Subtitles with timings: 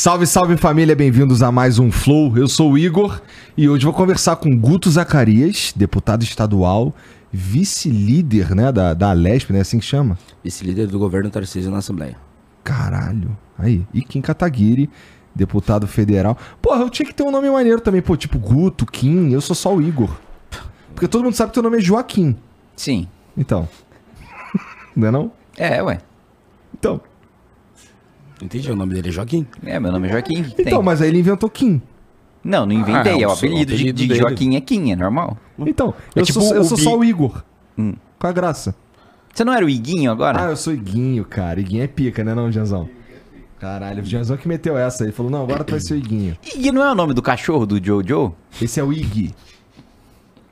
[0.00, 2.34] Salve, salve família, bem-vindos a mais um Flow.
[2.34, 3.20] Eu sou o Igor
[3.54, 6.94] e hoje vou conversar com Guto Zacarias, deputado estadual,
[7.30, 10.16] vice-líder, né, da, da Alesp, né, assim que chama?
[10.42, 12.16] Vice-líder do governo Tarcísio na Assembleia.
[12.64, 13.36] Caralho.
[13.58, 14.88] Aí, e Kim Kataguiri,
[15.34, 16.34] deputado federal.
[16.62, 19.54] Porra, eu tinha que ter um nome maneiro também, pô, tipo Guto, Kim, eu sou
[19.54, 20.16] só o Igor.
[20.94, 22.34] Porque todo mundo sabe que teu nome é Joaquim.
[22.74, 23.06] Sim.
[23.36, 23.68] Então.
[24.96, 25.30] não é não?
[25.58, 25.98] É, ué.
[26.72, 27.02] Então.
[28.42, 29.46] Entendi, o nome dele é Joaquim.
[29.64, 30.42] É, meu nome é Joaquim.
[30.44, 30.82] que Então, tem?
[30.82, 31.80] mas aí ele inventou Kim.
[32.42, 33.12] Não, não inventei.
[33.12, 34.14] Ah, é o o apelido, de- apelido de.
[34.14, 35.36] Joaquim é Kim, é normal.
[35.58, 37.42] Então, É eu, tipo sou, eu sou só o Igor.
[37.78, 37.92] Hum.
[38.18, 38.74] Qual a graça?
[39.34, 40.46] Você não era o Iguinho agora?
[40.46, 41.60] Ah, eu sou Iguinho, cara.
[41.60, 42.88] Iguinho é pica, né não, Janzão?
[43.60, 45.12] Caralho, o Janzão que meteu essa aí.
[45.12, 46.36] Falou, não, agora tu vai ser o Iguinho.
[46.56, 48.34] Ig não é o nome do cachorro do Jojo?
[48.60, 49.34] Esse é o Ig.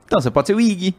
[0.06, 0.94] Então, você pode ser o Ig.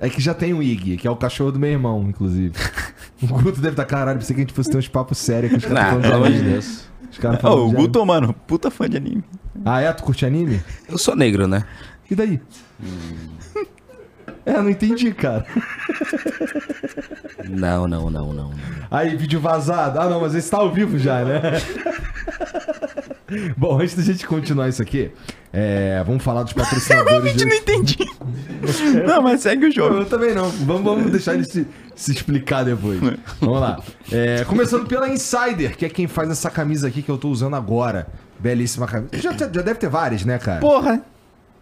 [0.00, 2.54] É que já tem o Ig, que é o cachorro do meu irmão, inclusive.
[3.22, 5.58] O Guto deve estar caralho, pensei que a gente fosse ter uns papos sérios com
[5.58, 6.40] os caras falando pelo amor de.
[6.40, 6.88] Deus.
[7.12, 9.22] Os caras Ô, falando o de Guto, mano, puta fã de anime.
[9.62, 9.92] Ah, é?
[9.92, 10.62] Tu curte anime?
[10.88, 11.64] Eu sou negro, né?
[12.10, 12.40] E daí?
[14.46, 15.44] É, não entendi, cara.
[17.46, 18.48] Não, não, não, não.
[18.48, 18.52] não.
[18.90, 20.00] Aí, vídeo vazado.
[20.00, 21.40] Ah, não, mas esse tá ao vivo já, né?
[23.56, 25.10] Bom, antes da gente continuar isso aqui,
[25.52, 27.34] é, vamos falar dos patrocinadores.
[27.34, 27.98] de- não entendi.
[29.06, 29.96] não, mas segue o jogo.
[29.98, 30.48] Eu também não.
[30.50, 32.98] Vamos, vamos deixar ele se, se explicar depois.
[33.40, 33.78] Vamos lá.
[34.10, 37.54] É, começando pela Insider, que é quem faz essa camisa aqui que eu tô usando
[37.56, 38.06] agora.
[38.38, 39.10] Belíssima camisa.
[39.18, 40.60] Já, já deve ter várias, né, cara?
[40.60, 41.02] Porra.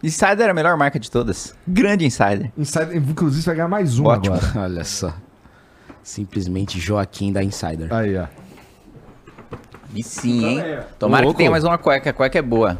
[0.03, 1.55] Insider é a melhor marca de todas.
[1.67, 2.53] Grande Insider.
[2.57, 4.37] Insider, inclusive, vai ganhar mais uma Ótimo.
[4.37, 4.53] agora.
[4.62, 5.12] Olha só.
[6.05, 7.93] Simplesmente Joaquim da Insider.
[7.93, 8.27] Aí, ó.
[9.94, 10.59] E sim, hein?
[10.59, 10.84] Então é.
[10.99, 11.38] Tomara que Louco.
[11.38, 12.10] tenha mais uma cueca.
[12.10, 12.78] A cueca é boa.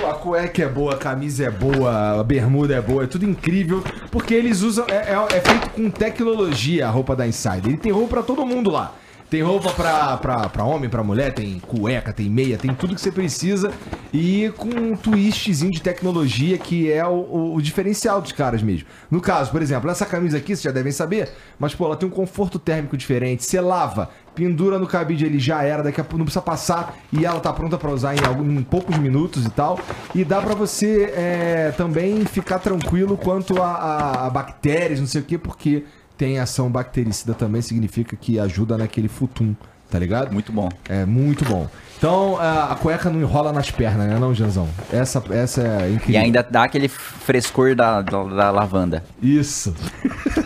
[0.00, 3.24] Pô, A cueca é boa, a camisa é boa, a bermuda é boa, é tudo
[3.24, 4.84] incrível, porque eles usam.
[4.88, 7.66] É, é- é feito com tecnologia a roupa da Insider.
[7.68, 8.94] Ele tem roupa pra todo mundo lá.
[9.32, 13.00] Tem roupa pra, pra, pra homem, pra mulher, tem cueca, tem meia, tem tudo que
[13.00, 13.72] você precisa.
[14.12, 18.86] E com um twistzinho de tecnologia que é o, o- o diferencial dos caras mesmo.
[19.10, 22.06] No caso, por exemplo, essa camisa aqui, vocês já devem saber, mas pô, ela tem
[22.06, 23.42] um conforto térmico diferente.
[23.42, 27.24] Você lava, pendura no cabide, ele já era, daqui a pouco não precisa passar e
[27.24, 29.80] ela tá pronta pra usar em, algum- em poucos minutos e tal.
[30.14, 35.22] E dá pra você é, também ficar tranquilo quanto a, a- a bactérias, não sei
[35.22, 35.84] o que, porque
[36.22, 39.56] tem ação bactericida também, significa que ajuda naquele futum,
[39.90, 40.32] tá ligado?
[40.32, 40.68] Muito bom.
[40.88, 41.68] É muito bom.
[41.98, 44.68] Então a, a cueca não enrola nas pernas, né, não, Janzão?
[44.92, 46.20] Essa, essa é E incrível.
[46.20, 49.02] ainda dá aquele frescor da, da, da lavanda.
[49.20, 49.74] Isso.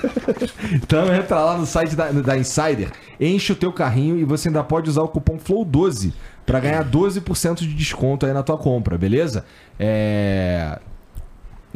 [0.72, 4.64] então entra lá no site da, da Insider, enche o teu carrinho e você ainda
[4.64, 6.12] pode usar o cupom FLOW12
[6.47, 9.44] pra ganhar 12% de desconto aí na tua compra, beleza?
[9.78, 10.78] É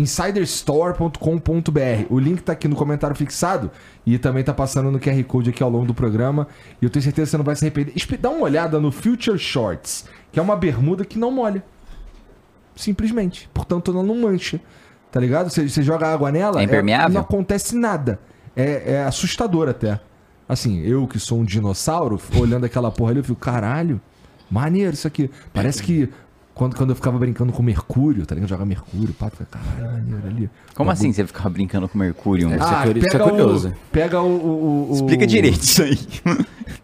[0.00, 2.06] insiderstore.com.br.
[2.08, 3.70] O link tá aqui no comentário fixado
[4.04, 6.48] e também tá passando no QR Code aqui ao longo do programa.
[6.80, 7.94] E eu tenho certeza que você não vai se arrepender.
[8.18, 11.62] Dá uma olhada no Future Shorts, que é uma bermuda que não molha.
[12.74, 13.48] Simplesmente.
[13.52, 14.60] Portanto, ela não mancha.
[15.10, 15.50] Tá ligado?
[15.50, 16.60] Você, você joga água nela.
[16.60, 17.14] É impermeável?
[17.14, 18.18] não acontece nada.
[18.56, 20.00] É, é assustador até.
[20.48, 24.00] Assim, eu que sou um dinossauro, olhando aquela porra ali, eu fico, caralho,
[24.50, 25.30] maneiro isso aqui.
[25.52, 26.08] Parece que
[26.60, 28.50] quando, quando eu ficava brincando com Mercúrio, tá ligado?
[28.50, 30.50] Jogar Mercúrio, fica, caralho, maneiro ali.
[30.74, 32.52] Como assim você ficava brincando com Mercúrio?
[32.52, 33.68] é curi- isso é pega curioso.
[33.70, 35.98] O, pega o, o- o- Explica direito isso aí.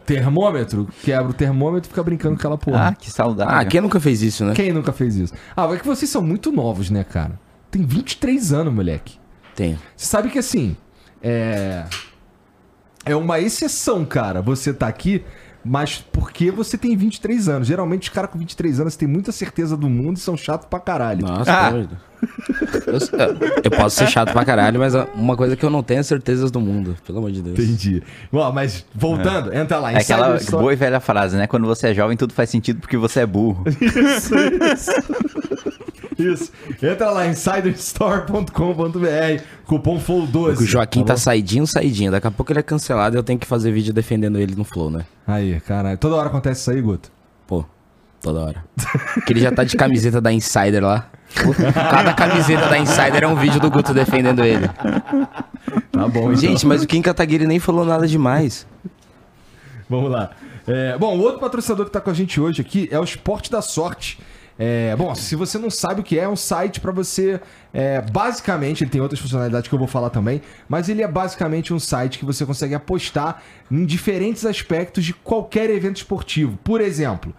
[0.06, 2.88] termômetro, quebra o termômetro e fica brincando com aquela porra.
[2.88, 3.54] Ah, que saudável.
[3.54, 4.54] Ah, quem nunca fez isso, né?
[4.54, 5.34] Quem nunca fez isso?
[5.54, 7.38] Ah, é que vocês são muito novos, né, cara?
[7.70, 9.18] Tem 23 anos, moleque.
[9.54, 9.78] Tem.
[9.96, 10.76] Você sabe que assim,
[11.22, 11.84] é.
[13.04, 15.22] É uma exceção, cara, você tá aqui,
[15.66, 17.68] mas porque você tem 23 anos.
[17.68, 20.78] Geralmente os caras com 23 anos têm muita certeza do mundo e são chatos pra
[20.78, 21.26] caralho.
[21.26, 21.70] Nossa, Ah.
[21.70, 21.88] Deus.
[23.12, 26.02] eu, eu posso ser chato pra caralho, mas uma coisa que eu não tenho é
[26.02, 26.96] certezas do mundo.
[27.06, 27.58] Pelo amor de Deus.
[27.58, 28.02] Entendi.
[28.32, 29.92] Bom, mas voltando, entra lá.
[29.92, 31.46] É aquela boa e velha frase, né?
[31.46, 33.64] Quando você é jovem, tudo faz sentido porque você é burro.
[33.80, 34.34] Isso,
[34.72, 34.90] isso.
[36.18, 36.50] Isso.
[36.82, 40.58] Entra lá, insiderstore.com.br, cupom FOL12.
[40.58, 41.18] O Joaquim tá bom?
[41.18, 42.10] saidinho, saidinho.
[42.10, 44.64] Daqui a pouco ele é cancelado e eu tenho que fazer vídeo defendendo ele no
[44.64, 45.04] Flow, né?
[45.26, 45.98] Aí, caralho.
[45.98, 47.10] Toda hora acontece isso aí, Guto.
[47.46, 47.64] Pô,
[48.20, 48.64] toda hora.
[49.14, 51.08] Porque ele já tá de camiseta da Insider lá.
[51.74, 54.68] Cada camiseta da Insider é um vídeo do Guto defendendo ele.
[54.68, 56.36] Tá bom, então.
[56.36, 58.66] Gente, mas o Kim Kataguiri nem falou nada demais.
[59.88, 60.30] Vamos lá.
[60.66, 63.50] É, bom, o outro patrocinador que tá com a gente hoje aqui é o Esporte
[63.50, 64.18] da Sorte.
[64.58, 67.40] É, bom, se você não sabe o que é, é um site para você.
[67.72, 71.74] é, basicamente, ele tem outras funcionalidades que eu vou falar também, mas ele é basicamente
[71.74, 76.58] um site que você consegue apostar em diferentes aspectos de qualquer evento esportivo.
[76.64, 77.34] Por exemplo,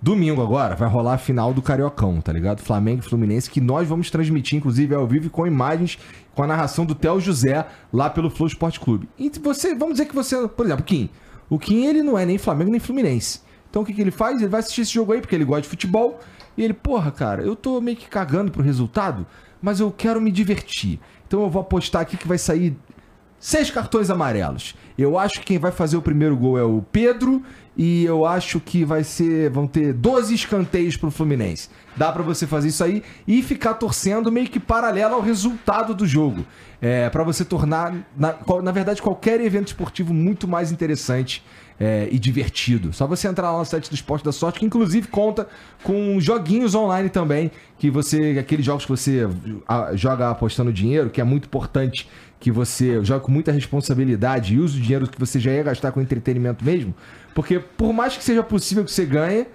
[0.00, 2.60] domingo agora vai rolar a final do Cariocão, tá ligado?
[2.60, 5.98] Flamengo e Fluminense, que nós vamos transmitir, inclusive, ao vivo com imagens,
[6.34, 9.08] com a narração do Theo José lá pelo Flow Esporte Clube.
[9.18, 11.10] E você, vamos dizer que você, por exemplo, Kim.
[11.48, 13.40] O Kim, ele não é nem Flamengo nem Fluminense.
[13.68, 14.38] Então o que, que ele faz?
[14.40, 16.20] Ele vai assistir esse jogo aí porque ele gosta de futebol.
[16.60, 19.26] E ele, porra, cara, eu tô meio que cagando pro resultado,
[19.62, 21.00] mas eu quero me divertir.
[21.26, 22.76] Então eu vou apostar aqui que vai sair
[23.38, 24.76] seis cartões amarelos.
[24.98, 27.42] Eu acho que quem vai fazer o primeiro gol é o Pedro
[27.74, 31.70] e eu acho que vai ser vão ter 12 escanteios pro Fluminense.
[31.96, 36.06] Dá para você fazer isso aí e ficar torcendo meio que paralelo ao resultado do
[36.06, 36.44] jogo.
[36.78, 41.42] É, para você tornar, na, na verdade, qualquer evento esportivo muito mais interessante
[41.80, 42.92] é, e divertido.
[42.92, 45.48] Só você entrar lá no site do Esporte da Sorte, que inclusive conta
[45.82, 49.26] com joguinhos online também, que você, aqueles jogos que você
[49.94, 52.06] joga apostando dinheiro, que é muito importante
[52.38, 55.90] que você jogue com muita responsabilidade e use o dinheiro que você já ia gastar
[55.92, 56.94] com entretenimento mesmo,
[57.34, 59.46] porque por mais que seja possível que você ganhe,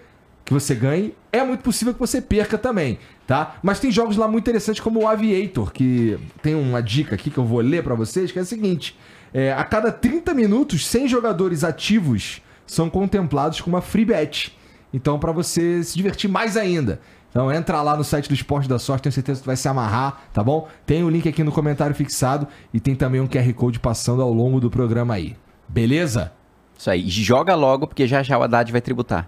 [0.44, 3.58] que você ganhe, é muito possível que você perca também, tá?
[3.64, 7.38] Mas tem jogos lá muito interessantes como o Aviator, que tem uma dica aqui que
[7.40, 8.96] eu vou ler para vocês, que é a seguinte:
[9.34, 14.56] é, a cada 30 minutos, 100 jogadores ativos são contemplados com uma free bet.
[14.94, 17.00] Então, para você se divertir mais ainda.
[17.36, 19.68] Então entra lá no site do Esporte da Sorte, tenho certeza que tu vai se
[19.68, 20.70] amarrar, tá bom?
[20.86, 24.32] Tem o link aqui no comentário fixado e tem também um QR Code passando ao
[24.32, 25.36] longo do programa aí.
[25.68, 26.32] Beleza?
[26.78, 29.28] Isso aí, joga logo, porque já já o Haddad vai tributar.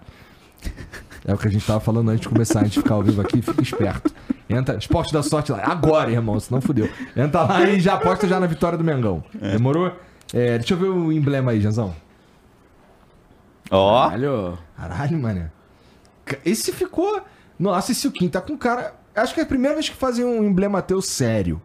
[1.26, 3.20] É o que a gente tava falando antes de começar, a gente ficar ao vivo
[3.20, 4.10] aqui, fica esperto.
[4.48, 5.60] Entra, esporte da sorte lá.
[5.62, 6.88] Agora, irmão, senão fudeu.
[7.16, 9.22] Entra lá e já aposta já na vitória do Mengão.
[9.40, 9.52] É.
[9.52, 9.92] Demorou?
[10.32, 11.94] É, deixa eu ver o emblema aí, Janzão.
[13.70, 14.06] Ó.
[14.06, 14.08] Oh.
[14.08, 14.58] Caralho.
[14.76, 15.50] Caralho, mano.
[16.44, 17.22] Esse ficou.
[17.58, 18.94] Nossa, esse Kim tá com cara.
[19.14, 21.60] Acho que é a primeira vez que fazem um emblema teu sério.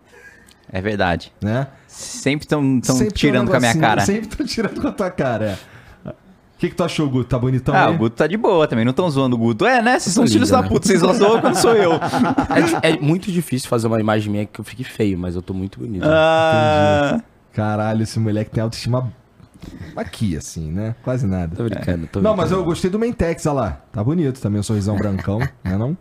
[0.71, 1.31] É verdade.
[1.41, 1.67] Né?
[1.87, 2.81] Sempre estão
[3.13, 4.01] tirando um com a minha cara.
[4.01, 5.73] Sempre estão tirando com a tua cara, é
[6.63, 7.29] que, que tu achou, Guto?
[7.29, 7.95] Tá bonitão Ah, aí?
[7.95, 8.85] o Guto tá de boa também.
[8.85, 9.65] Não estão zoando o Guto.
[9.65, 9.99] É, né?
[9.99, 10.87] Vocês são filhos da puta.
[10.87, 11.93] Vocês só zoam quando sou eu.
[12.83, 15.53] É, é, muito difícil fazer uma imagem minha que eu fique feio, mas eu tô
[15.53, 16.05] muito bonito.
[16.05, 17.07] Ah.
[17.09, 17.23] Entendi.
[17.53, 19.11] Caralho, esse moleque tem autoestima
[19.95, 20.95] aqui, assim, né?
[21.03, 21.55] Quase nada.
[21.55, 22.23] Tô brincando, tô brincando.
[22.23, 23.81] Não, mas eu gostei do Mentex, olha lá.
[23.91, 25.97] Tá bonito também, o sorrisão brancão, né não?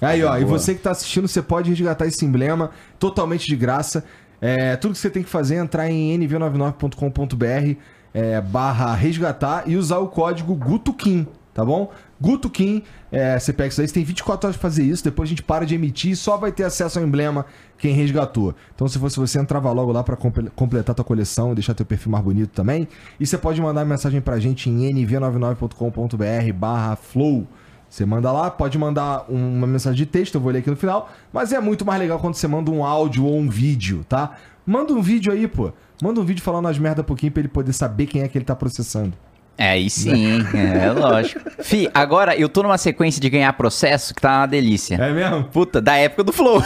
[0.00, 0.40] Aí, ó, Boa.
[0.40, 4.04] e você que tá assistindo, você pode resgatar esse emblema totalmente de graça.
[4.40, 7.80] É, tudo que você tem que fazer é entrar em nv99.com.br
[8.14, 11.90] é, barra resgatar e usar o código GUTUKIN, tá bom?
[12.20, 15.30] GUTUKIN, é, você pega isso aí, você tem 24 horas pra fazer isso, depois a
[15.30, 17.44] gente para de emitir e só vai ter acesso ao emblema
[17.76, 18.54] quem resgatou.
[18.74, 22.12] Então se fosse você, entrava logo lá para completar tua coleção e deixar teu perfil
[22.12, 22.86] mais bonito também.
[23.18, 27.46] E você pode mandar mensagem pra gente em nv99.com.br barra flow.
[27.90, 31.08] Você manda lá, pode mandar uma mensagem de texto, eu vou ler aqui no final,
[31.32, 34.36] mas é muito mais legal quando você manda um áudio ou um vídeo, tá?
[34.66, 35.72] Manda um vídeo aí, pô.
[36.02, 38.44] Manda um vídeo falando as merda pouquinho pra ele poder saber quem é que ele
[38.44, 39.12] tá processando.
[39.56, 41.40] É, aí sim, é lógico.
[41.62, 44.96] Fi, agora eu tô numa sequência de ganhar processo que tá uma delícia.
[44.96, 45.44] É mesmo?
[45.44, 46.60] Puta, da época do Flow.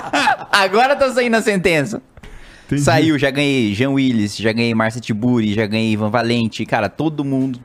[0.50, 2.00] agora tá saindo a sentença.
[2.66, 2.82] Entendi.
[2.82, 7.24] Saiu, já ganhei Jean Willis, já ganhei Marcia Tiburi, já ganhei Ivan Valente, cara, todo
[7.24, 7.60] mundo.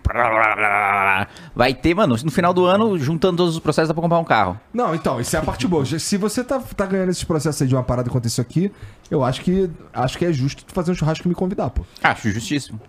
[1.55, 4.23] Vai ter, mano, no final do ano, juntando todos os processos, dá pra comprar um
[4.23, 4.59] carro.
[4.73, 5.85] Não, então, isso é a parte boa.
[5.85, 8.71] Se você tá, tá ganhando esses processos aí de uma parada que aconteceu aqui,
[9.09, 11.83] eu acho que acho que é justo tu fazer um churrasco e me convidar, pô.
[12.03, 12.79] Acho justíssimo.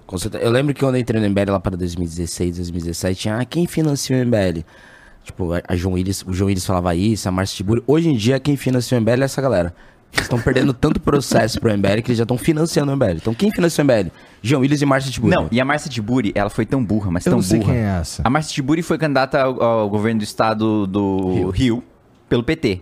[0.40, 3.66] Eu lembro que quando eu entrei no MBL lá para 2016, 2017, tinha ah, quem
[3.66, 4.64] financia o MBL?
[5.24, 7.82] Tipo, a João Willis, o João Willis falava isso, a Marcia Tiburi.
[7.86, 9.74] Hoje em dia, quem financia o MBL é essa galera.
[10.12, 13.16] Eles estão perdendo tanto processo pro MBL que eles já estão financiando o MBL.
[13.16, 14.10] Então quem financia o MBL?
[14.42, 15.34] João Willis e Márcia Tiburi.
[15.34, 17.72] Não, e a Márcia Tiburi, ela foi tão burra, mas Eu tão não sei burra.
[17.72, 18.22] quem é essa.
[18.24, 21.50] A Márcia Tiburi foi candidata ao, ao governo do estado do Rio.
[21.50, 21.84] Rio.
[22.28, 22.80] pelo PT.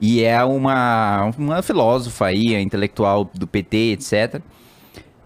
[0.00, 4.42] E é uma, uma filósofa aí, intelectual do PT, etc.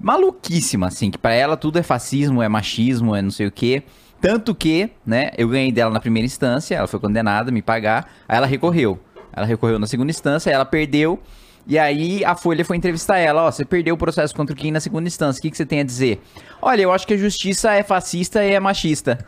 [0.00, 3.83] Maluquíssima, assim, que para ela tudo é fascismo, é machismo, é não sei o quê.
[4.21, 8.09] Tanto que, né, eu ganhei dela na primeira instância, ela foi condenada a me pagar,
[8.28, 8.99] aí ela recorreu.
[9.38, 11.18] Ela recorreu na segunda instância, ela perdeu.
[11.66, 14.71] E aí a Folha foi entrevistar ela, ó, você perdeu o processo contra o Kim
[14.71, 16.21] na segunda instância, o que, que você tem a dizer?
[16.62, 19.18] Olha, eu acho que a justiça é fascista e é machista.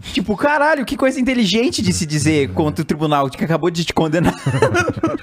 [0.00, 3.92] Tipo, caralho, que coisa inteligente de se dizer contra o tribunal que acabou de te
[3.92, 4.34] condenar.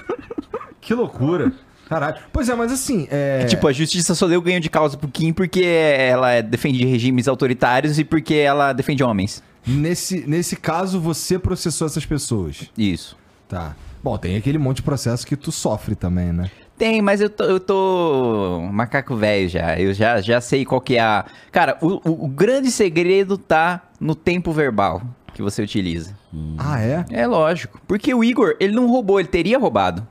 [0.80, 1.52] que loucura.
[1.88, 2.16] Caralho.
[2.32, 3.08] Pois é, mas assim.
[3.10, 3.44] É...
[3.46, 7.98] Tipo, a justiça só deu ganho de causa pro Kim porque ela defende regimes autoritários
[7.98, 9.42] e porque ela defende homens.
[9.66, 12.70] Nesse, nesse caso, você processou essas pessoas.
[12.76, 13.16] Isso.
[13.48, 13.74] Tá.
[14.02, 16.50] Bom, tem aquele monte de processo que tu sofre também, né?
[16.76, 19.78] Tem, mas eu tô, eu tô macaco velho já.
[19.78, 21.24] Eu já, já sei qual que é a.
[21.50, 25.02] Cara, o, o, o grande segredo tá no tempo verbal
[25.34, 26.16] que você utiliza.
[26.32, 26.54] Hum.
[26.56, 27.04] Ah, é?
[27.10, 27.80] É lógico.
[27.86, 30.06] Porque o Igor, ele não roubou, ele teria roubado.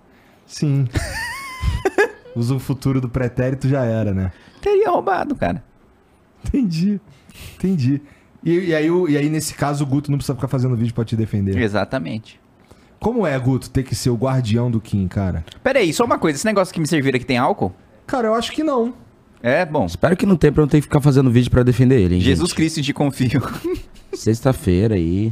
[0.46, 0.88] Sim.
[2.36, 4.32] Usa o futuro do pretérito já era, né?
[4.62, 5.63] Teria roubado, cara.
[6.46, 7.00] Entendi.
[7.56, 8.01] Entendi.
[8.44, 11.03] E, e, aí, e aí, nesse caso, o Guto não precisa ficar fazendo vídeo pra
[11.03, 11.58] te defender.
[11.58, 12.39] Exatamente.
[13.00, 15.46] Como é, Guto, ter que ser o guardião do Kim, cara?
[15.63, 16.38] Pera aí, só uma coisa.
[16.38, 17.72] Esse negócio que me serviram aqui tem álcool?
[18.06, 18.94] Cara, eu acho que não.
[19.42, 19.86] É, bom.
[19.86, 22.22] Espero que não tenha pra não ter que ficar fazendo vídeo pra defender ele, hein,
[22.22, 22.56] Jesus gente?
[22.56, 23.42] Cristo, te confio.
[24.13, 25.32] Sexta-feira aí.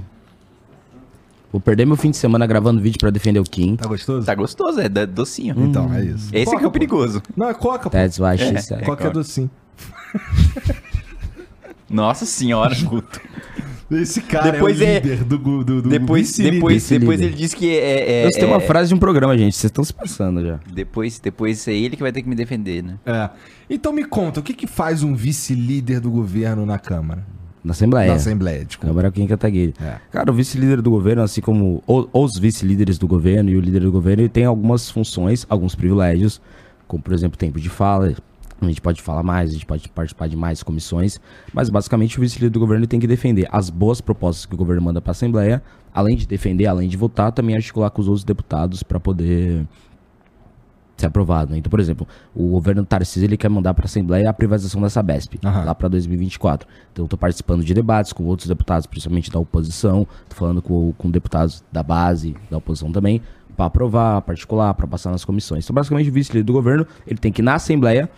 [1.51, 3.77] Vou perder meu fim de semana gravando vídeo pra defender o Kim.
[3.77, 4.25] Tá gostoso?
[4.25, 5.55] Tá gostoso, é da- docinho.
[5.57, 6.29] Então, é isso.
[6.33, 6.73] Esse Coca, que é o pô.
[6.73, 7.23] perigoso.
[7.35, 7.89] Não, é coca, pô.
[7.91, 8.81] That's why she said.
[8.85, 9.09] Coca é coca.
[9.11, 9.49] docinho.
[11.89, 13.21] Nossa senhora, Guto.
[13.91, 17.55] Esse cara Depois é o é- líder do, do, do Depois, depois, depois ele disse
[17.55, 18.23] que é.
[18.23, 19.55] é, Eu tenho é- uma frase de um programa, gente.
[19.55, 20.59] Vocês estão se passando já.
[20.73, 22.95] Depois, depois é ele que vai ter que me defender, né?
[23.05, 23.29] É.
[23.69, 27.23] Então me conta, o que que faz um vice-líder do governo na Câmara?
[27.63, 28.09] Na Assembleia.
[28.09, 28.87] Na Assembleia, desculpa.
[28.87, 29.73] Câmara Kim Kataguiri.
[29.81, 29.95] É.
[30.11, 33.91] Cara, o vice-líder do governo, assim como os vice-líderes do governo e o líder do
[33.91, 36.39] governo, ele tem algumas funções, alguns privilégios,
[36.87, 38.13] como por exemplo tempo de fala.
[38.61, 41.19] A gente pode falar mais, a gente pode participar de mais comissões,
[41.53, 44.81] mas basicamente o vice-líder do governo tem que defender as boas propostas que o governo
[44.81, 45.61] manda para a Assembleia,
[45.93, 49.67] além de defender, além de votar, também articular com os outros deputados para poder
[50.97, 51.51] ser aprovado.
[51.51, 51.57] né?
[51.57, 54.89] Então, por exemplo, o governo Tarcísio ele quer mandar para a Assembleia a privatização da
[54.89, 55.65] Sabesp, Aham.
[55.65, 56.67] lá para 2024.
[56.91, 60.93] Então, eu tô participando de debates com outros deputados, principalmente da oposição, tô falando com,
[60.97, 63.21] com deputados da base, da oposição também,
[63.55, 65.65] para aprovar, particular, para passar nas comissões.
[65.65, 68.09] Então, basicamente, o vice-líder do governo, ele tem que ir na Assembleia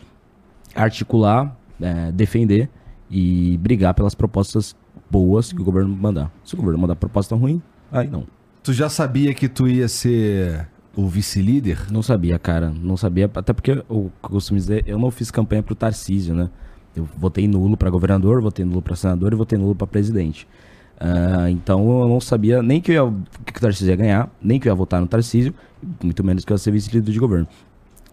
[0.78, 2.70] articular, é, defender
[3.10, 4.76] e brigar pelas propostas
[5.10, 6.32] boas que o governo mandar.
[6.44, 8.26] Se o governo mandar proposta ruim, aí não.
[8.64, 11.92] Tu já sabia que tu ia ser o vice-líder?
[11.92, 12.70] Não sabia, cara.
[12.70, 13.30] Não sabia.
[13.34, 16.50] Até porque eu costumo dizer, eu não fiz campanha pro Tarcísio, né?
[16.96, 20.48] Eu votei nulo pra governador, votei nulo pra senador e votei nulo pra presidente.
[21.00, 23.14] Ah, então eu não sabia nem que, eu ia,
[23.46, 25.54] que o Tarcísio ia ganhar, nem que eu ia votar no Tarcísio,
[26.04, 27.48] muito menos que eu ia ser vice-líder de governo.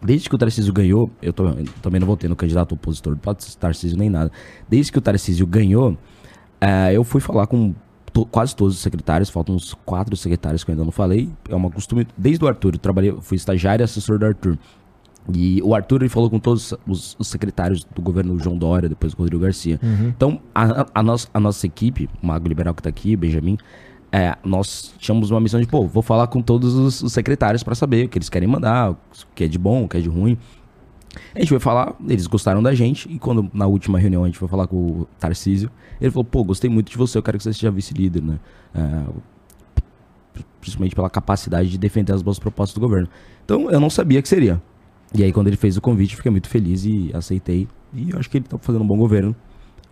[0.04, 3.20] Desde que o Tarcísio ganhou, eu, tô- eu também não votei no candidato opositor do
[3.58, 4.30] Tarcísio nem nada.
[4.68, 5.96] Desde que o Tarcísio ganhou,
[6.61, 7.75] ah, eu fui falar com
[8.12, 11.30] to- quase todos os secretários, faltam uns quatro secretários que eu ainda não falei.
[11.49, 14.58] É uma costume, desde o Arthur, eu trabalhei, eu fui estagiário e assessor do Arthur.
[15.32, 19.14] E o Arthur ele falou com todos os, os secretários do governo João Dória, depois
[19.14, 19.80] o Rodrigo Garcia.
[19.82, 23.56] Então, a, a nossa, a nossa equipe, o Mago Liberal que tá aqui, Benjamin,
[24.16, 27.75] é, nós tínhamos uma missão de, pô, vou falar com todos os, os secretários para
[27.75, 28.97] saber o que eles querem mandar, o
[29.35, 30.38] que é de bom, o que é de ruim.
[31.35, 34.38] A gente foi falar, eles gostaram da gente, e quando na última reunião a gente
[34.38, 35.68] foi falar com o Tarcísio,
[36.00, 38.38] ele falou, pô, gostei muito de você, eu quero que você seja vice-líder, né?
[38.73, 39.02] É,
[40.61, 43.09] principalmente pela capacidade de defender as boas propostas do governo.
[43.44, 44.62] Então eu não sabia que seria.
[45.12, 47.66] E aí quando ele fez o convite, fiquei muito feliz e aceitei.
[47.92, 49.35] E eu acho que ele tá fazendo um bom governo.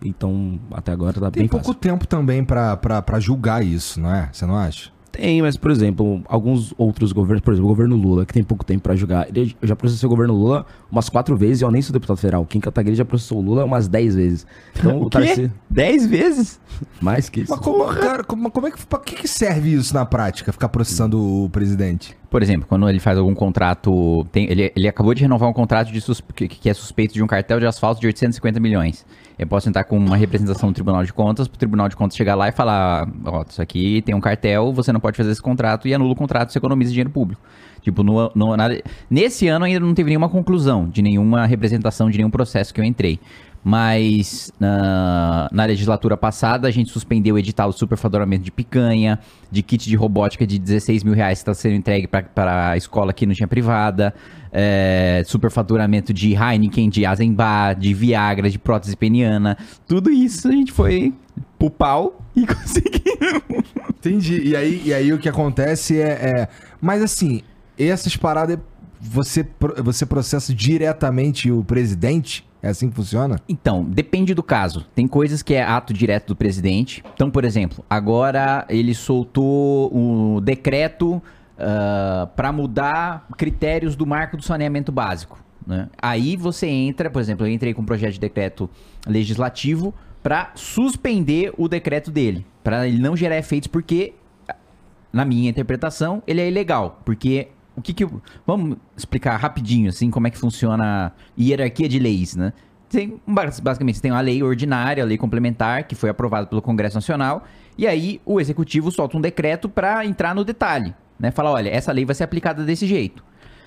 [0.03, 1.79] Então, até agora tá Tem bem pouco fácil.
[1.79, 2.77] tempo também pra
[3.19, 4.29] julgar isso, não é?
[4.31, 4.91] Você não acha?
[5.11, 8.65] Tem, mas, por exemplo, alguns outros governos, por exemplo, o governo Lula, que tem pouco
[8.65, 9.27] tempo pra julgar.
[9.29, 12.17] Ele, eu já processei o governo Lula umas quatro vezes e eu nem sou deputado
[12.17, 12.43] federal.
[12.47, 14.47] Kim Kataguiri já processou o Lula umas dez vezes.
[14.75, 15.19] Então, o, O quê?
[15.19, 15.53] Tarcísio...
[15.69, 16.59] Dez vezes?
[16.99, 17.51] Mais que isso.
[17.51, 20.69] Mas como, cara, como, como é que, pra que, que serve isso na prática, ficar
[20.69, 22.17] processando o presidente?
[22.27, 24.25] Por exemplo, quando ele faz algum contrato.
[24.31, 27.21] tem- ele, ele acabou de renovar um contrato de sus- que, que é suspeito de
[27.21, 29.05] um cartel de asfalto de 850 milhões.
[29.37, 32.35] Eu posso entrar com uma representação no Tribunal de Contas, pro Tribunal de Contas chegar
[32.35, 35.87] lá e falar: Ó, isso aqui tem um cartel, você não pode fazer esse contrato
[35.87, 37.41] e anula o contrato, você economiza dinheiro público.
[37.83, 38.69] Tipo, no, no- na-
[39.09, 42.85] nesse ano ainda não teve nenhuma conclusão de nenhuma representação, de nenhum processo que eu
[42.85, 43.19] entrei.
[43.65, 49.17] Mas na, na legislatura passada a gente suspendeu o edital do superfaturamento de picanha,
[49.49, 53.13] de kit de robótica de 16 mil reais que está sendo entregue para a escola
[53.13, 54.13] que não tinha privada,
[54.51, 59.57] é, superfaturamento de Heineken, de Azenbar, de Viagra, de prótese peniana.
[59.87, 61.13] Tudo isso a gente foi
[61.57, 63.41] pro pau e conseguiu.
[63.89, 64.41] Entendi.
[64.49, 66.09] E aí, e aí o que acontece é,
[66.41, 66.47] é-
[66.81, 67.41] Mas assim,
[67.87, 68.59] essas paradas
[68.99, 69.45] você,
[69.83, 72.47] você processa diretamente o presidente?
[72.61, 73.39] É assim que funciona?
[73.49, 74.85] Então, depende do caso.
[74.95, 77.03] Tem coisas que é ato direto do presidente.
[77.13, 81.21] Então, por exemplo, agora ele soltou o decreto
[82.35, 85.43] para mudar critérios do marco do saneamento básico.
[85.67, 85.89] né?
[86.01, 88.69] Aí você entra, por exemplo, eu entrei com um projeto de decreto
[89.05, 94.13] legislativo para suspender o decreto dele, para ele não gerar efeitos, porque
[95.11, 98.07] na minha interpretação, ele é ilegal, porque o que que...
[98.45, 102.53] Vamos explicar rapidinho, assim, como é que funciona a hierarquia de leis, né?
[102.89, 106.61] Tem, bas- basicamente, você tem uma lei ordinária, a lei complementar, que foi aprovada pelo
[106.61, 107.43] Congresso Nacional,
[107.77, 111.31] e aí o Executivo solta um decreto para entrar no detalhe, né?
[111.31, 113.23] Fala, olha, essa lei vai ser aplicada desse jeito.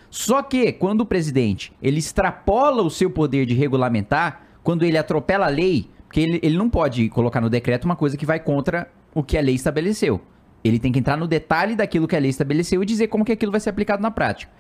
[0.09, 5.47] Só que, quando o presidente, ele extrapola o seu poder de regulamentar, quando ele atropela
[5.47, 8.89] a lei, porque ele, ele não pode colocar no decreto uma coisa que vai contra
[9.13, 10.21] o que a lei estabeleceu.
[10.67, 13.33] Ele tem que entrar no detalhe daquilo que a lei estabeleceu e dizer como que
[13.33, 14.51] aquilo vai ser aplicado na prática.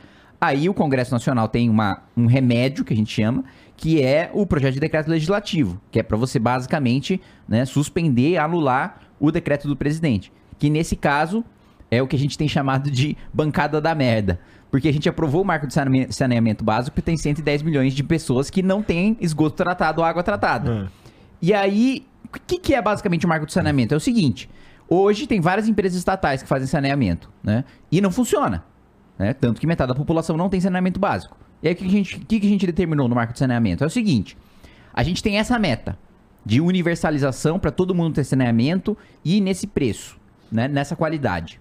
[0.40, 3.44] Aí o Congresso Nacional tem uma, um remédio, que a gente chama,
[3.76, 9.00] que é o projeto de decreto legislativo, que é para você basicamente né, suspender, anular
[9.18, 10.30] o decreto do presidente.
[10.58, 11.44] Que nesse caso
[11.90, 14.38] é o que a gente tem chamado de bancada da merda.
[14.70, 15.75] Porque a gente aprovou o marco de
[16.10, 20.22] saneamento, básico que tem 110 milhões de pessoas que não têm esgoto tratado ou água
[20.22, 20.90] tratada.
[21.40, 23.94] E aí O que, que é basicamente o marco do saneamento?
[23.94, 24.50] É o seguinte:
[24.88, 27.64] hoje tem várias empresas estatais que fazem saneamento, né?
[27.90, 28.64] E não funciona.
[29.18, 29.32] Né?
[29.32, 31.36] Tanto que metade da população não tem saneamento básico.
[31.62, 33.82] E aí o que, a gente, que a gente determinou no marco de saneamento?
[33.82, 34.36] É o seguinte:
[34.92, 35.98] a gente tem essa meta
[36.44, 40.18] de universalização para todo mundo ter saneamento e nesse preço,
[40.50, 40.68] né?
[40.68, 41.60] nessa qualidade.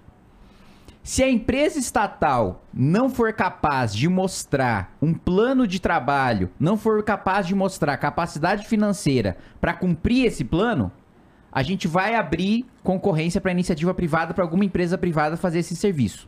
[1.02, 7.04] Se a empresa estatal não for capaz de mostrar um plano de trabalho, não for
[7.04, 10.92] capaz de mostrar capacidade financeira para cumprir esse plano,
[11.56, 16.28] a gente vai abrir concorrência para iniciativa privada, para alguma empresa privada fazer esse serviço.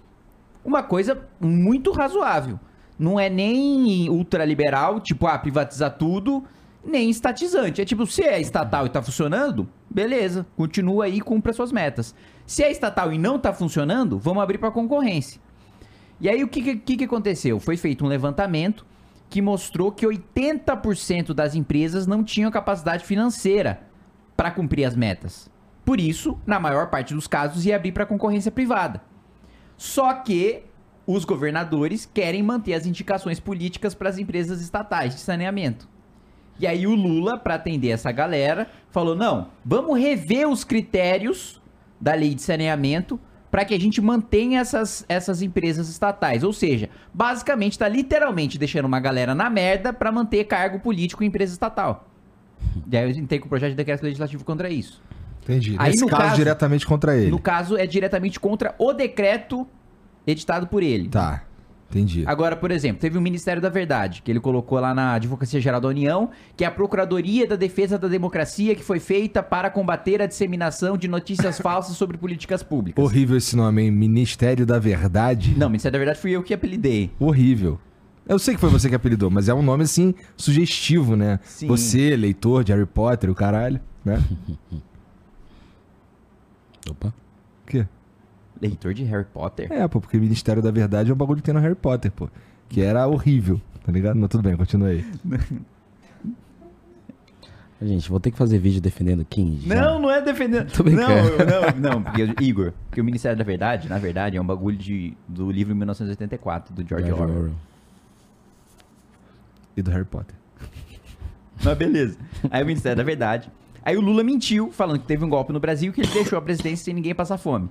[0.63, 2.57] Uma coisa muito razoável.
[2.97, 6.45] Não é nem ultraliberal, tipo, ah, privatizar tudo,
[6.81, 7.81] nem estatizante.
[7.81, 12.15] É tipo, se é estatal e tá funcionando, beleza, continua aí e cumpra suas metas.
[12.45, 15.41] Se é estatal e não tá funcionando, vamos abrir para concorrência.
[16.21, 17.59] E aí o que, que, que aconteceu?
[17.59, 18.85] Foi feito um levantamento
[19.29, 23.86] que mostrou que 80% das empresas não tinham capacidade financeira
[24.37, 25.49] para cumprir as metas.
[25.83, 29.01] Por isso, na maior parte dos casos, ia abrir para concorrência privada.
[29.75, 30.63] Só que
[31.05, 35.89] os governadores querem manter as indicações políticas para as empresas estatais de saneamento.
[36.59, 41.61] E aí o Lula, para atender essa galera, falou: "Não, vamos rever os critérios
[41.99, 46.43] da lei de saneamento para que a gente mantenha essas, essas empresas estatais.
[46.43, 51.27] Ou seja, basicamente está literalmente deixando uma galera na merda para manter cargo político em
[51.27, 52.07] empresa estatal.
[52.91, 55.01] E aí eu entrei com o projeto de decreto legislativo contra isso.
[55.43, 55.75] Entendi.
[55.79, 57.31] Aí, Nesse no caso, caso- diretamente contra ele.
[57.31, 59.65] No caso, é diretamente contra o decreto
[60.25, 61.07] editado por ele.
[61.07, 61.43] Tá,
[61.89, 62.23] entendi.
[62.27, 65.79] Agora, por exemplo, teve o Ministério da Verdade, que ele colocou lá na Advocacia Geral
[65.79, 70.21] da União, que é a Procuradoria da Defesa da Democracia, que foi feita para combater
[70.21, 73.01] a disseminação de notícias falsas sobre políticas públicas.
[73.03, 73.91] Horrível esse nome, hein?
[73.91, 75.55] Ministério da Verdade.
[75.57, 77.09] Não, Ministério da Verdade fui eu que apelidei.
[77.17, 77.79] Horrível.
[78.27, 81.39] Eu sei que foi você que apelidou, mas é um nome assim sugestivo, né?
[81.43, 81.67] Sim.
[81.67, 84.21] Você, leitor de Harry Potter, o caralho, né?
[86.89, 87.07] Opa.
[87.07, 87.87] O quê?
[88.61, 89.71] Leitor de Harry Potter?
[89.71, 92.27] É, pô, porque Ministério da Verdade é um bagulho que tem no Harry Potter, pô.
[92.67, 94.17] Que era horrível, tá ligado?
[94.17, 95.05] Mas tudo bem, continua aí.
[97.79, 99.67] Gente, vou ter que fazer vídeo defendendo King.
[99.67, 99.75] já.
[99.75, 100.71] Não, não é defendendo.
[100.73, 101.79] Tô não, brincando.
[101.79, 105.15] não, não, porque, Igor, porque o Ministério da Verdade, na verdade, é um bagulho de,
[105.27, 107.37] do livro 1984, do George George Orwell.
[107.37, 107.55] Orwell.
[109.77, 110.35] E do Harry Potter.
[111.63, 112.17] Mas beleza.
[112.49, 113.49] Aí o Ministério da Verdade.
[113.83, 116.41] Aí o Lula mentiu, falando que teve um golpe no Brasil que ele deixou a
[116.41, 117.69] presidência sem ninguém passar fome.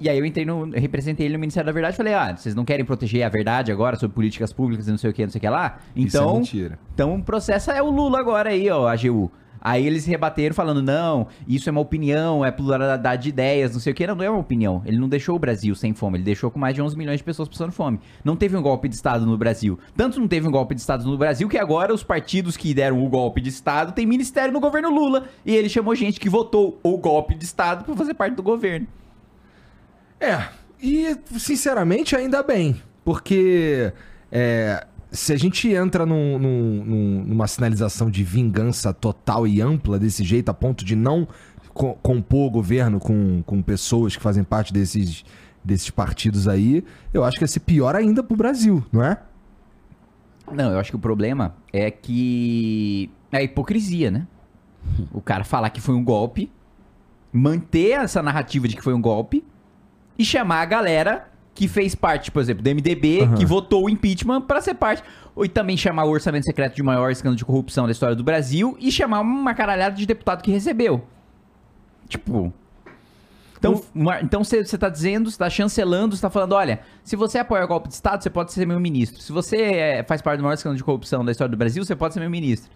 [0.00, 0.66] E aí eu entrei no.
[0.74, 3.28] eu representei ele no Ministério da Verdade e falei: ah, vocês não querem proteger a
[3.28, 5.78] verdade agora sobre políticas públicas e não sei o que, não sei o que lá?
[5.96, 6.34] Isso é Então.
[6.34, 6.78] mentira.
[6.94, 9.30] Então o processo é o Lula agora aí, ó, a AGU.
[9.64, 13.94] Aí eles rebateram falando, não, isso é uma opinião, é pluralidade de ideias, não sei
[13.94, 14.06] o que.
[14.06, 14.82] Não, não é uma opinião.
[14.84, 17.24] Ele não deixou o Brasil sem fome, ele deixou com mais de 11 milhões de
[17.24, 17.98] pessoas passando fome.
[18.22, 19.78] Não teve um golpe de Estado no Brasil.
[19.96, 23.02] Tanto não teve um golpe de Estado no Brasil que agora os partidos que deram
[23.02, 25.24] o golpe de Estado têm ministério no governo Lula.
[25.46, 28.86] E ele chamou gente que votou o golpe de Estado pra fazer parte do governo.
[30.20, 30.46] É,
[30.78, 33.90] e sinceramente ainda bem, porque
[34.30, 39.98] é, se a gente entra num- num- num- numa sinalização de vingança total e ampla
[39.98, 41.26] desse jeito, a ponto de não
[41.72, 45.24] co- compor o governo com, com pessoas que fazem parte desses,
[45.64, 49.18] desses partidos aí, eu acho que ia ser pior ainda pro Brasil, não é?
[50.52, 54.26] Não, eu acho que o problema é que é a hipocrisia, né?
[55.12, 56.50] O cara falar que foi um golpe,
[57.32, 59.42] manter essa narrativa de que foi um golpe
[60.18, 63.34] e chamar a galera que fez parte, por exemplo, do MDB, Aham.
[63.36, 65.02] que votou o impeachment pra ser parte.
[65.36, 68.24] Ou e também chamar o orçamento secreto de maior escândalo de corrupção da história do
[68.24, 71.04] Brasil e chamar uma caralhada de deputado que recebeu.
[72.08, 72.52] Tipo.
[73.58, 77.16] Então, uma- então você você tá dizendo, você tá chancelando, você tá falando, olha, se
[77.16, 79.22] você apoia o golpe de Estado, você pode ser meu ministro.
[79.22, 81.96] Se você é, faz parte do maior escândalo de corrupção da história do Brasil, você
[81.96, 82.70] pode ser meu ministro.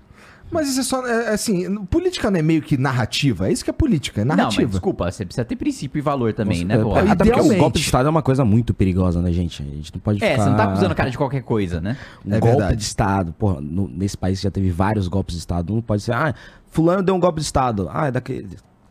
[0.51, 3.63] Mas isso é só, é, é assim, política não é meio que narrativa, é isso
[3.63, 4.63] que é política, é Não, narrativa.
[4.63, 6.91] mas desculpa, você precisa ter princípio e valor também, né, É, pô?
[6.91, 9.63] pô, Até porque o golpe de Estado é uma coisa muito perigosa, né, gente?
[9.63, 10.43] A gente não pode É, ficar...
[10.45, 11.97] você não tá acusando o cara de qualquer coisa, né?
[12.25, 12.77] Um É golpe verdade.
[12.77, 13.33] de Estado.
[13.33, 15.75] Porra, no- nesse país já teve vários golpes de Estado.
[15.75, 16.35] Não pode ser, ah,
[16.71, 17.89] fulano deu um golpe de Estado.
[17.93, 18.47] Ah, daqui,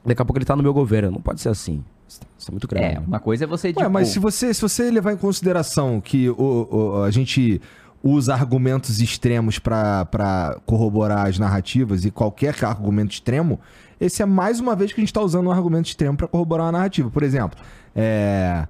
[0.05, 1.11] daqui a pouco ele tá no meu governo.
[1.11, 1.83] Não pode ser assim.
[2.07, 2.85] Isso é muito grave.
[2.95, 3.89] É, uma coisa é você, Ué, tipo...
[3.89, 6.35] mas se você, se você levar em consideração que o,
[6.71, 7.59] o- a gente
[8.07, 13.59] usa argumentos extremos pra pra corroborar as narrativas e qualquer argumento extremo,
[13.99, 16.65] esse é mais uma vez que a gente tá usando um argumento extremo pra corroborar
[16.67, 17.09] uma narrativa.
[17.09, 17.59] Por exemplo,
[17.95, 18.67] é,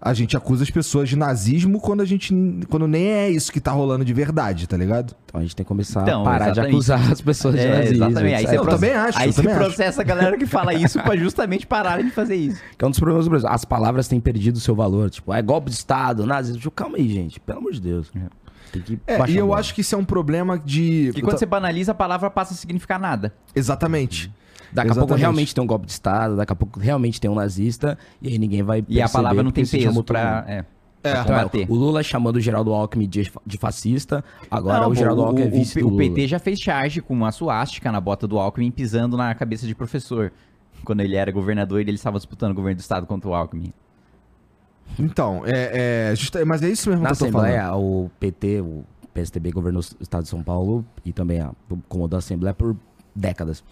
[0.00, 2.32] a gente acusa as pessoas de nazismo quando a gente
[2.68, 5.14] quando nem é isso que tá rolando de verdade, tá ligado?
[5.24, 6.72] Então a gente tem que começar Então, a parar de exatamente.
[6.74, 8.04] acusar as pessoas de É, nazismo.
[8.04, 8.46] exatamente.
[8.46, 9.64] Aí Eu também acho, Aí eu você também acho.
[9.64, 12.60] processa a galera que fala isso pra justamente pararem de fazer isso.
[12.76, 13.48] Que é um dos problemas do Brasil.
[13.48, 15.10] As palavras têm perdido o seu valor.
[15.10, 16.60] Tipo, é golpe de Estado, nazismo.
[16.60, 17.40] Tipo, Calma aí, gente.
[17.40, 18.12] Pelo amor de Deus.
[18.72, 21.10] Tem que É, baixar e eu acho que isso é um problema de.
[21.16, 23.32] E quando você banaliza, a palavra passa a significar nada.
[23.54, 24.30] Exatamente.
[24.72, 25.20] Daqui a pouco Exatamente.
[25.20, 28.38] realmente tem um golpe de Estado, daqui a pouco realmente tem um nazista, e aí
[28.38, 30.64] ninguém vai E a palavra não tem peso pra, é, É.
[31.02, 31.66] pra Então, combater.
[31.70, 35.44] o Lula chamando o Geraldo Alckmin de, de fascista, agora Não, o Geraldo o, Alckmin
[35.46, 36.02] é o- vice o, do o Lula.
[36.02, 39.74] PT já fez charge com uma suástica na bota do Alckmin pisando na cabeça de
[39.74, 40.30] professor.
[40.84, 43.72] Quando ele era governador e ele estava disputando o governo do estado contra o Alckmin.
[44.98, 47.82] Então, é, é justa- mas é isso mesmo Na que eu tô Assembleia, falando.
[47.84, 51.52] o PT, o PSDB governou o estado de São Paulo e também a,
[51.88, 52.76] comandou a Assembleia por
[53.14, 53.62] décadas.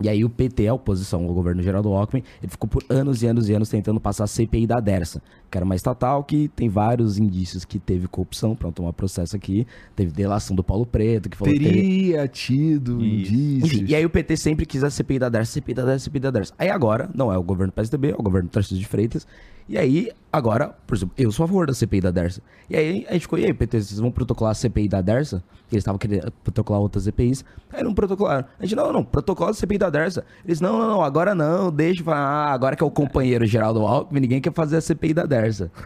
[0.00, 3.26] E aí o PT, a oposição ao governo Geraldo Alckmin, ele ficou por anos e
[3.26, 6.68] anos e anos tentando passar a CPI da Dersa, que era uma estatal que tem
[6.68, 11.36] vários indícios que teve corrupção, pronto, tomar processo aqui, teve delação do Paulo Preto, que
[11.36, 13.32] falou que teve- Teria tido Isso.
[13.32, 13.72] indícios.
[13.72, 16.20] Enfim, e aí o PT sempre quis a CPI da Dersa, CPI da Dersa, CPI
[16.20, 16.52] da Dersa.
[16.58, 19.26] Aí agora, não é o governo PSDB, é o governo Tarcísio de Freitas.
[19.70, 22.40] E aí, agora, por exemplo, eu sou a favor da CPI da Dersa.
[22.70, 25.42] E aí a gente ficou, e aí, PT, vocês vão protocolar a CPI da Dersa?
[25.70, 27.44] Eles estavam querendo protocolar outras CPIs.
[27.70, 28.46] Aí não protocolaram.
[28.58, 30.24] A gente, não, não, protocola a CPI da Dersa.
[30.42, 34.20] Eles, não, não, não, agora não, deixa, ah, agora que é o companheiro Geraldo Alckmin,
[34.20, 35.37] ninguém quer fazer a CPI da Dersa.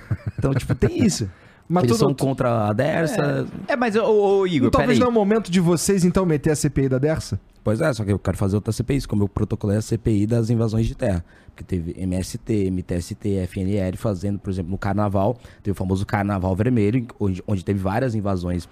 [0.38, 1.30] Então, tipo, tem isso.
[1.68, 3.46] Mas Eles tudo- são contra a Dersa.
[3.68, 4.02] É, mas, ô,
[4.40, 6.98] ô, Igor, Então, talvez não é o momento de vocês, então, meter a CPI da
[6.98, 7.40] Dersa?
[7.64, 10.50] Pois é, só que eu quero fazer outra CPI, como eu protocolei a CPI das
[10.50, 11.24] invasões de terra.
[11.46, 17.06] Porque teve MST, MTST, FNL fazendo, por exemplo, no Carnaval, teve o famoso Carnaval Vermelho,
[17.20, 18.68] onde, onde teve várias invasões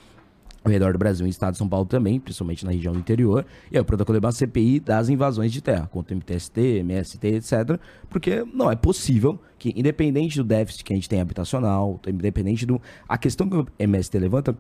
[0.65, 3.47] ao redor do Brasil e estado de São Paulo também, principalmente na região do interior.
[3.71, 7.81] E aí eu protocolei uma CPI das invasões de terra, contra MTST, MST, etc.
[8.09, 12.81] Porque não é possível que, independente do déficit que a gente tem habitacional, independente do.
[13.09, 14.57] A questão que o MST levanta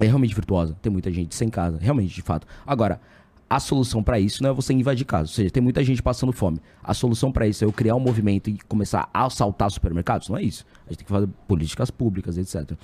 [0.00, 0.76] é realmente virtuosa.
[0.82, 2.46] Tem muita gente sem casa, realmente, de fato.
[2.66, 3.00] Agora,
[3.48, 5.30] a solução pra isso não é você invadir casa.
[5.30, 6.58] Ou seja, tem muita gente passando fome.
[6.82, 10.28] A solução pra isso é eu criar um movimento e começar a assaltar supermercados?
[10.28, 10.66] Não é isso.
[10.86, 12.76] A gente tem que fazer políticas públicas, etc.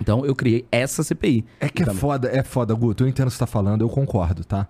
[0.00, 1.44] Então eu criei essa CPI.
[1.60, 3.04] É que é Então, foda, é foda, Guto.
[3.04, 4.66] Eu entendo o que você tá falando, eu concordo, tá?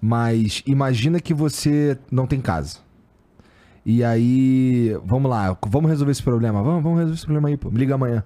[0.00, 2.78] Mas imagina que você não tem casa.
[3.84, 6.62] E aí, vamos lá, vamos resolver esse problema.
[6.62, 7.70] Vamos, vamos resolver esse problema aí, pô.
[7.70, 8.22] Me liga amanhã.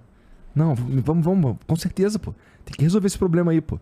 [0.55, 2.33] Não, vamos, vamos, com certeza, pô.
[2.65, 3.79] Tem que resolver esse problema aí, pô.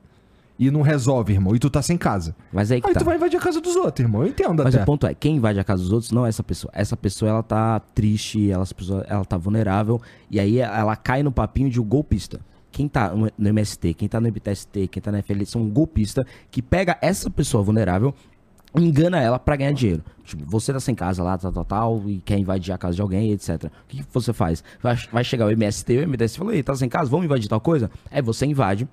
[0.59, 1.57] E não resolve, irmão.
[1.57, 2.37] E tu tá sem casa.
[2.53, 3.01] Mas aí que Aí tá.
[3.01, 4.23] tu vai invadir a casa dos outros, irmão.
[4.23, 4.83] Eu entendo Mas até.
[4.83, 6.71] o ponto é, quem invade a casa dos outros não é essa pessoa.
[6.75, 8.65] Essa pessoa, ela tá triste, ela,
[9.09, 12.41] ela tá vulnerável, e aí ela cai no papinho de um golpista.
[12.73, 16.27] Quem tá no MST, quem tá no MTST, quem tá na FL, são um golpista
[16.51, 18.15] que pega essa pessoa vulnerável,
[18.75, 20.03] engana ela pra ganhar dinheiro.
[20.25, 23.03] Tipo, você tá sem casa lá, tal, tal, tal, e quer invadir a casa de
[23.03, 23.65] alguém, etc.
[23.65, 24.65] O que, você faz?
[24.83, 27.61] Vai, vai chegar o MST, o MTST fala, ei, tá sem casa, vamos invadir tal
[27.61, 27.91] coisa?
[28.11, 28.89] Aí você invade,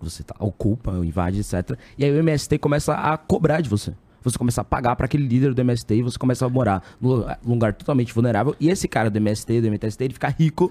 [0.00, 1.76] você tá, ocupa, invade, etc.
[1.98, 3.92] E aí o MST começa a cobrar de você.
[4.22, 7.24] Você começa a pagar para aquele líder do MST e você começa a morar num
[7.44, 8.54] lugar totalmente vulnerável.
[8.60, 10.70] E esse cara do MST, do MTST, ele fica rico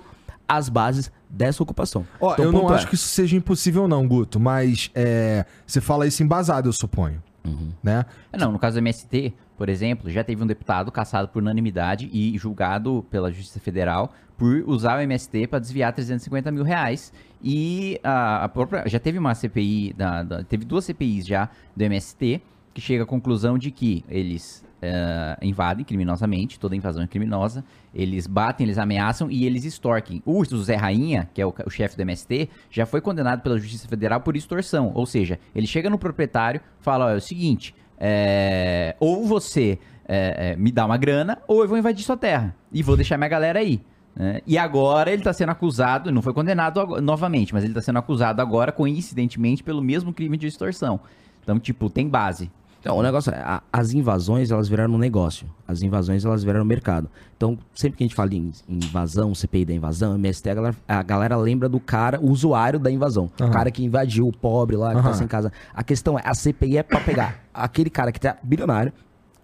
[0.50, 2.06] às bases dessa ocupação.
[2.20, 4.40] Ó, Então, eu não ponto acho é, que isso seja impossível, não, Guto.
[4.40, 7.22] Mas é, você fala isso embasado, eu suponho.
[7.46, 7.72] Uhum.
[7.84, 8.04] Né?
[8.34, 12.10] É, Não, no caso do MST, por exemplo, já teve um deputado caçado por unanimidade
[12.12, 17.14] e julgado pela Justiça Federal por usar o MST para desviar 350 mil reais.
[17.44, 18.84] E a, a própria.
[18.88, 22.42] Já teve uma CPI, da, da- teve duas CPIs já do MST,
[22.74, 27.64] que chega à conclusão de que eles eh, invadem criminosamente, toda invasão é criminosa,
[27.94, 30.22] eles batem, eles ameaçam e eles extorquem.
[30.26, 33.88] O Zé Rainha, que é o, o chefe do MST, já foi condenado pela Justiça
[33.88, 34.92] Federal por extorsão.
[34.96, 40.52] Ou seja, ele chega no proprietário fala: ó, é o seguinte, é, ou você é,
[40.52, 43.28] é, me dá uma grana, ou eu vou invadir sua terra e vou deixar minha
[43.28, 43.82] galera aí.
[44.16, 44.42] né?
[44.48, 48.42] E agora ele está sendo acusado, não foi condenado novamente, mas ele está sendo acusado
[48.42, 51.00] agora, coincidentemente, pelo mesmo crime de extorsão.
[51.44, 52.50] Então, tipo, tem base.
[52.80, 55.48] Então, o negócio é, a- as invasões, elas viraram um negócio.
[55.68, 57.10] As invasões, elas viraram mercado.
[57.36, 61.04] Então, sempre que a gente fala em, invasão, CPI da invasão, MST, a galera, a
[61.04, 63.30] galera lembra do cara, o usuário da invasão.
[63.40, 63.52] O Aham.
[63.52, 65.14] cara que invadiu, o pobre lá, que tá Aham.
[65.14, 65.52] sem casa.
[65.74, 68.94] A questão é, a CPI é pra pegar aquele cara que tá bilionário,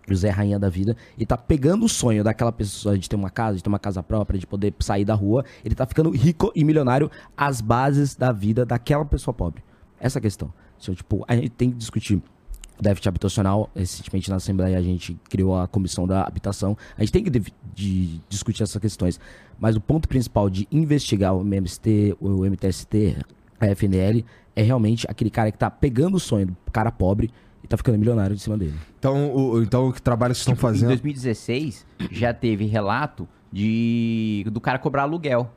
[0.08, 3.58] José Rainha da vida, e tá pegando o sonho daquela pessoa de ter uma casa,
[3.58, 5.43] de ter uma casa própria, de poder sair da rua.
[5.63, 9.62] Ele tá ficando rico e milionário às bases da vida daquela pessoa pobre.
[10.00, 10.54] Essa é a questão.
[10.80, 12.21] Então, tipo, a gente tem que discutir
[12.82, 13.70] déficit habitacional.
[13.76, 16.78] Recentemente na Assembleia a gente criou a comissão da habitação.
[16.98, 19.20] A gente tem que dev- de discutir essas questões.
[19.60, 23.18] Mas o ponto principal de investigar o MST, o MTST,
[23.60, 27.32] a FNL, é realmente aquele cara que tá pegando o sonho do cara pobre
[27.64, 28.76] e tá ficando milionário de cima dele.
[29.00, 30.90] Então, o, então, o que trabalho que vocês estão Tipo, Em fazendo.
[30.90, 35.50] 2016, já teve relato de do cara cobrar aluguel.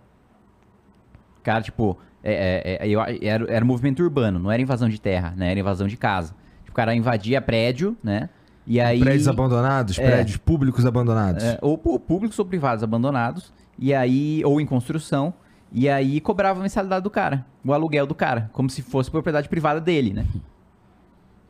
[1.42, 5.32] Cara, tipo, é, é, é, eu- era, era movimento urbano, não era invasão de terra,
[5.36, 5.50] né?
[5.50, 6.34] Era invasão de casa.
[6.78, 8.28] O cara invadia prédio, né?
[8.64, 9.00] E aí.
[9.00, 10.06] Prédios abandonados, É.
[10.06, 11.42] prédios públicos abandonados.
[11.42, 15.34] É, ou públicos ou privados abandonados, e aí, ou em construção,
[15.72, 19.48] E aí cobrava a mensalidade do cara, o aluguel do cara, como se fosse propriedade
[19.50, 20.24] privada dele, né?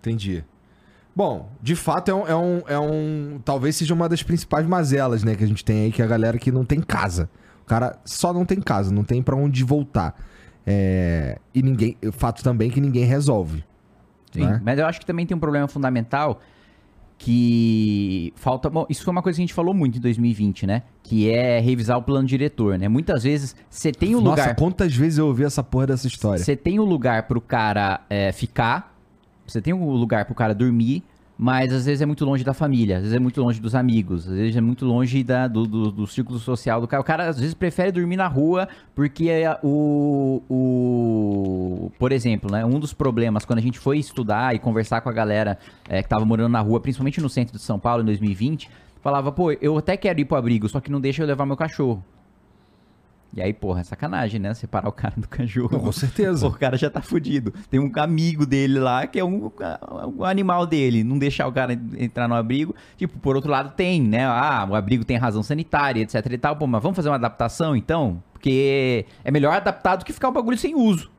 [0.01, 0.45] Entendi.
[1.15, 5.23] Bom, de fato é um, é um, é um- Talvez seja uma das principais mazelas,
[5.23, 7.29] né, que a gente tem aí, que é a galera que não tem casa.
[7.63, 10.15] O cara só não tem casa, não tem pra onde voltar.
[10.67, 11.97] É, E ninguém.
[12.05, 13.65] O fato também que ninguém resolve.
[14.33, 14.61] Sim, né?
[14.65, 16.41] Mas eu acho que também tem um problema fundamental
[17.19, 18.71] que falta.
[18.71, 20.85] Bom, isso foi uma coisa que a gente falou muito em 2020, né?
[21.03, 22.89] Que é revisar o plano diretor, né?
[22.89, 24.57] Muitas vezes você tem um Nossa, lugar.
[24.57, 26.43] quantas vezes eu ouvi essa porra dessa história?
[26.43, 28.97] Você tem um lugar pro cara é, ficar,
[29.47, 31.03] você tem um lugar pro cara dormir,
[31.39, 34.27] mas às vezes é muito longe da família, às vezes é muito longe dos amigos,
[34.27, 37.01] às vezes é muito longe da, do, do, do círculo social do cara.
[37.01, 41.93] O cara às vezes prefere dormir na rua porque é o, o.
[41.97, 42.65] Por exemplo, né?
[42.65, 45.57] Um dos problemas quando a gente foi estudar e conversar com a galera
[45.89, 48.69] é, que tava morando na rua, principalmente no centro de São Paulo em 2020,
[49.01, 51.57] falava, pô, eu até quero ir pro abrigo, só que não deixa eu levar meu
[51.57, 52.05] cachorro.
[53.35, 54.55] E aí, porra, é sacanagem, né?
[54.55, 55.79] Separar o cara do cachorro.
[55.79, 56.49] Com certeza.
[56.49, 57.53] Pô, o cara já tá fudido.
[57.71, 59.51] Tem um amigo dele lá que é um,
[60.17, 61.05] um animal dele.
[61.05, 62.75] Não deixar o cara entrar no abrigo.
[62.97, 64.25] Tipo, por outro lado, tem, né?
[64.25, 66.57] Ah, o abrigo tem razão sanitária, etc e tal.
[66.57, 68.23] Pô, mas vamos fazer uma adaptação então?
[68.33, 71.11] Porque é melhor adaptar do que ficar o bagulho sem uso.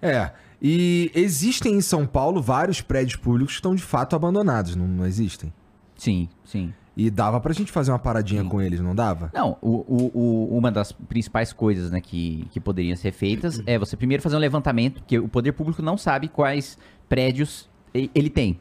[0.00, 0.30] É.
[0.60, 5.06] E existem em São Paulo vários prédios públicos que estão de fato abandonados, não, não
[5.06, 5.52] existem?
[5.96, 6.72] Sim, sim.
[6.96, 9.30] E dava pra gente fazer uma paradinha com eles, não dava?
[9.34, 13.78] Não, o, o- o- uma das principais coisas né, que, que poderiam ser feitas é
[13.78, 16.78] você primeiro fazer um levantamento, porque o poder público não sabe quais
[17.08, 18.58] prédios ele tem.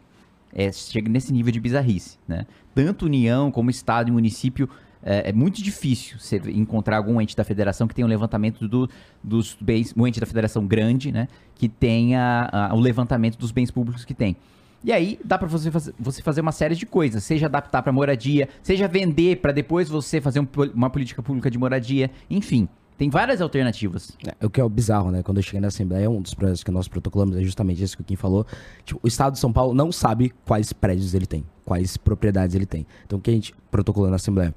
[0.53, 2.45] É, chega nesse nível de bizarrice, né?
[2.73, 4.69] Tanto União como Estado e município,
[5.03, 8.89] é, é muito difícil você encontrar algum ente da federação que tenha um levantamento do-
[9.23, 11.27] dos bens, um ente da federação grande, né?
[11.55, 14.35] Que tenha ah, o levantamento dos bens públicos que tem.
[14.85, 17.91] E aí dá pra você fazer, você fazer uma série de coisas, seja adaptar pra
[17.91, 23.09] moradia, seja vender pra depois você fazer um uma política pública de moradia, enfim, tem
[23.09, 24.15] várias alternativas.
[24.25, 25.23] É, o que é o bizarro, né?
[25.23, 28.03] Quando eu cheguei na Assembleia, um dos projetos que nós protocolamos é justamente isso que
[28.03, 28.45] o Kim falou.
[28.85, 32.67] Tipo, o Estado de São Paulo não sabe quais prédios ele tem, quais propriedades ele
[32.67, 32.85] tem.
[33.05, 34.53] Então, o que a gente protocolou na Assembleia?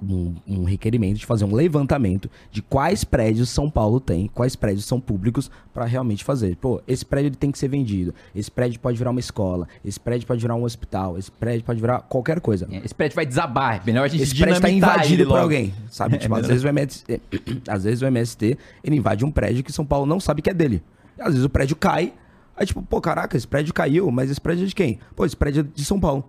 [0.00, 4.84] Um, um requerimento de fazer um levantamento de quais prédios São Paulo tem, quais prédios
[4.84, 6.56] são públicos para realmente fazer.
[6.56, 9.98] Pô, esse prédio ele tem que ser vendido, esse prédio pode virar uma escola, esse
[9.98, 12.68] prédio pode virar um hospital, esse prédio pode virar qualquer coisa.
[12.84, 15.74] Esse prédio vai desabar, é melhor a gente Esse prédio tá dinamitar invadido por alguém,
[15.90, 16.18] sabe?
[16.28, 17.20] Tipo, às, vezes o MST,
[17.68, 20.54] às vezes o MST, ele invade um prédio que São Paulo não sabe que é
[20.54, 20.82] dele.
[21.18, 22.12] Às vezes o prédio cai,
[22.56, 24.98] aí tipo, pô, caraca, esse prédio caiu, mas esse prédio é de quem?
[25.16, 26.28] Pô, esse prédio é de São Paulo.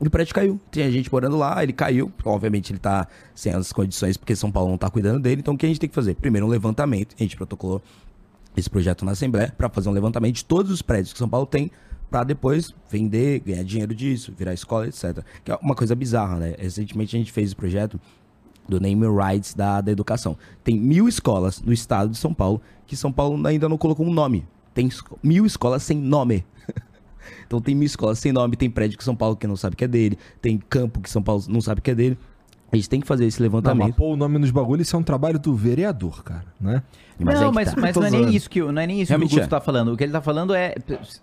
[0.00, 0.60] E o prédio caiu.
[0.70, 2.12] Tem gente morando lá, ele caiu.
[2.24, 5.40] Obviamente ele tá sem as condições, porque São Paulo não tá cuidando dele.
[5.40, 6.14] Então o que a gente tem que fazer?
[6.14, 7.82] Primeiro um levantamento, a gente protocolou
[8.56, 11.46] esse projeto na Assembleia para fazer um levantamento de todos os prédios que São Paulo
[11.46, 11.70] tem
[12.10, 15.22] para depois vender, ganhar dinheiro disso, virar escola, etc.
[15.44, 16.54] Que é uma coisa bizarra, né?
[16.58, 18.00] Recentemente a gente fez o projeto
[18.68, 20.36] do Name Rights da, da educação.
[20.62, 24.12] Tem mil escolas no estado de São Paulo que São Paulo ainda não colocou um
[24.12, 24.46] nome.
[24.74, 24.88] Tem
[25.22, 26.44] mil escolas sem nome.
[27.46, 29.84] então tem mil escolas sem nome, tem prédio que São Paulo que não sabe que
[29.84, 32.18] é dele, tem campo que São Paulo não sabe que é dele.
[32.70, 33.94] A gente tem que fazer esse Não, mas levantamento.
[33.96, 36.82] pôr o nome nos bagulhos, isso é um trabalho do vereador, cara, né?
[37.20, 37.80] Mas não, que mas, tá.
[37.80, 39.52] mas não é nem isso que, o- não é nem isso Realmente que o Gusto
[39.54, 39.58] é.
[39.58, 39.92] tá falando.
[39.92, 40.74] O que ele tá falando é,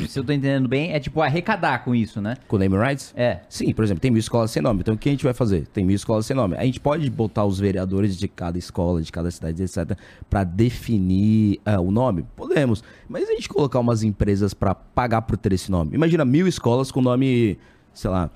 [0.10, 2.36] se eu tô entendendo bem, é tipo arrecadar com isso, né?
[2.50, 3.14] Com Name Rights?
[3.16, 3.40] É.
[3.48, 4.82] Sim, por exemplo, tem mil escolas sem nome.
[4.82, 5.68] Então o que a gente vai fazer?
[5.68, 6.58] Tem mil escolas sem nome.
[6.58, 9.98] A gente pode botar os vereadores de cada escola, de cada cidade, etc.,
[10.30, 12.26] para definir ah, o nome?
[12.36, 12.84] Podemos.
[13.08, 15.96] Mas a gente colocar umas empresas para pagar por ter esse nome.
[15.96, 17.58] Imagina mil escolas com nome,
[17.94, 18.30] sei lá,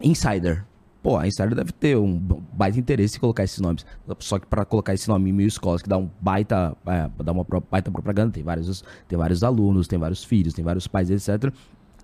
[0.00, 0.64] Insider.
[1.06, 2.18] Pô, a Insider deve ter um
[2.52, 3.86] baita interesse em colocar esses nomes.
[4.18, 7.30] Só que para colocar esse nome em mil escolas, que dá um baita, é, dá
[7.30, 11.52] uma baita propaganda, tem vários, tem vários alunos, tem vários filhos, tem vários pais, etc.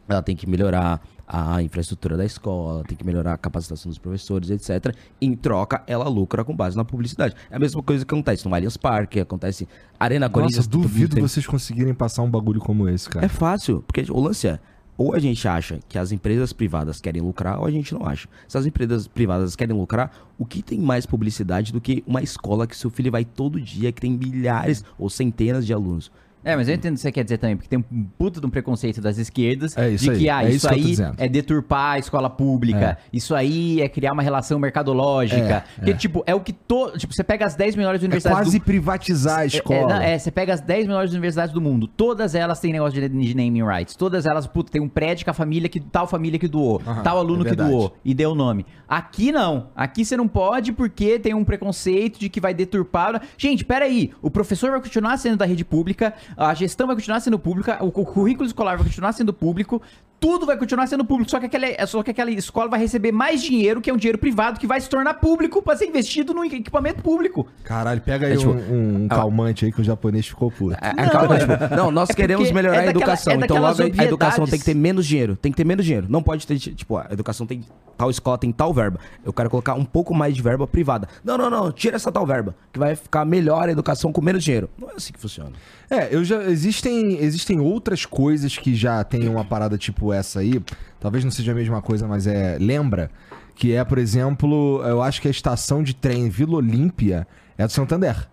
[0.08, 4.50] Ela tem que melhorar a infraestrutura da escola, tem que melhorar a capacitação dos professores,
[4.50, 4.94] etc.
[5.20, 7.34] Em troca, ela lucra com base na publicidade.
[7.50, 9.66] É a mesma coisa que acontece no Allianz Parque, acontece
[9.98, 10.68] Arena Corinthians.
[10.68, 13.26] Nossa, duvido tem- vocês conseguirem passar um bagulho como esse, cara.
[13.26, 14.60] é fácil, porque o lance é,
[14.96, 18.28] ou a gente acha que as empresas privadas querem lucrar, ou a gente não acha.
[18.46, 22.66] Se as empresas privadas querem lucrar, o que tem mais publicidade do que uma escola
[22.66, 26.10] que seu filho vai todo dia, que tem milhares ou centenas de alunos?
[26.44, 28.46] É, mas eu entendo o que você quer dizer também, porque tem um puta de
[28.46, 31.92] um preconceito das esquerdas É isso de aí, que, ah, é isso, aí é deturpar
[31.92, 36.40] a escola pública, isso aí é criar uma relação mercadológica, É, que, tipo, é o
[36.40, 36.98] que todo...
[36.98, 40.04] Tipo, você pega as 10 melhores É universidades quase do privatizar a É, escola.
[40.04, 43.08] É, é, você pega as 10 melhores universidades do mundo, todas elas têm negócio de,
[43.08, 43.94] de naming rights.
[43.96, 47.02] Todas elas, puta, tem um prédio com a família que tal família que doou, Aham,
[47.02, 48.66] tal aluno é que doou e deu o nome.
[48.88, 49.68] Aqui não.
[49.74, 53.22] Aqui você não pode porque tem um preconceito de que vai deturpar.
[53.38, 54.10] Gente, peraí.
[54.20, 57.90] O professor vai continuar sendo da rede pública, a gestão vai continuar sendo pública, o,
[57.90, 59.80] cu- currículo escolar vai continuar sendo público.
[60.20, 63.42] tudo vai continuar sendo público, só que, aquela, só que aquela escola vai receber mais
[63.42, 66.44] dinheiro, que é um dinheiro privado, que vai se tornar público pra ser investido no
[66.44, 67.44] equipamento público.
[67.64, 70.76] Caralho, pega aí É, tipo, um, um calmante aí que o japonês ficou puto.
[70.80, 73.32] É, Não, aquela coisa, é- tipo, não, nós é queremos melhorar é a daquela- educação.
[73.32, 74.50] é então logo daquelas a educação obviedades.
[74.50, 75.34] tem que ter menos dinheiro.
[75.34, 76.06] Tem que ter menos dinheiro.
[76.08, 77.64] Não pode ter, tipo, a educação tem.
[77.98, 78.98] Tal escola tem tal verba.
[79.24, 81.08] Eu quero colocar um pouco mais de verba privada.
[81.24, 81.70] Não, não, não.
[81.72, 82.54] Tira essa tal verba.
[82.72, 84.68] Que vai ficar melhor a educação com menos dinheiro.
[84.78, 85.50] Não é assim que funciona.
[85.92, 86.42] É, eu já.
[86.44, 90.58] Existem, existem outras coisas que já tem uma parada tipo essa aí.
[90.98, 92.56] Talvez não seja a mesma coisa, mas é.
[92.58, 93.10] Lembra?
[93.54, 97.28] Que é, por exemplo, eu acho que a estação de trem Vila Olímpia
[97.58, 98.26] é do Santander.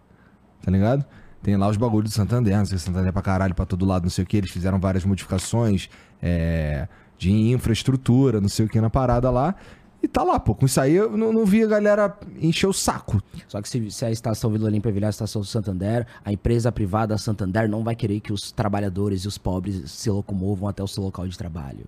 [0.64, 1.04] Tá ligado?
[1.44, 3.86] Tem lá os bagulhos do Santander, não sei se Santander é pra caralho, pra todo
[3.86, 4.38] lado, não sei o que.
[4.38, 5.90] Eles fizeram várias modificações
[6.24, 9.54] é, de infraestrutura, não sei o que na parada lá.
[10.02, 10.56] E tá lá, pô.
[10.56, 13.22] Com isso aí eu não, não vi a galera encher o saco.
[13.48, 17.18] Só que se, se a estação Vila Olímpia virar a estação Santander, a empresa privada
[17.18, 21.04] Santander não vai querer que os trabalhadores e os pobres se locomovam até o seu
[21.04, 21.86] local de trabalho.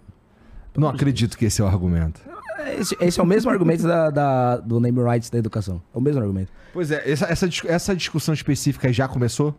[0.76, 2.22] Não acredito que esse é o argumento.
[2.78, 5.82] Esse, esse é o mesmo argumento da, da- do name rights da educação.
[5.94, 6.52] É o mesmo argumento.
[6.74, 9.56] Pois é, essa, essa, essa discussão específica já começou?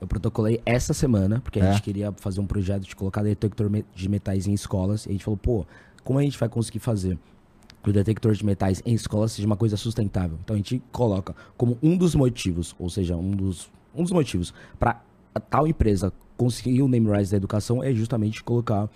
[0.00, 1.72] Eu protocolei essa semana, porque a É?
[1.72, 5.04] gente queria fazer um projeto de colocar detector de metais em escolas.
[5.06, 5.66] E a gente falou, pô,
[6.04, 7.18] como a gente vai conseguir fazer
[7.88, 10.38] que o detector de metais em escolas seja uma coisa sustentável?
[10.44, 14.52] Então a gente coloca como um dos motivos, ou seja, um dos, um dos motivos
[14.78, 15.00] para
[15.48, 18.88] tal empresa conseguir o name rights da educação é justamente colocar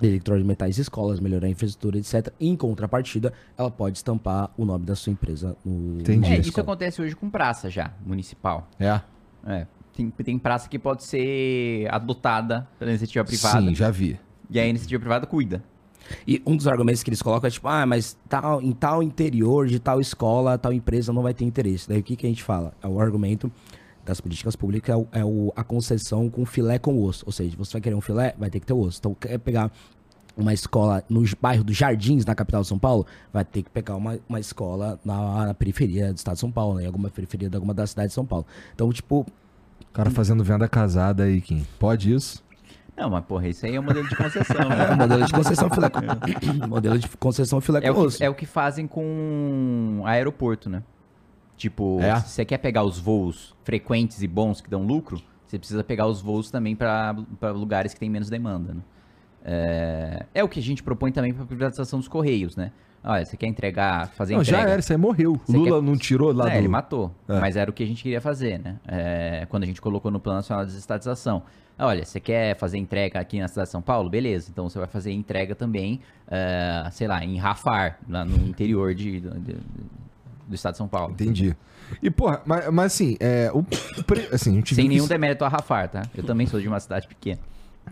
[0.00, 2.32] detector de metais em escolas, melhorar a infraestrutura, etc.
[2.38, 6.30] E, em contrapartida, ela pode estampar o nome da sua empresa no Entendi.
[6.30, 6.62] É, isso escola.
[6.62, 8.68] acontece hoje com praça já, municipal.
[8.78, 9.00] É.
[9.44, 9.66] É.
[9.92, 13.60] Tem, tem praça que pode ser adotada pela iniciativa privada.
[13.60, 14.18] Sim, já vi.
[14.48, 15.64] E aí a iniciativa privada cuida.
[16.26, 19.66] E um dos argumentos que eles colocam é tipo, ah, mas tal, em tal interior
[19.66, 21.88] de tal escola, tal empresa não vai ter interesse.
[21.88, 22.72] Daí o que, que a gente fala?
[22.82, 23.50] É o argumento
[24.04, 27.24] das políticas públicas, é, o- é o- a concessão com filé com osso.
[27.26, 28.98] Ou seja, você vai querer um filé, vai ter que ter osso.
[29.00, 29.70] Então, quer pegar
[30.36, 33.96] uma escola no bairro dos Jardins, na capital de São Paulo, vai ter que pegar
[33.96, 37.50] uma, uma escola na, na periferia do estado de São Paulo, né, em alguma periferia
[37.50, 38.46] de alguma da cidade de São Paulo.
[38.74, 39.26] Então, tipo,
[39.80, 41.66] O cara fazendo venda casada aí, Kim.
[41.78, 42.42] Pode isso?
[42.98, 44.94] Não, mas porra, isso aí é um modelo de concessão, é né?
[44.96, 46.00] modelo de concessão filé com...
[46.68, 50.82] modelo de concessão filé É com o, que, é o que fazem com aeroporto, né?
[51.56, 52.20] Tipo, É?
[52.20, 56.06] se você quer pegar os voos frequentes e bons que dão lucro, você precisa pegar
[56.06, 57.14] os voos também para
[57.54, 58.80] lugares que tem menos demanda, né?
[59.44, 62.72] É, é o que a gente propõe também para privatização dos correios, né?
[63.02, 64.62] Olha, você quer entregar, fazer não, entrega...
[64.64, 65.40] já era, isso aí morreu.
[65.46, 66.58] Você Lula quer- não tirou lá É, do...
[66.58, 67.14] ele matou.
[67.28, 67.38] É.
[67.40, 68.76] Mas era o que a gente queria fazer, né?
[68.86, 71.42] É, quando a gente colocou no Plano Nacional de Desestatização.
[71.78, 74.10] Olha, você quer fazer entrega aqui na cidade de São Paulo?
[74.10, 74.48] Beleza.
[74.50, 79.20] Então você vai fazer entrega também, é, sei lá, em Rafar, lá no interior de,
[79.20, 79.56] de- de-
[80.48, 81.12] do estado de São Paulo.
[81.12, 81.54] Entendi.
[82.02, 83.64] E, porra, mas, mas assim, é, o,
[84.32, 86.02] assim, a gente Sem nenhum que, demérito a Rafar, tá?
[86.14, 87.38] Eu também sou de uma cidade pequena.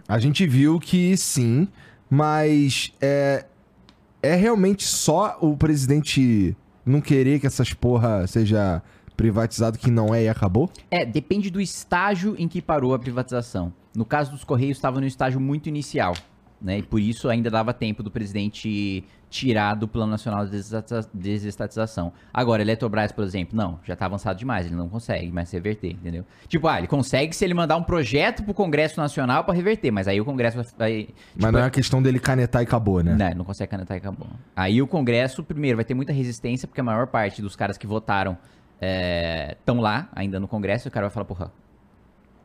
[0.09, 1.69] A gente viu que sim,
[2.11, 3.45] mas é,
[4.23, 8.83] é realmente só o presidente não querer que essas porra seja
[9.17, 10.71] privatizado que não é e acabou?
[10.91, 13.73] É, depende do estágio em que parou a privatização.
[13.95, 16.15] No caso dos Correios, estava no estágio muito inicial,
[16.61, 16.79] né?
[16.79, 22.13] E por isso ainda dava tempo do presidente tirar do Plano Nacional de Desestatiza- Desestatização.
[22.33, 26.25] Agora, Eletrobras, por exemplo, não, já tá avançado demais, ele não consegue mais reverter, entendeu?
[26.47, 30.07] Tipo, ah, ele consegue se ele mandar um projeto pro Congresso Nacional para reverter, mas
[30.07, 30.65] aí o Congresso vai...
[30.79, 33.15] vai Mas tipo, não é uma questão dele canetar e acabou, né?
[33.15, 34.29] não, não consegue canetar e acabou.
[34.55, 37.87] Aí o Congresso, primeiro, vai ter muita resistência, porque a maior parte dos caras que
[37.87, 38.39] votaram
[38.81, 41.53] estão lá, ainda no Congresso, e o cara vai falar, porra,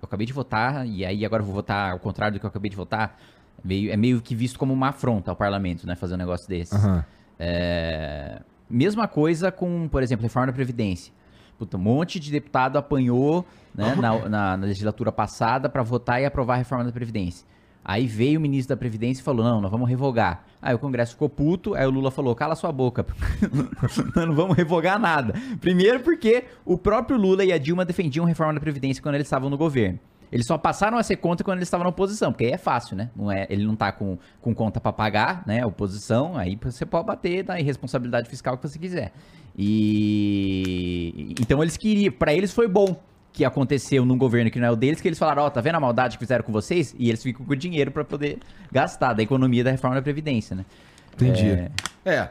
[0.01, 2.49] eu acabei de votar, e aí agora eu vou votar ao contrário do que eu
[2.49, 3.17] acabei de votar.
[3.63, 6.73] Meio, é meio que visto como uma afronta ao parlamento, né, fazer um negócio desses.
[6.73, 7.05] Aham.
[7.39, 11.11] É, Mesma coisa com, por exemplo, reforma da Previdência.
[11.59, 13.45] Puta, um monte de deputado apanhou
[13.75, 17.45] né, na, na- na legislatura passada para votar e aprovar a reforma da Previdência.
[17.83, 20.45] Aí veio o ministro da Previdência e falou: não, nós vamos revogar.
[20.61, 23.05] Aí o Congresso ficou puto, aí o Lula falou: cala sua boca,
[23.81, 25.33] nós não vamos revogar nada.
[25.59, 29.49] Primeiro porque o próprio Lula e a Dilma defendiam reforma da Previdência quando eles estavam
[29.49, 29.99] no governo.
[30.31, 32.95] Eles só passaram a ser contra quando eles estavam na oposição, porque aí é fácil,
[32.95, 33.09] né?
[33.13, 35.65] Não é, ele não tá com, com conta pra pagar, né?
[35.65, 39.11] Oposição, aí você pode bater na irresponsabilidade fiscal que você quiser.
[39.57, 42.95] E então eles queriam, pra eles foi bom
[43.33, 45.75] que aconteceu num governo que não é o deles, que eles falaram, ó, tá vendo
[45.75, 46.93] a maldade que fizeram com vocês?
[46.97, 48.39] E eles ficam com dinheiro pra poder
[48.71, 50.65] gastar da economia da reforma da previdência, né?
[51.13, 51.49] Entendi.
[51.49, 51.71] É.
[52.05, 52.29] É.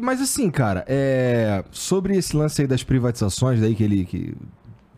[0.00, 4.34] Mas assim, cara, é, sobre esse lance aí das privatizações, daí que ele que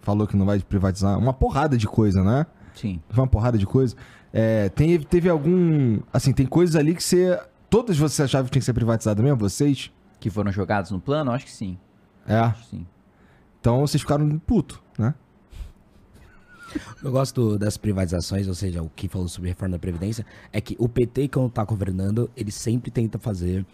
[0.01, 2.47] falou que não vai privatizar, uma porrada de coisa, né?
[2.75, 3.01] Sim.
[3.13, 3.95] Uma porrada de coisa.
[4.33, 6.01] É, tem, teve algum.
[6.13, 7.39] Assim, tem coisas ali que você.
[7.69, 9.37] Todas vocês achavam que tinha que ser privatizado mesmo?
[9.39, 9.93] Vocês?
[10.19, 11.31] Que foram jogados no plano?
[11.31, 11.79] Acho que sim.
[12.27, 12.37] É.
[12.39, 12.87] Acho que sim.
[13.61, 15.15] Então vocês ficaram puto, né?
[17.03, 20.77] Eu gosto das privatizações, ou seja, o que falou sobre reforma da Previdência, é que
[20.79, 23.65] o PT, quando está governando, ele sempre tenta fazer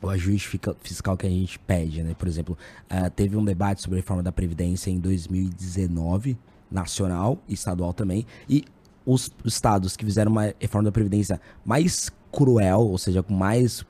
[0.00, 2.14] o ajuste fiscal que a gente pede, né?
[2.18, 2.58] Por exemplo,
[2.90, 6.36] ah, teve um debate sobre reforma da Previdência em 2019,
[6.70, 8.64] nacional e estadual também, e
[9.06, 13.84] os estados que fizeram uma reforma da Previdência mais cruel, ou seja, com mais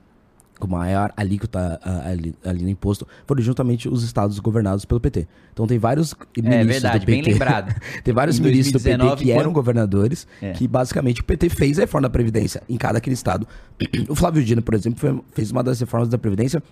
[0.62, 5.26] com maior alíquota ah, ali, ali no imposto, foram juntamente os estados governados pelo PT.
[5.52, 7.74] Então tem vários ministros verdade, do bem PT, lembrado.
[8.04, 10.52] tem vários Em ministros do PT 2019, que eram quando- governadores, É.
[10.52, 13.46] que basicamente o PT fez a reforma da Previdência em cada aquele estado.
[14.08, 16.62] O Flávio Dino, por exemplo, foi- fez uma das reformas da Previdência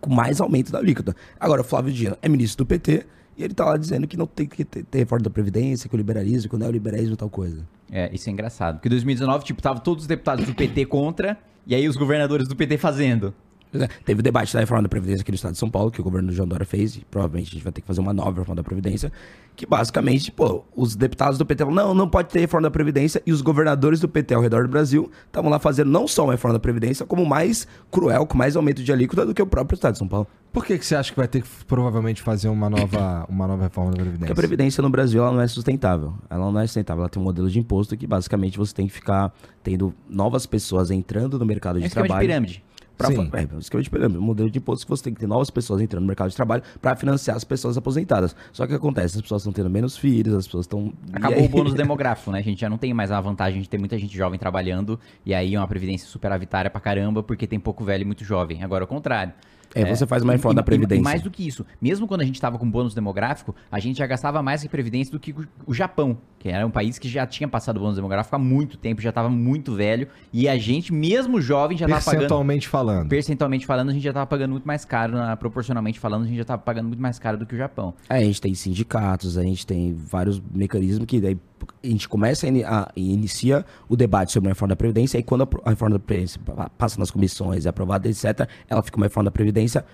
[0.00, 1.16] com mais aumento da alíquota.
[1.40, 3.04] Agora, o Flávio Dino é ministro do PT
[3.36, 5.94] e ele tá lá dizendo que não tem que ter, ter reforma da Previdência, que
[5.94, 7.66] o liberalismo, que o neoliberalismo e tal coisa.
[7.90, 8.76] É, isso é engraçado.
[8.76, 11.36] Porque em 2019, tipo, tava todos os deputados do PT contra,
[11.66, 13.34] e aí os governadores do PT fazendo.
[13.74, 16.00] É, teve o debate da reforma da Previdência aqui no estado de São Paulo, que
[16.00, 18.12] o governo do João Dória fez, e provavelmente a gente vai ter que fazer uma
[18.12, 19.10] nova reforma da Previdência,
[19.56, 23.22] que basicamente, pô, os deputados do PT falam, não, não pode ter reforma da Previdência,
[23.26, 26.32] e os governadores do PT ao redor do Brasil estavam lá fazendo não só uma
[26.32, 29.74] reforma da Previdência, como mais cruel, com mais aumento de alíquota do que o próprio
[29.76, 30.26] estado de São Paulo.
[30.52, 33.64] Por que, que você acha que vai ter que provavelmente fazer uma nova, uma nova
[33.64, 34.32] reforma da Porque Previdência?
[34.32, 36.14] a Previdência no Brasil ela não é sustentável.
[36.30, 37.02] Ela não é sustentável.
[37.02, 39.32] Ela tem um modelo de imposto que basicamente você tem que ficar
[39.64, 42.28] tendo novas pessoas entrando no mercado É de um esquema de trabalho.
[42.28, 42.63] pirâmide.
[42.96, 43.28] Pra, Sim.
[43.32, 46.06] é, pirâmide, um modelo de imposto que você tem que ter novas pessoas entrando no
[46.06, 48.36] mercado de trabalho para financiar as pessoas aposentadas.
[48.52, 49.16] Só que o que acontece?
[49.16, 50.92] As pessoas estão tendo menos filhos, as pessoas estão.
[51.12, 52.38] Acabou aí- o bônus demográfico, né?
[52.38, 55.34] A gente já não tem mais a vantagem de ter muita gente jovem trabalhando, e
[55.34, 58.62] aí uma previdência superavitária pra caramba, porque tem pouco velho e muito jovem.
[58.62, 59.32] Agora, ao contrário.
[59.74, 61.00] É, você faz uma reforma e- da Previdência.
[61.00, 63.98] E mais do que isso, mesmo quando a gente tava com bônus demográfico, a gente
[63.98, 65.34] já gastava mais em previdência do que
[65.66, 69.00] o- Japão, que era um país que já tinha passado bônus demográfico há muito tempo,
[69.00, 73.08] já tava muito velho, e a gente, mesmo jovem, já tava pagando Percentualmente falando.
[73.08, 76.36] percentualmente falando, a gente já tava pagando muito mais caro, na- proporcionalmente falando, a gente
[76.38, 77.94] já tava pagando muito mais caro do que o Japão.
[78.08, 81.36] É, a gente tem sindicatos, a gente tem vários mecanismos que daí
[81.82, 85.70] a gente começa e inicia o debate sobre a reforma da Previdência, e quando a,
[85.70, 89.30] reforma da Previdência pa- passa nas comissões, é aprovada, etc., ela fica uma reforma da
[89.30, 89.84] Previdência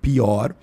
[0.00, 0.54] pior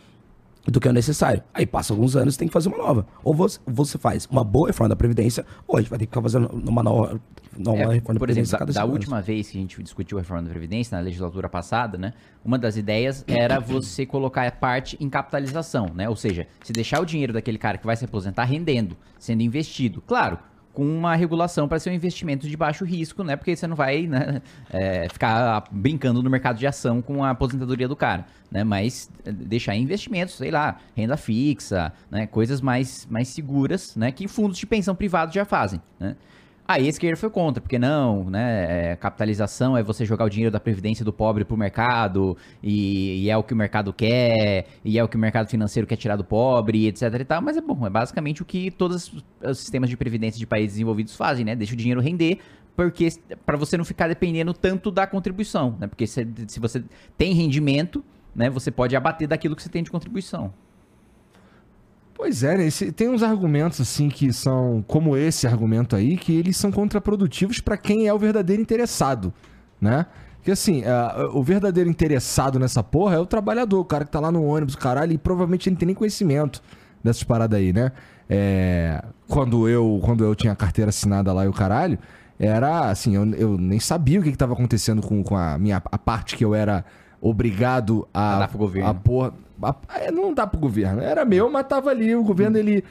[0.66, 1.44] do que o necessário.
[1.54, 3.06] Aí passa alguns anos e tem que fazer uma nova.
[3.24, 6.12] Ou você, você faz uma boa reforma da Previdência, ou a gente vai ter que
[6.12, 7.22] ficar fazendo uma nova,
[7.58, 8.94] nova É, reforma da por exemplo, Previdência da, da anos.
[8.94, 12.14] última vez que a gente discutiu a reforma da Previdência, na legislatura passada, né?
[12.44, 16.10] Uma das ideias era você colocar a parte em capitalização, né?
[16.10, 20.02] Ou seja, se deixar o dinheiro daquele cara que vai se aposentar rendendo, sendo investido.
[20.06, 20.40] Claro,
[20.76, 23.38] com uma regulação para ser um investimento de baixo risco, né?
[23.38, 27.88] Porque você não vai né, é, ficar brincando no mercado de ação com a aposentadoria
[27.88, 28.64] do cara, né?
[28.64, 32.28] Mas é, deixar investimentos, sei lá, renda fixa, né?
[32.28, 34.12] Coisas mais, mais seguras, né?
[34.12, 36.16] Que fundos de pensão privados já fazem, né?
[36.68, 38.92] Aí a esquerda foi contra, porque não, né?
[38.92, 43.30] é, capitalização é você jogar o dinheiro da previdência do pobre pro mercado, e, e
[43.30, 46.16] é o que o mercado quer, e é o que o mercado financeiro quer tirar
[46.16, 47.42] do pobre, etc e tal.
[47.42, 49.14] Mas é bom, é basicamente o que todos
[49.44, 51.56] os sistemas de previdência de países desenvolvidos fazem, né?
[51.56, 52.40] Deixa o dinheiro render,
[52.76, 53.10] porque
[53.46, 55.86] para você não ficar dependendo tanto da contribuição, né?
[55.86, 56.84] Porque se, se você
[57.16, 58.04] tem rendimento,
[58.36, 58.50] né?
[58.50, 60.54] Você pode abater daquilo que você tem de contribuição.
[62.16, 62.68] Pois é, né?
[62.68, 67.60] Esse- tem uns argumentos assim que são, como esse argumento aí, que eles são contraprodutivos
[67.60, 69.34] para quem é o verdadeiro interessado,
[69.82, 70.06] né?
[70.42, 74.20] Que assim, ah, o verdadeiro interessado nessa porra é o trabalhador, o cara que tá
[74.20, 76.62] lá no ônibus, caralho, e provavelmente ele não tem nem conhecimento
[77.04, 77.92] dessas paradas aí, né?
[78.30, 82.00] É, quando, eu, quando eu tinha a carteira assinada lá e o caralho,
[82.40, 85.82] era assim, eu, eu nem sabia o que, que tava acontecendo com, com a minha
[85.92, 86.86] a parte que eu era
[87.22, 88.38] obrigado a,
[88.88, 89.34] a porra.
[89.96, 91.02] É, não dá pro governo.
[91.02, 92.16] Era meu, mas tava ali.
[92.16, 92.84] O governo, ele.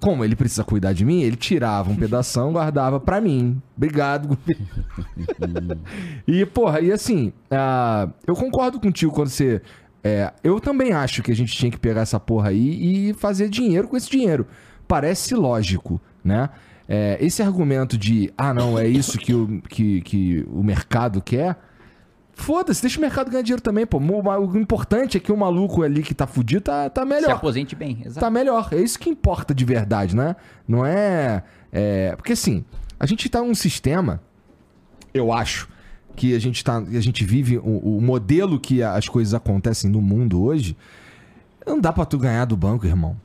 [0.00, 3.62] Como ele precisa cuidar de mim, ele tirava um pedação, guardava pra mim.
[3.76, 5.80] Obrigado, governo.
[6.26, 9.62] e, porra, e assim, ah, eu concordo contigo quando você.
[10.02, 13.48] é, eu também acho que a gente tinha que pegar essa porra aí e fazer
[13.48, 14.44] dinheiro com esse dinheiro.
[14.88, 16.50] Parece lógico, né?
[16.88, 21.56] É, esse argumento de, ah, não, é isso que o, que, que o mercado quer.
[22.34, 23.98] Foda-se, deixa o mercado ganhar dinheiro também, pô.
[23.98, 27.32] O, importante é que o maluco ali que tá fudido tá, tá Se melhor.
[27.32, 28.20] aposente bem, exato.
[28.20, 28.68] Tá melhor.
[28.72, 30.34] É isso que importa de verdade, né?
[30.66, 31.42] Não é.
[31.70, 32.64] é- Porque assim,
[32.98, 34.20] a gente tá num sistema,
[35.12, 35.68] eu acho,
[36.16, 40.00] que a gente, tá, a gente vive o, o modelo que as coisas acontecem no
[40.00, 40.76] mundo hoje.
[41.66, 43.16] Não dá pra tu ganhar do banco, irmão.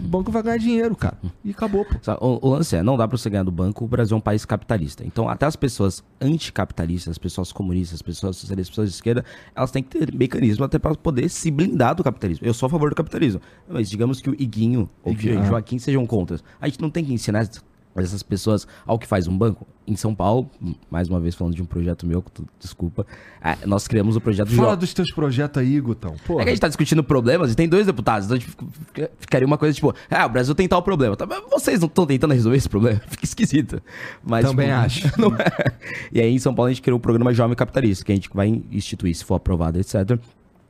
[0.00, 1.16] O banco vai ganhar dinheiro, cara.
[1.44, 1.86] E acabou,
[2.20, 4.20] O, o lance é, não dá pra você ganhar do banco, o Brasil é um
[4.20, 5.04] país capitalista.
[5.06, 9.24] Então, até as pessoas anticapitalistas, as pessoas comunistas, as pessoas socialistas, as pessoas de esquerda,
[9.54, 12.46] elas têm que ter mecanismo até pra poder se blindar do capitalismo.
[12.46, 13.40] Eu sou a favor do capitalismo.
[13.68, 15.44] Mas digamos que o Iguinho ou que o ah.
[15.44, 16.38] Joaquim sejam contra.
[16.60, 17.48] A gente não tem que ensinar
[17.94, 19.66] essas pessoas ao que faz um banco.
[19.86, 20.48] Em São Paulo,
[20.90, 22.24] mais uma vez falando de um projeto meu,
[22.58, 23.04] desculpa,
[23.42, 26.14] é, nós criamos o projeto Fala Jo- dos teus projetos aí, Gutão.
[26.24, 29.46] Pô, É que a gente tá discutindo problemas e tem dois deputados, então fica- ficaria
[29.46, 31.16] uma coisa tipo, ah, o Brasil tem tal problema.
[31.16, 33.00] Tá, mas vocês não estão tentando resolver esse problema?
[33.10, 33.82] Fica esquisito.
[34.22, 35.08] Mas, Também tipo, acho.
[35.42, 35.72] é.
[36.12, 38.30] E aí em São Paulo a gente criou o programa Jovem Capitalista, que a gente
[38.32, 40.16] vai instituir, se for aprovado, etc.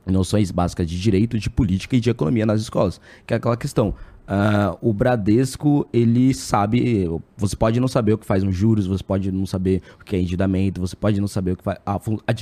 [0.05, 2.99] Noções básicas de direito, de política e de economia nas escolas.
[3.25, 3.93] Que é aquela questão.
[4.27, 7.09] Ah, o Bradesco, ele sabe.
[7.37, 10.15] Você pode não saber o que faz um juros, você pode não saber o que
[10.15, 11.77] é endividamento, você pode não saber o que faz.
[11.85, 12.33] A, a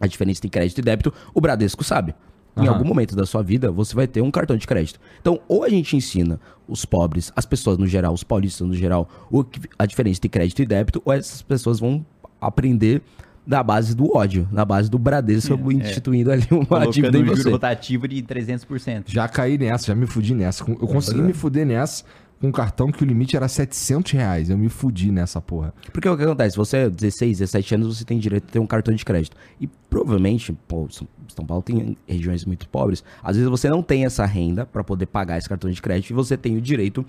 [0.00, 2.14] a diferença entre crédito e débito, o Bradesco sabe.
[2.56, 4.98] Em algum momento da sua vida, você vai ter um cartão de crédito.
[5.20, 9.08] Então, ou a gente ensina os pobres, as pessoas no geral, os paulistas no geral,
[9.30, 12.04] o que- a diferença entre crédito e débito, ou essas pessoas vão
[12.40, 13.02] aprender
[13.48, 17.34] da base do ódio, na base do Bradesco instituindo ali uma Colocando dívida em um
[17.34, 19.04] juro rotativo de 300%.
[19.06, 20.62] Já caí nessa, já me fudi nessa.
[20.68, 22.04] Eu consegui me fuder nessa
[22.38, 24.50] com um cartão que o limite era 700 reais.
[24.50, 25.72] Eu me fudi nessa porra.
[25.92, 26.56] Porque o que acontece?
[26.58, 29.34] Você é 16, 17 anos, você tem direito a ter um cartão de crédito.
[29.58, 33.02] E provavelmente, pô, São- São Paulo tem regiões muito pobres.
[33.24, 36.12] Às vezes você não tem essa renda pra poder pagar esse cartão de crédito e
[36.12, 37.04] você tem o direito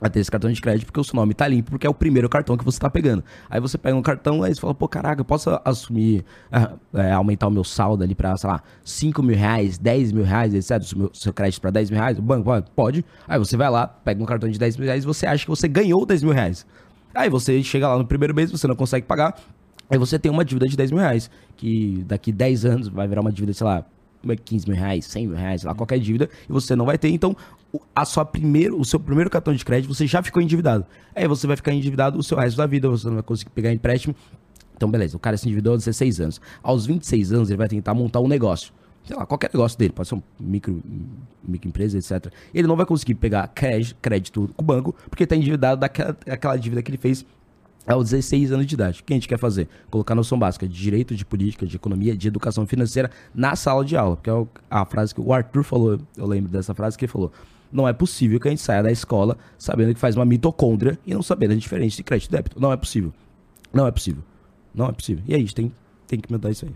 [0.00, 1.94] a ter esse cartão de crédito porque o seu nome tá limpo, porque é o
[1.94, 3.24] primeiro cartão que você tá pegando.
[3.48, 7.46] Aí você pega um cartão, aí fala, pô, caraca, eu posso assumir, ah, é, aumentar
[7.46, 10.92] o meu saldo ali pra, sei lá, 5 mil reais, 10 mil reais, etc.
[10.94, 12.70] O meu- seu crédito pra 10 mil reais, o banco pode?
[12.74, 13.04] Pode.
[13.26, 15.50] Aí você vai lá, pega um cartão de 10 mil reais e você acha que
[15.50, 16.66] você ganhou 10 mil reais.
[17.14, 19.38] Aí você chega lá no primeiro mês, você não consegue pagar,
[19.88, 23.20] aí você tem uma dívida de 10 mil reais, que daqui 10 anos vai virar
[23.20, 23.84] uma dívida, sei lá,
[24.44, 27.10] 15 mil reais, 100 mil reais, lá, qualquer dívida, e você não vai ter.
[27.10, 27.36] Então,
[27.94, 30.84] a sua primeiro, o seu primeiro cartão de crédito, você já ficou endividado.
[31.14, 33.72] Aí você vai ficar endividado o seu resto da vida, você não vai conseguir pegar
[33.72, 34.14] empréstimo.
[34.76, 36.40] Então, beleza, o cara se endividou aos 16 anos.
[36.62, 38.72] Aos 26 anos, ele vai tentar montar um negócio.
[39.04, 40.82] Sei lá, qualquer negócio dele, pode ser um micro,
[41.46, 42.32] microempresa, etc.
[42.54, 46.82] Ele não vai conseguir pegar crédito, com o banco, porque está endividado daquela aquela dívida
[46.82, 47.24] que ele fez
[47.86, 49.00] aos 16 anos de idade.
[49.00, 49.68] O que a gente quer fazer?
[49.90, 53.96] Colocar noção básica de direito, de política, de economia, de educação financeira na sala de
[53.96, 54.18] aula.
[54.22, 57.30] Que é a frase que o Arthur falou, eu lembro dessa frase que ele falou.
[57.74, 61.12] Não é possível que a gente saia da escola sabendo que faz uma mitocôndria e
[61.12, 62.60] não sabendo a diferença de crédito e débito.
[62.60, 63.12] Não é possível.
[63.72, 64.22] Não é possível.
[64.72, 65.24] Não é possível.
[65.26, 65.72] E aí, a gente tem,
[66.06, 66.72] tem que mudar isso aí.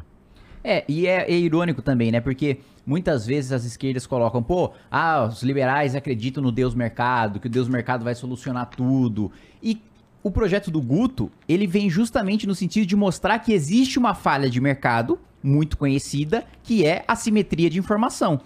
[0.64, 2.20] É, e é, é irônico também, né?
[2.20, 7.46] Porque muitas vezes as esquerdas colocam, pô, ah, os liberais acreditam no Deus Mercado, que
[7.46, 9.30] o Deus Mercado vai solucionar tudo.
[9.62, 9.80] E
[10.20, 14.50] o projeto do Guto, ele vem justamente no sentido de mostrar que existe uma falha
[14.50, 18.40] de mercado muito conhecida, que é a simetria de informação.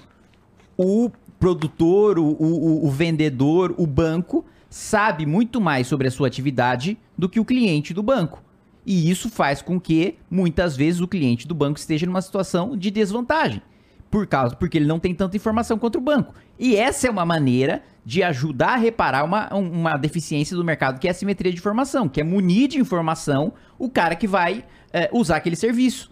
[0.77, 1.11] O
[1.47, 7.29] produtor, o, o- o vendedor, o banco, sabe muito mais sobre a sua atividade do
[7.29, 8.41] que o cliente do banco.
[8.87, 12.93] E isso faz com que, muitas vezes, o cliente do banco esteja numa situação de
[12.93, 13.61] desvantagem.
[14.09, 16.33] Por causa, porque ele não tem tanta informação quanto o banco.
[16.61, 21.01] E essa é uma maneira de ajudar a reparar uma, um- uma deficiência do mercado,
[21.01, 24.65] que é a simetria de informação, que é munir de informação o cara que vai
[24.93, 26.12] é, usar aquele serviço.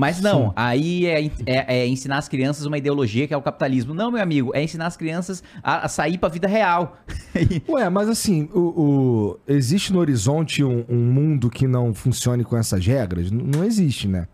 [0.00, 0.52] Mas não, Sim.
[0.56, 3.92] aí é, é- é ensinar as crianças uma ideologia que é o capitalismo.
[3.92, 6.96] Não, meu amigo, é ensinar as crianças a, a sair pra vida real.
[7.68, 12.56] Ué, mas assim, o, o- existe no horizonte um, um mundo que não funcione com
[12.56, 13.30] essas regras?
[13.30, 14.26] N- não existe, né?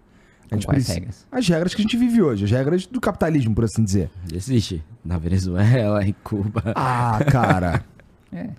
[0.51, 1.27] A gente precisa- regras?
[1.33, 4.09] As regras que a gente vive hoje, as regras do capitalismo, por assim dizer.
[4.33, 4.85] Existe.
[5.05, 6.63] Na Venezuela, em Cuba.
[6.77, 7.85] Ah, cara.
[8.33, 8.51] É.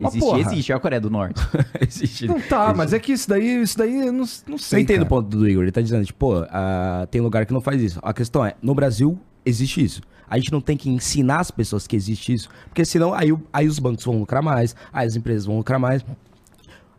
[0.00, 1.40] Existe, existe, é a Coreia do Norte.
[1.80, 2.26] Existe.
[2.26, 4.82] não tá, mas é que isso daí, isso daí eu não, não Eu sei.
[4.82, 5.08] entendo o cara.
[5.08, 5.62] ponto do Igor.
[5.62, 7.98] Ele tá dizendo, tipo, pô, ah, tem lugar que não faz isso.
[8.02, 10.00] A questão é, no Brasil existe isso.
[10.28, 13.40] A gente não tem que ensinar as pessoas que existe isso, porque senão aí, o-
[13.52, 16.04] aí os bancos vão lucrar mais, aí as empresas vão lucrar mais.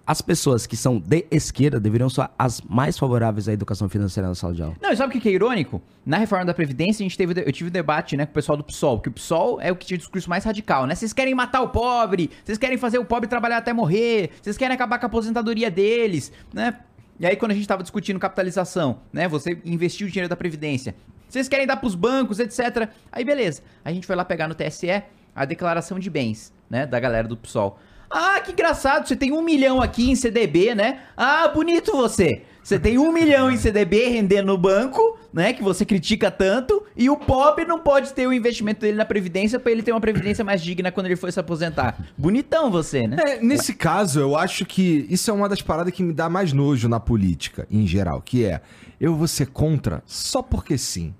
[0.07, 4.35] As pessoas que são de esquerda deveriam ser as mais favoráveis à educação financeira na
[4.35, 4.75] sala de aula.
[4.81, 5.81] Não, e sabe o que é irônico?
[6.05, 8.63] Na reforma da Previdência, a gente teve, eu tive debate né, com o pessoal do
[8.63, 10.95] PSOL, que o PSOL é o que tinha o discurso mais radical, né?
[10.95, 14.73] Vocês querem matar o pobre, vocês querem fazer o pobre trabalhar até morrer, vocês querem
[14.73, 16.79] acabar com a aposentadoria deles, né?
[17.19, 19.27] E aí, quando a gente tava discutindo capitalização, né?
[19.27, 20.95] Você investiu o dinheiro da Previdência.
[21.27, 22.89] Vocês querem dar pros bancos, etc.
[23.11, 23.61] Aí, beleza.
[23.83, 25.03] A gente foi lá pegar no TSE
[25.35, 26.85] a declaração de bens, né?
[26.85, 27.77] Da galera do PSOL.
[28.09, 30.99] Ah, que engraçado, você tem um milhão aqui em CDB, né?
[31.15, 32.43] Ah, bonito você.
[32.67, 35.53] Você tem um milhão em CDB rendendo no banco, né?
[35.53, 36.83] Que você critica tanto.
[36.97, 40.01] E o pobre não pode ter o investimento dele na Previdência pra ele ter uma
[40.01, 41.97] Previdência mais digna quando ele for se aposentar.
[42.17, 43.15] Bonitão você, né?
[43.25, 46.51] É, nesse caso, eu acho que isso é uma das paradas que me dá mais
[46.51, 48.59] nojo na política, em geral, que é
[48.99, 51.13] eu vou ser contra só porque sim.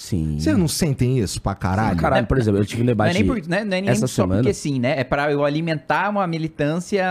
[0.00, 0.38] Sim.
[0.38, 1.98] Vocês não sentem isso pra caralho?
[2.00, 3.80] Caralho, por exemplo, eu tive um Não é debate nem, por, não é, não é
[3.82, 4.40] nem essa só semana.
[4.40, 4.98] porque sim, né?
[4.98, 7.04] É pra eu alimentar uma militância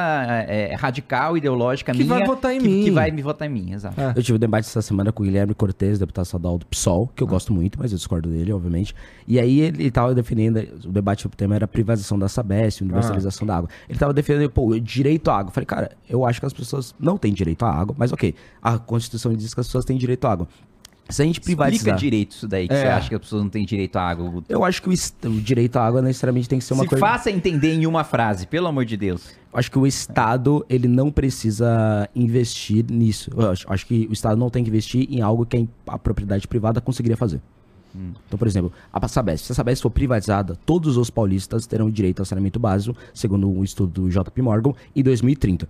[0.47, 2.09] é, radical, ideológica Que minha.
[2.17, 2.83] vai votar em que, mim.
[2.85, 4.01] Que vai me votar em mim, exato.
[4.01, 4.13] É.
[4.15, 7.21] Eu tive um debate essa semana com o Guilherme Cortez, deputado estadual do PSOL, que
[7.21, 8.95] eu gosto muito, mas eu discordo dele, obviamente.
[9.27, 13.55] E aí ele tava defendendo, o debate o tema era privatização da Sabesp, universalização da
[13.57, 13.69] água.
[13.87, 15.49] Ele tava defendendo, pô, direito à água.
[15.49, 18.33] Eu falei, cara, eu acho que as pessoas não têm direito à água, mas ok,
[18.63, 20.47] a Constituição diz que as pessoas têm direito à água.
[21.09, 21.97] Se a gente Explica privatizar...
[21.97, 22.81] direito isso daí, que É.
[22.81, 24.29] você acha que as pessoas não têm direito à água.
[24.29, 24.45] Guto.
[24.51, 24.93] Eu acho que o,
[25.29, 27.03] o direito à água necessariamente tem que ser uma Se coisa...
[27.03, 29.29] faça entender em uma frase, pelo amor de Deus.
[29.51, 33.31] Eu Acho que o Estado, ele não precisa investir nisso.
[33.35, 36.47] Eu acho, acho que o Estado não tem que investir em algo que a, propriedade
[36.47, 37.41] privada conseguiria fazer.
[38.27, 39.47] Então, por exemplo, a Sabesp.
[39.47, 43.63] Se a Sabesp for privatizada, todos os paulistas terão direito ao saneamento básico, segundo um
[43.63, 45.67] estudo do JP Morgan, em 2030.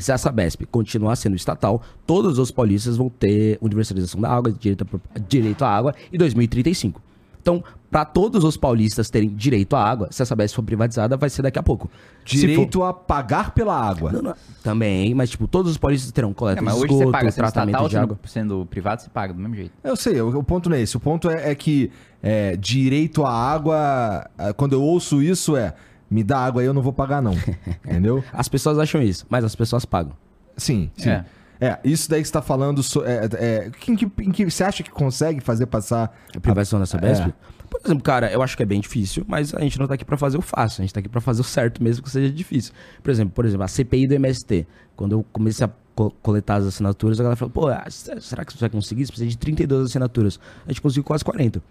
[0.00, 4.86] Se a Sabesp continuar sendo estatal, todos os paulistas vão ter universalização da água, direito,
[5.14, 7.00] a direito à água em 2035.
[7.42, 11.30] Então, para todos os paulistas terem direito à água, se a Sabesp for privatizada, vai
[11.30, 11.90] ser daqui a pouco.
[12.26, 14.12] Se for- Direito a pagar pela água.
[14.12, 17.06] não, não, Também, mas tipo, todos os paulistas terão coleta É, mas de hoje esgoto,
[17.06, 18.18] você paga sendo tratamento estatal, de água.
[18.24, 19.72] sendo, sendo privado, você paga do mesmo jeito.
[19.82, 20.96] Eu sei, o, o ponto não é esse.
[20.96, 21.90] O ponto é, é que
[22.22, 25.74] é, direito à água, é, quando eu ouço isso, é
[26.10, 27.34] me dá água aí, eu não vou pagar, não.
[27.84, 28.22] Entendeu?
[28.32, 30.12] As pessoas acham isso, mas as pessoas pagam.
[30.56, 31.10] Sim, sim.
[31.10, 31.24] É.
[31.62, 31.78] É.
[31.84, 32.80] isso daí que você tá falando.
[33.04, 36.16] é, é, em, que, em que você acha que consegue fazer passar.
[36.34, 37.28] A privatização da Sabesp.
[37.28, 37.32] É.
[37.68, 40.04] Por exemplo, cara, eu acho que é bem difícil, mas a gente não tá aqui
[40.04, 42.32] pra fazer o fácil, a gente tá aqui pra fazer o certo mesmo que seja
[42.32, 42.72] difícil.
[43.02, 44.66] Por exemplo, por exemplo, a CPI do MST.
[44.96, 48.52] Quando eu comecei a co- coletar as assinaturas, a galera falou, pô, ah, será que
[48.52, 49.04] você vai conseguir?
[49.06, 50.40] Você precisa de 32 assinaturas.
[50.66, 51.62] A gente conseguiu quase 40.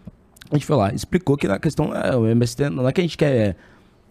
[0.50, 3.04] A gente foi lá, explicou que a questão é o MST, não é que a
[3.04, 3.56] gente quer.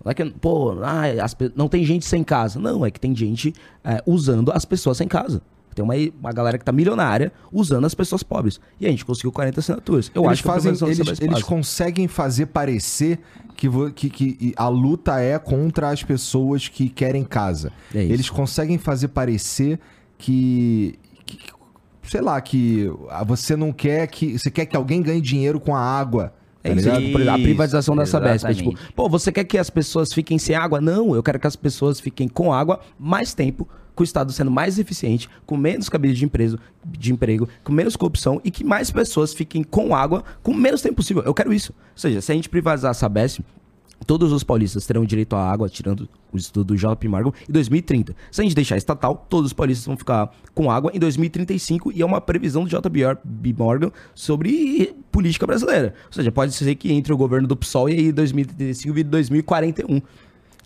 [0.04, 2.58] Não é que, pô, ah, as não tem gente sem casa.
[2.58, 3.52] Não, é que tem gente
[3.84, 5.42] é, usando as pessoas sem casa.
[5.74, 8.60] Tem uma, uma galera que tá milionária usando as pessoas pobres.
[8.80, 10.10] E a gente conseguiu 40 assinaturas.
[10.14, 13.20] Eu eles acho que fazem, eles, eles conseguem fazer parecer
[13.56, 17.72] que, que, que a luta é contra as pessoas que querem casa.
[17.94, 18.02] É.
[18.02, 19.78] Eles conseguem fazer parecer
[20.16, 21.38] que, que-
[22.02, 24.38] sei lá, que ah, você não quer que.
[24.38, 26.32] Você quer que alguém ganhe dinheiro com a água.
[26.74, 27.28] Tá isso, ligado?
[27.28, 28.46] a privatização da Sabesp.
[28.46, 30.80] É tipo, pô, você quer que as pessoas fiquem sem água?
[30.80, 34.50] Não, eu quero que as pessoas fiquem com água mais tempo, com o Estado sendo
[34.50, 38.90] mais eficiente, com menos cabide de emprego, de emprego, com menos corrupção e que mais
[38.90, 41.22] pessoas fiquem com água com menos tempo possível.
[41.24, 41.72] Eu quero isso.
[41.72, 43.40] Ou seja, se a gente privatizar a Sabesp,
[44.06, 48.14] todos os paulistas terão direito à água, tirando o estudo do JP Morgan, em 2030.
[48.30, 52.02] Se a gente deixar estatal, todos os paulistas vão ficar com água em 2035 e
[52.02, 55.94] é uma previsão do JP Morgan sobre política brasileira.
[56.06, 60.00] Ou seja, pode ser que entre o governo do PSOL e aí 2035 vire 2041.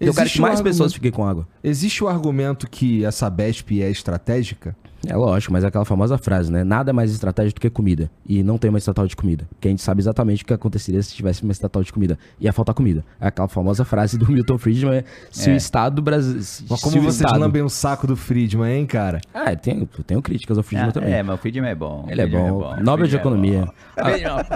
[0.01, 1.47] Eu quero que mais pessoas fiquem com água.
[1.63, 4.77] Existe o argumento que essa BESP é estratégica?
[5.07, 6.63] É lógico, mas é aquela famosa frase, né?
[6.63, 8.11] Nada é mais estratégico do que comida.
[8.29, 9.47] E não tem uma estatal de comida.
[9.51, 12.19] Porque a gente sabe exatamente o que aconteceria se tivesse uma estatal de comida.
[12.41, 13.05] Ia faltar comida.
[13.21, 15.55] É aquela famosa frase do Milton Friedman, é, se É.
[15.55, 16.45] o Estado brasileiro...
[16.71, 19.21] Mas como vocês lambem o saco do Friedman, hein, cara?
[19.35, 21.13] Ah, eu tenho, eu tenho críticas ao Friedman Ah, também.
[21.15, 22.07] É, mas o Friedman é bom.
[22.09, 22.75] Ele é Friedman bom.
[22.79, 23.65] o Nobel de é Economia.
[23.65, 23.73] bom.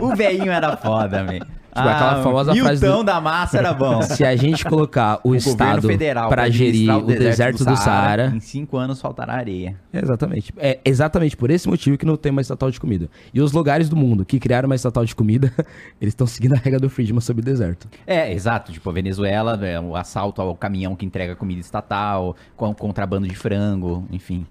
[0.13, 1.47] O velhinho era foda, velho.
[1.75, 4.01] Tipo, aquela famosa frase Milton do- da massa era bom.
[4.03, 5.89] Se a gente colocar o, O Estado
[6.29, 8.33] para gerir o deserto do Saara...
[8.35, 9.77] Em cinco anos faltará areia.
[9.93, 10.53] Exatamente.
[10.57, 13.11] É exatamente por esse motivo que não tem uma estatal de comida.
[13.33, 15.53] E os lugares do mundo que criaram uma estatal de comida,
[16.01, 17.89] eles estão seguindo a regra do Friedman sobre o deserto.
[18.07, 18.73] É, exato.
[18.73, 23.35] Tipo, a Venezuela, é, o assalto ao caminhão que entrega comida estatal, com contrabando de
[23.35, 24.47] frango, enfim.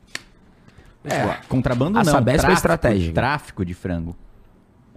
[1.03, 3.13] Tipo, contrabando a não, Sabesp é tráfico, estratégica.
[3.13, 4.15] Tráfico de frango.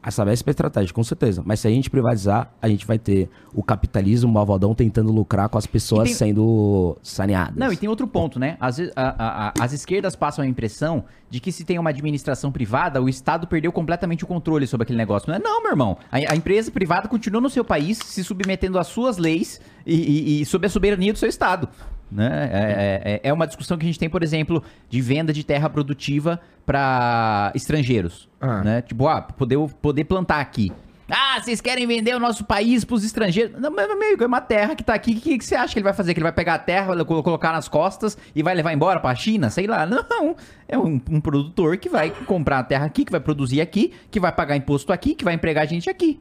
[0.02, 1.42] A Sabesp é estratégia, com certeza.
[1.44, 5.58] Mas se a gente privatizar, a gente vai ter o capitalismo malvadão tentando lucrar com
[5.58, 7.56] as pessoas tem- sendo saneadas.
[7.56, 8.56] Não, e tem outro ponto, né?
[8.60, 12.50] Vezes, a- a- a- as esquerdas passam a impressão de que se tem uma administração
[12.52, 15.28] privada, o Estado perdeu completamente o controle sobre aquele negócio.
[15.28, 15.96] Não é não, meu irmão.
[16.10, 20.42] A, a empresa privada continua no seu país, se submetendo às suas leis e, e-
[20.42, 21.68] e sob a soberania do seu Estado.
[22.10, 22.48] Né?
[22.52, 25.68] É, é- é uma discussão que a gente tem, por exemplo, de venda de terra
[25.68, 28.28] produtiva para estrangeiros.
[28.40, 28.62] Ah.
[28.62, 28.82] Né?
[28.82, 30.72] Tipo, ah, poder, poder plantar aqui.
[31.10, 33.58] Ah, vocês querem vender o nosso país pros estrangeiros?
[33.58, 35.12] Não, meu amigo, é uma terra que tá aqui.
[35.12, 36.12] O que, que você acha que ele vai fazer?
[36.12, 39.14] Que ele vai pegar a terra, colo- colocar nas costas e vai levar embora pra
[39.14, 39.48] China?
[39.48, 39.86] Sei lá.
[39.86, 40.36] Não.
[40.68, 44.20] É um, um produtor que vai comprar a terra aqui, que vai produzir aqui, que
[44.20, 46.20] vai pagar imposto aqui, que vai empregar gente aqui.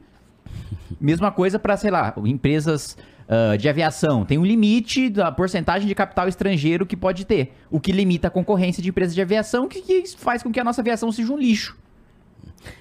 [0.98, 2.96] Mesma coisa pra, sei lá, empresas
[3.28, 4.24] ah, de aviação.
[4.24, 7.52] Tem um limite da porcentagem de capital estrangeiro que pode ter.
[7.70, 10.64] O que limita a concorrência de empresas de aviação, que, que faz com que a
[10.64, 11.76] nossa aviação seja um lixo.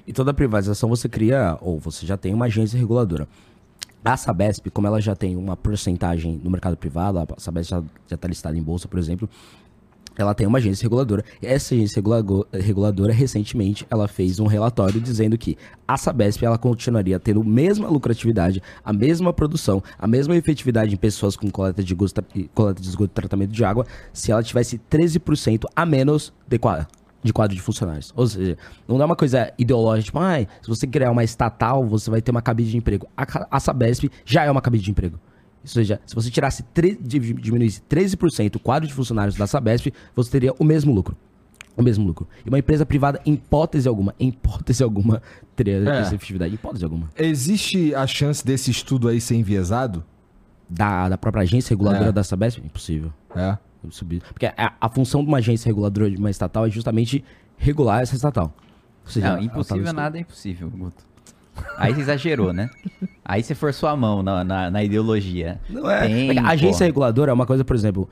[0.08, 3.28] E toda privatização você cria, ou você já tem uma agência reguladora.
[4.06, 8.26] A Sabesp, como ela já tem uma porcentagem no mercado privado, a Sabesp já está
[8.26, 9.30] listada em bolsa, por exemplo,
[10.18, 11.24] ela tem uma agência reguladora.
[11.42, 12.02] Essa agência
[12.54, 15.58] reguladora, recentemente, ela fez um relatório dizendo que
[15.88, 20.98] a Sabesp ela continuaria tendo a mesma lucratividade, a mesma produção, a mesma efetividade em
[20.98, 24.80] pessoas com coleta de, esgoto, coleta de esgoto e tratamento de água se ela tivesse
[24.90, 26.88] 13% a menos de quadro,
[27.24, 28.12] de quadro de funcionários.
[28.16, 28.58] Ou seja,
[28.88, 32.32] não é uma coisa ideológica, tipo, "Ai, se você criar uma estatal, você vai ter
[32.32, 33.08] uma cabide de emprego.
[33.16, 35.20] A, a Sabesp já é uma cabide de emprego.
[35.62, 36.64] Ou seja, se você tirasse
[37.02, 41.16] diminuísse 13% o quadro de funcionários da Sabesp, você teria o mesmo lucro.
[41.76, 42.28] O mesmo lucro.
[42.46, 45.22] E uma empresa privada, em hipótese alguma, em hipótese alguma,
[45.56, 46.00] teria É.
[46.02, 46.52] essa efetividade.
[46.52, 47.10] Em hipótese alguma.
[47.16, 50.04] Existe a chance desse estudo aí ser enviesado?
[50.70, 52.12] Da, da própria agência reguladora É.
[52.12, 52.60] da Sabesp?
[52.60, 53.14] Impossível.
[53.36, 53.58] É.
[53.84, 54.22] Impossível.
[54.34, 57.24] Porque a, a função de uma agência reguladora de uma estatal é justamente
[57.58, 58.54] regular essa estatal.
[59.06, 61.06] Ou seja, Não, tá impossível nada é impossível, Guto.
[61.78, 62.70] Aí você exagerou, né?
[63.24, 65.60] Aí você forçou a mão na, na, na ideologia.
[65.70, 66.08] Não é.
[66.08, 66.86] Tem, a agência pô.
[66.86, 68.10] reguladora é uma coisa, por exemplo,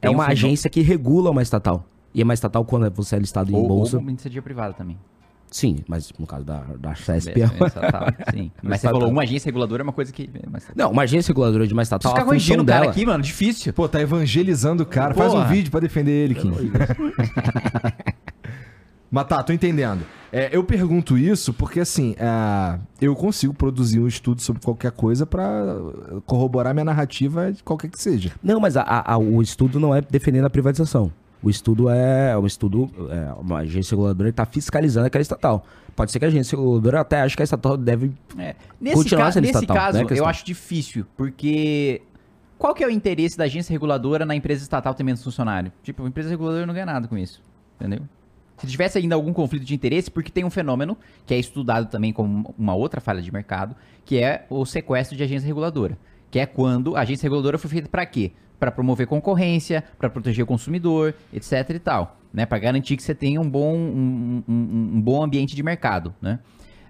[0.00, 1.84] é Tem um uma fenômeno- agência que regula uma estatal.
[2.14, 3.96] E é uma estatal quando você é listado em Ou, bolsa.
[3.96, 4.96] ou uma iniciativa privada também.
[5.50, 7.40] Sim, mas no caso da, da CESP.
[7.40, 8.50] É, é estatal, sim.
[8.62, 9.00] Mas você Estatal.
[9.00, 10.28] falou uma agência reguladora é uma coisa que.
[10.50, 10.70] Mas...
[10.76, 12.92] Não, uma agência reguladora de uma estatal, Preciso a ficar função corrigindo o cara dela...
[12.92, 13.22] aqui, mano.
[13.24, 13.72] Difícil.
[13.72, 15.14] Pô, tá evangelizando o cara.
[15.14, 15.48] Faz um Porra.
[15.48, 16.52] vídeo pra defender ele, Kim.
[19.10, 20.02] Mas tá, tô entendendo.
[20.30, 25.24] É, eu pergunto isso porque, assim, é, eu consigo produzir um estudo sobre qualquer coisa
[25.24, 25.50] pra
[26.26, 28.32] corroborar minha narrativa, qualquer que seja.
[28.42, 31.10] Não, mas a- a- a- o estudo não é defendendo a privatização.
[31.42, 35.64] O estudo é um estudo, é uma agência reguladora está fiscalizando aquela estatal.
[35.96, 38.12] Pode ser que a agência reguladora até ache que a estatal deve.
[38.36, 38.54] É.
[38.80, 42.02] Nesse, Continuar ca- sendo nesse estatal, caso, né, eu acho difícil, porque
[42.58, 45.72] qual que é o interesse da agência reguladora na empresa estatal ter menos funcionário?
[45.82, 47.40] Tipo, a empresa reguladora não ganha nada com isso,
[47.80, 48.00] entendeu?
[48.58, 50.96] Se tivesse ainda algum conflito de interesse, porque tem um fenômeno
[51.26, 55.22] que é estudado também como uma outra falha de mercado, que é o sequestro de
[55.22, 55.96] agência reguladora.
[56.30, 58.32] Que é quando a agência reguladora foi feita para quê?
[58.58, 62.44] Para promover concorrência, para proteger o consumidor, etc e tal, né?
[62.44, 66.40] Para garantir que você tenha um bom, um, um- um bom ambiente de mercado, né?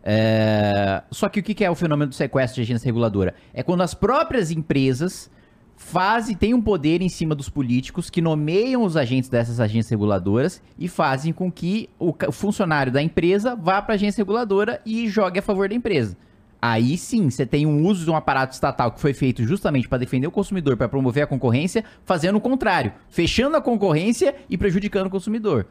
[0.02, 3.34] É, Só que o que é o fenômeno do sequestro de agência reguladora?
[3.52, 5.30] É quando as próprias empresas
[5.78, 10.60] fazem, têm um poder em cima dos políticos que nomeiam os agentes dessas agências reguladoras
[10.76, 15.38] e fazem com que o, funcionário da empresa vá para a agência reguladora e jogue
[15.38, 16.16] a favor da empresa.
[16.60, 19.98] Aí sim, você tem um uso de um aparato estatal que foi feito justamente para
[19.98, 25.06] defender o consumidor, para promover a concorrência, fazendo o contrário, fechando a concorrência e prejudicando
[25.06, 25.66] o consumidor.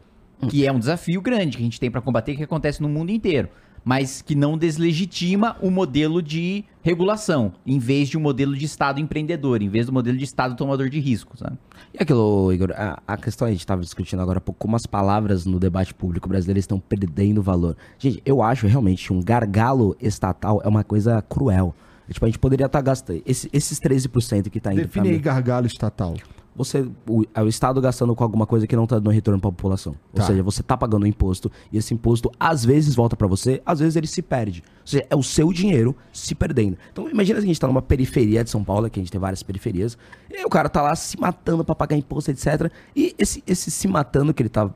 [0.50, 3.12] Que é um desafio grande que a gente tem para combater, que acontece no mundo
[3.12, 3.50] inteiro.
[3.88, 9.00] Mas que não deslegitima o modelo de regulação, em vez de um modelo de Estado
[9.00, 11.58] empreendedor, em vez do modelo de Estado tomador de risco, sabe?
[11.94, 14.86] E aquilo, Igor, a, a questão a gente estava discutindo agora há pouco, como as
[14.86, 17.78] palavras no debate público brasileiro estão perdendo valor.
[17.98, 21.74] Gente, eu acho realmente um gargalo estatal é uma coisa cruel.
[22.12, 23.22] Tipo, a gente poderia estar gastando.
[23.26, 26.14] esse- esses 13% que está indo pra Define aí gargalo estatal.
[26.58, 29.52] Você o, é o Estado gastando com alguma coisa que não tá dando retorno pra
[29.52, 29.94] população.
[30.12, 30.24] Ou Tá.
[30.26, 33.80] seja, você tá pagando um imposto e esse imposto às vezes volta pra você, às
[33.80, 34.64] vezes ele se perde.
[34.82, 36.78] Ou seja, é o seu dinheiro se perdendo.
[36.92, 39.22] Então imagina se a gente tá numa periferia de São Paulo, que a gente tem
[39.22, 39.98] várias periferias,
[40.32, 42.72] e o cara tá lá se matando pra pagar imposto, etc.
[42.96, 44.70] E esse, esse se matando que ele tá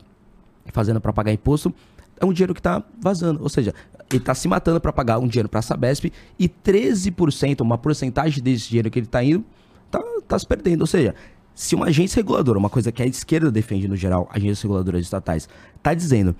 [0.71, 1.73] fazendo pra pagar imposto
[2.19, 3.41] é um dinheiro que tá vazando.
[3.41, 3.73] Ou seja,
[4.11, 8.69] ele tá se matando pra pagar um dinheiro pra Sabesp e 13%, uma porcentagem desse
[8.69, 9.43] dinheiro que ele tá indo,
[9.89, 10.81] tá, tá se perdendo.
[10.81, 11.15] Ou seja,
[11.53, 15.47] se uma agência reguladora, uma coisa que a esquerda defende no geral, agências reguladoras estatais,
[15.81, 16.35] tá dizendo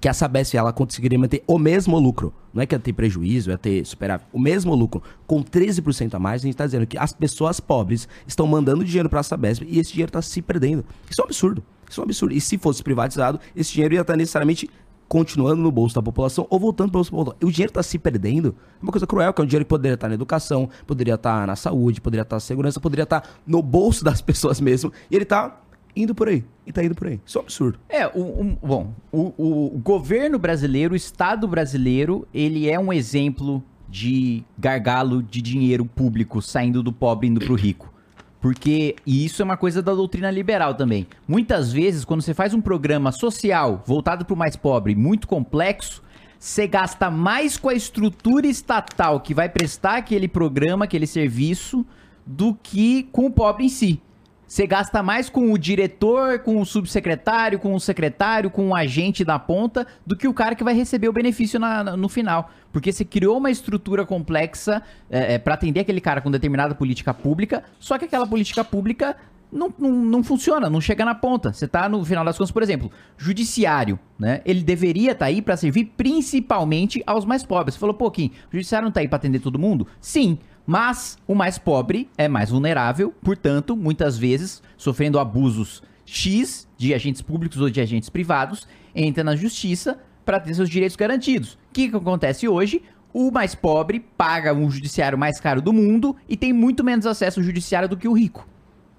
[0.00, 3.50] que a Sabesp ela conseguiria manter o mesmo lucro, não é que ia ter prejuízo,
[3.50, 6.96] ia ter superávit, o mesmo lucro com 13% a mais, a gente tá dizendo que
[6.96, 10.84] as pessoas pobres estão mandando dinheiro pra Sabesp e esse dinheiro tá se perdendo.
[11.10, 11.64] Isso é um absurdo.
[11.88, 12.34] Isso é um absurdo.
[12.34, 14.70] E se fosse privatizado, esse dinheiro ia estar necessariamente
[15.08, 17.48] continuando no bolso da população ou voltando para o bolso da população.
[17.48, 18.54] O dinheiro está se perdendo.
[18.80, 21.46] É uma coisa cruel, que é um dinheiro que poderia estar na educação, poderia estar
[21.46, 24.92] na saúde, poderia estar na segurança, poderia estar no bolso das pessoas mesmo.
[25.10, 25.60] E ele está
[25.96, 26.44] indo por aí.
[26.66, 27.20] E tá indo por aí.
[27.24, 27.78] Isso é um absurdo.
[27.88, 34.44] É, o, bom, o, o governo brasileiro, o Estado brasileiro, ele é um exemplo de
[34.58, 37.92] gargalo de dinheiro público saindo do pobre e indo pro rico.
[38.40, 41.06] Porque, e isso é uma coisa da doutrina liberal também.
[41.26, 46.02] Muitas vezes, quando você faz um programa social voltado para o mais pobre, muito complexo,
[46.38, 51.84] você gasta mais com a estrutura estatal que vai prestar aquele programa, aquele serviço,
[52.24, 54.00] do que com o pobre em si.
[54.48, 59.22] Você gasta mais com o diretor, com o subsecretário, com o secretário, com o agente
[59.22, 62.50] da ponta, do que o cara que vai receber o benefício na- no final.
[62.72, 67.62] Porque você criou uma estrutura complexa é, para atender aquele cara com determinada política pública,
[67.78, 69.16] só que aquela política pública
[69.52, 71.52] não, não, não funciona, não chega na ponta.
[71.52, 74.40] Você tá no final das contas, por exemplo, judiciário, né?
[74.46, 77.74] Ele deveria estar aí para servir principalmente aos mais pobres.
[77.74, 79.86] Você falou, pô, Kim, o judiciário não tá aí para atender todo mundo?
[80.00, 80.38] Sim,
[80.68, 87.22] mas o mais pobre é mais vulnerável, portanto, muitas vezes sofrendo abusos X de agentes
[87.22, 91.54] públicos ou de agentes privados entra na justiça para ter seus direitos garantidos.
[91.54, 92.82] O que, que acontece hoje?
[93.14, 97.40] O mais pobre paga um judiciário mais caro do mundo e tem muito menos acesso
[97.40, 98.46] ao judiciário do que o rico.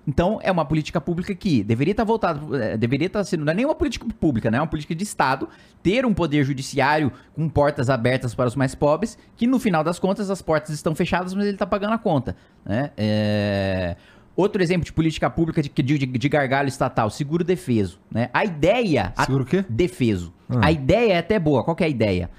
[0.10, 3.56] Então, é uma política pública que deveria estar voltada, eh, deveria estar sendo, não é
[3.56, 4.58] nem uma política pública, né?
[4.58, 5.48] É uma política de Estado,
[5.84, 10.00] ter um poder judiciário com portas abertas para os mais pobres, que no final das
[10.00, 12.36] contas as portas estão fechadas, mas ele está pagando a conta,
[12.66, 12.90] né?
[12.98, 13.96] É...
[14.36, 18.32] Outro exemplo de política pública de, de, de gargalo estatal, seguro defeso, né?
[18.34, 19.14] A ideia...
[19.16, 19.64] Seguro o quê?
[19.70, 20.34] Defeso.
[20.50, 20.68] Ah.
[20.68, 21.64] A ideia é até boa.
[21.64, 22.32] Qual que é a ideia?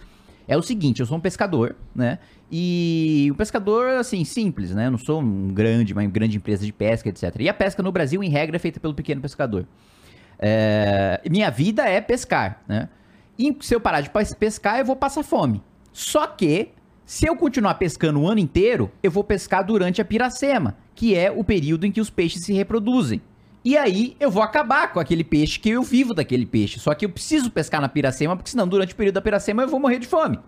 [0.50, 2.18] É o seguinte, eu sou um pescador, né?
[2.50, 4.86] E um pescador, assim, simples, né?
[4.86, 7.36] Eu não sou um grande, uma grande empresa de pesca, etc.
[7.38, 9.64] E a pesca no Brasil, em regra, é feita pelo pequeno pescador.
[10.40, 12.88] É, Minha vida é pescar, né?
[13.38, 15.62] E se eu parar de pes- pescar, eu vou passar fome.
[15.92, 16.70] Só que,
[17.06, 21.30] se eu continuar pescando o ano inteiro, eu vou pescar durante a piracema, que é
[21.30, 23.22] o período em que os peixes se reproduzem.
[23.64, 26.80] E aí eu vou acabar com aquele peixe que eu vivo daquele peixe.
[26.80, 29.68] Só que eu preciso pescar na piracema, porque senão durante o período da piracema eu
[29.68, 30.38] vou morrer de fome.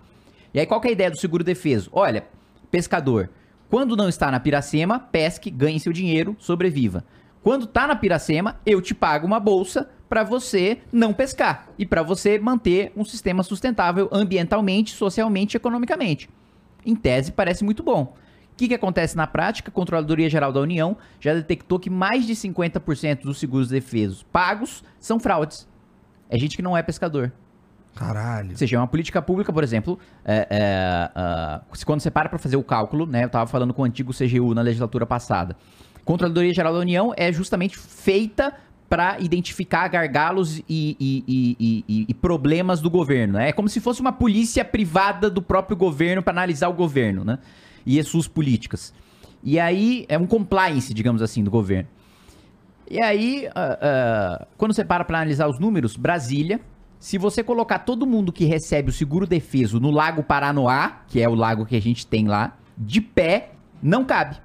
[0.54, 1.90] E aí qual que é a ideia do seguro defeso?
[1.92, 2.24] Olha,
[2.70, 3.28] pescador,
[3.68, 7.04] quando não está na piracema, pesque, ganhe seu dinheiro, sobreviva.
[7.42, 12.02] Quando tá na piracema, eu te pago uma bolsa para você não pescar e para
[12.02, 16.30] você manter um sistema sustentável ambientalmente, socialmente economicamente.
[16.84, 18.14] Em tese, parece muito bom.
[18.53, 19.70] O que, que acontece na prática?
[19.70, 24.84] A Controladoria Geral da União já detectou que mais de 50% dos seguros defesos pagos
[25.00, 25.66] são fraudes.
[26.28, 27.32] É gente que não é pescador.
[27.94, 28.50] Caralho.
[28.53, 32.38] Ou seja, é uma política pública, por exemplo, é, é, se quando você para para
[32.38, 33.24] fazer o cálculo, né?
[33.24, 35.57] Eu tava falando com o antigo CGU na legislatura passada.
[36.05, 38.55] Controladoria Geral da União é justamente feita
[38.88, 40.64] para identificar gargalos e-
[41.00, 43.34] e- e- e problemas do governo.
[43.34, 43.48] né?
[43.48, 47.38] É como se fosse uma polícia privada do próprio governo para analisar o governo, né?
[47.84, 48.92] E as suas políticas.
[49.42, 51.88] E aí é um compliance, digamos assim, do governo.
[52.90, 56.60] E aí, ah, ah, quando você para para analisar os números, Brasília,
[56.98, 61.28] se você colocar todo mundo que recebe o seguro defeso no Lago Paranoá, que é
[61.28, 63.52] o lago que a gente tem lá, de pé,
[63.82, 64.36] não cabe.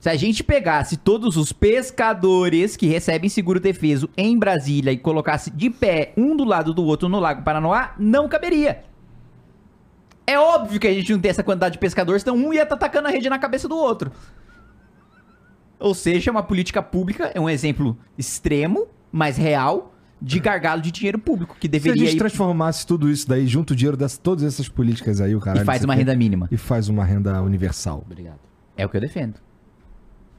[0.00, 5.50] Se a gente pegasse todos os pescadores que recebem seguro defeso em Brasília e colocasse
[5.50, 8.82] de pé um do lado do outro no Lago Paranoá, não caberia.
[10.30, 12.76] É óbvio que a gente não tem essa quantidade de pescadores, então um ia estar
[12.76, 14.12] tacando a rede na cabeça do outro.
[15.76, 21.18] Ou seja, uma política pública é um exemplo extremo, mas real, de gargalo de dinheiro
[21.18, 24.18] público, que Se a deveria gente ir transformasse tudo isso daí, junto o dinheiro dessas
[24.18, 25.62] todas essas políticas aí, o cara.
[25.62, 26.46] e faz uma renda mínima.
[26.48, 28.04] E faz uma renda universal.
[28.06, 28.38] Obrigado.
[28.76, 29.34] É o que eu defendo.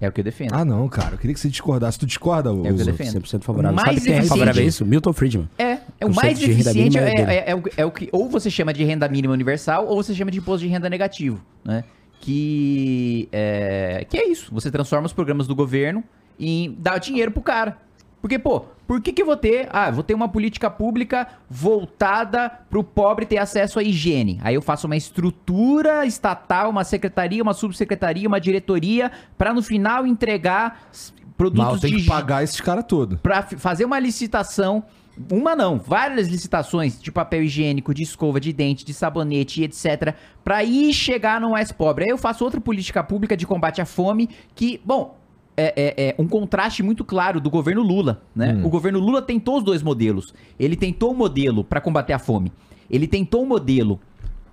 [0.02, 0.52] É o que eu defendo.
[0.54, 1.14] Ah, não, cara.
[1.14, 2.00] Eu queria que você discordasse.
[2.00, 2.66] Tu discorda, ô?
[2.66, 3.22] É o que eu defendo.
[3.22, 3.76] 100% favorável.
[3.76, 4.28] Mais Sabe quem é eficiente.
[4.30, 4.84] favorável a isso?
[4.86, 5.50] Milton Friedman.
[5.60, 7.32] É, é o Conceito mais de renda eficiente é, mínima é dele.
[7.40, 10.16] é- é o, é o que ou você chama de renda mínima universal ou você
[10.16, 11.84] chama de imposto de renda negativo, né?
[12.20, 16.04] Que é, que é isso, você transforma os programas do governo
[16.40, 17.78] em dar dinheiro pro cara.
[18.22, 22.50] Porque, pô, por que que eu vou ter, ah, vou ter uma política pública voltada
[22.70, 24.40] pro pobre ter acesso à higiene.
[24.44, 30.06] Aí eu faço uma estrutura estatal, uma secretaria, uma subsecretaria, uma diretoria, pra no final
[30.06, 30.90] entregar
[31.36, 33.20] produtos Mal tem de que pagar esses caras todos.
[33.20, 34.84] pra fazer uma licitação,
[35.32, 40.14] uma não, várias licitações de papel higiênico, de escova, de dente, de sabonete, etc,
[40.44, 42.06] pra ir chegar no mais pobre.
[42.06, 45.18] Aí eu faço outra política pública de combate à fome que, bom,
[45.58, 48.60] é, é- é um contraste muito claro do governo Lula, né?
[48.64, 50.34] O governo Lula tentou os dois modelos.
[50.60, 52.52] Ele tentou o modelo pra combater a fome.
[52.90, 54.00] Ele tentou o modelo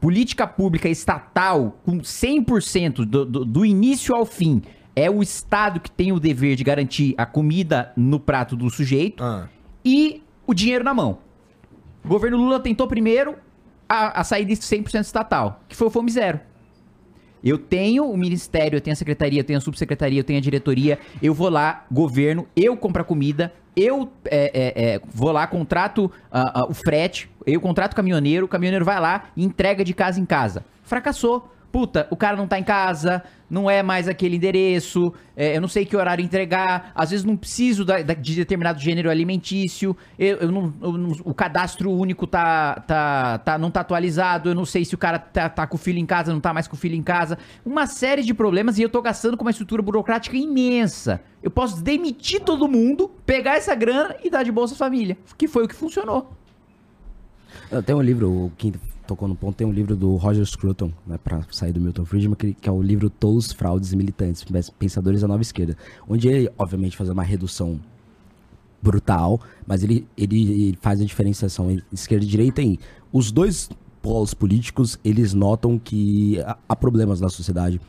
[0.01, 4.63] política pública estatal com 100% do, do, do início ao fim.
[4.95, 9.23] É o Estado que tem o dever de garantir a comida no prato do sujeito
[9.23, 9.49] Ah.
[9.85, 11.19] e o dinheiro na mão.
[12.05, 13.37] O governo Lula tentou primeiro
[13.89, 16.41] a, a saída 100% estatal, que foi o Fome Zero.
[17.43, 20.43] Eu tenho o ministério, eu tenho a secretaria, eu tenho a subsecretaria, eu tenho a
[20.43, 25.47] diretoria, eu vou lá, governo, eu compro a comida, eu é, é, é, vou lá,
[25.47, 29.85] contrato ah, ah, o frete, eu contrato o caminhoneiro, o caminhoneiro vai lá e entrega
[29.85, 30.65] de casa em casa.
[30.83, 31.53] Fracassou.
[31.71, 35.69] Puta, o cara não tá em casa, não é mais aquele endereço, é, eu não
[35.69, 40.39] sei que horário entregar, às vezes não preciso da- da- de determinado gênero alimentício, eu,
[40.39, 44.83] eu não- eu o cadastro único tá, tá, tá, não tá atualizado, eu não sei
[44.83, 46.79] se o cara tá, tá com o filho em casa, não tá mais com o
[46.79, 47.37] filho em casa.
[47.67, 51.21] Uma série de problemas e eu tô gastando com uma estrutura burocrática imensa.
[51.43, 55.65] Eu posso demitir todo mundo, pegar essa grana e dar de Bolsa Família, que foi
[55.65, 56.33] o que funcionou.
[57.85, 58.73] Tem um livro, o Kim
[59.09, 62.37] tocou no ponto, tem um livro do Roger Scruton, né, pra sair do Milton Friedman,
[62.37, 64.45] que, que é o livro Tolos, Fraudes e Militantes,
[64.79, 65.77] Pensadores da Nova Esquerda.
[66.09, 67.81] Onde ele, obviamente, faz uma redução
[68.81, 72.79] brutal, mas ele, ele faz a diferenciação esquerda e direita em
[73.13, 73.69] os dois
[74.01, 76.39] polos políticos, eles notam que
[76.69, 77.81] há- problemas na sociedade.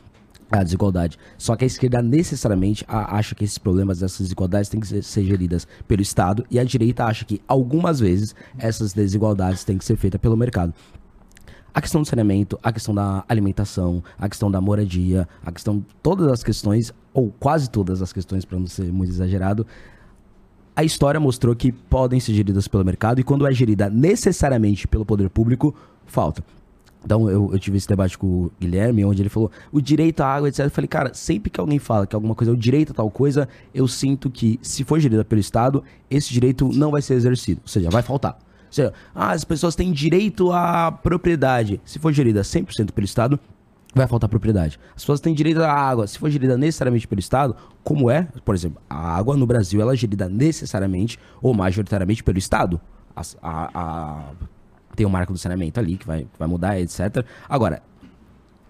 [0.50, 1.16] a desigualdade.
[1.38, 5.22] Só que a esquerda necessariamente acha que esses problemas, essas desigualdades têm que ser, ser
[5.22, 9.96] geridas pelo Estado e a direita acha que algumas vezes essas desigualdades têm que ser
[9.96, 10.74] feitas pelo mercado.
[11.72, 15.84] A questão do saneamento, a questão da alimentação, a questão da moradia, a questão.
[16.02, 19.66] Todas as questões, ou quase todas as questões, para não ser muito exagerado,
[20.74, 25.04] a história mostrou que podem ser geridas pelo mercado e quando é gerida necessariamente pelo
[25.04, 25.74] poder público,
[26.06, 26.42] falta.
[27.04, 30.26] Então eu, eu tive esse debate com o Guilherme, onde ele falou o direito à
[30.26, 30.60] água, etc.
[30.60, 33.10] Eu falei, cara, sempre que alguém fala que alguma coisa é o direito a tal
[33.10, 37.60] coisa, eu sinto que se for gerida pelo Estado, esse direito não vai ser exercido.
[37.62, 38.38] Ou seja, vai faltar.
[38.70, 41.80] Seja, ah, as pessoas têm direito à propriedade.
[41.84, 43.38] Se for gerida 100% pelo Estado,
[43.94, 44.78] vai faltar propriedade.
[44.94, 46.06] As pessoas têm direito à água.
[46.06, 49.92] Se for gerida necessariamente pelo Estado, como é, por exemplo, a água no Brasil, ela
[49.92, 52.80] é gerida necessariamente ou majoritariamente pelo Estado.
[53.16, 54.24] As- a- a-
[54.94, 57.24] tem o marco do saneamento ali que vai, vai mudar, etc.
[57.48, 57.82] Agora,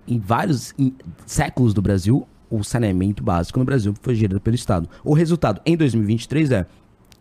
[0.08, 0.94] em vários em
[1.26, 4.88] séculos do Brasil, o saneamento básico no Brasil foi gerido pelo Estado.
[5.04, 6.66] O resultado em 2023 é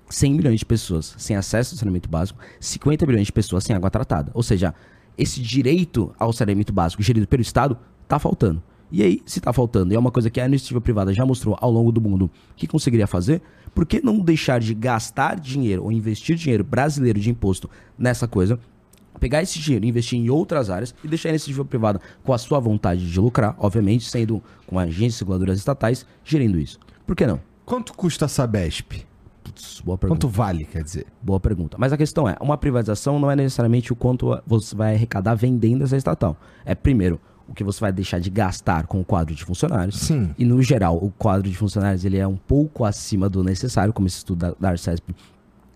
[0.09, 3.89] 100 milhões de pessoas sem acesso ao saneamento básico, 50 milhões de pessoas sem água
[3.89, 4.31] tratada.
[4.33, 4.73] Ou seja,
[5.17, 8.61] esse direito ao saneamento básico gerido pelo Estado tá faltando.
[8.91, 11.55] E aí, se tá faltando, e é uma coisa que a iniciativa privada já mostrou
[11.61, 13.39] ao longo do mundo que conseguiria fazer,
[13.73, 18.59] por que não deixar de gastar dinheiro ou investir dinheiro brasileiro de imposto nessa coisa?
[19.19, 22.59] Pegar esse dinheiro investir em outras áreas e deixar a iniciativa privada com a sua
[22.59, 26.79] vontade de lucrar, obviamente, sendo com agências reguladoras estatais gerindo isso.
[27.05, 27.39] Por que não?
[27.65, 29.08] Quanto custa a Sabesp?
[29.49, 30.27] Putz, boa pergunta.
[30.27, 31.07] Quanto vale, quer dizer?
[31.21, 31.75] Boa pergunta.
[31.79, 35.83] Mas a questão é, uma privatização não é necessariamente o quanto você vai arrecadar vendendo
[35.83, 36.37] essa estatal.
[36.63, 39.99] É, primeiro, o que você vai deixar de gastar com o quadro de funcionários.
[40.01, 40.29] Sim.
[40.37, 44.07] E, no geral, o quadro de funcionários ele é um pouco acima do necessário, como
[44.07, 45.09] esse estudo da, da Arcesp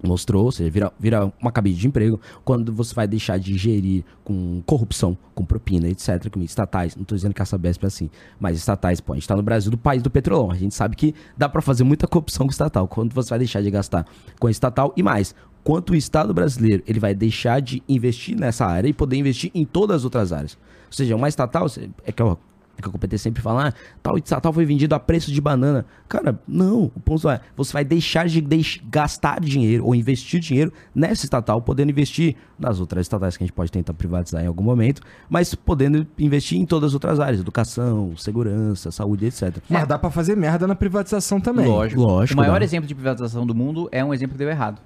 [0.05, 4.03] mostrou, ou seja, vira, vira uma cabide de emprego, quando você vai deixar de gerir
[4.23, 8.09] com corrupção, com propina, etc., com estatais, não estou dizendo que a Sabesp é assim,
[8.39, 10.95] mas estatais, pô, a gente está no Brasil do país do petrolão, a gente sabe
[10.95, 14.05] que dá para fazer muita corrupção com estatal, quando você vai deixar de gastar
[14.39, 18.87] com estatal e mais, quanto o Estado brasileiro ele vai deixar de investir nessa área
[18.87, 20.57] e poder investir em todas as outras áreas.
[20.87, 21.65] Ou seja, uma estatal,
[22.05, 22.37] é que é
[22.81, 25.85] que a competência sempre fala, ah, tal estatal foi vendido a preço de banana.
[26.09, 26.85] Cara, não.
[26.95, 31.61] O ponto é, você vai deixar de deix- gastar dinheiro ou investir dinheiro nessa estatal,
[31.61, 35.53] podendo investir nas outras estatais que a gente pode tentar privatizar em algum momento, mas
[35.53, 39.57] podendo investir em todas as outras áreas, educação, segurança, saúde, etc.
[39.69, 41.67] Mas dá pra fazer merda na privatização também.
[41.67, 42.01] Lógico.
[42.01, 42.65] Lógico, O maior dá.
[42.65, 44.81] exemplo de privatização do mundo é um exemplo que deu errado.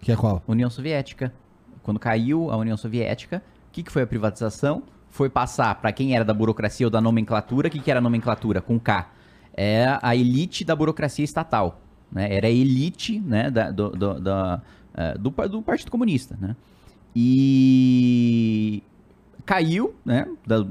[0.00, 0.42] Que é qual?
[0.46, 1.32] União Soviética.
[1.82, 4.82] Quando caiu a União Soviética, o que, que foi a privatização?
[5.10, 7.68] Foi passar para quem era da burocracia ou da nomenclatura.
[7.68, 8.60] O que, que era a nomenclatura?
[8.62, 9.10] Com K.
[9.54, 11.80] É a elite da burocracia estatal.
[12.10, 12.32] Né?
[12.34, 14.62] Era a elite né, da- do, do- da,
[14.94, 16.36] eh, do, do Partido Comunista.
[16.40, 16.56] Né?
[17.14, 18.82] E
[19.44, 20.66] caiu né, da-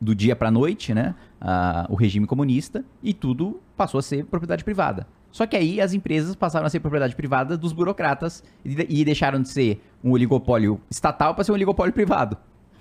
[0.00, 4.64] do dia para noite né, a- o regime comunista e tudo passou a ser propriedade
[4.64, 5.06] privada.
[5.30, 9.48] Só que aí as empresas passaram a ser propriedade privada dos burocratas e deixaram de
[9.48, 12.36] ser um oligopólio estatal para ser um oligopólio privado.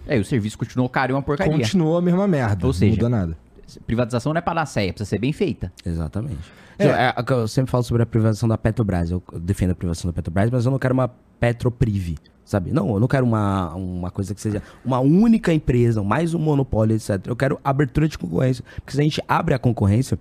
[0.09, 1.53] Aí o serviço continuou caro e uma porcaria.
[1.53, 2.65] Continua a mesma merda.
[2.65, 3.37] Ou seja, não muda nada.
[3.85, 5.71] Privatização não é panaceia, precisa ser bem feita.
[5.85, 6.51] Exatamente.
[6.79, 6.85] É.
[6.87, 9.11] Eu, é, eu sempre falo sobre a privatização da Petrobras.
[9.11, 12.71] Eu defendo a privatização da Petrobras, mas eu não quero uma Petroprive, sabe?
[12.71, 16.95] Não, eu não quero uma, uma coisa que seja uma única empresa, mais um monopólio,
[16.95, 17.27] etc.
[17.27, 18.63] Eu quero abertura de concorrência.
[18.75, 20.17] Porque se a gente abre a concorrência,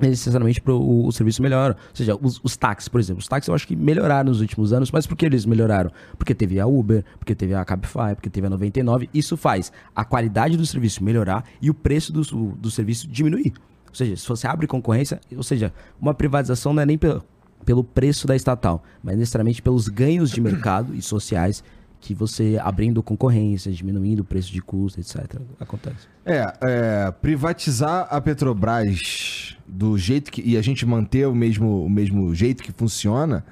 [0.00, 1.76] necessariamente pro, o, serviço melhora.
[1.90, 3.20] Ou seja, os, os táxis, por exemplo.
[3.20, 5.90] Os táxis eu acho que melhoraram nos últimos anos, mas por que eles melhoraram?
[6.16, 9.08] Porque teve a Uber, porque teve a Cabify, porque teve a 99.
[9.12, 12.22] Isso faz a qualidade do serviço melhorar e o preço do,
[12.52, 13.52] do serviço diminuir.
[13.88, 17.24] Ou seja, se você abre concorrência, ou seja, uma privatização não é nem pelo,
[17.64, 21.64] pelo preço da estatal, mas necessariamente pelos ganhos de mercado e sociais
[22.00, 25.40] que você abrindo concorrência, diminuindo o preço de custo, etc.
[25.58, 26.06] Acontece.
[26.24, 30.42] É, é, privatizar a Petrobras do jeito que.
[30.42, 33.44] e a gente manter o mesmo, o mesmo jeito que funciona,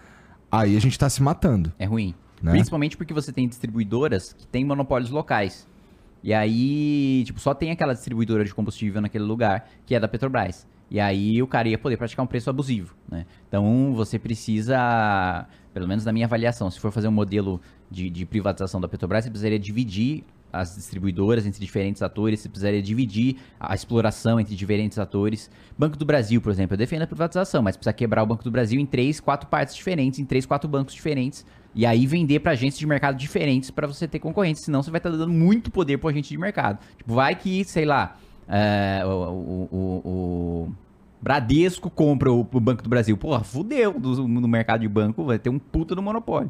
[0.51, 1.73] aí a gente tá se matando.
[1.79, 2.15] É ruim.
[2.43, 2.53] Né?
[2.53, 5.67] Principalmente porque você tem distribuidoras que têm monopólios locais.
[6.23, 10.67] E aí, tipo, só tem aquela distribuidora de combustível naquele lugar, que é da Petrobras.
[10.91, 13.27] E aí o cara ia poder praticar um preço abusivo, né?
[13.49, 17.61] Então você precisa, pelo menos na minha avaliação, se for fazer um modelo
[17.91, 22.81] de, de privatização da Petrobras, você precisaria dividir as distribuidoras entre diferentes atores, você precisaria
[22.81, 25.51] dividir a exploração entre diferentes atores.
[25.77, 28.51] Banco do Brasil, por exemplo, eu defendo a privatização, mas precisa quebrar o Banco do
[28.51, 32.53] Brasil em três, quatro partes diferentes, em três, quatro bancos diferentes, e aí vender para
[32.53, 35.99] agentes de mercado diferentes para você ter concorrência, senão você vai estar dando muito poder
[35.99, 36.79] pro agente de mercado.
[36.97, 38.17] Tipo, vai que, sei lá,
[38.49, 40.73] é, o, o- o- o
[41.27, 43.17] Bradesco compra o, o Banco do Brasil.
[43.17, 46.49] Porra, fudeu do- no mercado de banco, vai ter um puta do monopólio.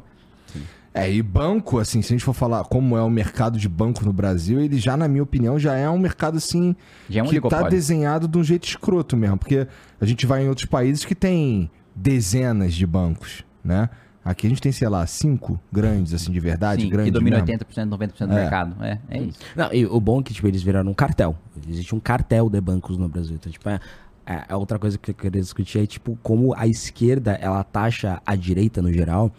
[0.93, 4.03] É, e banco, assim, se a gente for falar como é o mercado de banco
[4.05, 6.75] no Brasil, ele já, na minha opinião, já é um mercado, assim,
[7.09, 7.69] Já é um que tá oligopólio.
[7.71, 9.37] desenhado de um jeito escroto mesmo.
[9.37, 9.67] Porque
[9.99, 13.89] a gente vai em outros países que tem dezenas de bancos, né?
[14.23, 17.37] Aqui a gente tem, sei lá, cinco grandes, assim, de verdade, Sim, grandes que domina
[17.43, 17.63] mesmo.
[17.65, 18.41] 80%, 90% do É.
[18.41, 18.83] mercado.
[18.83, 19.39] É, é isso.
[19.55, 21.35] Não, e o bom é que, tipo, eles viraram um cartel.
[21.69, 23.35] Existe um cartel de bancos no Brasil.
[23.35, 23.79] Então, tipo, é,
[24.27, 28.21] é- é outra coisa que eu queria discutir é, tipo, como a esquerda, ela taxa
[28.25, 29.31] a direita no geral.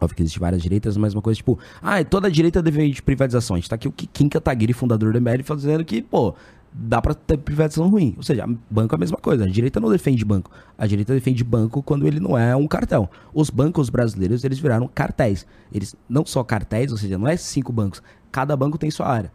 [0.00, 3.56] Óbvio que existem várias direitas, mas uma coisa, tipo, ah, toda direita defende de privatização.
[3.56, 6.34] A gente tá aqui o Kim Kataguiri, fundador do MBL, fazendo que, pô,
[6.70, 8.12] dá pra ter privatização ruim.
[8.18, 9.44] Ou seja, banco é a mesma coisa.
[9.44, 10.50] A direita não defende banco.
[10.76, 13.10] A direita defende banco quando ele não é um cartel.
[13.32, 15.46] Os bancos brasileiros, eles viraram cartéis.
[15.72, 18.02] Eles não só cartéis, ou seja, não é cinco bancos.
[18.30, 19.32] Cada banco tem sua área.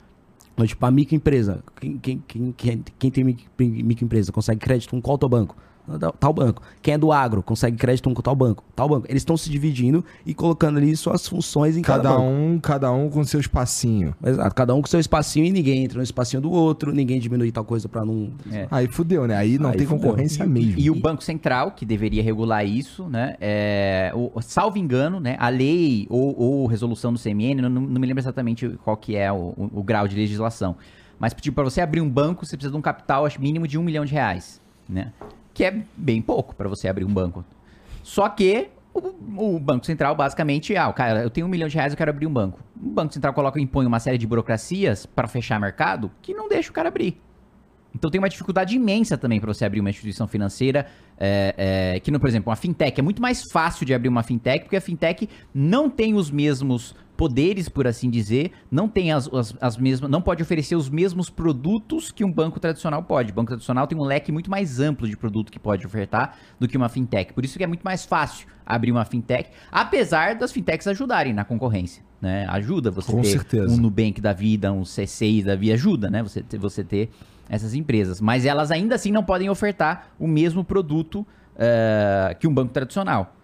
[0.61, 1.63] Então, tipo, a microempresa.
[1.79, 5.55] Quem, quem, quem, quem, tem micro- microempresa consegue crédito com qual banco?
[6.19, 6.61] Tal banco.
[6.81, 8.63] Quem é do agro consegue crédito com tal banco?
[8.75, 9.05] Tal banco.
[9.09, 12.23] Eles estão se dividindo e colocando ali suas funções em cada, Cada banco.
[12.29, 14.15] um, cada um com seu espacinho.
[14.23, 17.51] Exato, cada um com seu espacinho e ninguém entra no espacinho do outro, ninguém diminui
[17.51, 18.31] tal coisa pra não.
[18.51, 18.67] É.
[18.71, 19.35] Aí fudeu, né?
[19.35, 20.03] Aí não Aí tem fudeu.
[20.09, 20.79] concorrência mesmo.
[20.79, 23.35] E o Banco Central, que deveria regular isso, né?
[23.41, 25.35] É, o, salvo engano, né?
[25.39, 29.31] A lei ou, ou resolução do CMN, não, não me lembro exatamente qual que é
[29.31, 30.75] o, o- o grau de legislação.
[31.19, 33.77] Mas, tipo, para você abrir um banco, você precisa de um capital, acho, mínimo de
[33.77, 34.59] um milhão de reais,
[34.89, 35.11] né?
[35.53, 37.43] Que é bem pouco para você abrir um banco.
[38.03, 41.93] Só que o, o Banco Central, basicamente, ah, cara, eu tenho um milhão de reais,
[41.93, 42.59] eu quero abrir um banco.
[42.75, 46.69] O Banco Central coloca, impõe uma série de burocracias para fechar mercado que não deixa
[46.69, 47.19] o cara abrir.
[47.93, 50.87] Então tem uma dificuldade imensa também para você abrir uma instituição financeira.
[51.19, 54.23] é, é, que, no, por exemplo, uma fintech é muito mais fácil de abrir uma
[54.23, 59.31] fintech, porque a fintech não tem os mesmos poderes, por assim dizer, não tem as,
[59.31, 60.09] as, as mesmas.
[60.09, 63.31] não pode oferecer os mesmos produtos que um banco tradicional pode.
[63.31, 66.67] O banco tradicional tem um leque muito mais amplo de produto que pode ofertar do
[66.67, 67.31] que uma fintech.
[67.33, 71.45] Por isso que é muito mais fácil abrir uma fintech, apesar das fintechs ajudarem na
[71.45, 72.01] concorrência.
[72.19, 72.47] Né?
[72.49, 73.71] Ajuda você Com ter certeza.
[73.71, 76.23] um Nubank da vida, um C6 da vida, ajuda, né?
[76.23, 77.11] Você ter, você ter
[77.51, 78.19] essas empresas.
[78.21, 81.27] Mas elas ainda assim não podem ofertar o mesmo produto
[81.57, 83.35] eh, que um banco tradicional.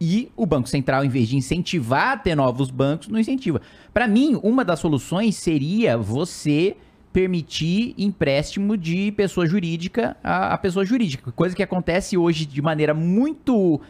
[0.00, 3.60] E o Banco Central, em vez de incentivar a ter novos bancos, não incentiva.
[3.92, 6.76] Para mim, uma das soluções seria você
[7.12, 11.32] permitir empréstimo de pessoa jurídica a, a pessoa jurídica.
[11.32, 13.80] Coisa que acontece hoje de maneira muito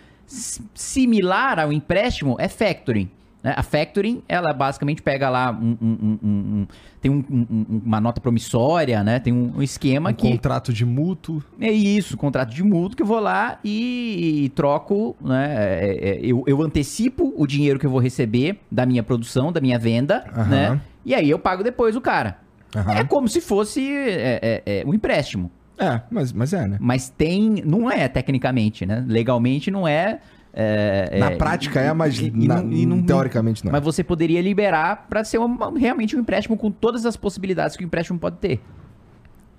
[0.74, 3.11] similar ao empréstimo é factoring.
[3.42, 3.54] né?
[3.56, 6.66] A factoring, ela basicamente pega lá um- um- um-
[7.01, 9.18] tem um- um- uma nota promissória, né?
[9.18, 11.42] Tem um, um esquema Um que contrato de mútuo.
[11.61, 15.55] é isso, contrato de mútuo que eu vou lá e, e troco, né?
[15.80, 19.61] é, é, eu, eu antecipo o dinheiro que eu vou receber da minha produção, da
[19.61, 20.49] minha venda, Aham.
[20.49, 20.80] né?
[21.05, 22.38] E aí eu pago depois o cara.
[22.74, 22.92] Aham.
[22.99, 25.51] É como se fosse é, é, é, um empréstimo.
[25.78, 26.76] É, mas, mas é, né?
[26.80, 27.62] Mas tem.
[27.64, 29.05] Não é tecnicamente, né?
[29.07, 30.18] Legalmente não é.
[30.61, 33.70] É, Na é, prática e- é, mas e- na- não- e não- teoricamente não.
[33.70, 37.84] Mas você poderia liberar para ser uma- realmente um empréstimo com todas as possibilidades que
[37.84, 38.61] o empréstimo pode ter.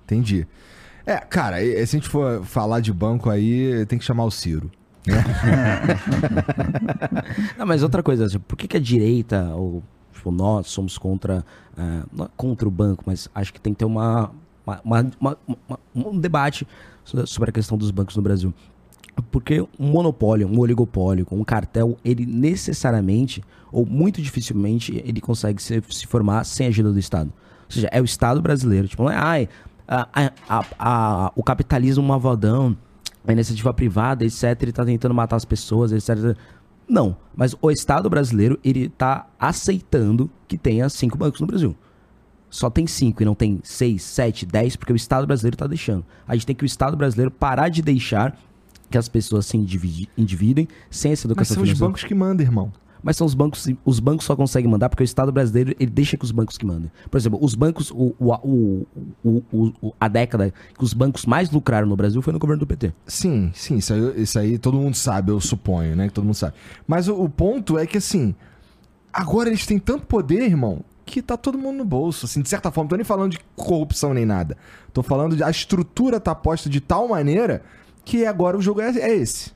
[0.04, 0.46] Entendi.
[1.06, 4.70] É, cara, se a gente for falar de banco aí, tem que chamar o Ciro.
[7.56, 9.82] Não, mas outra coisa, assim, por que, que a direita, ou
[10.12, 11.44] tipo, nós somos contra,
[11.76, 14.30] ah, não é contra o banco, mas acho que tem que ter uma,
[14.66, 16.66] uma- uma- uma- uma- um debate
[17.04, 18.52] so- sobre a questão dos bancos no Brasil.
[19.22, 23.42] Porque um monopólio, um oligopólio, um cartel, ele necessariamente,
[23.72, 27.32] ou muito dificilmente, ele consegue se, se formar sem a ajuda do Estado.
[27.66, 28.88] Ou seja, é o Estado brasileiro.
[28.88, 29.48] Tipo, não é, ai,
[29.86, 30.08] a-
[30.48, 32.76] a- a- o capitalismo malvadão,
[33.26, 36.36] a iniciativa privada, etc., ele tá tentando matar as pessoas, etc.
[36.88, 41.76] Não, mas o Estado brasileiro, ele tá aceitando que tenha cinco bancos no Brasil.
[42.48, 46.04] Só tem cinco e não tem seis, sete, dez, porque o Estado brasileiro tá deixando.
[46.26, 48.36] A gente tem que o Estado brasileiro parar de deixar
[48.90, 51.88] que as pessoas se individem sem essa Mas educação são os financeira.
[51.88, 52.72] bancos que mandam, irmão.
[53.02, 56.16] Mas são os bancos, os bancos só conseguem mandar porque o Estado brasileiro ele deixa
[56.16, 56.90] que os bancos que mandem.
[57.10, 58.86] Por exemplo, os bancos, o, o,
[59.24, 62.92] o, a década que os bancos mais lucraram no Brasil foi no governo do PT.
[63.06, 66.08] Sim, sim, isso aí, isso aí todo mundo sabe, eu suponho, né?
[66.08, 66.54] Que todo mundo sabe.
[66.86, 68.34] Mas o, o ponto é que, assim,
[69.10, 72.26] agora eles têm tanto poder, irmão, que tá todo mundo no bolso.
[72.26, 74.56] Assim, de certa forma, não tô nem falando de corrupção nem nada.
[74.92, 77.62] Tô falando de a estrutura tá posta de tal maneira
[78.04, 79.52] que agora o jogo é, é esse.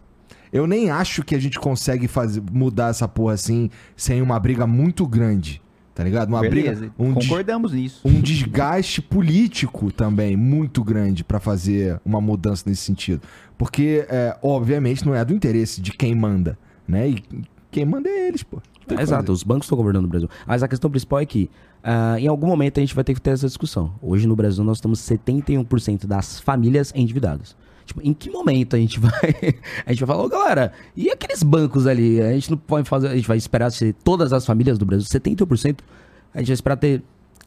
[0.53, 4.67] Eu nem acho que a gente consegue fazer, mudar essa porra assim sem uma briga
[4.67, 5.61] muito grande.
[5.95, 6.29] Tá ligado?
[6.29, 6.95] Uma Beleza, briga.
[6.99, 8.01] Um des- concordamos nisso.
[8.05, 13.23] um desgaste político também muito grande pra fazer uma mudança nesse sentido.
[13.57, 17.11] Porque, é, obviamente, não é do interesse de quem manda, né?
[17.11, 17.25] E
[17.71, 18.61] quem manda é eles, pô.
[18.89, 20.29] É, exato, os bancos estão governando o Brasil.
[20.47, 21.49] Mas a questão principal é que,
[21.83, 23.93] ah, em algum momento, a gente vai ter que ter essa discussão.
[24.03, 27.57] Hoje no Brasil nós temos 71% das famílias endividadas.
[27.85, 29.13] Tipo, em que momento a gente vai.
[29.85, 32.21] a gente vai falar, ô galera, e aqueles bancos ali?
[32.21, 33.09] A gente não pode fazer.
[33.09, 35.79] A gente vai esperar ser todas as famílias do Brasil, 71%.
[36.33, 37.03] A gente vai esperar ter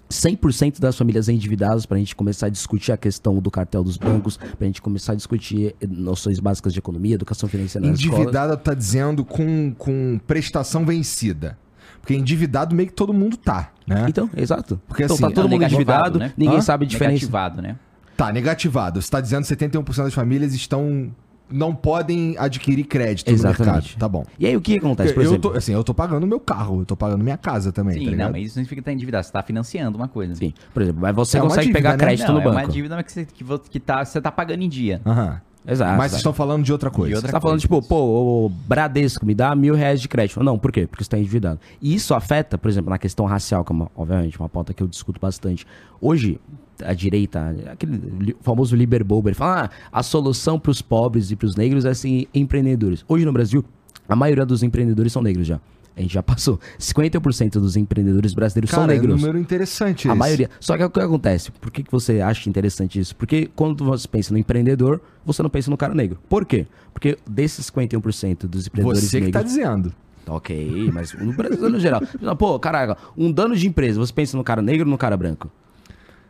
[0.09, 3.97] 100% das famílias endividadas para a gente começar a discutir a questão do cartel dos
[3.97, 7.85] bancos, para a gente começar a discutir noções básicas de economia, educação financeira.
[7.88, 11.57] Endividada tá dizendo com, com prestação vencida.
[11.99, 14.05] Porque endividado meio que todo mundo tá, né?
[14.07, 14.80] Então, exato.
[14.88, 16.31] Porque então assim, tá todo é mundo endividado, né?
[16.38, 16.61] ninguém Hã?
[16.61, 17.26] sabe a diferença.
[17.26, 17.76] Negativado, né?
[18.18, 19.02] Tá, negativado.
[19.02, 21.11] Você tá dizendo que 71% das famílias estão.
[21.49, 23.60] não podem adquirir crédito Exatamente.
[23.60, 23.99] no mercado.
[23.99, 24.26] Tá bom.
[24.38, 25.52] E aí o que acontece, por eu exemplo?
[25.52, 28.23] tô, assim, eu tô pagando meu carro, eu tô pagando minha casa também, Sim, tá
[28.26, 29.26] não, mas isso não significa que tá endividado.
[29.26, 30.35] Você tá financiando uma coisa.
[30.35, 31.98] Sim, por exemplo, mas você É consegue dívida, pegar né?
[31.98, 32.57] crédito não, no é banco.
[32.57, 35.02] uma dívida que, você, que, que tá, você tá pagando em dia.
[35.06, 35.39] Aham.
[35.69, 35.98] Exato.
[35.98, 37.10] Mas vocês estão falando de outra coisa.
[37.10, 40.41] De outra Você tá falando, tipo, pô, o Bradesco me dá mil reais de crédito.
[40.41, 40.88] Não, por quê?
[40.88, 41.60] Porque você tá endividado.
[41.81, 44.81] E isso afeta, por exemplo, na questão racial, que é, uma, obviamente, uma pauta que
[44.81, 45.68] eu discuto bastante.
[45.99, 46.39] Hoje,
[46.83, 51.89] a direita, aquele famoso Liberbober, fala, ah, a solução pros pobres e pros negros é
[51.89, 53.03] assim, empreendedores.
[53.07, 53.63] Hoje no Brasil,
[54.07, 55.59] a maioria dos empreendedores são negros já.
[55.95, 56.59] A gente já passou.
[56.79, 59.19] 50% dos empreendedores brasileiros Cara, são é um negros.
[59.21, 60.19] número interessante A esse.
[60.19, 60.49] maioria.
[60.59, 61.51] Só que o que acontece?
[61.51, 63.15] Por que, que você acha interessante isso?
[63.15, 66.19] Porque quando você pensa no empreendedor, você não pensa no cara negro.
[66.29, 66.67] Por quê?
[66.93, 69.53] Porque desses 51% dos empreendedores Você que tá negros.
[69.55, 69.93] dizendo.
[70.23, 72.01] Tá ok, mas no Brasil no geral.
[72.37, 75.49] Pô, caraca, um dano de empresa, você pensa no cara negro ou no cara branco?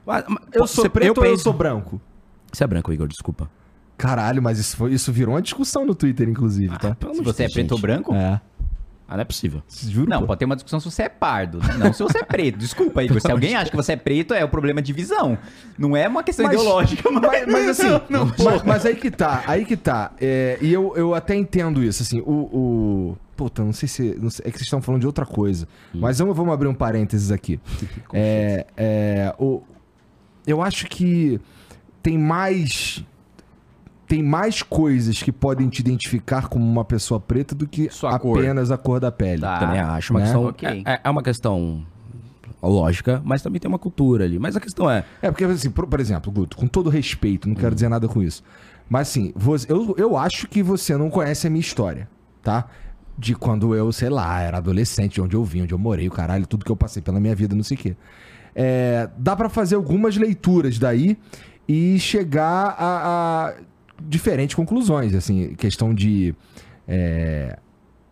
[0.07, 2.01] Mas- mas- Eu sou você- preto ou eu sou branco?
[2.51, 3.49] Você é branco, Igor, desculpa.
[3.97, 6.95] Caralho, mas isso, foi, isso virou uma discussão no Twitter, inclusive, tá?
[6.95, 8.13] Pelo Se você é preto ou branco?
[8.13, 8.39] É.
[9.09, 9.63] Ah, não é possível.
[9.69, 10.27] Juro, Não, pô.
[10.27, 11.75] pode ter uma discussão se você é pardo, né?
[11.77, 12.57] não se você é preto.
[12.57, 13.21] Desculpa, Igor.
[13.21, 15.37] Se alguém acha que você é preto, é o problema de visão.
[15.77, 17.21] Não é uma questão ideológica, mas...
[17.21, 20.11] Mas, mas assim, Não, mas, mas aí que tá, aí que tá.
[20.19, 22.31] É, e eu, eu até entendo isso, assim, o.
[22.31, 24.15] o puta, não sei se.
[24.19, 25.67] não sei- é que vocês estão falando de outra coisa.
[25.93, 27.59] Mas vamos, vamos abrir um parênteses aqui.
[28.11, 29.61] É, é, o,
[30.47, 31.39] eu acho que
[32.01, 33.03] tem mais.
[34.07, 38.39] Tem mais coisas que podem te identificar como uma pessoa preta do que Sua cor.
[38.39, 39.41] apenas a cor da pele.
[39.41, 39.59] Tá.
[39.59, 40.13] Também acho.
[40.13, 40.25] Uma né?
[40.25, 40.83] questão, Ok.
[40.85, 41.85] é, é uma questão
[42.63, 44.39] lógica, mas também tem uma cultura ali.
[44.39, 45.03] Mas a questão é.
[45.21, 47.61] É, porque, assim, por, por exemplo, Guto, com todo respeito, não Uhum.
[47.61, 48.41] quero dizer nada com isso.
[48.89, 52.07] Mas, assim, você- eu, eu acho que você não conhece a minha história,
[52.41, 52.65] tá?
[53.17, 56.11] De quando eu, sei lá, era adolescente, de onde eu vim, onde eu morei, o
[56.11, 57.95] caralho, tudo que eu passei pela minha vida, não sei o quê.
[58.59, 61.15] É, dá pra fazer algumas leituras daí
[61.67, 63.53] e chegar a, a
[64.01, 66.33] diferentes conclusões, assim, questão de.
[66.87, 67.59] é,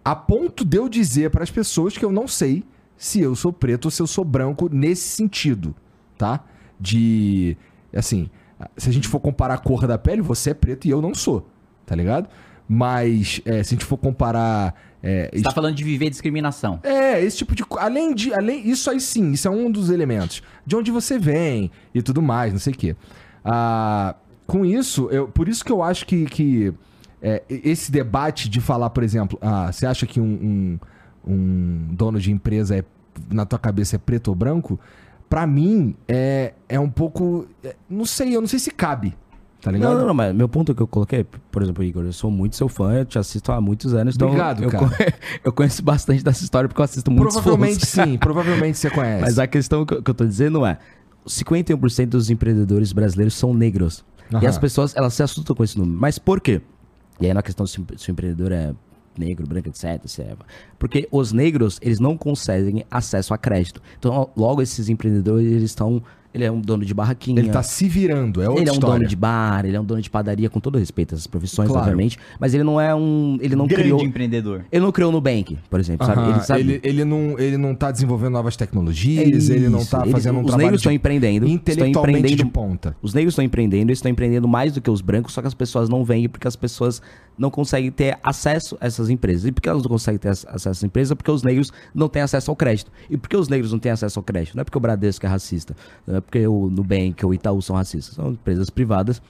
[0.04, 2.64] a ponto de eu dizer para as pessoas que eu não sei
[2.96, 5.76] se eu sou preto ou se eu sou branco nesse sentido,
[6.16, 6.44] tá?
[6.80, 7.58] De.
[7.92, 8.30] Assim,
[8.78, 11.16] se a gente for comparar a cor da pele, você é preto e eu não
[11.16, 11.50] sou,
[11.88, 12.30] tá ligado?
[12.68, 14.76] Mas é, se a gente for comparar.
[15.08, 16.80] É, Você tá falando de viver discriminação.
[16.84, 20.42] é, esse tipo de além de além isso aí sim, isso é um dos elementos.
[20.66, 22.96] De onde você vem e tudo mais, não sei o quê.
[23.44, 24.16] Ah,
[24.48, 26.74] com isso, eu, por isso que eu acho que, que
[27.22, 30.80] é, esse debate de falar, por exemplo, ah, você acha que um,
[31.26, 32.84] um, um dono de empresa é
[33.32, 34.80] na tua cabeça é preto ou branco?
[35.30, 39.16] Pra mim é, é um pouco, é, não sei, eu não sei se cabe,
[39.66, 39.92] tá ligado?
[39.94, 42.56] Não, não, não, mas meu ponto que eu coloquei, por exemplo, Igor, eu sou muito
[42.56, 44.88] seu fã, eu te assisto há muitos anos, então Obrigado, eu, cara.
[44.88, 45.14] conhe-
[45.44, 49.22] eu conheço bastante dessa história porque eu assisto muitos Provavelmente sim, provavelmente você conhece.
[49.22, 50.78] Mas a questão que eu, que eu tô dizendo é,
[51.28, 54.06] 51% dos empreendedores brasileiros são negros.
[54.32, 54.48] E Aham.
[54.48, 55.98] as pessoas, elas se assustam com esse número.
[56.00, 56.62] Mas por quê?
[57.20, 58.74] E aí na questão se, o- se o empreendedor é
[59.18, 60.36] negro, branco, etc, se é-
[60.78, 63.82] Porque os negros, eles não conseguem acesso a crédito.
[63.98, 66.02] Então, logo esses empreendedores, eles estão...
[66.36, 67.40] Ele é um dono de barraquinha.
[67.40, 68.98] Ele tá se virando, é outra Ele é um história.
[68.98, 71.82] dono de bar, ele é um dono de padaria, com todo respeito às profissões, Claro.
[71.84, 72.20] obviamente.
[72.40, 73.38] Mas ele não é um.
[73.42, 74.02] Ele não Grande criou.
[74.02, 74.66] empreendedor.
[74.72, 76.20] Ele não criou no Nubank, por exemplo, sabe?
[76.20, 76.60] Aham, Ele sabe.
[76.60, 80.42] ele, ele não, ele não tá desenvolvendo novas É tecnologias, ele não tá fazendo um
[80.42, 81.48] Os trabalho negros estão de- empreendendo.
[81.48, 82.96] Estão empreendendo de ponta.
[83.02, 85.54] Os negros estão empreendendo, eles estão empreendendo mais do que os brancos, só que as
[85.54, 87.02] pessoas não veem porque as pessoas
[87.38, 89.46] não conseguem ter acesso a essas empresas.
[89.46, 91.14] E por que elas não conseguem ter ac- acesso a essas empresas?
[91.16, 92.92] Porque os negros não têm acesso ao crédito.
[93.10, 94.56] E por que os negros não têm acesso ao crédito?
[94.56, 95.76] Não é porque o Bradesco é racista,
[96.08, 98.16] não é porque o Nubank ou o Itaú são racistas.
[98.16, 99.22] São empresas privadas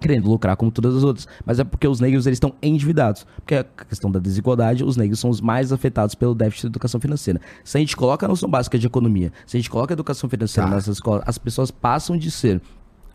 [0.00, 1.28] querendo lucrar como todas as outras.
[1.44, 3.26] Mas é porque os negros eles estão endividados.
[3.36, 7.00] Porque a questão da desigualdade, os negros são os mais afetados pelo déficit de educação
[7.00, 7.40] financeira.
[7.62, 10.28] Se a gente coloca a noção básica de economia, se a gente coloca a educação
[10.28, 10.74] financeira Tá.
[10.74, 12.60] nessas escolas, as pessoas passam de ser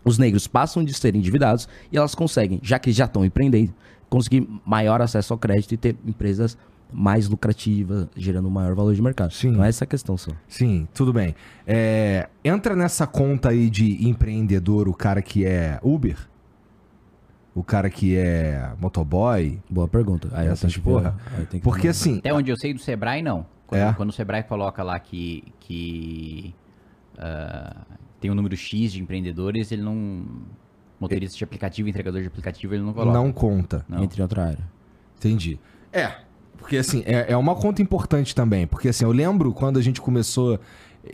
[0.05, 3.73] os negros passam de ser endividados e elas conseguem, já que já estão empreendendo,
[4.07, 6.55] conseguir maior acesso ao crédito e ter empresas
[6.91, 9.33] mais lucrativas, gerando um maior valor de mercado.
[9.33, 9.51] Sim.
[9.51, 10.31] Não é essa a questão só.
[10.47, 11.35] Sim, tudo bem.
[11.65, 16.17] É, entra nessa conta aí de empreendedor o cara que é Uber?
[17.53, 19.59] O cara que é motoboy?
[19.69, 20.29] Boa pergunta.
[20.33, 21.17] Aí eu Essas ver, porra.
[21.37, 23.45] aí tem que Porque assim, Até onde eu sei do Sebrae, não.
[23.65, 23.93] Quando, É?
[23.93, 26.53] quando o Sebrae coloca lá que, que
[27.17, 27.77] ah,
[28.19, 30.25] tem um número X de empreendedores, ele não,
[30.99, 33.17] Motorista de aplicativo, entregador de aplicativo, ele não coloca.
[33.17, 33.85] Não conta.
[33.87, 34.03] Não.
[34.03, 34.63] Entre outra área.
[35.17, 35.59] Entendi.
[35.91, 36.11] É,
[36.65, 38.65] porque assim, é, é uma conta importante também.
[38.65, 40.59] Porque assim, eu lembro quando a gente começou.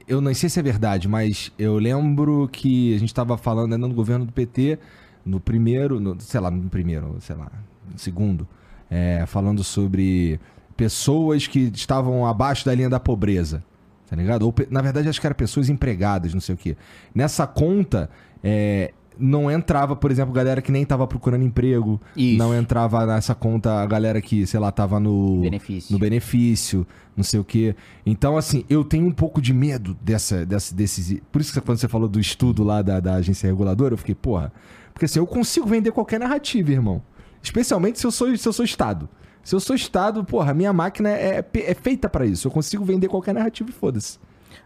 [0.08, 3.86] Eu não sei se é verdade, mas eu lembro que a gente tava falando ainda
[3.86, 4.80] no governo do PT,
[5.26, 7.52] no primeiro, no, sei lá, no primeiro, sei lá,
[7.92, 8.48] no segundo,
[8.90, 10.40] é, falando sobre
[10.78, 13.62] pessoas que estavam abaixo da linha da pobreza.
[14.10, 14.44] Tá ligado?
[14.44, 16.78] Ou, na verdade, acho que eram pessoas empregadas, não sei o quê.
[17.14, 18.10] Nessa conta,
[18.42, 22.00] é, não entrava, por exemplo, galera que nem tava procurando emprego.
[22.16, 22.38] Isso.
[22.38, 25.94] Não entrava nessa conta a galera que, sei lá, tava no Benefício.
[25.94, 27.76] no benefício, não sei o quê.
[28.06, 31.20] Então, assim, eu tenho um pouco de medo dessa, dessa, desses.
[31.32, 34.16] Por isso que quando você falou do estudo lá da, da agência reguladora, eu fiquei,
[34.16, 34.52] porra.
[34.94, 37.02] Porque assim, eu consigo vender qualquer narrativa, irmão.
[37.44, 39.10] Especialmente se eu sou, se eu sou Estado.
[39.44, 42.48] Se eu sou Estado, porra, a minha máquina é, pe- é feita pra isso.
[42.48, 44.20] Eu consigo vender qualquer narrativa e foda-se.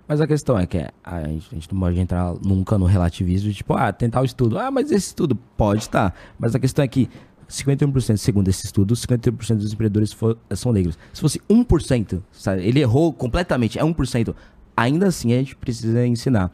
[0.08, 3.50] Mas a questão é que a gente, a gente não pode entrar nunca no relativismo
[3.50, 4.58] de tipo, ah, tentar o estudo.
[4.60, 6.14] Ah, mas esse estudo pode estar.
[6.40, 7.10] Mas a questão é que
[7.50, 10.98] 51% segundo esse estudo, 51% dos empreendedores fo- são negros.
[11.14, 14.36] Se fosse 1%, sabe, ele errou completamente, é 1%,
[14.76, 16.52] ainda assim a gente precisa ensinar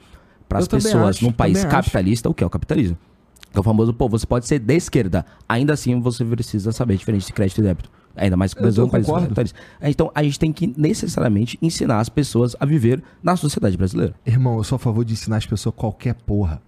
[0.49, 1.83] para as pessoas acho, num país também acho.
[1.85, 2.97] capitalista o que é o capitalismo.
[3.51, 6.93] Que é o famoso, pô, você pode ser de esquerda, ainda assim você precisa saber
[6.93, 7.89] a diferença de crédito e débito.
[8.15, 9.27] Ainda mais que o Brasil é um país concordo.
[9.27, 9.59] capitalista.
[9.81, 14.13] Então a gente tem que necessariamente ensinar as pessoas a viver na sociedade brasileira.
[14.25, 16.61] Irmão, eu sou a favor de ensinar as pessoas qualquer porra.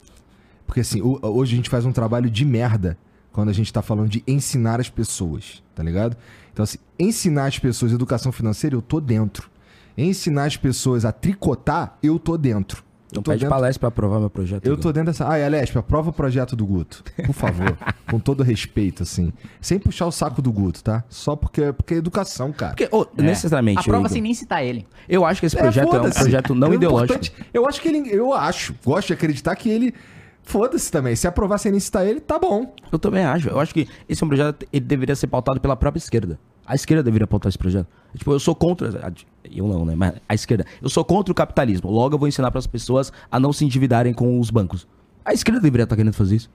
[0.65, 2.97] Porque assim, hoje a gente faz um trabalho de merda
[3.31, 6.15] quando a gente tá falando de ensinar as pessoas, tá ligado?
[6.53, 9.49] Então, assim, ensinar as pessoas educação financeira, eu tô dentro.
[9.97, 12.83] Ensinar as pessoas a tricotar, eu tô dentro.
[13.17, 14.65] Eu Então tô pede dentro, palestra pra aprovar meu projeto.
[14.65, 15.25] eu tô dentro dessa.
[15.25, 17.03] Ah, Alesp, aprova o projeto do Guto.
[17.25, 17.77] Por favor.
[18.09, 19.31] com todo respeito, assim.
[19.61, 21.03] Sem puxar o saco do Guto, tá?
[21.09, 22.75] Só porque, porque é educação, cara.
[22.75, 23.79] Porque, ô, necessariamente.
[23.79, 24.87] A prova Igor, sem nem citar ele.
[25.07, 26.19] Eu acho que esse projeto é, um foda-se.
[26.19, 27.19] projeto não O ideológico.
[27.19, 28.09] importante- Eu acho que ele.
[28.11, 28.75] Eu acho.
[28.83, 29.93] Gosto de acreditar que ele.
[30.43, 31.15] Foda-se também.
[31.15, 32.73] Se aprovar sem licitar ele, tá bom.
[32.91, 33.47] Eu também acho.
[33.49, 36.37] Eu acho que esse é um projeto ele deveria ser pautado pela própria esquerda.
[36.65, 37.87] A esquerda deveria pautar esse projeto.
[38.15, 39.13] Tipo, eu sou contra.
[39.49, 39.95] Eu não, né?
[39.95, 40.65] Mas a esquerda.
[40.81, 41.89] Eu sou contra o capitalismo.
[41.89, 44.87] Logo eu vou ensinar para as pessoas a não se endividarem com os bancos.
[45.25, 46.49] A esquerda deveria estar querendo fazer isso.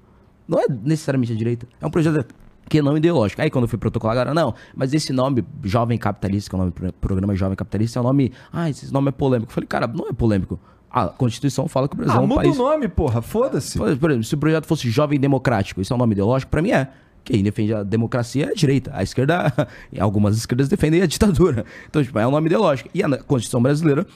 [0.47, 1.67] Não é necessariamente a direita.
[1.81, 2.27] É um projeto
[2.69, 3.41] que é não ideológico.
[3.41, 6.61] Aí quando eu fui protocolar, agora, não, mas esse nome Jovem Capitalista, que é o
[6.61, 8.33] nome do pro- programa Jovem Capitalista, é um nome.
[8.53, 9.51] Ah, esse nome é polêmico.
[9.51, 10.59] Eu falei, cara, não é polêmico.
[10.91, 12.59] A Constituição fala que o Brasil Ah, é um muda país.
[12.59, 13.21] o nome, porra.
[13.21, 13.77] Foda-se.
[13.79, 16.51] Por exemplo, se o projeto fosse jovem democrático, isso é um nome ideológico?
[16.51, 16.89] Pra mim é.
[17.25, 18.91] Quem defende a democracia é a direita.
[18.95, 19.53] A esquerda,
[20.01, 21.65] algumas esquerdas defendem a ditadura.
[21.89, 22.89] Então, tipo, é um nome ideológico.
[22.95, 24.07] E a Constituição brasileira,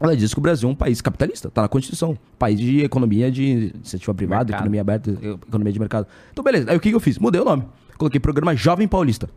[0.00, 1.48] ela diz que o Brasil é um país capitalista.
[1.48, 2.18] Tá na Constituição.
[2.36, 4.56] País de economia de iniciativa privada, Mercado.
[4.62, 5.10] economia aberta,
[5.46, 6.06] economia de mercado.
[6.32, 6.68] Então, beleza.
[6.70, 7.20] Aí o que, que eu fiz?
[7.20, 7.62] Mudei o nome.
[7.96, 9.30] Coloquei programa Jovem Paulista.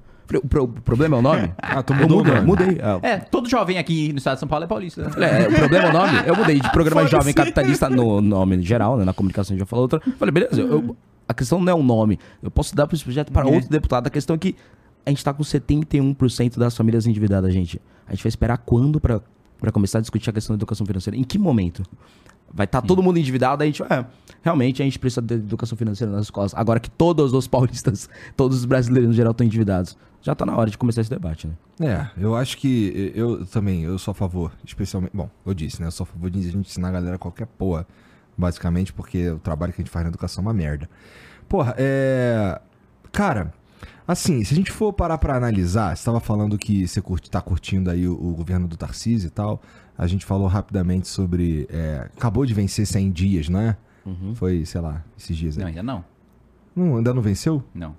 [0.48, 1.52] Pro- o problema é o nome?
[1.58, 2.48] Ah, tu Eu mudou o mudei, nome.
[2.48, 2.78] mudei.
[3.04, 5.02] É, É, todo jovem aqui no estado de São Paulo é paulista.
[5.04, 5.10] né?
[5.10, 6.14] Falei, é, o problema é o nome.
[6.28, 7.18] Eu mudei de programa Foda-se.
[7.18, 9.04] Jovem Capitalista no nome geral, né?
[9.06, 10.00] Na comunicação a gente já falou outra.
[10.18, 10.96] Falei, beleza, eu-
[11.28, 12.20] a questão não é o nome.
[12.44, 13.54] Eu posso dar para esse projeto para É.
[13.54, 14.06] outro deputado.
[14.08, 14.56] A questão é que
[15.06, 17.82] a gente tá com 71% das famílias endividadas, gente.
[18.08, 19.22] A gente vai esperar quando para
[19.72, 21.18] começar a discutir a questão da educação financeira?
[21.18, 21.84] Em que momento?
[22.52, 24.06] Vai estar todo mundo endividado, a gente, é,
[24.42, 26.52] realmente a gente precisa de educação financeira nas escolas.
[26.56, 29.96] Agora que todos os paulistas, todos os brasileiros no geral estão endividados.
[30.22, 31.54] Já tá na hora de começar esse debate, né?
[31.80, 35.12] É, eu acho que eu também, eu sou a favor, especialmente.
[35.16, 35.88] Bom, eu disse, né?
[35.88, 37.88] Eu sou a favor de a gente ensinar a galera qualquer porra,
[38.38, 40.90] basicamente, porque o trabalho que a gente faz na educação é uma merda.
[41.48, 42.60] Porra, é.
[43.12, 43.54] Cara,
[44.08, 47.42] assim, se a gente for parar pra analisar, você tava falando que você curte, tá
[47.42, 49.62] curtindo aí o, o governo do Tarcísio e tal.
[49.98, 51.66] A gente falou rapidamente sobre.
[51.70, 53.78] é, acabou de vencer 100 dias, né?
[54.36, 55.62] Foi, sei lá, esses dias aí.
[55.62, 56.06] Não, ainda não.
[56.76, 57.64] Não, ainda não venceu?
[57.74, 57.96] Não.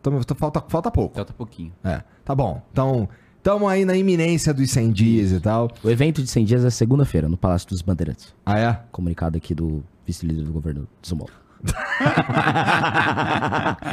[0.00, 1.14] Então, falta, falta pouco.
[1.16, 1.72] Falta pouquinho.
[1.84, 2.62] É, tá bom.
[2.72, 5.70] Então, estamos aí na iminência dos 100 dias e tal.
[5.84, 8.34] O evento de 100 dias é segunda-feira, no Palácio dos Bandeirantes.
[8.44, 8.80] Ah, é?
[8.90, 11.32] comunicado aqui do vice-líder do governo de São Paulo.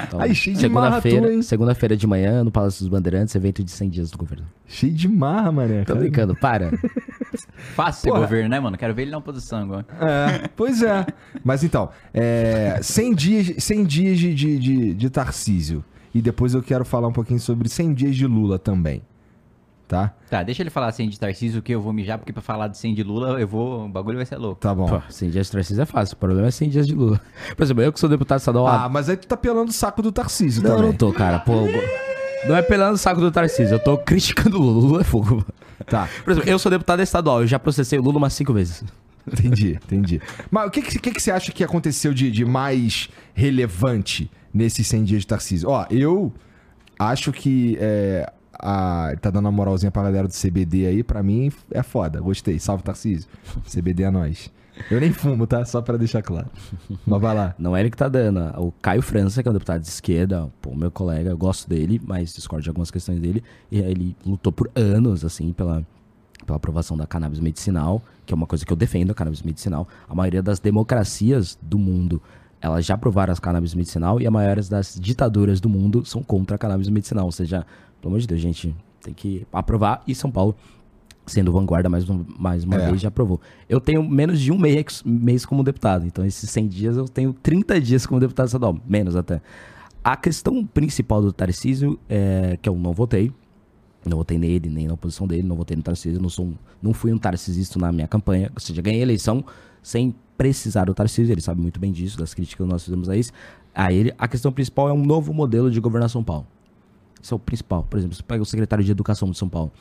[0.08, 1.12] Então, Aí, cheio de marra tua, hein?
[1.12, 4.46] segunda-feira, segunda-feira de manhã, no Palácio dos Bandeirantes, evento de 100 dias do governo.
[4.66, 5.80] Cheio de marra, mané.
[5.82, 6.00] Tô cara.
[6.00, 6.72] brincando, para.
[7.76, 8.22] Fácil ser Porra.
[8.22, 8.78] governo, né, mano?
[8.78, 9.86] Quero ver ele na oposição agora.
[10.00, 11.06] É, pois é.
[11.44, 15.84] Mas então, é, 100 dias, 100 dias de, de, de, de Tarcísio.
[16.18, 19.04] E depois eu quero falar um pouquinho sobre 100 dias de Lula também.
[19.88, 20.16] Tá?
[20.32, 22.78] Tá, deixa ele falar 100 de Tarcísio que eu vou mijar, porque pra falar de
[22.80, 23.86] 100 de Lula, eu vou.
[23.86, 24.60] O bagulho vai ser louco.
[24.60, 24.88] Tá bom.
[24.88, 27.22] Pô, 100 dias de Tarcísio é fácil, o problema é 100 dias de Lula.
[27.56, 28.66] Por exemplo, eu que sou deputado estadual...
[28.66, 30.92] Ah, mas aí tu tá pelando o saco do Tarcísio não, eu também.
[30.92, 31.38] não tô, cara.
[31.38, 31.54] Pô,
[32.48, 34.78] não é pelando o saco do Tarcísio, eu tô criticando o Lula.
[34.78, 35.46] O Lula é fogo.
[35.86, 38.84] Tá, Por exemplo, eu sou deputado estadual, eu já processei o Lula umas 5 vezes.
[39.32, 40.22] Entendi, entendi.
[40.50, 45.04] Mas o que, que, que você acha que aconteceu de, de mais relevante nesses 100
[45.04, 45.70] dias de Tarcísio?
[45.70, 46.34] Ó, eu
[47.00, 51.52] acho que é, a, tá dando uma moralzinha pra galera do CBD aí, pra mim
[51.72, 52.20] é foda.
[52.20, 52.60] Gostei.
[52.60, 53.30] Salve Tarcísio.
[53.68, 54.52] CBD é nós.
[54.92, 55.66] Eu nem fumo, tá?
[55.66, 56.48] Só pra deixar claro.
[57.06, 57.56] Mas vai lá.
[57.58, 58.40] Não é ele que tá dando.
[58.60, 62.00] O Caio França, que é um deputado de esquerda, pô, meu colega, eu gosto dele,
[62.06, 63.44] mas discordo de algumas questões dele.
[63.72, 65.86] E ele lutou por anos, assim, pela,
[66.46, 69.88] pela aprovação da cannabis medicinal, que é uma coisa que eu defendo, a cannabis medicinal.
[70.08, 72.22] A maioria das democracias do mundo,
[72.62, 76.56] elas já aprovaram a cannabis medicinal e a maioria das ditaduras do mundo são contra
[76.56, 77.26] a cannabis medicinal.
[77.26, 77.66] Ou seja,
[78.02, 80.02] pelo amor de Deus, gente, tem que aprovar.
[80.08, 80.56] E São Paulo
[81.26, 82.86] sendo vanguarda mais, um- mais uma É.
[82.90, 83.42] vez, já aprovou.
[83.68, 87.34] Eu tenho menos de um mês, mês como deputado, então esses 100 dias eu tenho
[87.34, 89.42] 30 dias como deputado estadual, menos até.
[90.02, 93.34] A questão principal do Tarcísio é que eu não votei,
[94.06, 96.94] não votei nele, nem na oposição dele, não votei no Tarcísio, não, sou um- não
[96.94, 99.44] fui um tarcisista na minha campanha, ou seja, ganhei a eleição
[99.84, 103.18] sem precisar do Tarcísio, ele sabe muito bem disso, das críticas que nós fizemos a
[103.18, 103.32] isso.
[103.74, 106.46] A ele, a questão principal é um novo modelo de governar São Paulo.
[107.22, 107.84] Isso é o principal.
[107.84, 109.72] Por exemplo, você pega o secretário de Educação de São Paulo.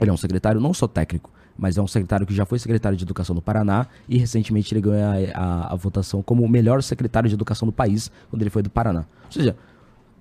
[0.00, 2.96] Ele é um secretário não só técnico, mas é um secretário que já foi secretário
[2.98, 6.82] de Educação do Paraná e recentemente ele ganhou a, a- a votação como o melhor
[6.82, 9.06] secretário de Educação do país quando ele foi do Paraná.
[9.24, 9.56] Ou seja,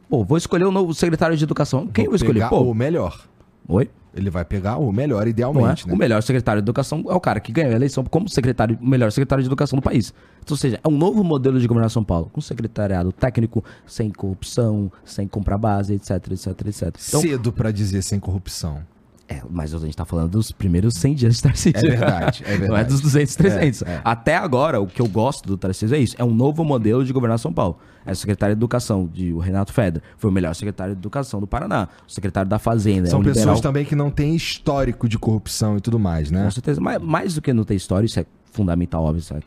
[0.09, 1.87] pô, vou escolher o novo secretário de Educação.
[1.87, 2.33] Quem eu vou escolher?
[2.35, 3.25] pegar Pô, o melhor.
[3.67, 3.89] oi?
[4.17, 5.29] Ele vai pegar o melhor, é?
[5.29, 5.95] idealmente, O né?
[5.97, 9.11] melhor secretário de Educação é o cara que ganhou a eleição como secretário, o melhor
[9.11, 10.13] secretário de Educação do país.
[10.41, 14.09] Então, ou seja, é um novo modelo de governar São Paulo, com secretariado técnico, sem
[14.09, 16.95] corrupção, sem comprar base, etc, etc, etc.
[17.09, 18.79] Então, Cedo pra dizer sem corrupção.
[19.27, 21.77] É, mas a gente tá falando dos primeiros 100 dias de Tarcísio.
[21.77, 22.89] É verdade, é Não é verdade.
[22.89, 23.81] dos 200, 300.
[23.81, 24.01] É, é.
[24.03, 26.15] Até agora, o que eu gosto do Tarcísio é isso.
[26.19, 27.77] É um novo modelo de governar São Paulo.
[28.05, 30.01] É o secretário de Educação, de o Renato Feder.
[30.17, 31.87] Foi o melhor secretário de Educação do Paraná.
[32.07, 33.07] O secretário da Fazenda.
[33.07, 36.29] São é um pessoas liberal, também que não têm histórico de corrupção e tudo mais,
[36.29, 36.43] né?
[36.43, 36.79] Com certeza.
[36.79, 39.19] Mais, mais do que não ter história, isso é fundamental, óbvio.
[39.19, 39.39] Isso é...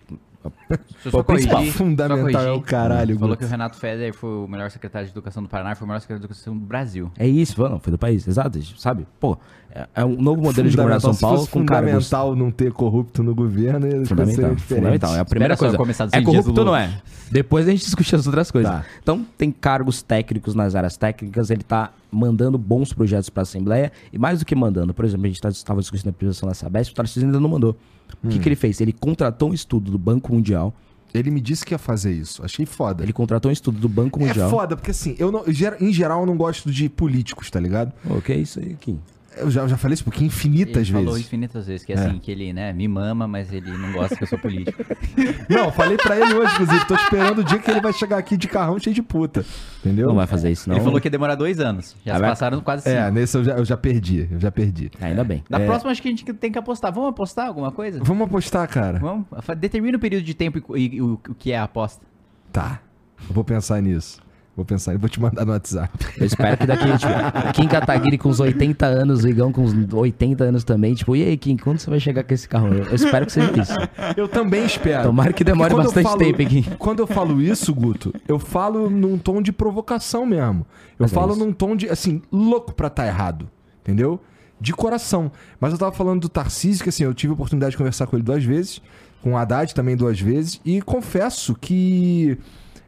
[1.11, 3.41] Pô, corrigir, principal, fundamental é o caralho, Falou Guto.
[3.41, 5.89] que o Renato Feder foi o melhor secretário de Educação do Paraná e foi o
[5.89, 7.11] melhor secretário de Educação do Brasil.
[7.19, 8.27] É isso, foi, não, foi do país.
[8.27, 9.07] Exato, sabe?
[9.19, 9.37] Pô,
[9.71, 11.89] é, é um novo modelo de governar São Paulo com cargos...
[12.07, 15.17] fundamental não ter corrupto no governo, ser Fundamental, fundamental.
[15.17, 15.93] É a primeira Espera coisa.
[15.93, 17.01] é 100 dias corrupto ou não é?
[17.31, 18.71] Depois a gente discute as outras coisas.
[18.71, 18.85] Tá.
[19.03, 23.93] Então, tem cargos técnicos nas áreas técnicas, ele tá mandando bons projetos para a Assembleia,
[24.13, 26.93] e mais do que mandando, por exemplo, a gente estava discutindo a privatização da Sabesp,
[26.93, 27.77] o Tarcísio ainda não mandou.
[28.23, 28.31] O Hum.
[28.31, 28.81] que, que ele fez?
[28.81, 30.75] Ele contratou um estudo do Banco Mundial,
[31.15, 32.45] Ele me disse que ia fazer isso.
[32.45, 33.03] Achei foda.
[33.03, 34.51] ele contratou um estudo do Banco É Mundial.
[34.51, 35.43] foda, porque assim, eu não,
[35.81, 37.93] em geral eu não gosto de políticos, tá ligado?
[38.23, 39.01] Que é isso aí, Kim?
[39.41, 41.27] Eu já, eu já falei isso porque infinitas ele falou vezes.
[41.27, 41.99] infinitas vezes, que é É.
[42.01, 44.85] assim, que ele, né, me mama, mas ele não gosta que eu sou político.
[45.49, 46.85] Não, eu falei pra ele hoje, inclusive.
[46.87, 49.45] Tô esperando o dia que ele vai chegar aqui de carrão cheio de puta.
[49.81, 50.09] Entendeu?
[50.09, 50.77] Não vai fazer isso, não.
[50.77, 51.97] Ele falou que ia demorar dois anos.
[52.05, 52.95] Já Ah, passaram quase cinco.
[52.97, 54.29] É, nesse eu já, eu já perdi.
[54.31, 54.91] Eu já perdi.
[55.01, 55.43] Ainda bem.
[55.49, 56.93] Na próxima, acho que a gente tem que apostar.
[56.93, 58.01] Vamos apostar alguma coisa?
[58.03, 58.99] Vamos apostar, cara.
[58.99, 59.27] Vamos?
[59.59, 62.05] Determina o período de tempo e, e o, o que é a aposta.
[62.53, 62.81] Tá.
[63.29, 64.21] Eu vou pensar nisso.
[64.59, 64.93] Vou pensar.
[64.93, 65.97] Eu vou te mandar no WhatsApp.
[66.17, 69.95] Eu espero que daqui, tipo, Kim Kataguiri com uns 80 anos, o Igão com uns
[69.95, 72.75] 80 anos também, tipo, e aí, Kim, quando você vai chegar com esse carro?
[72.75, 73.73] Eu eu espero que seja isso.
[74.17, 75.05] Eu também espero.
[75.05, 76.63] Tomara que demore bastante tempo, hein, Kim?
[76.77, 80.67] Quando eu falo isso, Guto, eu falo num tom de provocação mesmo.
[80.99, 81.45] Eu Mas é falo isso.
[81.45, 83.49] num tom de, assim, louco pra tá errado.
[83.83, 84.21] Entendeu?
[84.61, 85.31] De coração.
[85.61, 88.17] Mas eu tava falando do Tarcísio, que assim, eu tive a oportunidade de conversar com
[88.17, 88.83] ele duas vezes,
[89.23, 92.37] com o Haddad também duas vezes, e confesso que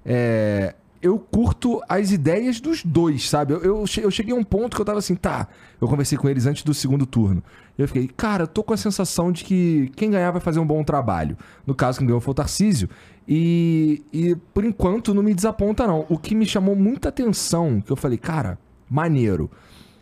[0.05, 3.55] é, eu curto as ideias dos dois, sabe?
[3.55, 5.49] Eu, eu, eu cheguei a um ponto que eu tava assim, tá.
[5.81, 7.43] Eu conversei com eles antes do segundo turno.
[7.79, 10.85] Eu fiquei, cara, tô com a sensação de que quem ganhar vai fazer um bom
[10.85, 11.39] trabalho.
[11.67, 12.89] No caso, quem ganhou foi o Tarcísio.
[13.27, 16.05] E, e por enquanto não me desaponta, não.
[16.09, 18.59] O que me chamou muita atenção, que eu falei, cara,
[18.89, 19.51] maneiro,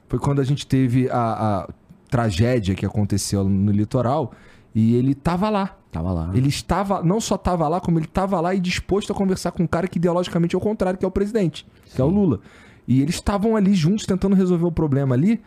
[0.09, 1.69] foi quando a gente teve a, a
[2.11, 4.33] tragédia que aconteceu no litoral
[4.75, 5.78] e ele tava lá.
[5.91, 6.31] Tava lá.
[6.35, 9.63] Ele estava, não só estava lá, como ele estava lá e disposto a conversar com
[9.63, 12.41] um cara que ideologicamente é o contrário, que é o presidente, que é o Lula.
[12.87, 15.41] E eles estavam ali juntos tentando resolver o problema ali.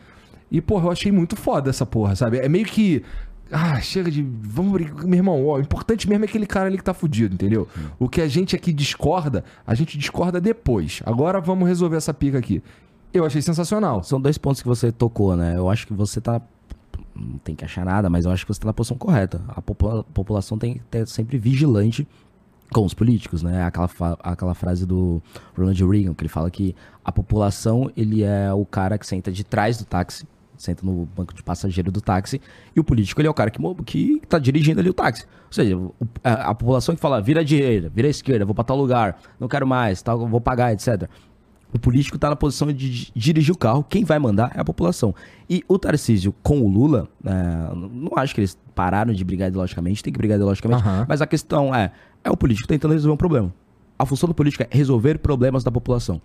[0.51, 2.37] E, porra, eu achei muito foda essa porra, sabe?
[2.37, 3.03] É meio que.
[3.51, 4.21] Ah, chega de.
[4.21, 5.05] Vamos brigar.
[5.05, 7.67] Meu irmão, ó, o importante mesmo é aquele cara ali que tá fudido, entendeu?
[7.97, 11.01] O que a gente aqui discorda, a gente discorda depois.
[11.05, 12.61] Agora vamos resolver essa pica aqui.
[13.13, 14.03] Eu achei sensacional.
[14.03, 15.55] São dois pontos que você tocou, né?
[15.57, 16.41] Eu acho que você tá.
[17.21, 19.41] Não tem que achar nada, mas eu acho que você tá na posição correta.
[19.49, 22.07] A popula- população tem que ter sempre vigilante
[22.71, 23.63] com os políticos, né?
[23.63, 23.89] Aquela,
[24.23, 25.21] aquela frase do
[25.57, 29.43] Ronald Reagan, que ele fala que a população, ele é o cara que senta de
[29.43, 30.25] trás do táxi,
[30.57, 32.39] senta no banco de passageiro do táxi,
[32.75, 35.25] e o político, ele é o cara que, que tá dirigindo ali o táxi.
[35.47, 35.77] Ou seja,
[36.23, 39.47] a, a população que fala, vira à direita, vira esquerda, vou pra tal lugar, não
[39.47, 41.09] quero mais, tal, vou pagar, etc.
[41.73, 44.63] O político está na posição de di- dirigir o carro, quem vai mandar é a
[44.65, 45.15] população.
[45.49, 47.31] E o Tarcísio com o Lula, é,
[47.73, 51.05] não acho que eles pararam de brigar ideologicamente, tem que brigar ideologicamente, Aham.
[51.07, 51.91] mas a questão é,
[52.23, 53.53] é o político tentando resolver um problema.
[53.97, 56.21] A função do político é resolver problemas da população.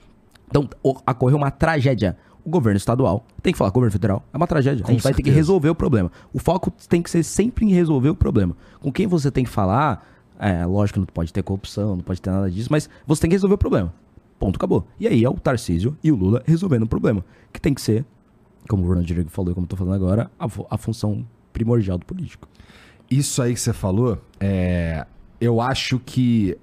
[0.48, 2.16] Então, ocorreu uma tragédia.
[2.44, 4.24] o governo estadual tem que falar com o governo federal.
[4.32, 4.84] É uma tragédia.
[4.84, 5.36] Com a gente vai ter que certeza.
[5.36, 6.10] resolver o problema.
[6.32, 8.56] O foco tem que ser sempre em resolver o problema.
[8.80, 10.06] Com quem você tem que falar,
[10.38, 13.30] é lógico que não pode ter corrupção, não pode ter nada disso, mas você tem
[13.30, 13.92] que resolver o problema.
[14.38, 14.86] Ponto, acabou.
[14.98, 17.24] E aí é o Tarcísio e o Lula resolvendo o problema.
[17.52, 18.04] Que tem que ser,
[18.68, 21.98] como o Ronald Diego falou e como eu tô falando agora, a, a função primordial
[21.98, 22.48] do político.
[23.10, 25.06] Isso aí que você falou, é,
[25.40, 26.58] eu acho que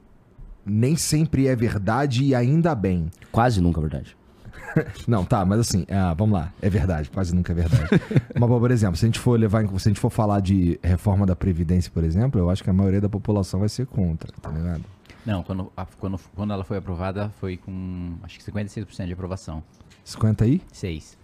[0.66, 3.10] nem sempre é verdade e ainda bem.
[3.32, 4.18] Quase nunca, é verdade.
[5.08, 6.52] Não, tá, mas assim, ah, vamos lá.
[6.62, 7.90] É verdade, quase nunca é verdade.
[8.38, 11.26] mas, por exemplo, se a gente for levar, se a gente for falar de reforma
[11.26, 14.50] da Previdência, por exemplo, eu acho que a maioria da população vai ser contra, tá
[14.50, 14.84] ligado?
[15.26, 19.64] Não, quando, a- quando, quando ela foi aprovada, foi com acho que 56% de aprovação.
[20.04, 20.62] 50 aí?
[20.72, 21.18] 6.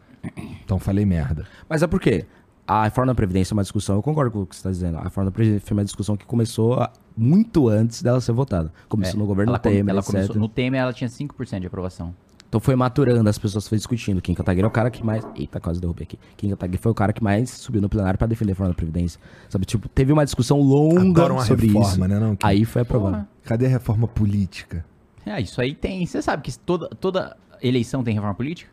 [0.63, 1.45] Então falei merda.
[1.67, 2.25] Mas é porque
[2.67, 4.97] a reforma da Previdência é uma discussão, eu concordo com o que você está dizendo.
[4.97, 8.71] A reforma da Previdência foi uma discussão que começou muito antes dela ser votada.
[8.87, 10.11] Começou no governo É, ela, Temer, ela etc.
[10.13, 12.13] começou, No Temer ela tinha 5% de aprovação.
[12.49, 14.19] Então foi maturando, as pessoas foram discutindo.
[14.21, 15.23] Kim Kataguiri é o cara que mais.
[15.35, 16.17] Eita, quase derrubei aqui.
[16.35, 18.75] Kim Kataguiri foi o cara que mais subiu no plenário pra defender a reforma da
[18.75, 19.21] Previdência.
[19.47, 21.99] Sabe, tipo, teve uma discussão longa Adora uma sobre reforma, isso.
[22.07, 22.47] né, não, Kim?
[22.47, 23.27] Aí foi aprovado.
[23.43, 24.83] Cadê a reforma política?
[25.23, 26.03] É, isso aí tem.
[26.03, 28.71] Você sabe que toda, toda eleição tem reforma política?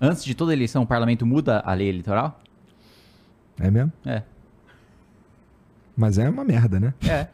[0.00, 2.40] Antes de toda eleição, o parlamento muda a lei eleitoral?
[3.60, 3.92] É mesmo?
[4.04, 4.22] É.
[5.96, 6.92] Mas é uma merda, né?
[7.08, 7.28] É.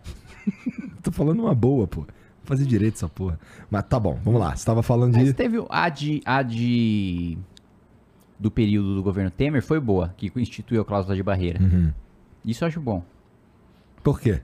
[1.02, 2.06] Tô falando uma boa, pô.
[2.44, 3.38] Fazer direito essa porra.
[3.70, 4.54] Mas tá bom, vamos lá.
[4.56, 5.32] Você tava falando Mas de.
[5.32, 7.38] teve o- a de, a de.
[8.38, 11.62] do período do governo Temer foi boa, que instituiu a cláusula de barreira.
[11.62, 11.92] Uhum.
[12.44, 13.04] Isso eu acho bom.
[14.02, 14.40] Por quê?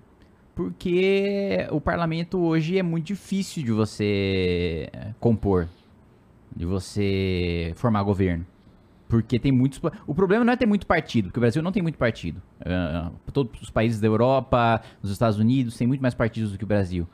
[0.55, 4.89] Porque o parlamento hoje é muito difícil de você
[5.20, 5.69] compor,
[6.55, 8.45] de você formar governo.
[9.09, 9.81] Porque tem muitos.
[10.07, 12.43] O problema não é ter muito partido, porque o Brasil não tem muito partido.
[12.65, 16.65] Ah, todos os países da Europa, dos Estados Unidos, têm muito mais partidos do que
[16.65, 17.07] o Brasil.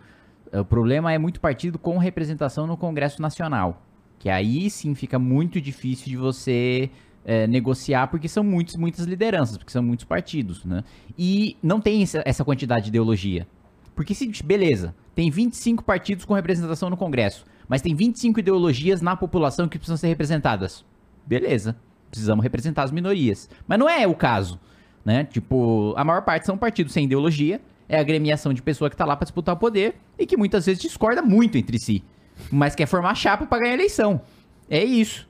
[0.52, 3.82] O problema é muito partido com representação no Congresso Nacional.
[4.18, 6.90] Que aí sim fica muito difícil de você
[7.24, 10.84] eh, negociar, porque são muitos, muitas lideranças, porque são muitos partidos, né?
[11.18, 13.46] E não tem essa quantidade de ideologia.
[13.94, 19.16] Porque se, beleza, tem 25 partidos com representação no Congresso, mas tem 25 ideologias na
[19.16, 20.84] população que precisam ser representadas.
[21.26, 21.76] Beleza,
[22.10, 23.48] precisamos representar as minorias.
[23.66, 24.60] Mas não é o caso,
[25.04, 25.24] né?
[25.24, 29.05] Tipo, a maior parte são partidos sem ideologia, é a agremiação de pessoa que tá
[29.05, 32.02] lá pra disputar o poder e que muitas vezes discorda muito entre si,
[32.51, 34.20] mas quer formar chapa pra ganhar a eleição.
[34.69, 35.28] É isso,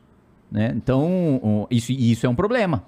[0.50, 0.72] né?
[0.76, 2.84] Então, isso, isso é um problema,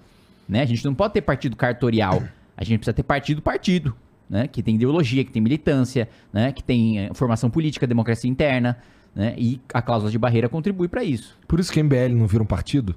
[0.49, 0.63] né?
[0.63, 2.23] A gente não pode ter partido cartorial,
[2.57, 3.95] a gente precisa ter partido partido,
[4.29, 4.47] né?
[4.47, 6.53] Que tem ideologia, que tem militância, né?
[6.53, 8.79] Que tem eh, formação política, democracia interna,
[9.15, 9.35] né?
[9.37, 11.37] E a cláusula de barreira contribui pra isso.
[11.49, 12.95] Por isso que o MBL não vira um partido?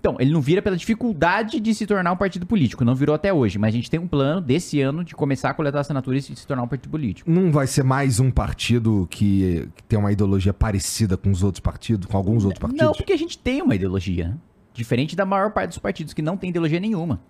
[0.00, 3.32] Então, ele não vira pela dificuldade de se tornar um partido político, não virou até
[3.32, 6.36] hoje, mas a gente tem um plano desse ano de começar a coletar assinaturas e
[6.36, 7.28] se tornar um partido político.
[7.28, 11.58] Não vai ser mais um partido que, que tem uma ideologia parecida com os outros
[11.60, 12.84] partidos, com alguns outros partidos?
[12.86, 14.36] Não, porque a gente tem uma ideologia, né?
[14.72, 17.20] Diferente da maior parte dos partidos que não tem ideologia nenhuma.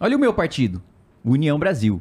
[0.00, 0.82] Olha o meu partido,
[1.24, 2.00] União Brasil.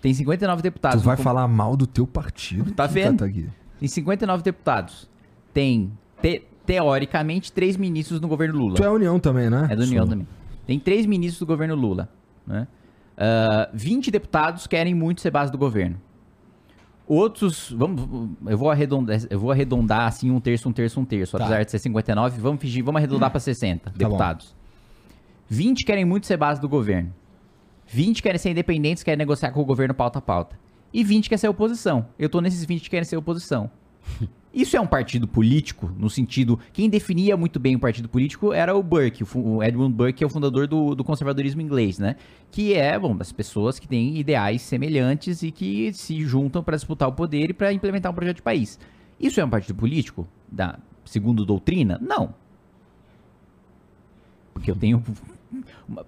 [0.00, 1.02] Tem 59 Tu deputados.
[1.02, 2.72] vai no com- falar mal do teu partido?
[2.72, 3.18] Tá vendo?
[3.18, 3.50] Kataguiri?
[3.78, 5.08] Tem 59 deputados.
[5.52, 8.74] Tem, te- teoricamente, três ministros no governo Lula.
[8.76, 9.68] Tu é União também, né?
[9.70, 10.10] É da União Sou.
[10.10, 10.28] também.
[10.66, 12.08] Tem três ministros do governo Lula.
[12.46, 12.66] Né?
[13.16, 16.00] Ah, 20 deputados querem muito ser base do governo.
[17.06, 21.36] Outros, vamos, eu vou arredondar, eu vou arredondar assim um terço, um terço, um terço.
[21.36, 21.44] Tá.
[21.44, 23.96] Apesar de ser 59, vamos fingir, vamos arredondar para 60 bom.
[23.98, 24.54] deputados.
[25.48, 27.12] 20 querem muito ser base do governo.
[27.86, 30.58] 20 querem ser independentes, querem negociar com o governo pauta a pauta.
[30.92, 32.06] E 20 querem ser oposição.
[32.18, 33.70] Eu tô nesses 20 que querem ser oposição.
[34.52, 36.58] Isso é um partido político, no sentido.
[36.74, 40.26] Quem definia muito bem o partido político era o Burke, o, Edmund Burke, que é
[40.26, 42.16] o fundador do, do conservadorismo inglês, né?
[42.50, 47.08] Que é, bom, das pessoas que têm ideais semelhantes e que se juntam para disputar
[47.08, 48.78] o poder e para implementar um projeto de país.
[49.18, 50.28] Isso é um partido político?
[50.50, 51.98] Da, segundo doutrina?
[52.02, 52.34] Não.
[54.52, 55.02] Porque eu tenho.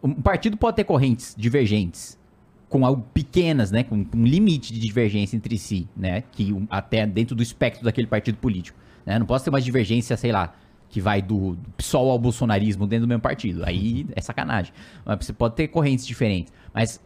[0.03, 2.19] Um partido pode ter correntes divergentes
[2.69, 7.37] com algo pequenas, né, com um limite de divergência entre si, né, que até dentro
[7.37, 10.55] do espectro daquele partido político, né, não posso ter uma divergência, sei lá,
[10.89, 14.73] que vai do, do PSOL ao bolsonarismo dentro do mesmo partido, aí é sacanagem,
[15.05, 17.01] mas você pode ter correntes diferentes, mas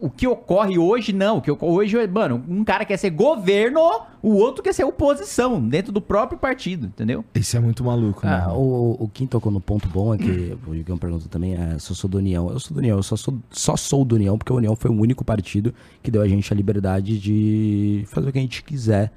[0.00, 3.10] o que ocorre hoje, não, o que ocorre hoje, é, mano, um cara quer ser
[3.10, 3.80] governo,
[4.22, 7.24] o outro quer ser oposição, dentro do próprio partido, entendeu?
[7.34, 8.42] Esse é muito maluco, né?
[8.46, 11.78] Ah, o, o Kim tocou no ponto bom, é que o Igor perguntou também, é,
[11.78, 12.50] se eu sou do União.
[12.50, 14.90] Eu sou do União, eu só sou, só sou do União, porque a União foi
[14.90, 18.62] o único partido que deu a gente a liberdade de fazer o que a gente
[18.62, 19.12] quiser,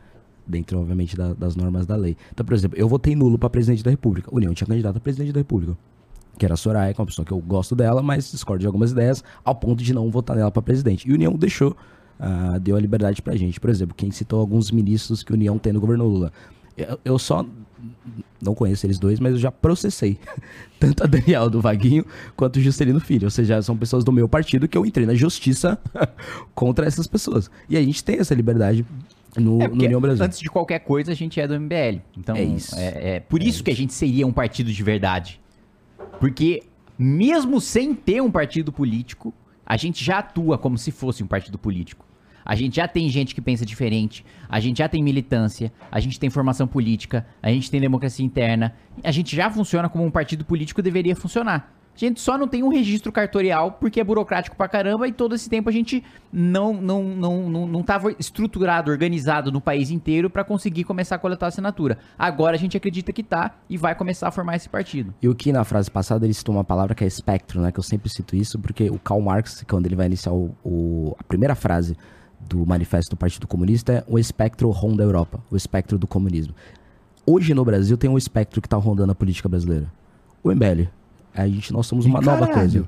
[0.48, 2.18] dentro, obviamente, da- das normas da lei.
[2.34, 4.30] Então, por exemplo, eu votei nulo pra presidente da República.
[4.32, 5.78] A União tinha candidato a presidente da República.
[6.42, 8.66] Que era a Soraya, que é uma pessoa que eu gosto dela, mas discordo de
[8.66, 11.08] algumas ideias, ao ponto de não votar nela pra presidente.
[11.08, 11.78] E a União deixou,
[12.20, 13.60] ah, deu a liberdade pra gente.
[13.60, 16.34] Por exemplo, quem citou alguns ministros que a União tem no governo Lula.
[16.76, 17.46] Eu, eu só
[18.42, 20.18] não conheço eles dois, mas eu já processei
[20.82, 22.04] tanto a Daniel do Vaguinho
[22.36, 23.26] quanto o Juscelino Filho.
[23.26, 25.78] Ou seja, são pessoas do meu partido que eu entrei na justiça
[26.56, 27.52] contra essas pessoas.
[27.70, 28.84] E a gente tem essa liberdade
[29.38, 30.26] no, É, no União Brasil.
[30.26, 32.02] antes de qualquer coisa, a gente é do MBL.
[32.18, 32.76] Então, É isso.
[32.76, 35.40] É, é por isso que a gente seria um partido de verdade.
[36.20, 36.64] Porque,
[36.98, 39.34] mesmo sem ter um partido político,
[39.66, 42.06] a gente já atua como se fosse um partido político.
[42.44, 46.20] A gente já tem gente que pensa diferente, a gente já tem militância, a gente
[46.20, 50.44] tem formação política, a gente tem democracia interna, a gente já funciona como um partido
[50.44, 51.81] político deveria funcionar.
[51.94, 55.36] A gente só não tem um registro cartorial porque é burocrático pra caramba e todo
[55.36, 57.86] esse tempo a gente não não não não, não
[58.18, 61.98] estruturado, organizado no país inteiro pra conseguir começar a coletar assinatura.
[62.18, 65.14] Agora a gente acredita que tá e vai começar a formar esse partido.
[65.22, 67.72] E o que na frase passada ele citou uma palavra que é espectro, né?
[67.72, 71.16] Que eu sempre cito isso, porque o Karl Marx, quando ele vai iniciar o, o-
[71.20, 71.96] a primeira frase
[72.40, 76.56] do manifesto do Partido Comunista, é o espectro ronda a Europa, o espectro do comunismo.
[77.26, 79.92] Hoje no Brasil tem um espectro que tá rondando a política brasileira.
[80.44, 80.88] O MBL.
[81.36, 82.86] A gente, nós somos uma nova coisa.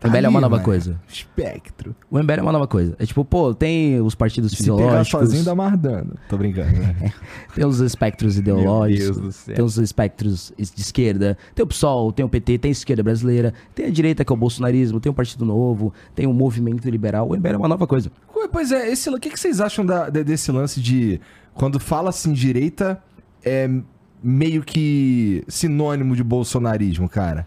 [0.00, 0.64] Tá o MBL é uma nova mano.
[0.64, 1.00] coisa.
[1.08, 1.96] Espectro.
[2.10, 2.94] O MBL é uma nova coisa.
[2.98, 6.12] É tipo, pô, tem os partidos Se pegar fisiológicos, sozinho dá mais dano.
[6.28, 7.10] Tô brincando, né?
[7.54, 9.54] tem os espectros ideológicos, Deus do céu.
[9.54, 13.54] tem os espectros de esquerda, tem o PSOL, tem o PT, tem a esquerda brasileira,
[13.74, 17.30] tem a direita que é o bolsonarismo, tem o Partido Novo, tem o movimento liberal.
[17.30, 18.10] O MBL é uma nova coisa.
[18.36, 21.18] Ué, Pois é, esse, o que, que vocês acham da- de- desse lance de
[21.54, 23.02] quando fala assim direita
[23.42, 23.70] é
[24.22, 27.46] meio que sinônimo de bolsonarismo, cara?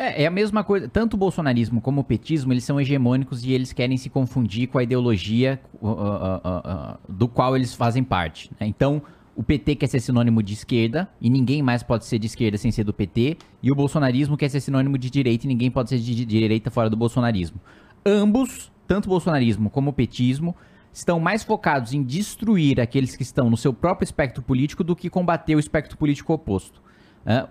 [0.00, 0.88] É, é a mesma coisa.
[0.88, 4.78] Tanto o bolsonarismo como o petismo, eles são hegemônicos e eles querem se confundir com
[4.78, 8.50] a ideologia uh, uh, uh, do qual eles fazem parte.
[8.58, 8.66] né?
[8.66, 9.02] Então,
[9.36, 12.72] o PT quer ser sinônimo de esquerda e ninguém mais pode ser de esquerda sem
[12.72, 13.36] ser do PT.
[13.62, 16.88] E o bolsonarismo quer ser sinônimo de direita e ninguém pode ser de direita fora
[16.88, 17.60] do bolsonarismo.
[18.04, 20.56] Ambos, tanto o bolsonarismo como o petismo,
[20.90, 25.10] estão mais focados em destruir aqueles que estão no seu próprio espectro político do que
[25.10, 26.80] combater o espectro político oposto.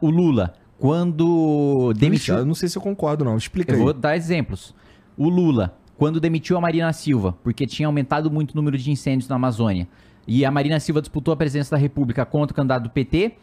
[0.01, 2.38] O Lula, quando demitiu.
[2.38, 3.38] Eu não sei se eu concordo, não.
[3.38, 3.84] Explica Eu aí.
[3.84, 4.73] vou dar exemplos.
[5.18, 9.27] O Lula, quando demitiu a Marina Silva, porque tinha aumentado muito o número de incêndios
[9.27, 9.88] na Amazônia,
[10.26, 13.34] e a Marina Silva disputou a presidência da República contra o candidato do PT,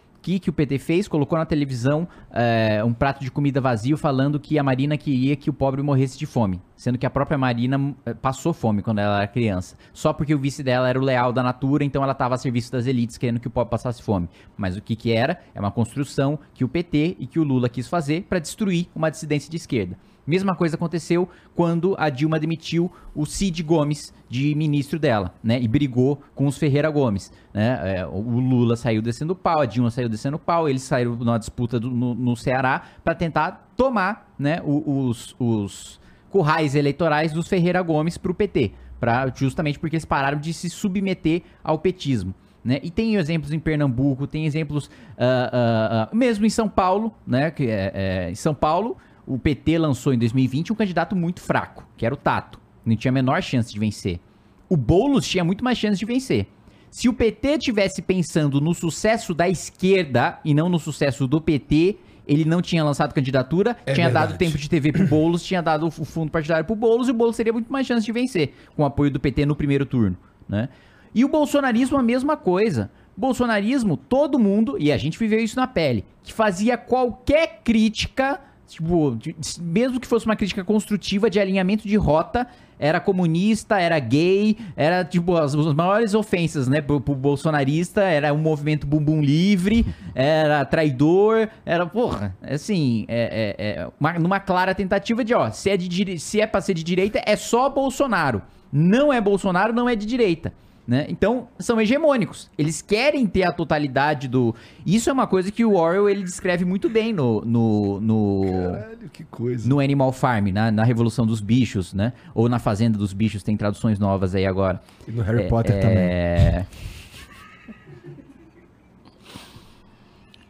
[0.41, 1.07] que, o PT fez?
[1.07, 5.49] Colocou na televisão é, um prato de comida vazio falando que a Marina queria que
[5.49, 6.61] o pobre morresse de fome.
[6.77, 9.77] Sendo que a própria Marina é, passou fome quando ela era criança.
[9.93, 12.73] Só porque o vice dela era o leal da natura, então ela estava a serviço
[12.73, 14.29] das elites, querendo que o pobre passasse fome.
[14.57, 15.41] Mas o que, que era?
[15.55, 19.11] É uma construção que o PT e que o Lula quis fazer para destruir uma
[19.11, 19.97] dissidência de esquerda.
[20.27, 25.61] Mesma coisa aconteceu quando a Dilma demitiu o Cid Gomes de ministro dela, né?
[25.61, 27.99] E brigou com os Ferreira Gomes, né?
[27.99, 31.79] É, o Lula saiu descendo pau, a Dilma saiu descendo pau, eles saíram numa disputa
[31.79, 34.61] do- no, no Ceará para tentar tomar, né?
[34.65, 36.01] o- Os, os
[36.31, 41.43] currais eleitorais dos Ferreira Gomes pro PT, pra, justamente porque eles pararam de se submeter
[41.63, 42.35] ao petismo.
[42.65, 42.81] Né?
[42.83, 47.49] E tem exemplos em Pernambuco, tem exemplos ah, ah, ah, mesmo em São Paulo, né?
[47.53, 48.97] Que é, é, em São Paulo,
[49.27, 52.61] o PT lançou em 2020 um candidato muito fraco, que era o Tato.
[52.85, 54.21] Não tinha a menor chance de vencer.
[54.69, 56.47] O Boulos tinha muito mais chance de vencer.
[56.91, 61.97] Se o PT tivesse pensando no sucesso da esquerda e não no sucesso do PT,
[62.27, 64.29] ele não tinha lançado candidatura, É tinha verdade.
[64.33, 67.15] dado tempo de TV pro Boulos, tinha dado o fundo partidário pro Boulos e o
[67.15, 70.17] Boulos teria muito mais chance de vencer com o apoio do PT no primeiro turno,
[70.49, 70.69] né?
[71.15, 72.91] E o bolsonarismo a mesma coisa.
[73.17, 79.17] Bolsonarismo, todo mundo, e a gente viveu isso na pele, que fazia qualquer crítica, tipo,
[79.61, 82.47] mesmo que fosse uma crítica construtiva de alinhamento de rota,
[82.79, 88.35] era comunista, era gay, era tipo as, as maiores ofensas, né, pro, pro bolsonarista, era
[88.35, 94.75] um movimento bumbum livre, era traidor, era, porra, assim, é, é, é uma- numa clara
[94.75, 98.43] tentativa de, ó, se é, de, se é pra ser de direita, é só Bolsonaro.
[98.73, 100.53] Não é Bolsonaro, não é de direita.
[100.87, 101.05] Né?
[101.09, 102.49] Então, são hegemônicos.
[102.57, 104.55] Eles querem ter a totalidade do.
[104.87, 109.09] Isso é uma coisa que o Orwell ele descreve muito bem no, no, no, Caralho,
[109.13, 109.69] que coisa.
[109.69, 112.13] no Animal Farm, na, na Revolução dos Bichos, né?
[112.33, 114.81] Ou na Fazenda dos Bichos, tem traduções novas aí agora.
[115.09, 115.97] E no Harry É, Potter também.
[115.99, 116.67] é...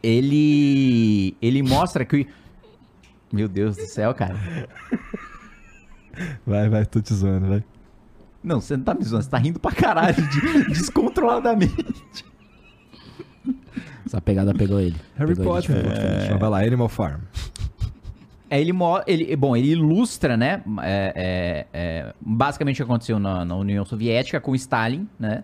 [0.03, 1.35] Ele.
[1.41, 2.27] Ele mostra que.
[3.31, 4.35] Meu Deus do céu, cara.
[6.45, 7.63] Vai, vai, tô te zoando, vai.
[8.43, 12.25] Não, você não tá me zoando, você tá rindo pra caralho de- descontroladamente.
[14.05, 14.95] Essa pegada pegou ele.
[15.15, 15.83] Harry Pegou ele Potter.
[15.83, 16.27] volta.
[16.31, 17.21] Mas Vai lá, Animal Farm.
[18.49, 18.71] É, ele,
[19.07, 23.83] ele, bom, ele ilustra, né, é, é, é, basicamente o que aconteceu na, na União
[23.83, 25.43] Soviética com Stalin, né,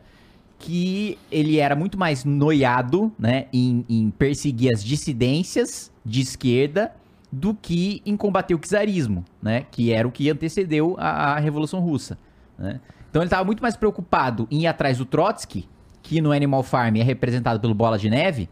[0.58, 6.94] que ele era muito mais noiado, né, em, em perseguir as dissidências de esquerda
[7.30, 11.82] do que em combater o czarismo, né, que era o que antecedeu a, a Revolução
[11.82, 12.18] Russa,
[12.58, 12.80] né.
[13.10, 15.70] Então ele estava muito mais preocupado em ir atrás do Trotsky,
[16.02, 18.50] que no Animal Farm é representado pelo Bola de Neve,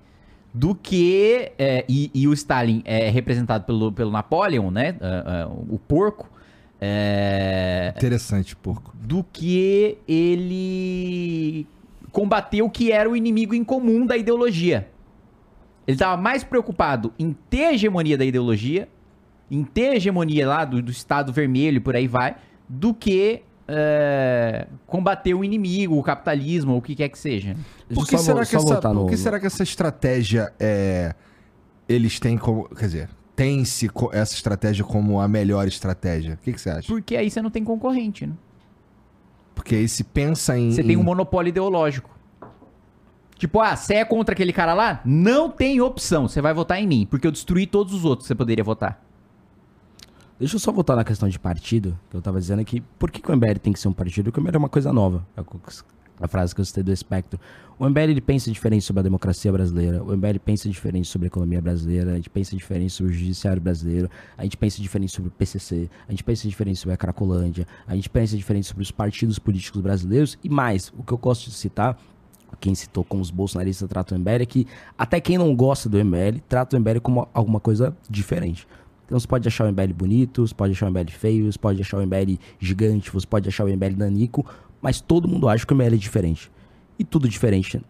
[0.53, 1.51] do que.
[1.57, 4.95] é, e, e o Stalin é representado pelo, pelo Napoleon, né?
[5.01, 6.29] ah, ah, o porco.
[6.79, 8.93] é, Interessante, porco.
[8.95, 11.67] do que ele
[12.11, 14.89] combateu o que era o inimigo em comum da ideologia.
[15.87, 18.87] Ele estava mais preocupado em ter a hegemonia da ideologia,
[19.49, 22.35] em ter a hegemonia lá do, do Estado Vermelho e por aí vai,
[22.69, 27.55] do que é, combater o inimigo, o capitalismo, ou o que quer que seja.
[27.93, 31.13] Por que, só será vo- que essa, por no- que será que essa estratégia é.
[31.87, 32.67] Eles têm como.
[32.69, 36.35] Quer dizer, tem-se essa estratégia como a melhor estratégia?
[36.35, 36.87] O que, que você acha?
[36.87, 38.33] Porque aí você não tem concorrente, né?
[39.53, 40.71] Porque aí se pensa em.
[40.71, 42.09] Você tem um monopólio ideológico.
[43.37, 45.01] Tipo, ah, você é contra aquele cara lá?
[45.03, 46.27] Não tem opção.
[46.27, 49.03] Você vai votar em mim, porque eu destruí todos os outros que você poderia votar.
[50.41, 52.81] Deixa eu só voltar na questão de partido, que eu tava dizendo aqui.
[52.97, 54.31] Por que, que o MBL tem que ser um partido?
[54.31, 55.23] Porque o MBL é uma coisa nova.
[55.37, 55.43] É
[56.19, 57.39] a frase que eu citei do espectro.
[57.77, 60.03] O MBL pensa diferente sobre a democracia brasileira.
[60.03, 62.13] O MBL pensa diferente sobre a economia brasileira.
[62.13, 64.09] A gente pensa diferente sobre o judiciário brasileiro.
[64.35, 65.87] A gente pensa diferente sobre o PCC.
[66.07, 67.67] A gente pensa diferente sobre a Cracolândia.
[67.85, 70.39] A gente pensa diferente sobre os partidos políticos brasileiros.
[70.43, 71.95] E mais, o que eu gosto de citar
[72.59, 76.03] quem citou como os bolsonaristas tratam o MBL é que até quem não gosta do
[76.03, 78.67] MBL trata o MBL como alguma coisa diferente.
[79.11, 81.81] Então você pode achar o MBL bonito, você pode achar o MBL feio, você pode
[81.81, 84.45] achar o MBL gigante, você pode achar o MBL nanico,
[84.81, 86.49] mas todo mundo acha que o MBL é diferente.
[86.97, 87.81] E tudo diferente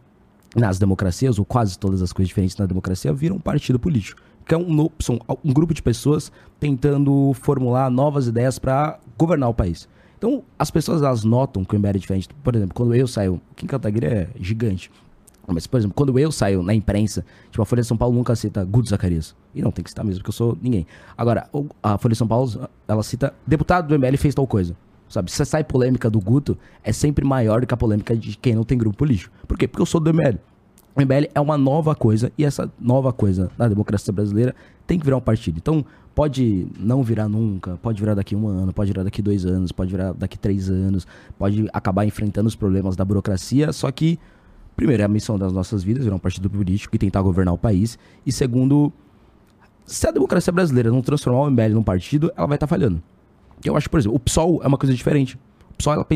[0.56, 4.20] nas democracias, ou quase todas as coisas diferentes na democracia, viram um partido político.
[4.48, 9.54] Que é um, são um grupo de pessoas tentando formular novas ideias para governar o
[9.54, 9.88] país.
[10.18, 12.30] Então, as pessoas elas notam que o MBL é diferente.
[12.44, 13.40] Por exemplo, quando eu saio.
[13.56, 14.90] Kim Kataguiri é gigante.
[15.54, 18.36] Mas, por exemplo, quando eu saio na imprensa, tipo, a Folha de São Paulo nunca
[18.36, 19.36] cita Guto Zacarias.
[19.54, 20.86] E não tem que citar mesmo, porque eu sou ninguém.
[21.18, 21.50] Agora,
[21.82, 24.76] a Folha de São Paulo, ela cita deputado do MBL fez tal coisa.
[25.10, 25.30] Sabe?
[25.30, 28.64] Se sai polêmica do Guto, é sempre maior do que a polêmica de quem não
[28.64, 29.34] tem grupo político.
[29.46, 29.68] Por quê?
[29.68, 30.38] Porque eu sou do MBL.
[30.96, 34.56] O MBL é uma nova coisa e essa nova coisa na democracia brasileira
[34.86, 35.58] tem que virar um partido.
[35.58, 39.72] Então, pode não virar nunca, pode virar daqui um ano, pode virar daqui dois anos,
[39.72, 41.08] pode virar daqui três anos,
[41.38, 44.20] pode acabar enfrentando os problemas da burocracia, só que,
[44.76, 47.58] primeiro, é a missão das nossas vidas virar um partido político e tentar governar o
[47.58, 48.92] país, e segundo,
[49.86, 53.02] se a democracia brasileira não transformar o MBL num partido, ela vai estar falhando.
[53.64, 55.38] Eu acho, por exemplo, o PSOL é uma coisa diferente.
[55.72, 56.08] O PSOL ela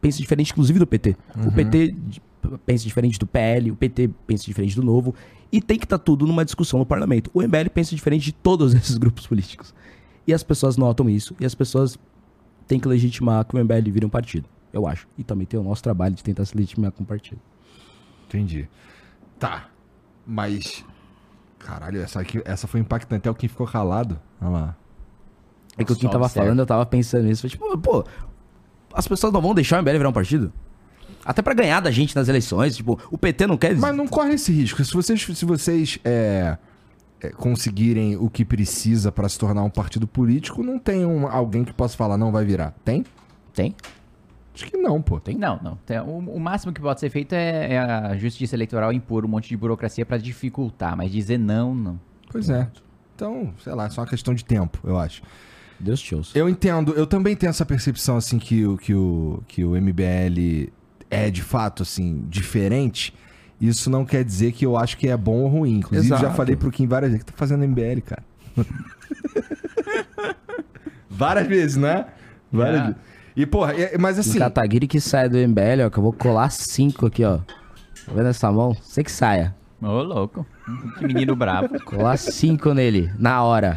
[0.00, 1.16] pensa diferente, inclusive, do PT.
[1.46, 1.94] O PT
[2.64, 5.14] pensa diferente do PL, o PT pensa diferente do Novo.
[5.50, 7.30] E tem que estar tudo numa discussão no parlamento.
[7.34, 9.74] O MBL pensa diferente de todos esses grupos políticos.
[10.26, 11.34] E as pessoas notam isso.
[11.40, 11.98] E as pessoas
[12.66, 14.48] têm que legitimar que o MBL vire um partido.
[14.72, 15.06] Eu acho.
[15.18, 17.40] E também tem o nosso trabalho de tentar se legitimar com o partido.
[18.32, 18.68] Entendi.
[19.38, 19.66] Tá.
[20.26, 20.84] Mas.
[21.58, 23.20] Caralho, essa, aqui, essa foi impactante.
[23.20, 24.18] Até o Kim ficou calado.
[24.40, 24.76] Olha lá.
[25.76, 26.46] É que o Kim tava observa.
[26.46, 27.42] falando, eu tava pensando nisso.
[27.42, 28.04] Foi tipo, pô,
[28.92, 30.52] as pessoas não vão deixar o MBL virar um partido?
[31.24, 32.76] Até pra ganhar da gente nas eleições.
[32.76, 33.76] Tipo, o PT não quer.
[33.76, 34.84] Mas não corre esse risco.
[34.84, 36.58] Se vocês, se vocês é,
[37.20, 41.64] é, conseguirem o que precisa pra se tornar um partido político, não tem um- alguém
[41.64, 42.74] que possa falar, não vai virar.
[42.84, 43.04] Tem?
[43.54, 43.74] Tem?
[44.54, 45.18] Acho que não, pô.
[45.18, 45.36] Tem?
[45.36, 45.78] Não, não.
[46.06, 49.48] O, o máximo que pode ser feito é, é a justiça eleitoral impor um monte
[49.48, 52.00] de burocracia pra dificultar, mas dizer não, não.
[52.30, 52.68] Pois é.
[53.14, 55.22] Então, sei lá, é só uma questão de tempo, eu acho.
[55.80, 56.36] Deus te ouça.
[56.38, 60.70] Eu entendo, eu também tenho essa percepção, assim, que o, que o, que o MBL
[61.10, 63.12] é, de fato, assim, diferente.
[63.60, 65.78] Isso não quer dizer que eu acho que é bom ou ruim.
[65.78, 66.34] Inclusive, já Exato.
[66.36, 68.22] falei pro Kim várias vezes que tá fazendo MBL, cara.
[71.08, 72.06] várias vezes, né?
[72.50, 72.84] Várias É.
[72.86, 73.00] vezes.
[73.36, 74.30] E, porra, é- mas assim...
[74.30, 77.38] Assim, Kataguiri que sai do MBL, ó, que eu vou colar cinco aqui, ó.
[77.38, 78.74] Tá vendo essa mão?
[78.74, 79.54] Você que saia.
[79.80, 80.46] Ô, louco.
[80.98, 81.78] Que menino bravo.
[81.84, 83.76] Colar cinco nele, na hora.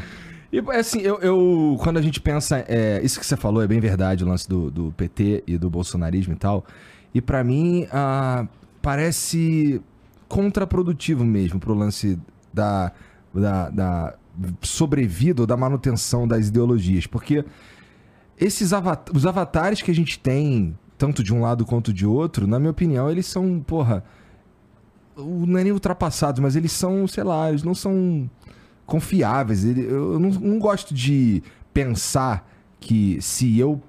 [0.52, 3.80] E assim, eu, eu- quando a gente pensa, é, isso que você falou é bem
[3.80, 6.64] verdade, o lance do, do PT e do bolsonarismo e tal.
[7.14, 8.46] E pra mim, ah,
[8.82, 9.82] parece
[10.28, 12.20] contraprodutivo mesmo pro lance
[12.54, 12.92] da,
[13.34, 14.14] da, da
[14.62, 17.08] sobrevida ou da manutenção das ideologias.
[17.08, 17.44] Porque
[18.40, 22.48] esses ava- os avatares que a gente tem, tanto de um lado quanto de outro,
[22.48, 24.04] na minha opinião, eles são, porra.
[25.18, 28.30] Não é nem ultrapassados, mas eles são, sei lá, eles não são
[28.86, 29.64] confiáveis.
[29.66, 31.42] Eu não, não gosto de
[31.74, 32.50] pensar
[32.80, 33.82] que se eu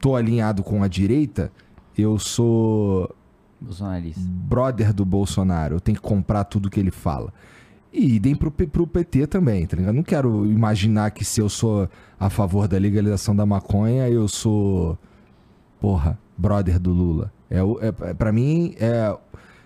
[0.00, 1.52] tô alinhado com a direita,
[1.96, 3.14] eu sou
[3.60, 4.20] Bolsonarista.
[4.24, 7.32] brother do Bolsonaro, eu tenho que comprar tudo que ele fala.
[7.92, 9.94] E idem pro, pro PT também, tá ligado?
[9.94, 11.88] Não quero imaginar que se eu sou
[12.18, 14.98] a favor da legalização da maconha, eu sou,
[15.78, 17.30] porra, brother do Lula.
[17.50, 19.14] É, é, pra mim, é,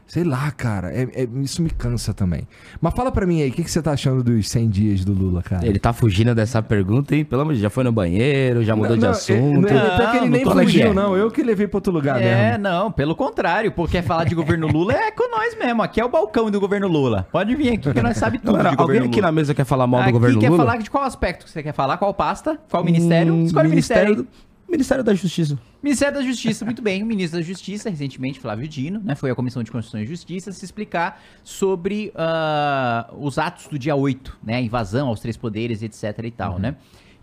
[0.06, 0.92] Sei lá, cara.
[0.92, 2.46] é- é- isso me cansa também.
[2.80, 5.12] Mas fala pra mim aí, o que, que você tá achando dos 100 dias do
[5.12, 5.66] Lula, cara?
[5.66, 7.24] Ele tá fugindo dessa pergunta, hein?
[7.24, 9.66] Pelo amor de Deus, já foi no banheiro, já mudou de Não, assunto.
[9.66, 11.16] Ele, não, é que ele Não, nem não fugiu, não.
[11.16, 12.62] Eu que levei pra outro lugar É, mesmo.
[12.62, 13.72] não, pelo contrário.
[13.72, 15.82] Pô, quer falar de governo Lula é com nós mesmo.
[15.82, 17.26] Aqui é o balcão do governo Lula.
[17.32, 20.00] Pode vir aqui que nós sabe tudo de alguém aqui na mesa quer falar mal
[20.00, 20.64] do Aqui governo quer Lula?
[20.64, 21.96] falar de qual aspecto que você quer falar?
[21.98, 22.56] Qual pasta?
[22.70, 23.34] Qual ministério?
[23.34, 24.16] Hum, Escolhe o ministério.
[24.16, 24.26] do-
[24.68, 25.58] Ministério da Justiça.
[25.82, 27.02] Ministério da Justiça, muito bem.
[27.02, 30.50] O ministro da Justiça, recentemente, Flávio Dino, né, foi à Comissão de Constituição e Justiça
[30.52, 35.82] se explicar sobre ah, os atos do dia 8, né, a invasão aos três poderes,
[35.82, 36.74] etc e tal, né.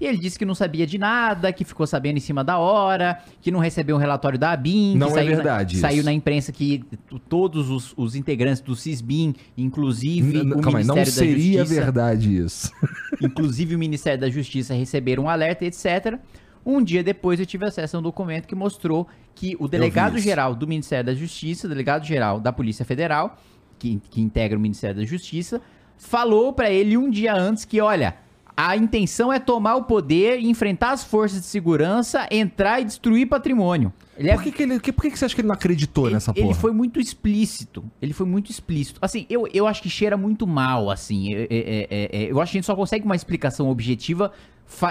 [0.02, 3.20] E ele disse que não sabia de nada, que ficou sabendo em cima da hora,
[3.42, 4.98] que não recebeu um relatório da ABIN.
[4.98, 6.84] Não é saiu na- verdade Saiu na imprensa que
[7.30, 11.82] todos os, os integrantes do CISBIN, inclusive N- o Calma Ministério não da seria Justiça
[11.82, 12.72] verdade isso.
[13.22, 16.20] inclusive o Ministério da Justiça receberam um alerta, etc.
[16.66, 20.68] Um dia depois eu tive acesso a um documento que mostrou que o delegado-geral do
[20.68, 23.38] Ministério da Justiça, o delegado-geral da Polícia Federal,
[23.78, 25.62] que, que integra o Ministério da Justiça,
[25.98, 28.16] falou pra ele um dia antes que, olha,
[28.56, 33.92] a intenção é tomar o poder, enfrentar as forças de segurança, entrar e destruir patrimônio.
[34.16, 35.56] Ele é Por que, que ele, que- por que, que você acha que ele não
[35.56, 36.54] acreditou ele, nessa ele porra?
[36.60, 37.84] foi muito explícito.
[38.00, 39.00] Ele foi muito explícito.
[39.02, 41.34] Assim, eu, eu acho que cheira muito mal, assim.
[41.34, 44.32] É- é- é- é- eu acho que a gente só consegue uma explicação objetiva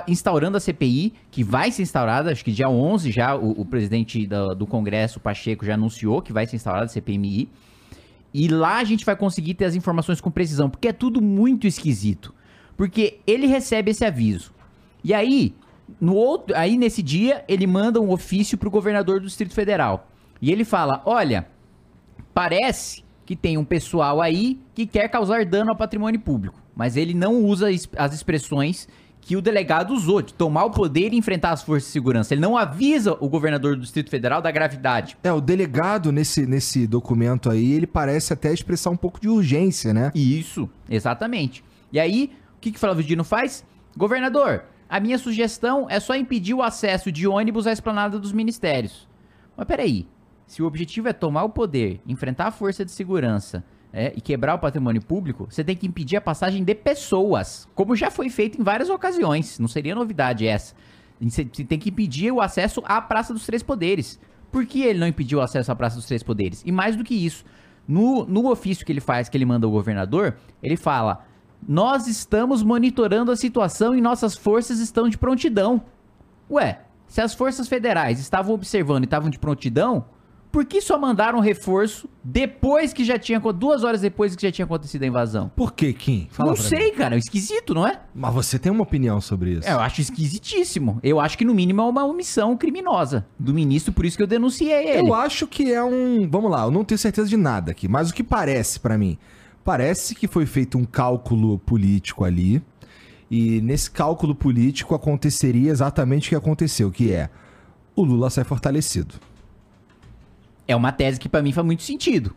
[0.08, 4.26] instaurando a CPI, que vai ser instaurada, acho que dia 11 já, o, o presidente
[4.26, 7.48] da- do Congresso, Pacheco, já anunciou que vai ser instaurada a CPMI.
[8.34, 11.66] E lá a gente vai conseguir ter as informações com precisão, porque é tudo muito
[11.66, 12.34] esquisito.
[12.76, 14.52] Porque ele recebe esse aviso.
[15.04, 15.54] E aí,
[16.00, 20.08] no outro, aí nesse dia, ele manda um ofício pro governador do Distrito Federal.
[20.40, 21.46] E ele fala: "Olha,
[22.34, 27.14] parece que tem um pessoal aí que quer causar dano ao patrimônio público, mas ele
[27.14, 28.88] não usa as expressões
[29.22, 32.34] que o delegado usou, de tomar o poder e enfrentar as forças de segurança.
[32.34, 35.16] Ele não avisa o governador do Distrito Federal da gravidade.
[35.22, 39.94] É, o delegado nesse, nesse documento aí, ele parece até expressar um pouco de urgência,
[39.94, 40.10] né?
[40.12, 41.64] Isso, exatamente.
[41.92, 43.66] E aí, o que, que o Flávio Dino faz?
[43.96, 49.08] Governador, a minha sugestão é só impedir o acesso de ônibus à esplanada dos ministérios.
[49.56, 50.08] Mas peraí,
[50.46, 54.54] se o objetivo é tomar o poder, enfrentar a força de segurança é, e quebrar
[54.54, 58.60] o patrimônio público, você tem que impedir a passagem de pessoas, como já foi feito
[58.60, 59.58] em várias ocasiões.
[59.58, 60.74] Não seria novidade essa.
[61.20, 64.20] Você tem que impedir o acesso à Praça dos Três Poderes.
[64.50, 66.62] Por que ele não impediu o acesso à Praça dos Três Poderes?
[66.64, 67.44] E mais do que isso,
[67.86, 71.24] no, no ofício que ele faz, que ele manda ao governador, ele fala:
[71.66, 75.82] Nós estamos monitorando a situação e nossas forças estão de prontidão.
[76.50, 80.04] Ué, se as forças federais estavam observando e estavam de prontidão,
[80.52, 83.40] por que só mandaram reforço depois que já tinha.
[83.40, 85.50] duas horas depois que já tinha acontecido a invasão?
[85.56, 86.28] Por que, Kim?
[86.30, 86.96] Fala não sei, mim.
[86.96, 87.14] cara.
[87.14, 88.00] É esquisito, não é?
[88.14, 89.66] Mas você tem uma opinião sobre isso?
[89.66, 91.00] É, eu acho esquisitíssimo.
[91.02, 94.26] Eu acho que, no mínimo, é uma omissão criminosa do ministro, por isso que eu
[94.26, 95.08] denunciei ele.
[95.08, 96.28] Eu acho que é um.
[96.30, 99.16] Vamos lá, eu não tenho certeza de nada aqui, mas o que parece pra mim?
[99.64, 102.62] Parece que foi feito um cálculo político ali.
[103.30, 107.30] E nesse cálculo político aconteceria exatamente o que aconteceu, que é
[107.96, 109.14] o Lula sai fortalecido.
[110.66, 112.34] É uma tese que pra mim faz muito sentido.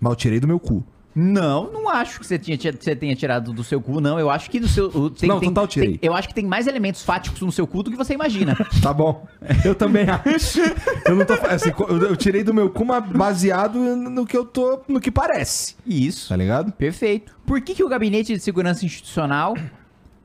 [0.00, 0.84] Eu tirei do meu cu.
[1.14, 4.18] Não, não acho que você, tinha, você tenha tirado do seu cu, não.
[4.18, 4.88] Eu acho que do seu.
[5.10, 5.98] Tem, Não, tem- total tirei.
[5.98, 8.56] tem- eu acho que tem mais elementos fáticos no seu cu do que você imagina.
[8.82, 9.26] Tá bom.
[9.64, 10.58] Eu também acho.
[11.06, 11.34] Eu não tô.
[11.34, 14.80] Assim, eu, eu tirei do meu cu, mas baseado no que eu tô.
[14.88, 15.76] no que parece.
[15.86, 16.30] Isso.
[16.30, 16.72] Tá ligado?
[16.72, 17.36] Perfeito.
[17.44, 19.54] Por que, que o Gabinete de Segurança Institucional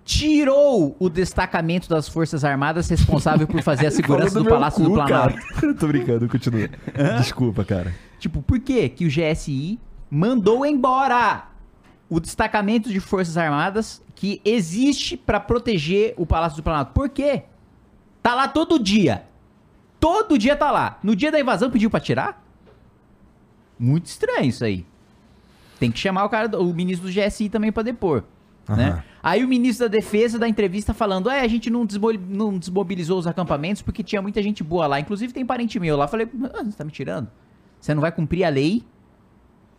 [0.06, 4.90] tirou o destacamento das Forças Armadas responsável por fazer a segurança do, meu Palácio do
[4.90, 5.36] cu, Planalto?
[5.36, 5.74] cara.
[5.76, 6.70] tô brincando, continua.
[7.18, 7.94] Desculpa, cara.
[8.20, 9.78] Tipo, por que que o GSI
[10.10, 11.48] mandou embora
[12.10, 16.92] o destacamento de Forças Armadas que existe pra proteger o Palácio do Planalto?
[16.94, 17.44] Por quê?
[18.24, 19.26] Tá lá todo dia.
[20.00, 21.00] Todo dia tá lá.
[21.04, 22.44] No dia da invasão pediu pra tirar?
[23.80, 24.86] Muito estranho isso aí.
[25.80, 28.24] Tem que chamar o cara, do- o ministro do GSI também pra depor.
[28.70, 28.90] Né?
[28.90, 29.04] Aham.
[29.24, 33.20] Aí o ministro da Defesa da entrevista falando: é, a gente não, desmo- não desmobilizou
[33.20, 35.00] os acampamentos porque tinha muita gente boa lá.
[35.00, 36.08] Inclusive tem parente meu lá.
[36.08, 37.30] Falei: ah, você tá me tirando?
[37.80, 38.84] Você não vai cumprir a lei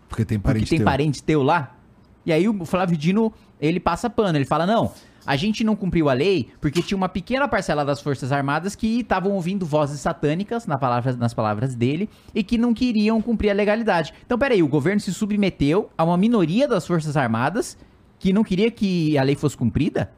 [0.09, 0.85] Porque tem porque parente tem teu.
[0.85, 1.77] parente teu lá?
[2.25, 4.37] E aí o Flávio Dino, ele passa pano.
[4.37, 4.93] Ele fala: não,
[5.27, 9.01] a gente não cumpriu a lei porque tinha uma pequena parcela das Forças Armadas que
[9.01, 13.55] estavam ouvindo vozes satânicas, na palavra- nas palavras dele, e que não queriam cumprir a
[13.55, 14.13] legalidade.
[14.27, 17.77] Então, peraí, o governo se submeteu a uma minoria das Forças Armadas
[18.19, 20.11] que não queria que a lei fosse cumprida?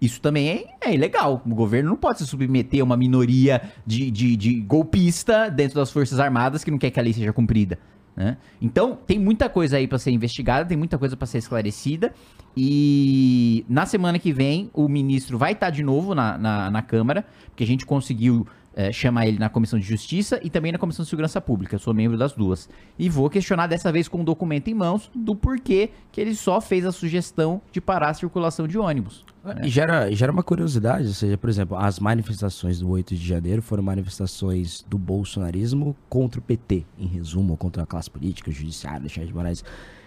[0.00, 0.48] Isso também
[0.82, 1.40] é, é ilegal.
[1.46, 5.90] O governo não pode se submeter a uma minoria de, de, de golpista dentro das
[5.90, 7.78] Forças Armadas que não quer que a lei seja cumprida.
[8.16, 8.36] Né?
[8.60, 12.14] Então, tem muita coisa aí pra ser investigada, tem muita coisa pra ser esclarecida.
[12.56, 17.24] E na semana que vem, o ministro vai estar de novo na, na, na Câmara,
[17.50, 18.46] porque a gente conseguiu
[18.76, 21.74] é, chamar ele na Comissão de Justiça e também na Comissão de Segurança Pública.
[21.74, 22.68] Eu sou membro das duas.
[22.98, 26.60] E vou questionar dessa vez com um documento em mãos do porquê que ele só
[26.60, 29.24] fez a sugestão de parar a circulação de ônibus.
[29.64, 33.60] E gera, gera uma curiosidade, ou seja, por exemplo, as manifestações do 8 de janeiro
[33.60, 39.00] foram manifestações do bolsonarismo contra o PT, em resumo, contra a classe política, o judiciário,
[39.00, 39.64] Alexandre de Moraes.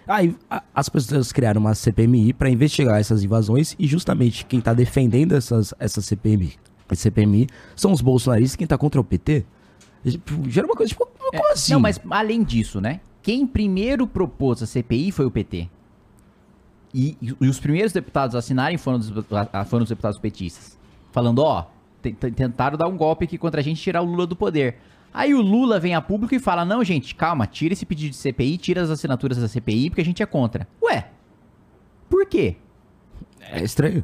[0.08, 4.74] Aí a- as pessoas criaram uma CPMI para investigar essas invasões e justamente quem tá
[4.74, 6.54] defendendo essas, essa CPMI,
[6.94, 9.46] CPMI são os bolsonaristas, quem tá contra o PT.
[10.04, 11.74] Tipo, Gera uma coisa, tipo, É, como assim?
[11.74, 13.02] Não, mas além disso, né?
[13.22, 15.70] Quem primeiro propôs a CPI foi o PT.
[17.00, 19.10] E, e os primeiros deputados a assinarem foram os,
[19.68, 20.78] foram os deputados petistas.
[21.12, 21.66] Falando, ó,
[22.02, 24.78] te- te- tentaram dar um golpe aqui contra a gente tirar o Lula do poder.
[25.14, 28.18] Aí o Lula vem a público e fala, não, gente, calma, tira esse pedido de
[28.18, 30.68] CPI, tira as assinaturas da CPI, porque a gente é contra.
[30.84, 31.08] Ué,
[32.10, 32.56] por quê?
[33.52, 34.04] É estranho.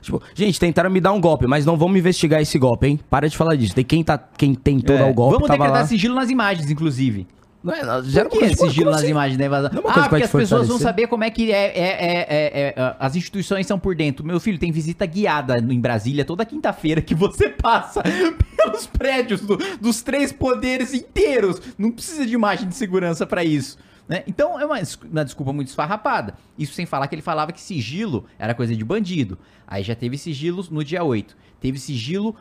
[0.00, 3.00] Tipo, gente, tentaram me dar um golpe, mas não vamos investigar esse golpe, hein?
[3.08, 3.74] Para de falar disso.
[3.74, 5.86] Tem quem, tá, quem tentou dar o golpe, É, Vamos decretar lá.
[5.86, 7.26] sigilo nas imagens, inclusive.
[7.62, 9.70] Não é, não, gera Por que sigilo nas imagens da invasão?
[9.72, 12.26] Não é Ah, porque vai as pessoas vão saber como é que é, é- é-
[12.68, 14.26] é- é- as instituições são por dentro.
[14.26, 19.56] Meu filho, tem visita guiada em Brasília toda quinta-feira que você passa pelos prédios do-
[19.80, 21.62] dos três poderes inteiros.
[21.78, 23.78] Não precisa de imagem de segurança pra isso.
[24.08, 24.24] né?
[24.26, 24.78] Então é uma,
[25.10, 26.34] uma desculpa muito esfarrapada.
[26.58, 29.38] Isso sem falar que ele falava que sigilo era coisa de bandido.
[29.68, 31.36] Aí já teve sigilo no dia 8.
[31.60, 32.34] Teve sigilo,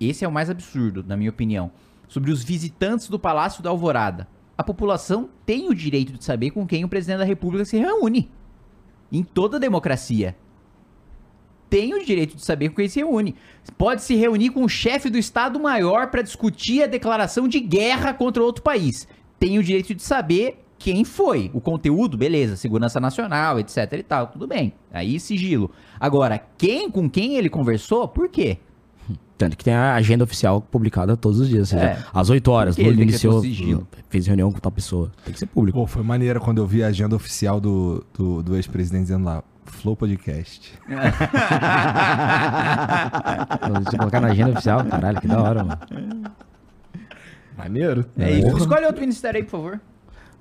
[0.00, 1.70] esse é o mais absurdo, na minha opinião,
[2.08, 4.26] sobre os visitantes do Palácio da Alvorada.
[4.60, 8.30] A população tem o direito de saber com quem o presidente da República se reúne.
[9.10, 10.36] Em toda democracia.
[11.70, 13.34] Tem o direito de saber com quem se reúne.
[13.78, 18.42] Pode se reunir com o chefe do Estado-Maior para discutir a declaração de guerra contra
[18.42, 19.08] outro país.
[19.38, 21.50] Tem o direito de saber quem foi.
[21.54, 24.74] O conteúdo, beleza, segurança nacional, etc e tal, tudo bem.
[24.92, 25.70] Aí sigilo.
[25.98, 28.58] Agora, quem com quem ele conversou, por quê?
[29.40, 31.72] Tanto que tem a agenda oficial publicada todos os dias.
[31.72, 31.98] Ou seja, É.
[32.12, 33.42] às 8 horas, Lula iniciou,
[34.10, 35.10] fez reunião com tal pessoa.
[35.24, 35.78] Tem que ser público.
[35.78, 39.42] Pô, foi maneiro quando eu vi a agenda oficial do, do, do ex-presidente dizendo lá,
[39.64, 40.74] Flow Podcast.
[43.90, 45.80] Se colocar na agenda oficial, caralho, que da hora, mano.
[47.56, 48.04] Maneiro.
[48.18, 48.58] É isso.
[48.58, 49.80] Escolhe outro ministério aí, por favor.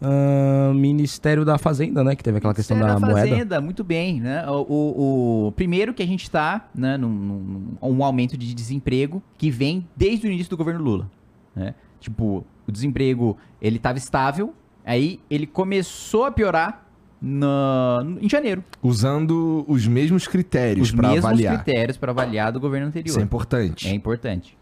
[0.01, 2.15] Ah, Ministério da Fazenda, né?
[2.15, 3.29] Que teve aquela questão da, Ministério moeda.
[3.29, 4.47] Fazenda, muito bem, né?
[4.47, 9.21] O, o- o- primeiro que a gente tá, né, num, num- um aumento de desemprego
[9.37, 11.11] que vem desde o início do governo Lula,
[11.55, 11.75] né?
[11.99, 14.53] Tipo, o desemprego, ele tava estável,
[14.85, 16.85] aí ele começou a piorar
[17.21, 18.63] na- em janeiro.
[18.81, 21.61] Usando os mesmos critérios Os pra mesmos avaliar.
[21.61, 23.09] critérios para avaliar do governo anterior.
[23.09, 23.87] Isso é importante.
[23.89, 24.57] É importante.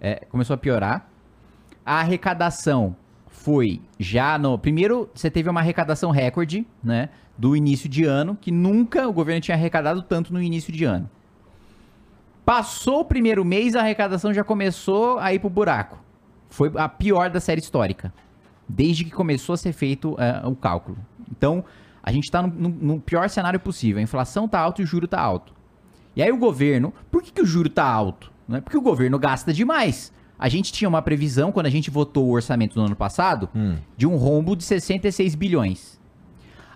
[0.00, 1.08] É, começou a piorar.
[1.86, 2.96] A arrecadação
[3.44, 4.58] foi já no.
[4.58, 7.08] Primeiro, você teve uma arrecadação recorde, né?
[7.36, 11.08] Do início de ano, que nunca o governo tinha arrecadado tanto no início de ano.
[12.44, 15.98] Passou o primeiro mês, a arrecadação já começou a ir pro buraco.
[16.50, 18.12] Foi a pior da série histórica.
[18.68, 20.98] Desde que começou a ser feito é, o cálculo.
[21.30, 21.64] Então,
[22.02, 23.98] a gente está no, no- no pior cenário possível.
[24.00, 25.54] A inflação tá alta e o juro tá alto.
[26.16, 28.30] E aí o governo, por que, que o juro tá alto?
[28.46, 30.12] Não é porque o governo gasta demais.
[30.38, 33.76] A gente tinha uma previsão, quando a gente votou o orçamento no ano passado, Hum.
[33.96, 36.00] de um rombo de 66 bilhões.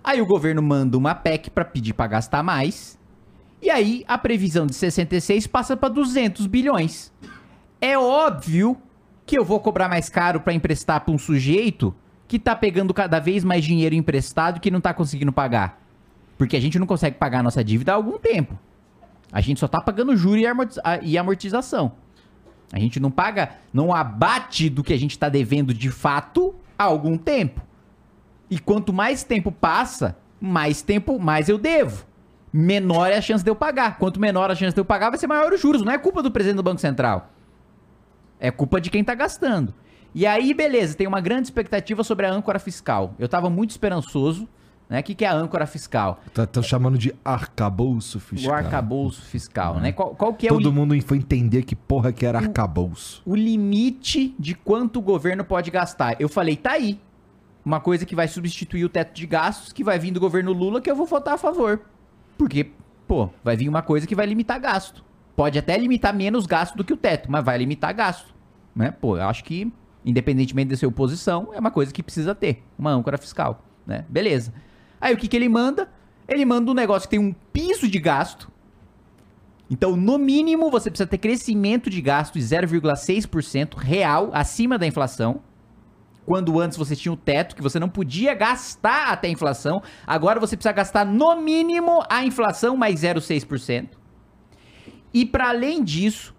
[0.03, 2.97] Aí o governo manda uma PEC para pedir para gastar mais.
[3.61, 7.11] E aí a previsão de 66 passa para 200 bilhões.
[7.81, 8.77] É óbvio
[9.25, 11.93] que eu vou cobrar mais caro para emprestar para um sujeito
[12.27, 15.81] que tá pegando cada vez mais dinheiro emprestado que não tá conseguindo pagar.
[16.37, 18.57] Porque a gente não consegue pagar a nossa dívida há algum tempo.
[19.31, 21.91] A gente só tá pagando juro amorti- a- e amortização.
[22.71, 26.83] A gente não paga, não abate do que a gente tá devendo de fato há
[26.83, 27.61] algum tempo.
[28.49, 32.05] E quanto mais tempo passa, mais tempo, mais eu devo.
[32.51, 33.97] Menor é a chance de eu pagar.
[33.97, 35.81] Quanto menor a chance de eu pagar, vai ser maior os juros.
[35.81, 37.31] Não é culpa do presidente do Banco Central.
[38.39, 39.73] É culpa de quem tá gastando.
[40.13, 43.13] E aí, beleza, tem uma grande expectativa sobre a âncora fiscal.
[43.19, 44.47] Eu tava muito esperançoso,
[44.89, 44.99] né?
[44.99, 46.21] O que, que é a âncora fiscal?
[46.37, 48.51] Estão chamando de arcabouço fiscal.
[48.51, 49.91] O arcabouço fiscal, né?
[49.91, 53.21] Qual, qual que é o, Todo li- mundo foi entender que porra que era arcabouço.
[53.25, 56.15] o limite de quanto o governo pode gastar?
[56.19, 56.99] Eu falei, tá aí.
[57.65, 60.79] Uma coisa que vai substituir o teto de gastos, que vai vir do governo Lula,
[60.79, 61.81] que eu vou votar a favor.
[62.37, 62.71] Porque,
[63.07, 65.03] pô, vai vir uma coisa que vai limitar gasto.
[65.35, 68.33] Pode até limitar menos gasto do que o teto, mas vai limitar gasto.
[68.73, 68.91] Né?
[68.91, 69.71] Pô, eu acho que,
[70.05, 72.63] independentemente de ser oposição, é uma coisa que precisa ter.
[72.79, 73.61] Uma âncora fiscal.
[73.85, 74.05] Né?
[74.07, 74.53] Beleza.
[74.99, 75.89] Aí o que, que ele manda?
[76.27, 78.51] Ele manda um negócio que tem um piso de gasto.
[79.69, 85.41] Então, no mínimo, você precisa ter crescimento de gasto de 0,6% real acima da inflação.
[86.25, 89.81] Quando antes você tinha o teto, que você não podia gastar até a inflação.
[90.05, 93.91] Agora você precisa gastar no mínimo a inflação mais 0,6%.
[95.13, 96.35] E para além disso,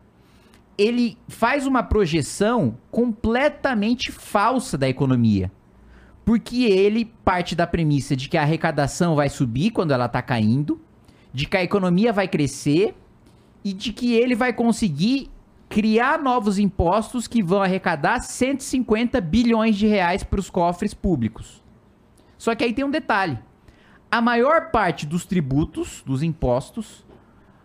[0.77, 5.51] ele faz uma projeção completamente falsa da economia.
[6.29, 10.79] Porque ele parte da premissa de que a arrecadação vai subir quando ela tá caindo,
[11.33, 12.95] de que a economia vai crescer
[13.65, 15.31] e de que ele vai conseguir
[15.71, 21.65] criar novos impostos que vão arrecadar 150 bilhões de reais para os cofres públicos.
[22.37, 23.39] Só que aí tem um detalhe.
[24.11, 27.07] A maior parte dos tributos, dos impostos,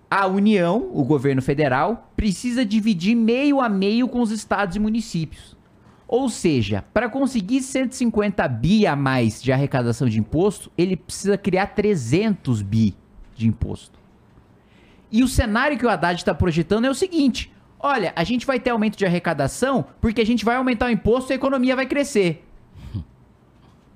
[0.10, 5.62] a União, o governo federal, precisa dividir meio a meio com os estados e municípios.
[6.14, 11.66] Ou seja, para conseguir 150 bi a mais de arrecadação de imposto, ele precisa criar
[11.66, 12.96] 300 bi
[13.34, 14.00] de imposto.
[15.12, 18.60] E o cenário que o Haddad está projetando é o seguinte: olha, a gente vai
[18.60, 21.88] ter aumento de arrecadação porque a gente vai aumentar o imposto e a economia vai
[21.88, 22.48] crescer.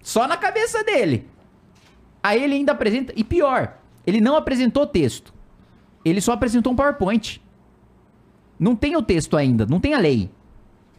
[0.01, 1.27] Só na cabeça dele.
[2.23, 3.13] Aí ele ainda apresenta.
[3.15, 3.77] E pior,
[4.07, 5.31] ele não apresentou texto.
[6.03, 7.39] Ele só apresentou um PowerPoint.
[8.59, 10.31] Não tem o texto ainda, não tem a lei.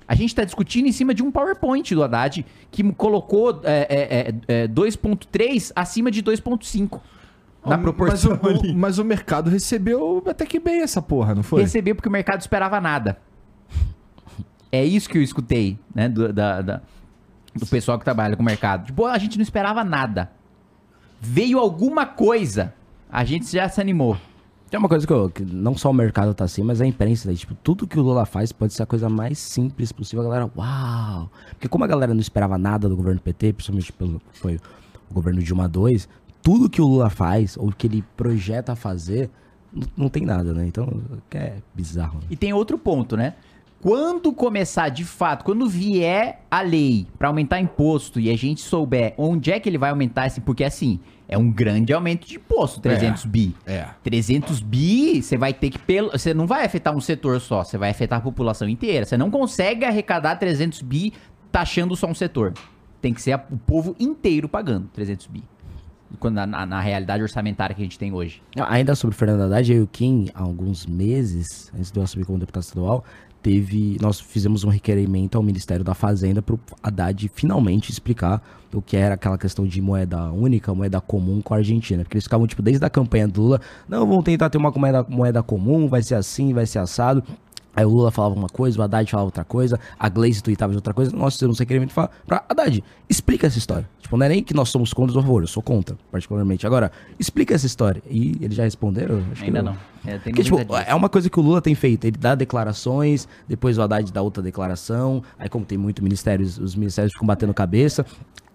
[0.09, 4.62] A gente está discutindo em cima de um PowerPoint do Haddad que colocou é, é,
[4.64, 6.98] é, 2.3 acima de 2.5.
[7.64, 8.70] Na Mas proporção o, ali.
[8.72, 11.60] o- mas o mercado recebeu até que bem essa porra, não foi?
[11.60, 13.18] Recebeu porque o mercado esperava nada.
[14.72, 16.09] É isso que eu escutei, né?
[16.09, 16.80] Do, da- da-
[17.55, 18.86] do pessoal que trabalha com o mercado.
[18.86, 20.30] Tipo, a gente não esperava nada.
[21.20, 22.72] Veio alguma coisa,
[23.10, 24.16] a gente já se animou.
[24.70, 27.31] Tem uma coisa que, eu, que não só o mercado tá assim, mas a imprensa,
[27.31, 27.35] né?
[27.35, 30.20] tipo, tudo que o Lula faz pode ser a coisa mais simples possível.
[30.20, 31.31] A galera, uau!
[31.51, 34.61] Porque como a galera não esperava nada do governo PT, principalmente pelo foi
[35.11, 36.07] o governo Dilma 2,
[36.43, 39.31] tudo que o Lula faz, ou que ele projeta fazer,
[39.73, 40.66] não, não tem nada, né?
[40.66, 40.86] Então,
[41.32, 42.19] é bizarro.
[42.19, 42.27] né?
[42.31, 43.35] E tem outro ponto, né?
[43.80, 49.14] Quando começar de fato, quando vier a lei pra aumentar imposto e a gente souber
[49.16, 50.98] onde é que ele vai aumentar esse, porque assim,
[51.28, 53.55] é um grande aumento de imposto, 300 bi.
[53.64, 53.86] É.
[54.02, 57.78] 300 bi, você vai ter que pelo, você não vai afetar um setor só, você
[57.78, 59.06] vai afetar a população inteira.
[59.06, 61.12] Você não consegue arrecadar 300 bi
[61.52, 62.55] taxando só um setor.
[63.00, 65.44] Tem que ser a- o povo inteiro pagando 300 bi.
[66.18, 68.42] Quando na, na- na realidade orçamentária que a gente tem hoje.
[68.56, 72.02] Ainda sobre o Fernando Haddad, eu e o Kim, há alguns meses, antes de eu
[72.02, 73.05] assumir como deputado estadual,
[73.43, 78.43] teve, nós fizemos um requerimento ao Ministério da Fazenda para o Haddad finalmente explicar
[78.73, 82.02] o que era aquela questão de moeda única, moeda comum com a Argentina.
[82.02, 85.06] Porque eles ficavam, tipo, desde a campanha do Lula, não, vamos tentar ter uma moeda,
[85.09, 87.23] moeda comum, vai ser assim, vai ser assado.
[87.78, 90.78] Aí o Lula falava uma coisa, o Haddad falava outra coisa, a Gleice tweetava de
[90.78, 91.16] outra coisa.
[91.16, 93.88] Nós fizemos um requerimento pra, pra Haddad, explica essa história.
[94.00, 96.66] Tipo, não é nem que nós somos contra ou a favor, eu sou contra, particularmente.
[96.66, 96.90] Agora,
[97.20, 98.02] explica essa história.
[98.10, 99.22] E eles já responderam?
[99.30, 99.76] Acho Ainda não.
[100.05, 102.05] É, tem Porque, tipo, é uma coisa que o Lula tem feito.
[102.05, 105.22] Ele dá declarações, depois o Haddad dá outra declaração.
[105.38, 108.05] Aí, como tem muito ministérios, os ministérios ficam batendo cabeça.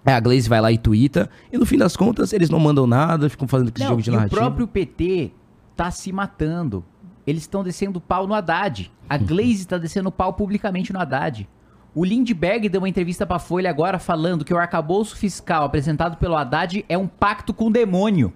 [0.03, 1.29] Aí a Gleice vai lá e twitta.
[1.49, 4.09] E no fim das contas, eles não mandam nada, ficam fazendo esse Não, jogo de
[4.09, 4.41] e o narrativa.
[4.41, 5.31] próprio PT
[5.77, 6.83] tá se matando.
[7.25, 8.91] Eles estão descendo pau no Haddad.
[9.09, 11.47] A Glaze tá descendo pau publicamente no Haddad.
[11.95, 16.35] O Lindbergh deu uma entrevista pra Folha agora falando que o arcabouço fiscal apresentado pelo
[16.35, 18.33] Haddad é um pacto com o demônio.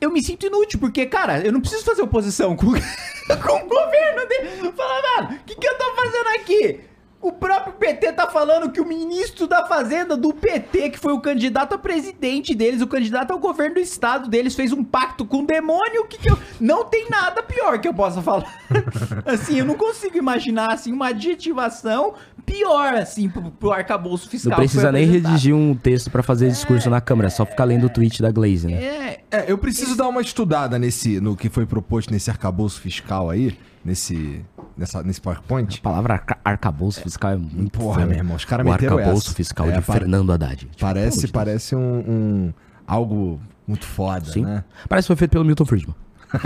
[0.00, 4.28] Eu me sinto inútil, porque, cara, eu não preciso fazer oposição com, com o governo
[4.28, 4.72] dele.
[4.72, 6.80] Fala, mano, o que, que eu tô fazendo aqui?
[7.26, 11.20] O próprio PT tá falando que o ministro da Fazenda do PT, que foi o
[11.20, 15.38] candidato a presidente deles, o candidato ao governo do estado deles, fez um pacto com
[15.38, 16.02] o demônio.
[16.02, 16.38] O que, que eu.
[16.60, 18.46] Não tem nada pior que eu possa falar.
[19.26, 24.50] assim, eu não consigo imaginar, assim, uma adjetivação pior, assim, pro, pro arcabouço fiscal.
[24.50, 27.86] Não precisa nem redigir um texto pra fazer discurso na Câmara, é só ficar lendo
[27.86, 28.84] o tweet da Glaze, né?
[28.84, 33.28] É, É, eu preciso dar uma estudada nesse, no que foi proposto nesse arcabouço fiscal
[33.28, 34.44] aí, nesse,
[34.76, 35.80] nessa, nesse A PowerPoint.
[35.80, 39.36] palavra arca arcabouço fiscal é muito Porra, meu irmão, os caras O meteram arcabouço essa.
[39.36, 40.56] fiscal É, de Fernando Haddad.
[40.66, 41.30] Tipo, Parece, Deus.
[41.30, 42.52] parece um, um-
[42.86, 44.44] algo muito foda, Sim.
[44.44, 44.64] né?
[44.88, 45.94] Parece que foi feito pelo Milton Friedman.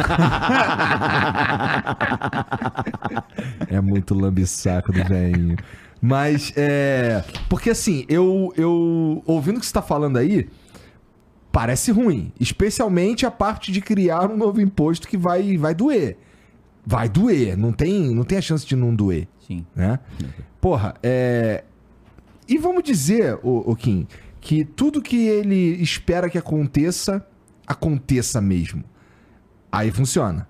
[3.68, 5.56] É muito lambisaco do velhinho.
[6.00, 7.22] Mas, é.
[7.48, 9.22] Porque assim, eu, eu.
[9.26, 10.48] Ouvindo o que você tá falando aí,
[11.52, 12.32] parece ruim.
[12.40, 16.16] Especialmente a parte de criar um novo imposto que vai, vai doer.
[16.90, 17.56] Vai doer.
[17.56, 19.64] Não tem, não tem a chance de não doer, sim.
[19.76, 20.00] né?
[20.60, 21.62] Porra, é.
[22.48, 24.08] E vamos dizer, o, Kim,
[24.40, 27.24] que tudo que ele espera que aconteça,
[27.64, 28.82] aconteça mesmo.
[29.70, 30.48] Aí funciona.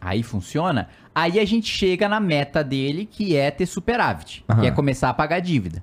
[0.00, 0.88] Aí funciona.
[1.12, 4.60] Aí a gente chega na meta dele, que é ter superávit, Aham.
[4.60, 5.82] que é começar a pagar dívida.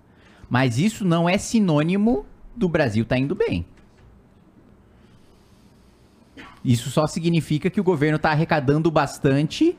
[0.49, 2.25] Mas isso não é sinônimo
[2.55, 3.65] do Brasil tá indo bem.
[6.63, 9.77] Isso só significa que o governo tá arrecadando bastante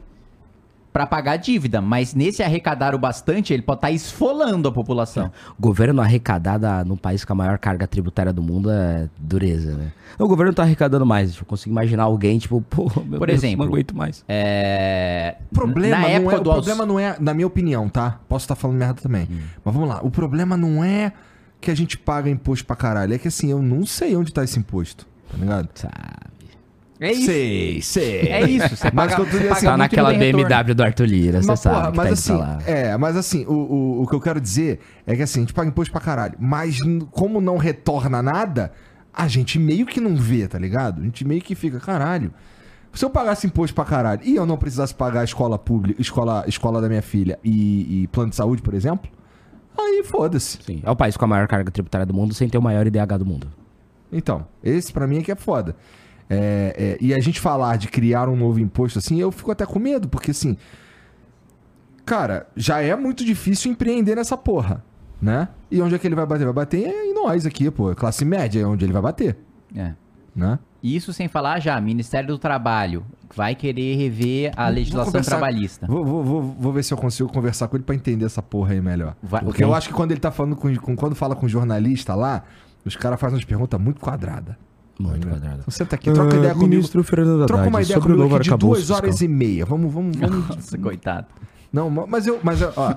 [0.92, 5.28] pra pagar a dívida, mas nesse arrecadar o bastante, ele pode estar esfolando a população.
[5.58, 9.76] O governo arrecadar da- no país com a maior carga tributária do mundo é dureza,
[9.76, 9.92] né?
[10.16, 11.36] O governo tá arrecadando mais.
[11.36, 14.24] Eu consigo imaginar alguém, tipo, pô, meu Por Deus, exemplo, não aguento mais.
[14.28, 15.36] É...
[15.50, 17.88] O problema, na não época é, o do aux- problema não é, na minha opinião,
[17.88, 18.20] tá?
[18.28, 19.26] Posso estar falando merda também.
[19.64, 19.98] Mas vamos lá.
[20.00, 21.12] O problema não é
[21.60, 23.14] que a gente paga imposto pra caralho.
[23.14, 25.08] É que assim, eu não sei onde tá esse imposto.
[25.28, 25.68] Tá ligado?
[25.74, 25.92] Sabe?
[27.04, 27.26] É isso.
[27.26, 28.20] Sei, sei.
[28.28, 28.76] É isso.
[28.76, 30.12] Você Mas paga, eu assim, Tá naquela.
[30.12, 34.06] BMW do Arthur Lira, você sabe mas tá assim, é, mas assim, o, o, o
[34.06, 36.34] que eu quero dizer é que assim, a gente paga imposto pra caralho.
[36.38, 36.78] Mas
[37.10, 38.72] como não retorna nada,
[39.12, 41.00] a gente meio que não vê, tá ligado?
[41.00, 42.32] A gente meio que fica, caralho.
[42.92, 46.44] Se eu pagasse imposto pra caralho e eu não precisasse pagar a escola pública, escola,
[46.46, 49.10] escola da minha filha e, e plano de saúde, por exemplo,
[49.76, 50.58] aí foda-se.
[50.62, 52.86] Sim, é o país com a maior carga tributária do mundo sem ter o maior
[52.86, 53.48] IDH do mundo.
[54.12, 55.74] Então, esse pra mim é que é foda.
[56.30, 59.66] É, é, e a gente falar de criar um novo imposto assim, eu fico até
[59.66, 60.56] com medo, porque assim.
[62.04, 64.84] Cara, já é muito difícil empreender nessa porra,
[65.20, 65.48] né?
[65.70, 66.44] E onde é que ele vai bater?
[66.44, 67.94] Vai bater em nós aqui, pô.
[67.94, 69.36] Classe média é onde ele vai bater,
[69.74, 69.92] É.
[70.36, 70.58] né?
[70.82, 75.86] Isso sem falar já, Ministério do Trabalho vai querer rever a Vou legislação conversar- trabalhista.
[75.86, 78.74] Vou, vou, vou, vou ver se eu consigo conversar com ele pra entender essa porra
[78.74, 79.16] aí melhor.
[79.22, 79.72] Vai- Porque ok.
[79.72, 82.44] eu acho que quando ele tá falando com, com- Quando fala com jornalista lá,
[82.84, 84.56] os caras fazem umas perguntas muito quadradas.
[84.98, 85.58] Muito quadrado.
[85.60, 87.02] Então senta aqui, troca ideia comigo.
[87.02, 89.64] Fernando Troca uma ideia comigo aqui de duas horas e meia.
[89.66, 90.48] Vamos, vamos, vamos.
[90.48, 91.26] Nossa, coitado.
[91.72, 92.94] Não, ma- mas eu, mas eu, ó,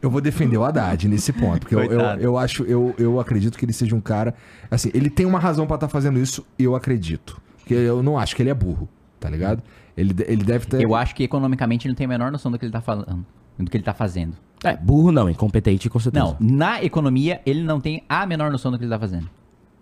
[0.00, 3.58] eu vou defender o Haddad nesse ponto, porque eu, eu, eu acho, eu, eu acredito
[3.58, 4.36] que ele seja um cara,
[4.70, 7.40] assim, ele tem uma razão pra estar fazendo isso, eu acredito.
[7.58, 9.60] Porque eu não acho que ele é burro, tá ligado?
[9.96, 12.56] Ele, ele deve ter Eu acho que economicamente ele não tem a menor noção do
[12.58, 13.26] que ele tá falando,
[13.58, 14.36] do que ele tá fazendo.
[14.62, 16.24] É, burro não, incompetente com certeza.
[16.24, 19.28] Não, na economia ele não tem a menor noção do que ele tá fazendo.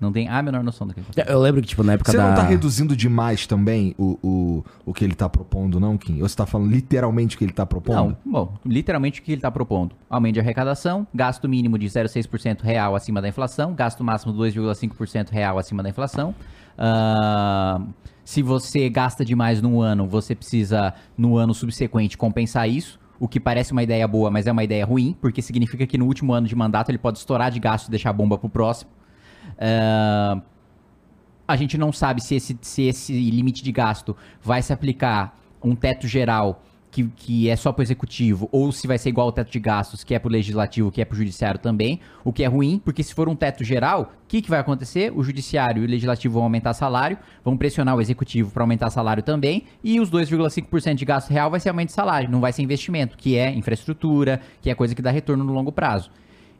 [0.00, 1.22] Não tem a menor noção do que ele tá.
[1.22, 2.28] Eu lembro que, tipo, na época Você da...
[2.28, 6.22] não tá reduzindo demais também o, o, o que ele tá propondo, não, Kim?
[6.22, 8.16] Ou você tá falando literalmente o que ele tá propondo?
[8.24, 9.96] Não, bom, literalmente o que ele está propondo?
[10.08, 15.58] Aumento de arrecadação, gasto mínimo de 0,6% real acima da inflação, gasto máximo 2,5% real
[15.58, 16.34] acima da inflação.
[16.78, 17.80] Ah,
[18.24, 23.00] se você gasta demais num ano, você precisa, no ano subsequente, compensar isso.
[23.18, 26.06] O que parece uma ideia boa, mas é uma ideia ruim, porque significa que no
[26.06, 28.90] último ano de mandato ele pode estourar de gasto e deixar a bomba pro próximo.
[29.58, 30.40] Ah,
[31.46, 35.74] a gente não sabe se esse, se esse limite de gasto vai se aplicar um
[35.74, 39.32] teto geral que, que é só para o executivo, ou se vai ser igual ao
[39.32, 42.32] teto de gastos, que é para o legislativo, que é para o judiciário também, o
[42.32, 45.12] que é ruim, porque se for um teto geral, o que, que vai acontecer?
[45.14, 49.22] O judiciário e o legislativo vão aumentar salário, vão pressionar o executivo para aumentar salário
[49.22, 52.62] também, e os 2,5% de gasto real vai ser aumento de salário, não vai ser
[52.62, 56.10] investimento, que é infraestrutura, que é coisa que dá retorno no longo prazo.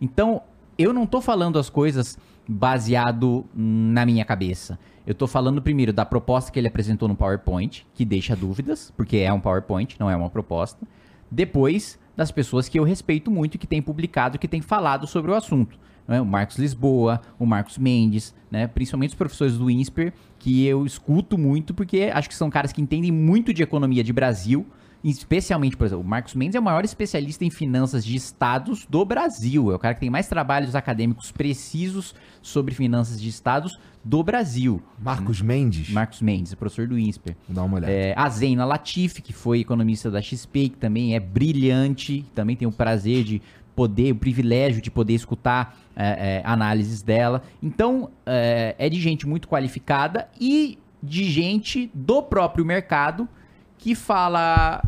[0.01, 0.43] Então,
[0.77, 2.19] eu não tô falando as coisas
[2.49, 4.79] baseado na minha cabeça.
[5.07, 9.19] Eu tô falando primeiro da proposta que ele apresentou no PowerPoint, que deixa dúvidas, porque
[9.19, 10.87] é um PowerPoint, não é uma proposta.
[11.31, 15.35] Depois, das pessoas que eu respeito muito, que têm publicado, que têm falado sobre o
[15.35, 15.79] assunto.
[16.07, 16.21] né?
[16.21, 18.67] O Marcos Lisboa, o Marcos Mendes, né?
[18.67, 22.81] principalmente os professores do INSPER, que eu escuto muito, porque acho que são caras que
[22.81, 24.67] entendem muito de economia de Brasil,
[25.03, 29.05] Especialmente, por exemplo, o Marcos Mendes é o maior especialista em finanças de estados do
[29.05, 29.71] Brasil.
[29.71, 34.83] É o cara que tem mais trabalhos acadêmicos precisos sobre finanças de estados do Brasil.
[34.99, 35.91] Marcos Mendes?
[35.91, 37.37] Marcos Mendes, professor do INSPER.
[37.49, 37.93] Dá uma olhada.
[37.93, 42.67] É, a Zena Latifi, que foi economista da XP, que também é brilhante, também tem
[42.67, 43.41] o prazer de
[43.77, 47.43] poder, o privilégio de poder escutar é, é, análises dela.
[47.63, 53.29] Então, é, é de gente muito qualificada e de gente do próprio mercado
[53.79, 54.83] que fala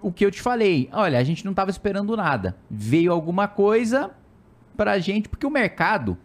[0.00, 0.88] o que eu te falei.
[0.92, 2.56] Olha, a gente não estava esperando nada.
[2.70, 4.10] Veio alguma coisa
[4.76, 6.16] pra gente, porque o mercado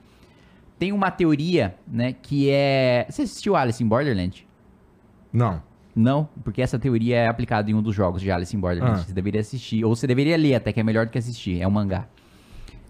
[0.77, 3.05] tem uma teoria, né, que é...
[3.09, 4.47] Você assistiu Alice in Borderland?
[5.31, 5.63] Não.
[5.95, 9.01] Não, porque essa teoria é aplicada em um dos jogos de Alice in Borderland.
[9.01, 9.03] Ah.
[9.03, 11.61] Você deveria assistir, ou você deveria ler até, que é melhor do que assistir.
[11.61, 12.07] É um mangá.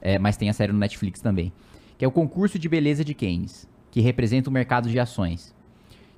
[0.01, 1.51] É, mas tem a série no Netflix também.
[1.97, 5.53] Que é o concurso de beleza de Keynes, que representa o mercado de ações.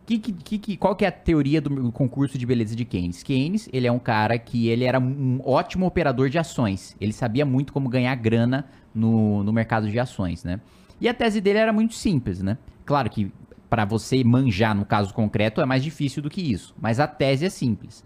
[0.06, 3.24] Que, que, que, qual que é a teoria do concurso de beleza de Keynes?
[3.24, 6.96] Keynes, ele é um cara que ele era um ótimo operador de ações.
[7.00, 10.60] Ele sabia muito como ganhar grana no, no mercado de ações, né?
[11.00, 12.58] E a tese dele era muito simples, né?
[12.86, 13.32] Claro que
[13.70, 17.46] para você manjar no caso concreto é mais difícil do que isso, mas a tese
[17.46, 18.04] é simples.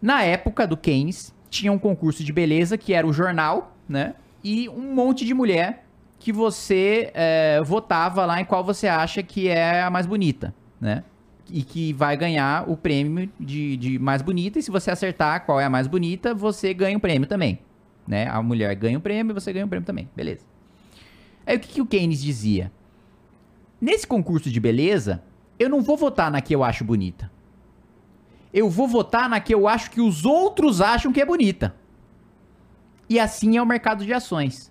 [0.00, 4.14] Na época do Keynes, tinha um concurso de beleza que era o jornal, né?
[4.42, 5.84] E um monte de mulher
[6.18, 10.54] que você é, votava lá em qual você acha que é a mais bonita,
[10.84, 11.02] né?
[11.50, 14.58] E que vai ganhar o prêmio de, de mais bonita.
[14.58, 17.58] E se você acertar qual é a mais bonita, você ganha o prêmio também.
[18.06, 18.28] Né?
[18.28, 20.08] A mulher ganha o prêmio e você ganha o prêmio também.
[20.14, 20.44] Beleza.
[21.46, 22.70] Aí o que, que o Keynes dizia?
[23.80, 25.22] Nesse concurso de beleza,
[25.58, 27.30] eu não vou votar na que eu acho bonita.
[28.52, 31.74] Eu vou votar na que eu acho que os outros acham que é bonita.
[33.08, 34.70] E assim é o mercado de ações.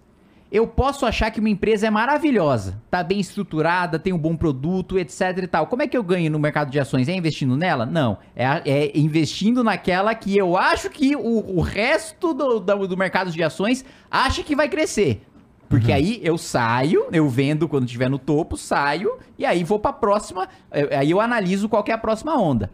[0.53, 4.99] Eu posso achar que uma empresa é maravilhosa, tá bem estruturada, tem um bom produto,
[4.99, 5.65] etc e tal.
[5.65, 7.09] Como é que eu ganho no mercado de ações?
[7.09, 7.88] É investindo nela?
[7.88, 8.19] Não.
[8.35, 12.95] É, a- é investindo naquela que eu acho que o, o resto do, do, do
[12.95, 15.23] mercado de ações acha que vai crescer.
[15.67, 19.91] Porque aí eu saio, eu vendo quando estiver no topo, saio, e aí vou pra
[19.91, 20.47] próxima.
[20.71, 22.69] eh, Aí eu analiso qual é a próxima onda.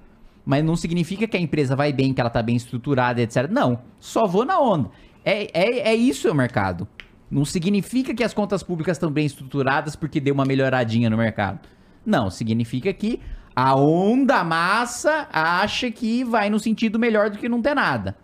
[0.46, 3.48] Mas não significa que a empresa vai bem, que ela tá bem estruturada, etc.
[3.50, 4.90] Não, só vou na onda.
[5.24, 6.86] É, é, é isso o mercado.
[7.30, 11.60] Não significa que as contas públicas estão bem estruturadas porque deu uma melhoradinha no mercado.
[12.06, 13.20] Não, significa que
[13.56, 18.16] a onda massa acha que vai no sentido melhor do que não ter nada.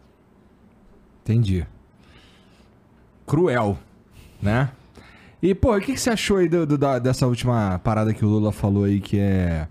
[1.23, 1.65] Entendi.
[3.26, 3.77] Cruel,
[4.41, 4.69] né?
[5.41, 8.23] E, pô, o que, que você achou aí do- do- da- dessa última parada que
[8.26, 9.68] o Lula falou aí, que é...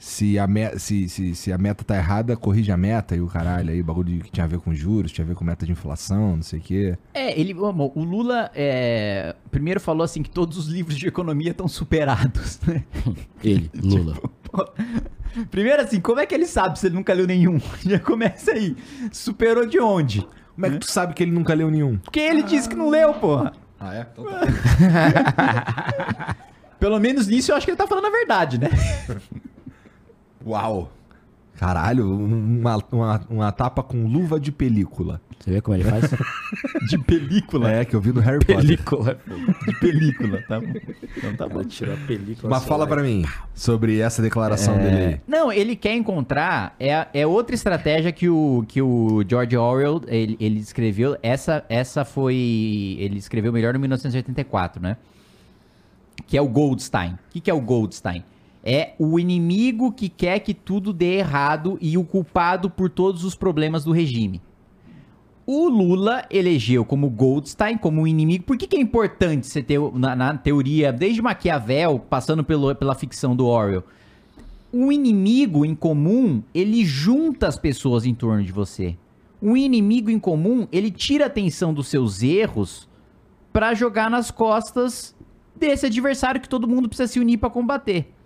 [0.00, 3.26] Se a, me- se, se, se a meta tá errada, corrige a meta e o
[3.26, 5.66] caralho aí, bagulho de- que tinha a ver com juros, tinha a ver com meta
[5.66, 6.96] de inflação, não sei o quê.
[7.12, 11.50] É, ele, bom, o Lula é, primeiro falou assim que todos os livros de economia
[11.50, 12.60] estão superados.
[12.66, 12.84] né?
[13.42, 14.16] Ele, Lula.
[15.50, 17.60] Primeiro assim, como é que ele sabe se ele nunca leu nenhum?
[17.84, 18.76] Já começa aí.
[19.12, 20.26] Superou de onde?
[20.54, 21.98] Como é que tu sabe que ele nunca leu nenhum?
[21.98, 23.52] Porque ele disse que não leu, porra.
[23.80, 24.06] Ah, é?
[24.12, 24.24] Então
[26.80, 28.68] Pelo menos nisso eu acho que ele tá falando a verdade, né?
[30.48, 30.90] Uau!
[31.58, 35.20] Caralho, uma, uma, uma tapa com luva de película.
[35.38, 36.04] Você vê como ele faz?
[36.88, 37.70] De película.
[37.70, 38.56] É, que eu vi no Harry Potter.
[38.56, 39.18] película.
[39.66, 40.72] De película, tá bom.
[41.16, 41.64] Então tá bom.
[41.64, 42.50] tirou a película.
[42.50, 45.20] Mas fala pra mim sobre essa declaração dele aí.
[45.26, 46.76] Não, ele quer encontrar.
[46.78, 51.16] É, é outra estratégia que o, que o George Orwell ele, ele escreveu.
[51.22, 52.96] Essa, essa foi.
[53.00, 54.96] Ele escreveu melhor em 1984, né?
[56.26, 57.12] Que é o Goldstein.
[57.14, 58.24] O que, que é o Goldstein?
[58.70, 63.34] É o inimigo que quer que tudo dê errado e o culpado por todos os
[63.34, 64.42] problemas do regime.
[65.46, 68.44] O Lula elegeu como Goldstein, como um inimigo.
[68.44, 72.94] Por que, que é importante você ter, na, na teoria, desde Maquiavel, passando pelo, pela
[72.94, 73.84] ficção do Orwell?
[74.70, 78.98] Um inimigo em comum, ele junta as pessoas em torno de você.
[79.40, 82.86] Um inimigo em comum, ele tira a atenção dos seus erros
[83.50, 85.16] pra jogar nas costas
[85.56, 88.17] desse adversário que todo mundo precisa se unir pra combater.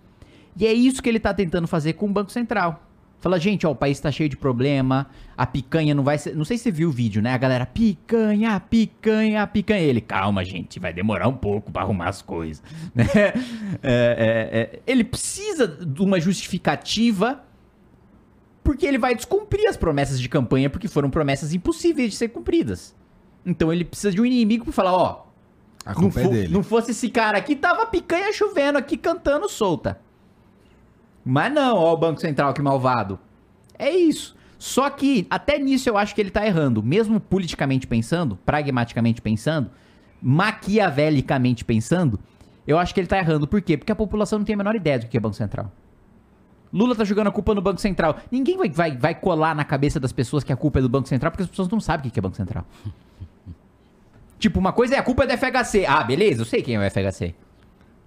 [0.57, 2.83] E é isso que ele tá tentando fazer com o Banco Central.
[3.19, 5.07] Fala, gente, ó, o país tá cheio de problema,
[5.37, 6.35] a picanha não vai ser...
[6.35, 7.33] Não sei se você viu o vídeo, né?
[7.33, 9.79] A galera, picanha, picanha, picanha.
[9.79, 12.61] Ele, calma, gente, vai demorar um pouco pra arrumar as coisas.
[12.93, 13.05] Né?
[13.15, 13.31] É,
[13.81, 17.41] é, é, ele precisa de uma justificativa
[18.63, 22.95] porque ele vai descumprir as promessas de campanha porque foram promessas impossíveis de ser cumpridas.
[23.45, 25.25] Então ele precisa de um inimigo pra falar, ó,
[25.85, 26.53] A não, culpa é fo- dele.
[26.53, 29.99] não fosse esse cara aqui, tava picanha chovendo aqui cantando solta.
[31.23, 33.19] Mas não, ó o Banco Central que malvado.
[33.77, 34.35] É isso.
[34.57, 36.81] Só que até nisso eu acho que ele tá errando.
[36.81, 39.69] Mesmo politicamente pensando, pragmaticamente pensando,
[40.21, 42.19] maquiavelicamente pensando,
[42.65, 43.47] eu acho que ele tá errando.
[43.47, 43.77] Por quê?
[43.77, 45.71] Porque a população não tem a menor ideia do que é Banco Central.
[46.71, 48.17] Lula tá jogando a culpa no Banco Central.
[48.31, 51.07] Ninguém vai, vai, vai colar na cabeça das pessoas que a culpa é do Banco
[51.07, 52.65] Central, porque as pessoas não sabem o que é Banco Central.
[54.39, 55.85] tipo, uma coisa é a culpa é do FHC.
[55.85, 57.35] Ah, beleza, eu sei quem é o FHC.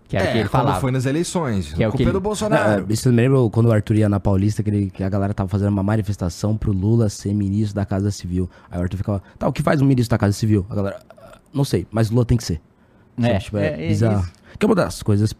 [0.09, 0.81] Que era o que É, ele falava.
[0.81, 1.73] foi nas eleições.
[1.75, 2.87] Que é o culpa que é ele- do Bolsonaro.
[2.89, 5.35] Ah, Isso me lembra quando o Arthur ia na Paulista, que, ele- que a galera
[5.35, 8.49] tava fazendo uma manifestação pro Lula ser ministro da Casa Civil.
[8.71, 10.65] Aí o Arthur ficava, tá, o que faz um ministro da Casa Civil?
[10.71, 12.61] A galera, "Ah, não sei, mas Lula tem que ser.
[13.19, 14.21] É, Sabe, tipo, é, é- é bizarro.
[14.23, 14.33] isso.
[14.59, 15.35] Que é uma das coisas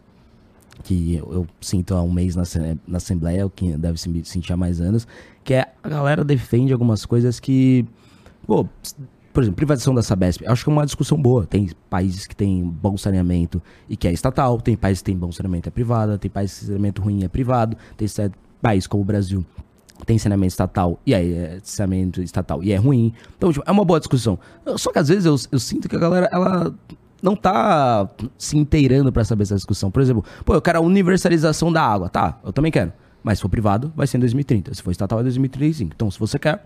[0.83, 2.43] que eu, eu sinto há um mês na,
[2.87, 5.07] na Assembleia, o que deve se sentir há mais anos,
[5.43, 7.85] que é a galera defende algumas coisas que,
[8.45, 8.67] pô,
[9.37, 11.45] por exemplo, privatização da Sabesp, acho que é uma discussão boa.
[11.45, 15.31] Tem países que têm bom saneamento e que é estatal, tem países que têm bom
[15.31, 18.87] saneamento e é privado, tem países que saneamento ruim e é privado, tem certo país
[18.87, 19.45] como o Brasil
[20.07, 23.13] tem saneamento estatal e aí é saneamento estatal e é ruim.
[23.37, 24.39] Então, tipo, é uma boa discussão.
[24.75, 26.73] Só que às vezes eu, eu sinto que a galera, ela
[27.21, 28.09] não tá
[28.39, 29.91] se inteirando pra saber essa discussão.
[29.91, 32.09] Por exemplo, pô, eu quero a universalização da água.
[32.09, 32.91] Tá, eu também quero.
[33.23, 34.73] Mas se for privado, vai ser em 2030.
[34.73, 35.91] Se for estatal, é 2035.
[35.93, 36.65] Então, se você quer,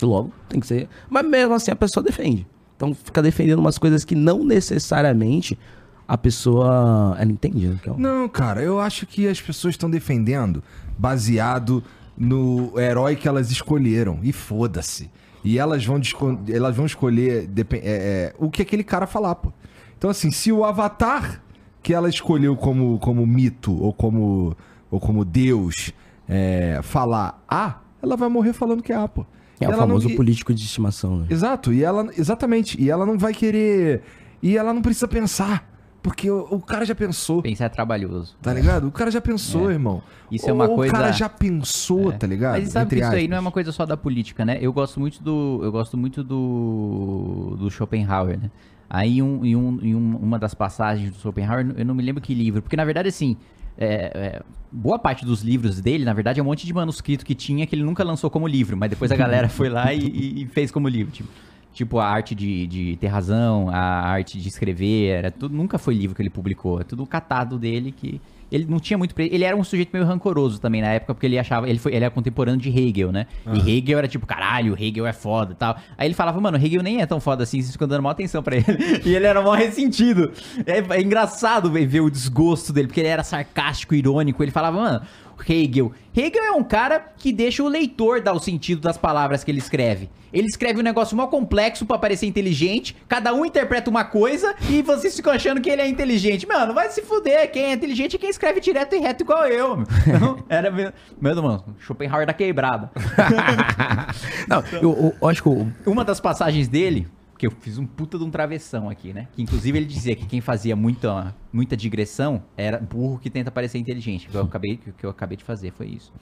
[0.00, 0.88] logo, tem que ser.
[1.10, 2.46] Mas mesmo assim, a pessoa defende.
[2.76, 5.58] Então, fica defendendo umas coisas que não necessariamente
[6.06, 7.16] a pessoa.
[7.18, 7.78] Ela entende, né?
[7.86, 10.62] É Não, cara, eu acho que as pessoas estão defendendo
[10.98, 11.82] baseado
[12.16, 14.18] no herói que elas escolheram.
[14.22, 15.10] E foda-se.
[15.44, 16.00] E elas vão,
[16.48, 19.52] elas vão escolher é, é, o que aquele cara falar, pô.
[19.96, 21.42] Então, assim, se o avatar
[21.82, 24.56] que ela escolheu como, como mito ou como,
[24.90, 25.92] ou como Deus
[26.28, 29.26] é, falar A, ela vai morrer falando que é A, pô.
[29.60, 31.26] É o não- famoso e- político de estimação, né?
[31.30, 34.02] Exato, e ela, exatamente, e ela não vai querer,
[34.42, 35.70] e ela não precisa pensar,
[36.02, 38.34] Porque o, o cara já pensou, Pensar é trabalhoso.
[38.42, 38.88] tá ligado?
[38.88, 39.74] O cara já pensou, É.
[39.74, 40.02] irmão.
[40.32, 42.58] Isso é uma Ou coisa- O cara já pensou, tá ligado?
[42.58, 43.30] Mas sabe Entre que isso aí aspas.
[43.30, 44.58] não é uma coisa só da política, né?
[44.60, 45.60] Eu gosto muito do.
[45.62, 47.56] Eu gosto muito do.
[47.56, 48.50] do Schopenhauer, né?
[48.90, 52.20] Aí um, em, um, em um- uma das passagens do Schopenhauer, eu não me lembro
[52.20, 53.36] que livro, porque na verdade assim.
[53.78, 57.34] É, é, boa parte dos livros dele, na verdade, é um monte de manuscrito que
[57.34, 60.46] tinha que ele nunca lançou como livro, mas depois a galera foi lá e, e-
[60.46, 61.12] fez como livro.
[61.12, 61.28] Tipo,
[61.72, 65.94] tipo a arte de, de ter razão, a arte de escrever, era tudo, nunca foi
[65.94, 68.20] livro que ele publicou, é tudo catado dele que
[68.52, 69.14] ele não tinha muito.
[69.18, 71.68] Ele era um sujeito meio rancoroso também na época, porque ele achava.
[71.68, 73.26] Ele, foi, ele era contemporâneo de Hegel, né?
[73.50, 75.76] E Hegel era tipo, caralho, Hegel é foda e tal.
[75.96, 78.42] Aí ele falava, mano, Hegel nem é tão foda assim, vocês ficam dando maior atenção
[78.42, 78.66] pra ele.
[79.04, 80.30] e ele era mó ressentido.
[80.66, 84.42] É, é engraçado véi, ver o desgosto dele, porque ele era sarcástico, irônico.
[84.42, 85.00] Ele falava, mano,
[85.48, 85.92] Hegel.
[86.16, 89.58] Hegel é um cara que deixa o leitor dar o sentido das palavras que ele
[89.58, 90.10] escreve.
[90.32, 94.80] Ele escreve um negócio mó complexo pra parecer inteligente, cada um interpreta uma coisa e
[94.80, 96.46] vocês ficam achando que ele é inteligente.
[96.48, 99.76] Mano, vai se fuder, quem é inteligente é quem escreve direto e reto igual eu.
[99.76, 99.86] meu.
[100.06, 100.90] Então, era meu,
[101.20, 102.90] meu mano, Schopenhauer da quebrada.
[104.48, 105.50] Não, eu, eu- eu acho que
[105.90, 107.06] Uma das passagens dele,
[107.42, 109.26] que eu fiz um puta de um travessão aqui, né?
[109.32, 113.78] Que inclusive ele dizia que quem fazia muita, muita digressão era burro que tenta parecer
[113.78, 114.28] inteligente.
[114.28, 116.12] Que eu acabei, que eu acabei de fazer, foi isso.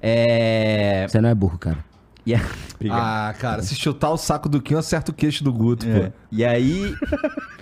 [0.00, 1.06] É.
[1.06, 1.84] você não é burro, cara.
[2.74, 2.98] Obrigado.
[2.98, 6.08] Ah, cara, se chutar o saco do Kim, acerta o queixo do Guto, É.
[6.08, 6.12] pô.
[6.32, 6.94] E aí.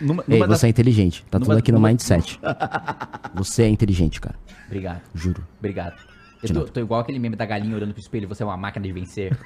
[0.00, 1.24] Numa, Ei, numa das- você é inteligente.
[1.28, 2.38] Tá numa- tudo aqui no numa- mindset.
[3.34, 4.36] Você é inteligente, cara.
[4.66, 5.44] Obrigado, Juro.
[5.58, 5.96] obrigado.
[6.42, 8.86] Eu tô, tô igual aquele meme da galinha olhando pro espelho, você é uma máquina
[8.86, 9.36] de vencer.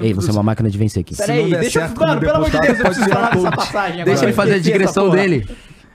[0.00, 1.16] Ei, você é uma máquina de vencer aqui.
[1.16, 1.94] Peraí, deixa eu.
[2.06, 4.04] Mano, pelo amor de Deus, eu preciso falar dessa passagem agora.
[4.04, 5.48] Deixa ele fazer a digressão dele.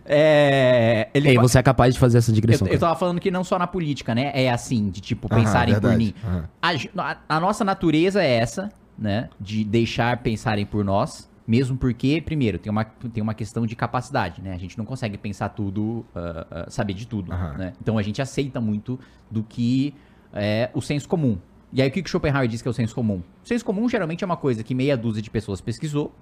[0.06, 1.08] É.
[1.14, 2.68] Ele Ei, você é capaz de fazer essa digressão.
[2.68, 4.32] Eu, eu tava falando que não só na política, né?
[4.34, 6.14] É assim, de tipo, Aham, pensarem por mim.
[6.62, 9.30] A, a- nossa natureza é essa, né?
[9.40, 11.30] De deixar pensarem por nós.
[11.48, 14.54] Mesmo porque, primeiro, tem uma, tem uma questão de capacidade, né?
[14.54, 17.74] A gente não consegue pensar tudo, ah, ah, saber de tudo, né?
[17.82, 19.00] Então a gente aceita muito
[19.30, 19.94] do que
[20.34, 21.38] é o senso comum.
[21.74, 23.22] E aí o que o Schopenhauer diz que é o senso comum?
[23.44, 26.14] O senso comum geralmente é uma coisa que meia dúzia de pessoas pesquisou,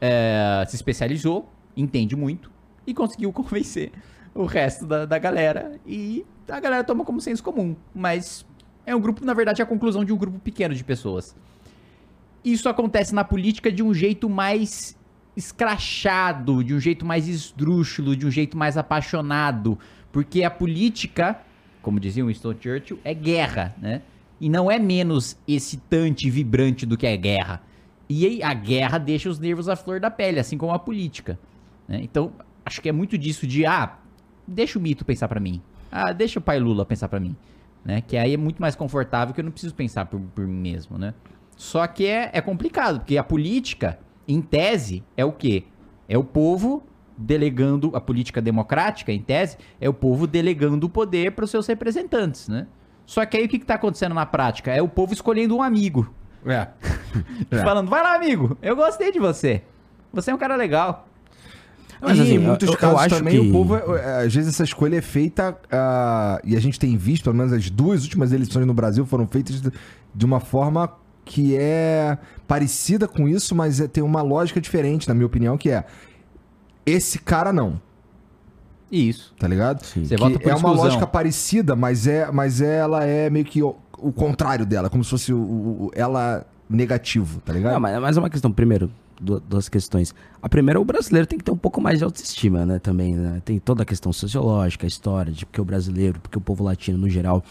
[0.00, 2.50] é, se especializou, entende muito
[2.86, 3.92] e conseguiu convencer
[4.34, 5.78] o resto da, da galera.
[5.86, 7.76] E a galera toma como senso comum.
[7.94, 8.46] Mas
[8.86, 11.36] é um grupo, na verdade, é a conclusão de um grupo pequeno de pessoas.
[12.42, 14.98] Isso acontece na política de um jeito mais
[15.36, 19.78] escrachado, de um jeito mais esdrúxulo, de um jeito mais apaixonado.
[20.10, 21.38] Porque a política,
[21.82, 24.02] como dizia Winston Churchill, é guerra, né?
[24.40, 27.62] E não é menos excitante e vibrante do que a guerra.
[28.08, 31.38] E a guerra deixa os nervos à flor da pele, assim como a política.
[31.86, 32.00] né?
[32.02, 32.32] Então,
[32.64, 33.98] acho que é muito disso de, ah,
[34.46, 35.60] deixa o mito pensar pra mim.
[35.92, 37.36] Ah, deixa o pai Lula pensar pra mim.
[37.84, 38.00] Né?
[38.00, 40.98] Que aí é muito mais confortável que eu não preciso pensar por, por mim mesmo,
[40.98, 41.14] né?
[41.56, 45.64] Só que é, é complicado, porque a política, em tese, é o quê?
[46.08, 46.82] É o povo
[47.16, 51.66] delegando, a política democrática, em tese, é o povo delegando o poder para os seus
[51.66, 52.66] representantes, né?
[53.10, 54.70] Só que aí o que está acontecendo na prática?
[54.70, 56.14] É o povo escolhendo um amigo.
[56.46, 56.68] É.
[57.50, 57.58] É.
[57.64, 59.62] Falando, vai lá, amigo, eu gostei de você.
[60.12, 61.08] Você é um cara legal.
[62.00, 64.32] Mas, e assim, em muitos eu- eu casos acho também que- o povo, é, às
[64.32, 68.04] vezes essa escolha é feita, ah, e a gente tem visto, pelo menos as duas
[68.04, 69.72] últimas eleições no Brasil foram feitas de,
[70.14, 70.92] de uma forma
[71.24, 72.16] que é
[72.46, 75.84] parecida com isso, mas é- tem uma lógica diferente, na minha opinião, que é
[76.86, 77.82] esse cara não,
[78.90, 79.34] Isso.
[79.38, 79.84] tá ligado?
[79.84, 80.04] Sim.
[80.04, 80.84] Você vota por é uma exclusão.
[80.84, 85.10] lógica parecida, mas é, mas ela é meio que o, o contrário dela, como se
[85.10, 87.72] fosse o, o- ela negativo, tá ligado?
[87.74, 88.90] Não, mas, mas é uma questão, primeiro,
[89.20, 90.14] du- duas questões.
[90.42, 93.42] A primeira, o brasileiro tem que ter um pouco mais de autoestima, né, também, né?
[93.44, 96.96] Tem toda a questão sociológica, a história, de porque o brasileiro, porque o povo latino,
[96.98, 97.42] no geral,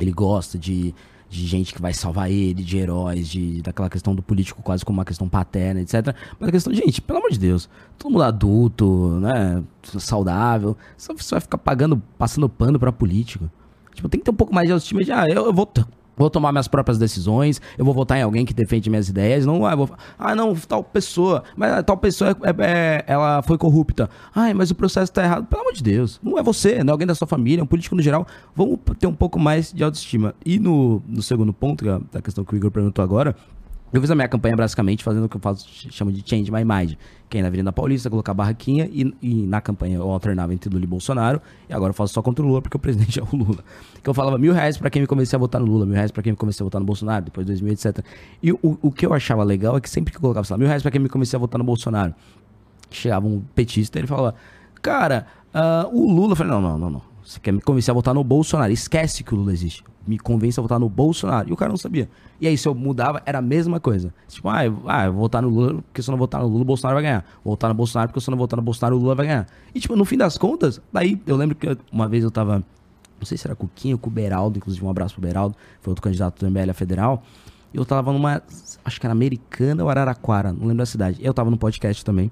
[0.00, 0.94] ele gosta de,
[1.28, 4.98] de gente que vai salvar ele, de heróis, de, daquela questão do político quase como
[4.98, 6.14] uma questão paterna, etc.
[6.38, 11.40] Mas a questão, gente, pelo amor de Deus, todo mundo adulto, né, saudável, você vai
[11.40, 13.50] ficar pagando, passando pano pra político.
[13.94, 15.68] Tipo, tem que ter um pouco mais de autoestima de, ah, eu, eu vou,
[16.16, 19.66] vou tomar minhas próprias decisões, eu vou votar em alguém que defende minhas ideias, não,
[19.66, 23.58] ah, vou, ah não, tal pessoa, mas ah, tal pessoa, é, é- é- ela foi
[23.58, 24.08] corrupta.
[24.34, 25.46] Ai, mas o processo tá errado.
[25.46, 27.66] Pelo amor de Deus, não é você, não é alguém da sua família, é um
[27.66, 28.26] político no geral.
[28.54, 30.34] Vamos ter um pouco mais de autoestima.
[30.44, 33.36] E no, no segundo ponto, que é da questão que o Igor perguntou agora,
[33.92, 36.50] eu fiz a minha campanha basicamente fazendo o que eu faço, ch- chamo de Change
[36.50, 36.94] My Mind,
[37.28, 40.84] que é na Avenida Paulista, colocar barraquinha e, e na campanha eu alternava entre Lula
[40.84, 43.36] e Bolsonaro, e agora eu faço só contra o Lula, porque o presidente é o
[43.36, 43.64] Lula.
[44.02, 46.10] Que eu falava mil reais pra quem me convencia a votar no Lula, mil reais
[46.10, 48.04] pra quem me convencia a votar no Bolsonaro, depois de 2000, etc.
[48.42, 50.58] E o, o que eu achava legal é que sempre que eu colocava, sei lá,
[50.58, 52.14] mil reais pra quem me convencia a votar no Bolsonaro,
[52.90, 54.34] chegava um petista e ele falava,
[54.80, 57.02] cara, ah, o Lula, eu falei, não, não, não, não.
[57.24, 58.72] Você quer me convencer a votar no Bolsonaro?
[58.72, 59.82] Esquece que o Lula existe.
[60.06, 61.48] Me convence a votar no Bolsonaro.
[61.48, 62.08] E o cara não sabia.
[62.40, 64.12] E aí, se eu mudava, era a mesma coisa.
[64.28, 66.48] Tipo, ah, eu, ah, eu vou votar no Lula, porque se eu não votar no
[66.48, 67.24] Lula, o Bolsonaro vai ganhar.
[67.44, 69.46] Vou votar no Bolsonaro, porque se eu não votar no Bolsonaro, o Lula vai ganhar.
[69.74, 72.64] E, tipo, no fim das contas, daí eu lembro que uma vez eu tava.
[73.18, 75.56] Não sei se era com o Quinho com o Beraldo, inclusive um abraço pro Beraldo,
[75.80, 77.22] foi outro candidato do MBL federal.
[77.72, 78.42] E eu tava numa.
[78.84, 81.18] Acho que era Americana ou Araraquara, não lembro da cidade.
[81.22, 82.30] Eu tava no podcast também.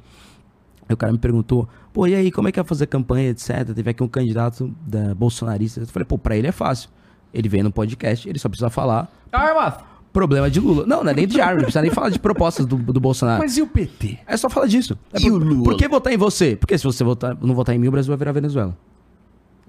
[0.88, 3.72] Aí o cara me perguntou, pô, e aí, como é que é fazer campanha, etc?
[3.74, 5.80] Teve aqui um candidato da bolsonarista.
[5.80, 6.90] Eu falei, pô, pra ele é fácil.
[7.34, 9.74] Ele vem no podcast, ele só precisa falar Armas!
[10.12, 10.86] problema de Lula.
[10.86, 13.42] Não, não é nem de arma, não precisa nem falar de propostas do, do Bolsonaro.
[13.42, 14.20] Mas e o PT?
[14.26, 14.96] É só falar disso.
[15.12, 15.64] É E por, o Lula?
[15.64, 16.54] por que votar em você?
[16.54, 18.76] Porque se você votar, não votar em mim, o Brasil vai virar Venezuela.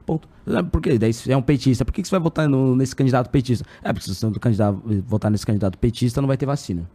[0.06, 0.28] Ponto.
[0.46, 1.00] É, Por quê?
[1.00, 1.84] Daí você é um petista.
[1.84, 3.66] Por que que você vai votar no- nesse candidato petista?
[3.84, 6.88] É, porque se você não candidato, votar nesse candidato petista, não vai ter vacina.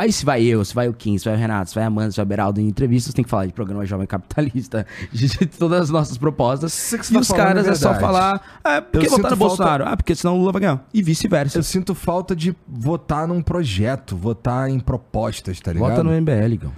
[0.00, 1.88] Aí se vai eu, se vai o Kim, se vai o Renato, se vai a
[1.88, 5.28] Amanda, se vai o Beraldo em entrevistas, tem que falar de programa Jovem Capitalista, de
[5.46, 6.72] todas as nossas propostas.
[6.72, 9.10] Isso que você e tá os caras é é só falar, é, por que Eu
[9.10, 9.84] votar no falta- Bolsonaro?
[9.86, 10.82] Ah, porque senão o Lula vai ganhar.
[10.94, 11.58] E vice-versa.
[11.58, 15.90] Eu sinto falta de votar num projeto, votar em propostas, tá ligado?
[15.90, 16.72] Vota no MBL, Gão.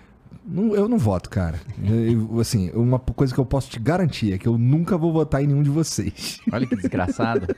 [0.45, 1.61] Não, eu não voto, cara.
[1.85, 5.43] Eu- assim, uma coisa que eu posso te garantir é que eu nunca vou votar
[5.43, 6.41] em nenhum de vocês.
[6.53, 7.47] Olha que desgraçado.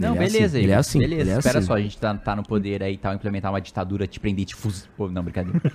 [0.00, 0.46] Não, Ele é beleza.
[0.56, 1.66] assim, ele é assim, Beleza, ele é espera assim.
[1.66, 4.46] só, a gente tá, tá no poder aí e tal, implementar uma ditadura, te prender,
[4.46, 4.86] te fuzil.
[4.96, 5.60] Pô, não, brincadeira.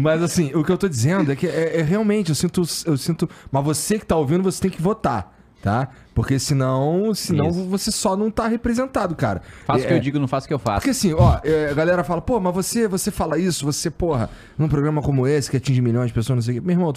[0.00, 2.96] Mas assim, o que eu tô dizendo é que é, é realmente, eu sinto, eu
[2.98, 3.28] sinto.
[3.50, 5.33] Mas você que tá ouvindo, você tem que votar,
[5.64, 5.88] tá?
[6.14, 7.64] Porque senão, senão Isso.
[7.64, 9.40] você só não tá representado, cara.
[9.64, 10.80] Faço o que É- eu digo, não faço o que eu faço.
[10.80, 14.28] Porque assim, ó, é, a galera fala, pô, mas você, você fala isso, você, porra,
[14.58, 16.66] num programa como esse que atinge milhões de pessoas, não sei o quê.
[16.66, 16.92] Meu irmão,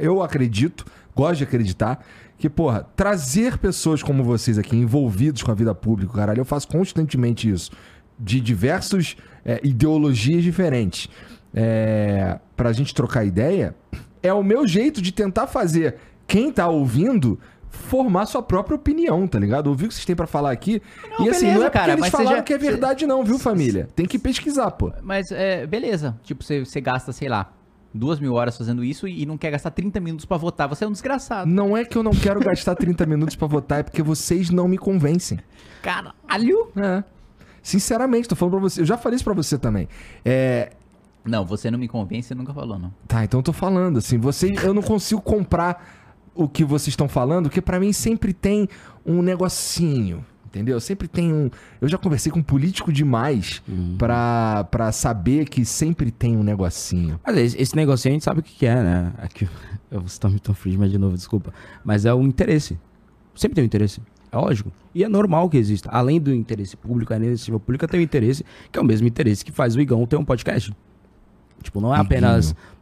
[0.00, 0.84] eu acredito,
[1.14, 2.04] gosto de acreditar,
[2.36, 6.66] que, porra, trazer pessoas como vocês aqui, envolvidos com a vida pública, caralho, eu faço
[6.66, 7.70] constantemente isso.
[8.18, 11.08] De diversos é, ideologias diferentes.
[11.54, 13.76] É, pra gente trocar ideia,
[14.20, 17.38] é o meu jeito de tentar fazer quem tá ouvindo
[17.78, 19.68] formar sua própria opinião, tá ligado?
[19.68, 20.82] Ouvir o que vocês têm pra falar aqui.
[21.18, 23.38] Não, e assim, beleza, não é cara, eles falaram seja- que é verdade, não, viu,
[23.38, 23.88] família?
[23.96, 24.92] Tem que pesquisar, pô.
[25.02, 26.18] Mas, é, beleza.
[26.22, 27.52] Tipo, você, você gasta, sei lá,
[27.94, 30.68] duas mil horas fazendo isso e não quer gastar 30 minutos pra votar.
[30.68, 31.48] Você é um desgraçado.
[31.50, 34.68] Não é que eu não quero gastar 30 minutos pra votar, é porque vocês não
[34.68, 35.38] me convencem.
[35.82, 36.70] Caralho!
[36.76, 37.02] É.
[37.62, 38.80] Sinceramente, tô falando pra você.
[38.80, 39.88] Eu já falei isso pra você também.
[40.24, 40.70] É.
[41.24, 42.92] Não, você não me convence, você nunca falou, não.
[43.06, 44.62] Tá, então eu tô falando, assim, vocês.
[44.62, 45.97] Eu não consigo comprar
[46.38, 48.68] o que vocês estão falando, porque pra mim sempre tem
[49.04, 50.24] um negocinho.
[50.46, 50.80] Entendeu?
[50.80, 51.50] Sempre tem um.
[51.78, 53.62] Eu já conversei com político demais
[53.98, 57.20] pra, pra saber que sempre tem um negocinho.
[57.26, 59.12] Mas esse, esse negocinho a gente sabe o que, que é, né?
[59.18, 59.46] Aqui,
[59.90, 61.52] eu vou citar o Milton Friedman de novo, desculpa.
[61.84, 62.78] Mas é o interesse.
[63.34, 64.00] Sempre tem um interesse.
[64.32, 64.72] É lógico.
[64.94, 65.90] E é normal que exista.
[65.90, 68.42] Além do interesse público, a iniciativa pública tem o interesse,
[68.72, 70.74] que é o mesmo interesse que faz o Igão ter um podcast.
[71.62, 72.50] Tipo, não é apenas.
[72.50, 72.77] Iguinho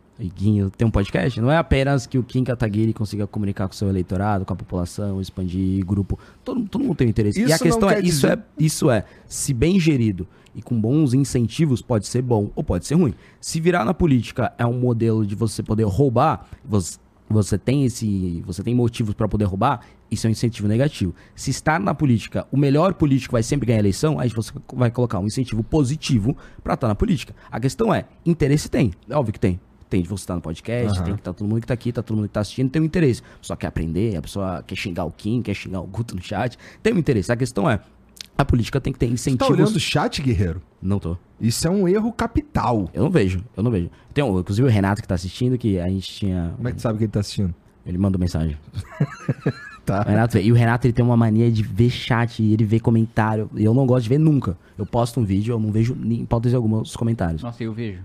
[0.76, 3.88] ter um podcast, não é apenas que o Kim Kataguiri consiga comunicar com o seu
[3.88, 6.18] eleitorado, com a população, expandir grupo.
[6.44, 7.40] Todo, todo mundo tem um interesse.
[7.40, 10.62] e Isso a questão é, quer isso dizer- é, isso é, se bem gerido e
[10.62, 13.12] com bons incentivos, pode ser bom ou pode ser ruim.
[13.40, 16.98] Se virar na política é um modelo de você poder roubar, você,
[17.28, 19.80] você tem esse, você tem motivos para poder roubar,
[20.10, 21.14] isso é um incentivo negativo.
[21.34, 24.90] Se estar na política, o melhor político vai sempre ganhar a eleição, aí você vai
[24.90, 26.34] colocar um incentivo positivo
[26.64, 27.34] para estar na política.
[27.51, 29.60] A questão é, interesse tem, é óbvio que tem.
[29.88, 31.04] Tem de você estar no podcast, Aham.
[31.04, 32.82] tem que estar todo mundo que tá aqui, tá todo mundo que tá assistindo, tem
[32.82, 33.22] um interesse.
[33.36, 36.22] A pessoa quer aprender, a pessoa quer xingar o Kim, quer xingar o Guto no
[36.22, 37.30] chat, tem um interesse.
[37.30, 37.78] A questão é,
[38.36, 39.50] a política tem que ter Você tá incentivos.
[39.50, 40.60] olhando o chat, guerreiro?
[40.82, 41.16] Não tô.
[41.40, 42.90] Isso é um erro capital.
[42.92, 43.88] Eu não vejo, eu não vejo.
[44.12, 46.52] Tem, um- inclusive o Renato que tá assistindo, que a gente tinha.
[46.56, 47.54] Como é que tu sabe que ele tá assistindo?
[47.84, 48.56] Ele mandou mensagem.
[49.86, 50.02] Tá.
[50.04, 53.48] O Renato, e o Renato ele tem uma mania de ver chat, ele vê comentário.
[53.54, 54.58] E eu não gosto de ver nunca.
[54.76, 57.40] Eu posto um vídeo, eu não vejo nem hipótese alguma os comentários.
[57.40, 58.00] Nossa, eu vejo.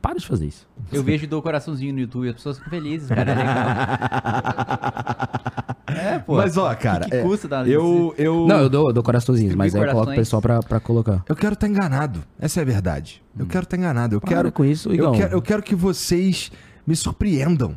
[0.00, 0.66] Para de fazer isso.
[0.92, 3.30] Eu vejo e dou coraçãozinho no YouTube, as pessoas ficam felizes, cara.
[3.30, 3.56] É legal.
[6.14, 6.36] é, pô.
[6.36, 9.02] Mas ó, cara, que, que é, custa dar eu, eu, Não, eu dou, eu dou
[9.02, 11.22] coraçãozinhos, mas aí eu coloco o pessoal pra, pra colocar.
[11.28, 12.22] eu quero estar enganado.
[12.38, 13.22] Essa é a verdade.
[13.38, 14.16] Eu quero estar enganado.
[14.16, 16.50] Eu Para quero com isso, eu quero, eu quero que vocês
[16.86, 17.76] me surpreendam.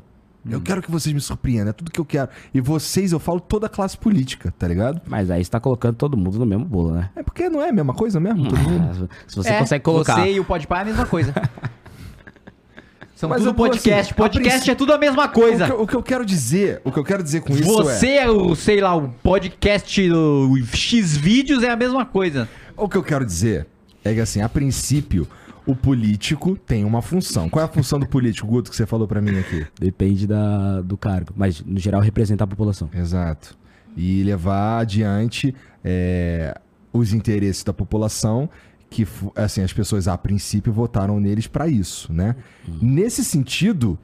[0.49, 1.69] Eu quero que vocês me surpreendam.
[1.69, 2.29] É tudo que eu quero.
[2.53, 5.01] E vocês, eu falo toda a classe política, tá ligado?
[5.07, 7.09] Mas aí você tá colocando todo mundo no mesmo bolo, né?
[7.15, 9.09] É porque não é a mesma coisa mesmo, todo mundo.
[9.25, 10.15] Se você É, consegue colocar.
[10.15, 11.33] Você e o Podpah é a mesma coisa.
[13.23, 13.99] São Mas tudo eu, podcast.
[14.01, 15.65] assim, podcast é tudo a mesma O coisa.
[15.65, 18.09] que, eu- o que eu quero dizer, o que eu quero dizer com isso Você
[18.15, 22.49] é o, sei lá, o podcast do X vídeos é a mesma coisa.
[22.67, 22.73] é.
[22.75, 23.65] O que eu quero dizer
[24.03, 25.25] é que assim, a princípio,
[25.65, 27.47] o político tem uma função.
[27.47, 29.65] Qual é a função do político, Guto, que você falou pra mim aqui?
[29.79, 31.31] Depende da, do cargo.
[31.37, 32.89] Mas, no geral, representar a população.
[32.93, 33.55] Exato.
[33.95, 36.59] E levar adiante é,
[36.91, 38.49] os interesses da população,
[38.93, 42.35] que assim, as pessoas a princípio votaram neles pra isso, né?
[42.81, 43.97] Nesse sentido,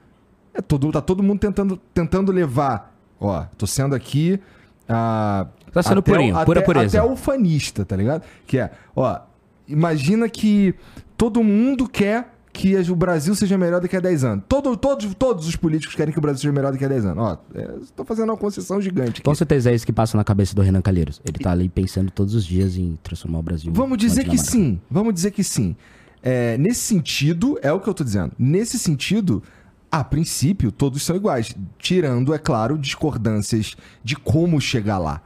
[0.53, 2.95] é todo, tá todo mundo tentando, tentando levar.
[3.19, 4.39] Ó, tô sendo aqui.
[4.87, 6.99] ah, Tá sendo Até purinho, o- pura até, pureza.
[6.99, 8.23] Até ufanista, tá ligado?
[8.47, 9.19] Que é, ó,
[9.67, 10.73] imagina que
[11.15, 14.43] todo mundo quer que o Brasil seja melhor daqui a 10 anos.
[14.49, 17.23] Todo, todos, todos os políticos querem que o Brasil seja melhor daqui a 10 anos.
[17.23, 20.53] Ó, é, tô fazendo uma concessão gigante Com certeza é isso que passa na cabeça
[20.53, 21.21] do Renan Calheiros.
[21.23, 23.71] Ele tá ali pensando todos os dias em transformar o Brasil.
[23.73, 24.77] Vamos dizer que sim.
[24.91, 25.73] Vamos dizer que sim.
[26.21, 28.33] É, nesse sentido, é o que eu tô dizendo.
[28.37, 29.41] Nesse sentido,
[29.89, 31.55] a princípio, todos são iguais.
[31.77, 35.21] Tirando, é claro, discordâncias de como chegar lá.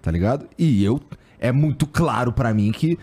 [0.00, 0.46] Tá ligado?
[0.58, 0.98] E eu.
[1.38, 2.98] É muito claro pra mim que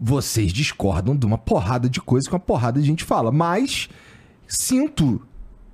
[0.00, 3.30] vocês discordam de uma porrada de coisas que uma porrada de gente fala.
[3.32, 3.88] Mas
[4.46, 5.20] sinto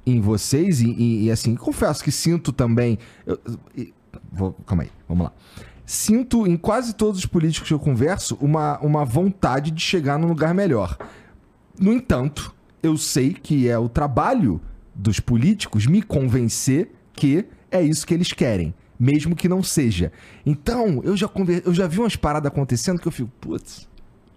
[0.07, 2.99] em vocês, e, e- e, assim, confesso que sinto também.
[3.27, 3.39] eu-
[3.77, 3.93] e-
[4.33, 5.33] vou- calma aí, vamos lá.
[5.87, 10.29] Sinto em quase todos os políticos que eu converso uma, uma vontade de chegar num
[10.29, 10.97] lugar melhor.
[11.79, 14.61] No entanto, eu sei que é o trabalho
[14.95, 20.13] dos políticos me convencer que é isso que eles querem, mesmo que não seja.
[20.47, 21.63] Então, eu já, conver...
[21.67, 23.89] eu já vi umas paradas acontecendo que eu fico, putz,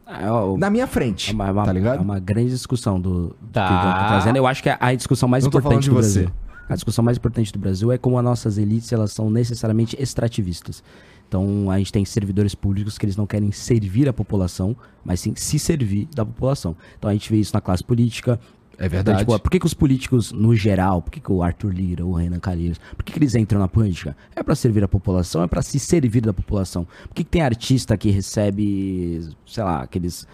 [0.07, 1.97] é o- na minha frente, É uma, é uma- tá ligado?
[1.99, 3.67] é uma grande discussão do, do Tá.
[3.67, 4.35] que tá trazendo.
[4.37, 6.21] Eu acho que a, a discussão mais Não tô importante do você.
[6.23, 6.35] Brasil.
[6.69, 10.83] A discussão mais importante do Brasil é como as nossas elites elas são necessariamente extrativistas.
[11.27, 15.33] Então a gente tem servidores públicos que eles não querem servir a população, mas sim
[15.35, 16.75] se servir da população.
[16.97, 18.39] Então a gente vê isso na classe política.
[18.79, 19.19] É Então, verdade.
[19.19, 22.13] tipo, por que, que os políticos, no geral, por que, que o Arthur Lira, o
[22.13, 24.15] Renan Calheiros, por que, que eles entram na política?
[24.35, 26.85] É pra servir a população, é pra se servir da população.
[27.07, 30.27] Por que, que tem artista que recebe, sei lá, aqueles.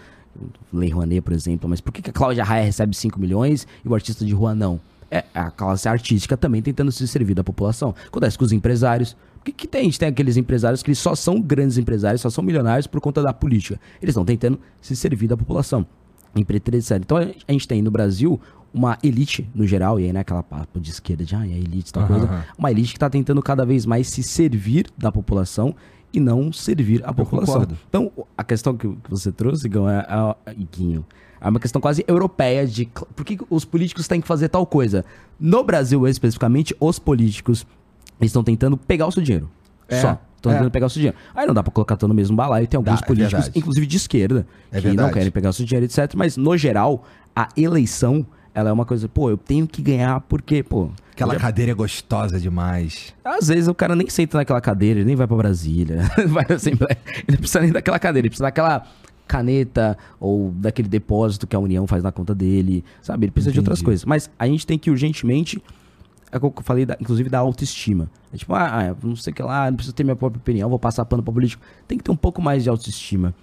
[0.72, 3.88] Lei Rouanet, por exemplo, mas por que, que a Cláudia Raia recebe 5 milhões e
[3.88, 4.80] o artista de rua não?
[5.08, 7.94] É a classe artística também tentando se servir da população.
[8.08, 9.16] Acontece com os empresários.
[9.36, 12.30] Por que, que tem, a gente tem aqueles empresários que só são grandes empresários, só
[12.30, 13.78] são milionários por conta da política?
[14.02, 15.86] Eles estão tentando se servir da população
[16.40, 18.40] empreiteiro, Então a gente tem no Brasil
[18.72, 21.52] uma elite no geral, e aí não é aquela papo de esquerda de ah, é
[21.52, 22.44] elite, tal Aham, coisa.
[22.58, 25.74] Uma elite que está tentando cada vez mais se servir da população
[26.12, 27.54] e não servir a população.
[27.54, 27.78] concordo.
[27.88, 30.06] Então, a questão que você trouxe, Gão, é,
[30.46, 31.04] é, Guinho,
[31.40, 34.66] é uma questão quase europeia de por que que os políticos têm que fazer tal
[34.66, 35.04] coisa.
[35.38, 37.66] No Brasil, especificamente, os políticos
[38.20, 39.50] estão tentando pegar o seu dinheiro.
[39.88, 40.18] É, Só.
[40.44, 40.54] Estão é.
[40.56, 41.16] tentando pegar o seu dinheiro.
[41.34, 42.66] Aí não dá pra colocar todo no mesmo balaio.
[42.66, 43.58] Tem alguns Dá, é políticos, verdade.
[43.58, 45.12] inclusive de esquerda, É que não verdade.
[45.14, 46.14] querem pegar o seu dinheiro, etc.
[46.16, 47.04] Mas, no geral,
[47.34, 50.90] a eleição, ela é uma coisa, pô, eu tenho que ganhar porque, pô...
[51.12, 53.14] Aquela eu- cadeira é gostosa demais.
[53.24, 56.56] Às vezes o cara nem senta naquela cadeira, ele nem vai pra Brasília, vai na
[56.56, 56.98] Assembleia.
[57.06, 58.84] Ele não precisa nem daquela cadeira, ele precisa daquela
[59.26, 63.26] caneta ou daquele depósito que a União faz na conta dele, sabe?
[63.26, 63.84] Ele precisa de outras Entendi.
[63.86, 64.04] coisas.
[64.04, 65.62] Mas a gente tem que urgentemente,
[66.32, 68.10] é o que eu falei, da- inclusive da autoestima.
[68.32, 70.68] É tipo, ah, ah, não sei o que lá, não preciso ter minha própria opinião,
[70.68, 71.62] vou passar pano pra político.
[71.86, 73.34] Tem que ter um pouco mais de autoestima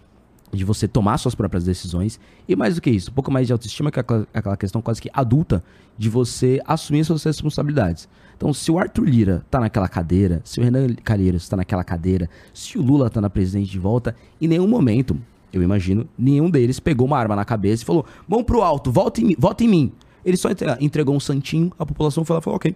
[0.53, 3.53] de você tomar suas próprias decisões e mais do que isso, um pouco mais de
[3.53, 5.63] autoestima que é aquela, aquela questão quase que adulta
[5.97, 8.09] de você assumir suas responsabilidades.
[8.35, 12.29] Então, se o Arthur Lira tá naquela cadeira, se o Renan Calheiros tá naquela cadeira,
[12.53, 15.17] se o Lula tá na presidente de volta, em nenhum momento,
[15.53, 19.21] eu imagino, nenhum deles pegou uma arma na cabeça e falou: "Mão pro alto, volta
[19.21, 19.91] em, vota em mim".
[20.25, 22.75] Ele só entre- entregou um santinho, a população foi lá e falou: "OK,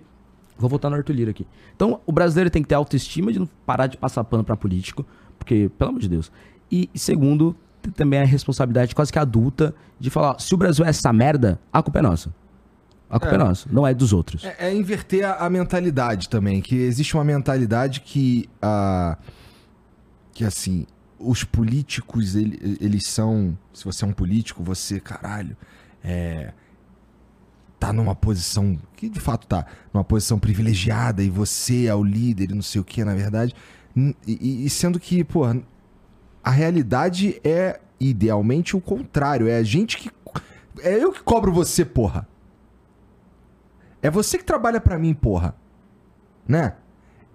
[0.57, 1.45] Vou votar no Arthur Lira aqui.
[1.75, 5.05] Então, o brasileiro tem que ter autoestima de não parar de passar pano pra político,
[5.37, 6.31] porque, pelo amor de Deus.
[6.71, 10.89] E, segundo, tem também a responsabilidade quase que adulta de falar: se o Brasil é
[10.89, 12.33] essa merda, a culpa é nossa.
[13.09, 13.43] A culpa é, É.
[13.43, 14.45] nossa, não é dos outros.
[14.45, 19.17] É, é inverter a, a mentalidade também, que existe uma mentalidade que, ah,
[20.33, 20.85] que assim,
[21.19, 25.55] os políticos, ele- eles são, se você é um político, você, caralho,
[26.01, 26.53] é,
[27.79, 32.51] tá numa posição, que de fato tá, numa posição privilegiada e você é o líder
[32.51, 33.53] e não sei o que, na verdade,
[34.25, 35.43] e, e sendo que, pô,
[36.43, 40.09] a realidade é idealmente o contrário, é a gente que,
[40.81, 42.27] é eu que cobro você, porra.
[44.01, 45.55] É você que trabalha pra mim, porra.
[46.47, 46.75] Né?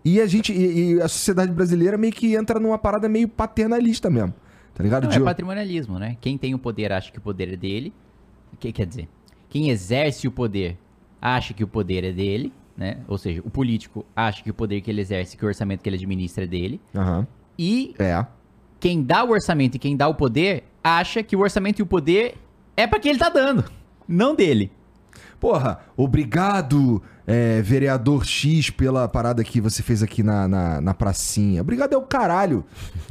[0.05, 0.53] E a gente.
[0.53, 4.33] E, e a sociedade brasileira meio que entra numa parada meio paternalista mesmo.
[4.73, 5.03] Tá ligado?
[5.05, 6.17] Não, De- é patrimonialismo, né?
[6.21, 7.93] Quem tem o poder acha que o poder é dele.
[8.53, 9.09] O que quer dizer?
[9.51, 10.79] Quem exerce o poder
[11.21, 12.99] acha que o poder é dele, né?
[13.07, 15.89] Ou seja, o político acha que o poder que ele exerce, que o orçamento que
[15.89, 16.81] ele administra é dele.
[16.95, 17.27] Aham.
[17.59, 18.25] E É.
[18.79, 21.87] quem dá o orçamento e quem dá o poder acha que o orçamento e o
[21.87, 22.37] poder
[22.75, 23.65] é pra quem ele tá dando,
[24.09, 24.71] não dele.
[25.39, 31.61] Porra, obrigado, é, vereador X, pela parada que você fez aqui na, na, na pracinha.
[31.61, 32.65] Obrigado é o caralho.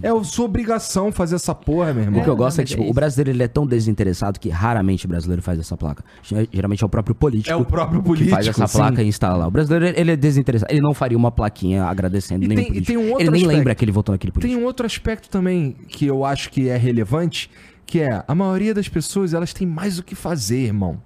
[0.03, 2.19] É a sua obrigação fazer essa porra, meu irmão.
[2.19, 2.93] O que eu gosto é que é tipo, o isso.
[2.93, 6.03] brasileiro ele é tão desinteressado que raramente o brasileiro faz essa placa.
[6.51, 7.51] Geralmente é o próprio político.
[7.51, 8.77] É o próprio que faz político, essa sim.
[8.77, 9.47] placa e instala lá.
[9.47, 10.71] O brasileiro ele é desinteressado.
[10.71, 12.87] Ele não faria uma plaquinha agradecendo E nenhum tem- político.
[12.87, 13.57] tem um outro ele nem aspecto.
[13.57, 14.53] lembra que ele votou naquele político.
[14.53, 17.49] Tem um outro aspecto também que eu acho que é relevante,
[17.85, 21.01] que é a maioria das pessoas, elas têm mais o que fazer, irmão.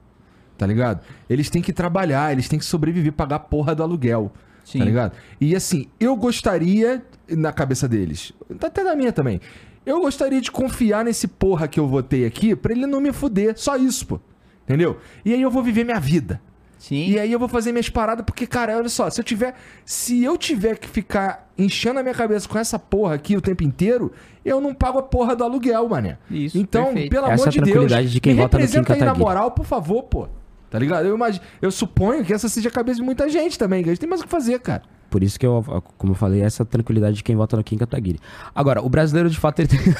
[0.57, 1.01] Tá ligado?
[1.29, 4.31] Eles têm que trabalhar, eles têm que sobreviver, pagar a porra do aluguel.
[4.63, 4.79] Sim.
[4.79, 5.13] Tá ligado?
[5.41, 8.31] E assim, eu gostaria, na cabeça deles.
[8.61, 9.41] Até na minha também.
[9.85, 13.53] Eu gostaria de confiar nesse porra que eu votei aqui pra ele não me fuder.
[13.57, 14.19] Só isso, pô.
[14.63, 14.97] Entendeu?
[15.25, 16.39] E aí eu vou viver minha vida.
[16.77, 17.07] Sim.
[17.09, 19.55] E aí eu vou fazer minhas paradas, porque, cara, olha só, se eu tiver.
[19.85, 23.63] Se eu tiver que ficar enchendo a minha cabeça com essa porra aqui o tempo
[23.63, 24.11] inteiro,
[24.43, 26.17] eu não pago a porra do aluguel, mané.
[26.29, 27.09] Isso, Então, perfeito.
[27.09, 28.99] pelo Essa amor é a de Deus, de quem me vota no Kim representa aí
[29.01, 30.27] na moral, por favor, pô.
[30.73, 31.05] Tá ligado?
[31.05, 33.91] Eu, imagino, eu suponho que essa seja a cabeça de muita gente também, que a
[33.93, 34.81] gente tem mais o que fazer, cara.
[35.07, 35.63] Por isso que eu,
[35.99, 38.19] como eu falei, essa tranquilidade de quem vota no Kim Kataguiri.
[38.55, 39.79] Agora, o brasileiro de fato ele tem...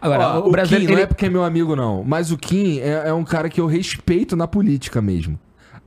[0.00, 2.02] Agora, Ó, o, brasileiro Kim não ele- é porque é meu amigo, não.
[2.02, 5.38] Mas o Kim é, é um cara que eu respeito na política mesmo.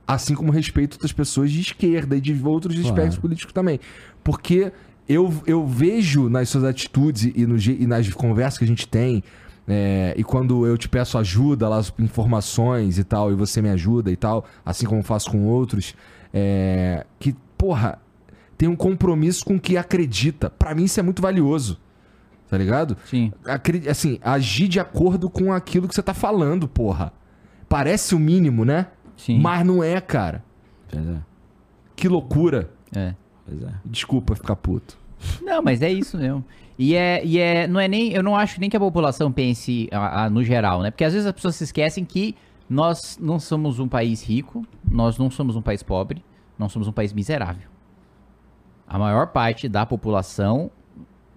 [0.08, 2.88] Assim como respeito outras pessoas de esquerda e de outros Claro.
[2.88, 3.78] aspectos políticos também.
[4.24, 4.72] Porque
[5.06, 9.22] eu, eu vejo nas suas atitudes e, no, e nas conversas que a gente tem,
[9.68, 14.10] é, e quando eu te peço ajuda, lá, informações e tal, e você me ajuda
[14.10, 15.94] e tal, assim como eu faço com outros,
[16.34, 17.98] é, que, porra,
[18.58, 20.50] tem um compromisso com o que acredita.
[20.50, 21.78] Pra mim isso é muito valioso.
[22.48, 22.96] Tá ligado?
[23.06, 23.32] Sim.
[23.46, 27.10] acre- assim, agir de acordo com aquilo que você tá falando, porra.
[27.68, 28.88] Parece o mínimo, né?
[29.16, 29.40] Sim.
[29.40, 30.44] Mas não é, cara.
[30.90, 31.16] Pois é,
[31.96, 32.70] Que loucura.
[32.94, 33.14] É.
[33.46, 33.72] pois é.
[33.86, 34.98] Desculpa ficar puto.
[35.40, 36.44] Não, mas é isso mesmo.
[36.78, 39.88] E é, e é, não é nem, eu não acho nem que a população pense
[39.92, 40.90] a- a- no geral, né?
[40.90, 42.34] Porque às vezes as pessoas se esquecem que
[42.68, 46.24] nós não somos um país rico, nós não somos um país pobre,
[46.58, 47.68] nós somos um país miserável.
[48.86, 50.70] A maior parte da população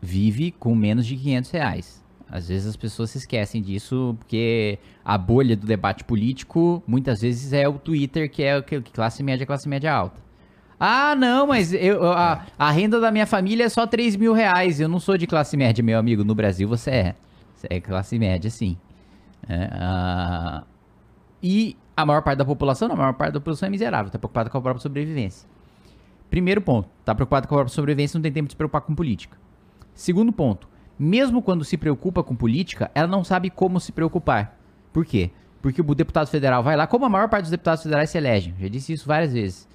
[0.01, 2.05] vive com menos de 500 reais.
[2.29, 7.53] Às vezes as pessoas se esquecem disso porque a bolha do debate político muitas vezes
[7.53, 8.61] é o Twitter, que é
[8.93, 10.24] classe média, classe média alta.
[10.79, 14.79] Ah, não, mas eu, a, a renda da minha família é só 3 mil reais.
[14.79, 16.23] Eu não sou de classe média, meu amigo.
[16.23, 17.15] No Brasil você é.
[17.55, 18.77] Você é classe média, sim.
[19.47, 20.61] É,
[21.41, 24.11] e a maior parte da população, a maior parte da população é miserável.
[24.11, 25.47] Tá preocupada com a própria sobrevivência.
[26.29, 28.93] Primeiro ponto, tá preocupado com a própria sobrevivência, não tem tempo de se preocupar com
[28.93, 29.37] política.
[29.93, 30.67] Segundo ponto,
[30.99, 34.57] mesmo quando se preocupa com política, ela não sabe como se preocupar.
[34.91, 35.31] Por quê?
[35.61, 38.53] Porque o deputado federal vai lá, como a maior parte dos deputados federais se elegem,
[38.59, 39.67] já disse isso várias vezes,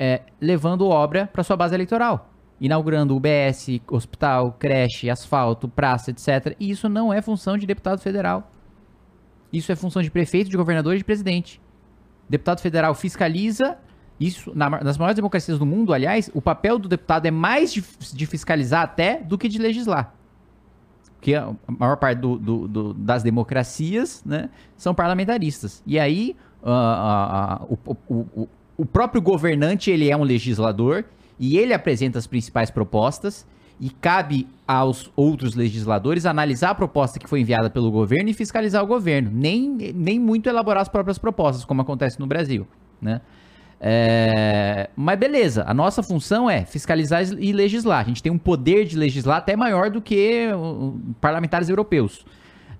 [0.00, 2.30] é, levando obra para sua base eleitoral.
[2.58, 6.56] Inaugurando UBS, hospital, creche, asfalto, praça, etc.
[6.58, 8.50] E isso não é função de deputado federal.
[9.52, 11.60] Isso é função de prefeito, de governador e de presidente.
[12.28, 13.76] Deputado federal fiscaliza.
[14.18, 17.82] Isso, na nas maiores democracias do mundo, aliás, o papel do deputado é mais de,
[18.12, 20.14] de fiscalizar até do que de legislar.
[21.16, 25.82] Porque a maior parte do- do- do- das democracias né, são parlamentaristas.
[25.86, 28.48] E aí, ah, ah, ah, o, o- o-
[28.80, 31.04] o próprio governante ele é um legislador
[31.38, 33.46] e ele apresenta as principais propostas
[33.78, 38.82] e cabe aos outros legisladores analisar a proposta que foi enviada pelo governo e fiscalizar
[38.82, 39.30] o governo.
[39.30, 42.66] Nem, nem muito elaborar as próprias propostas, como acontece no Brasil.
[43.02, 43.20] Né?
[43.78, 48.00] É, mas beleza, a nossa função é fiscalizar e legislar.
[48.00, 52.24] A gente tem um poder de legislar até maior do que uh, parlamentares europeus.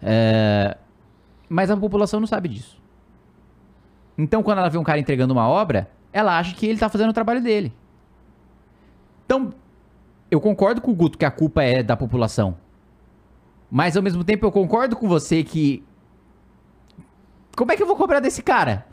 [0.01, 0.79] É,
[1.47, 2.80] mas a população não sabe disso.
[4.17, 7.11] Então, quando ela vê um cara entregando uma obra, ela acha que ele tá fazendo
[7.11, 7.73] o trabalho dele.
[9.25, 9.53] Então,
[10.31, 12.57] eu concordo com o Guto que a culpa é da população.
[13.71, 15.85] Mas ao mesmo tempo eu concordo com você que.
[17.57, 18.87] Como é que eu vou cobrar desse cara?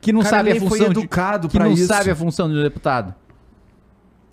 [0.00, 0.92] Que não cara sabe a nem foi função.
[0.92, 1.86] de- educado que não isso.
[1.86, 3.14] sabe a função do deputado.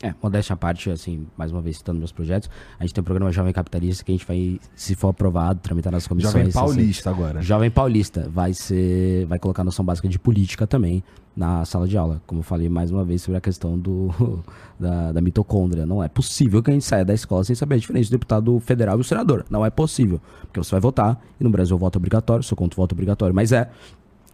[0.01, 3.05] É, modéstia à parte, assim, mais uma vez citando meus projetos, a gente tem um
[3.05, 6.31] programa Jovem Capitalista que a gente vai, se for aprovado, tramitar nas comissões.
[6.31, 7.41] Jovem assim, Paulista agora.
[7.41, 11.03] Jovem Paulista vai ser, vai colocar noção básica de política também
[11.35, 12.21] na sala de aula.
[12.25, 14.09] Como eu falei mais uma vez sobre a questão do
[14.79, 15.85] da, da mitocôndria.
[15.85, 18.59] Não é possível que a gente saia da escola sem saber a diferença do deputado
[18.59, 19.45] federal e o senador.
[19.49, 20.21] Não é possível.
[20.41, 22.93] Porque você vai votar, e no Brasil o voto é obrigatório, sou contra o voto
[22.93, 23.69] obrigatório, mas é.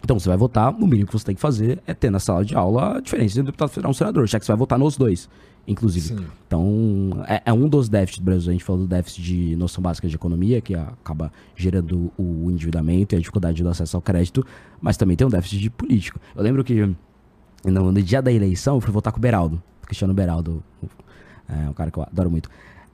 [0.03, 2.45] Então você vai votar, o mínimo que você tem que fazer é ter na sala
[2.45, 4.77] de aula a diferença entre deputado federal e o senador, já que você vai votar
[4.77, 5.27] nos dois,
[5.67, 6.07] inclusive.
[6.07, 6.25] Sim.
[6.47, 8.49] Então, é, é um dos déficits do Brasil.
[8.49, 13.13] A gente falou do déficit de noção básica de economia, que acaba gerando o endividamento
[13.13, 14.45] e a dificuldade do acesso ao crédito,
[14.81, 16.19] mas também tem um déficit de político.
[16.35, 16.85] Eu lembro que
[17.63, 20.63] no, no dia da eleição eu fui votar com o Beraldo, Cristiano Beraldo,
[21.47, 22.49] é um cara que eu adoro muito.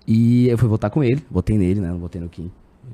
[0.08, 1.90] E eu fui votar com ele, votei nele, né?
[1.90, 2.52] Não votei no Kim.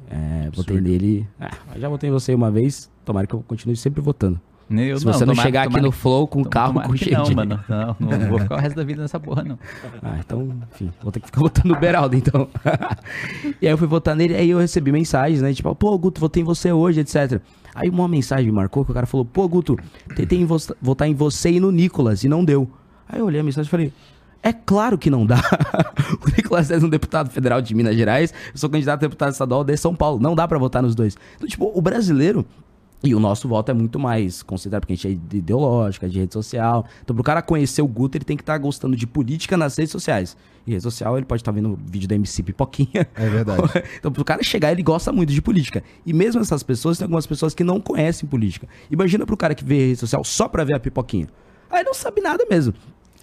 [0.09, 1.27] É, votei nele.
[1.39, 4.39] Ah, mas já votei em você uma vez, tomara que eu continue sempre votando.
[4.69, 6.95] Eu Se você não, tomara- chegar aqui tomara no que- Flow com o carro com
[6.97, 7.59] cheio não, mano.
[7.69, 9.57] Não, não vou ficar o resto da vida nessa porra, não.
[10.03, 12.49] Ah, então, enfim, vou ter que ficar votando no Beraldo, então.
[13.61, 15.53] e aí eu fui votar nele, aí eu recebi mensagens, né?
[15.53, 17.39] Tipo, pô, Guto, votei em você hoje, etc.
[17.73, 19.77] Aí uma mensagem me marcou que o cara falou, pô, Guto,
[20.15, 22.69] tentei em vo- votar em você e no Nicolas, e não deu.
[23.07, 23.93] Aí eu olhei a mensagem e falei,
[24.43, 25.37] é claro que não dá.
[26.25, 29.63] o Nicolas é um deputado federal de Minas Gerais, eu sou candidato a deputado estadual
[29.63, 30.19] de São Paulo.
[30.19, 31.15] Não dá pra votar nos dois.
[31.37, 32.45] Então, tipo, o brasileiro,
[33.03, 36.19] E o nosso voto é muito mais considerado, porque a gente é de ideológica, de
[36.19, 36.85] rede social.
[37.03, 39.91] Então, pro cara conhecer o Guto, ele tem que estar gostando de política nas redes
[39.91, 40.35] sociais.
[40.65, 43.07] E rede social, ele pode estar vendo vídeo da MC Pipoquinha.
[43.13, 43.61] É verdade.
[43.99, 45.83] então, pro cara chegar, ele gosta muito de política.
[46.05, 48.67] E mesmo essas pessoas, tem algumas pessoas que não conhecem política.
[48.89, 51.27] Imagina pro cara que vê rede social só pra ver a Pipoquinha.
[51.69, 52.73] Aí não sabe nada mesmo.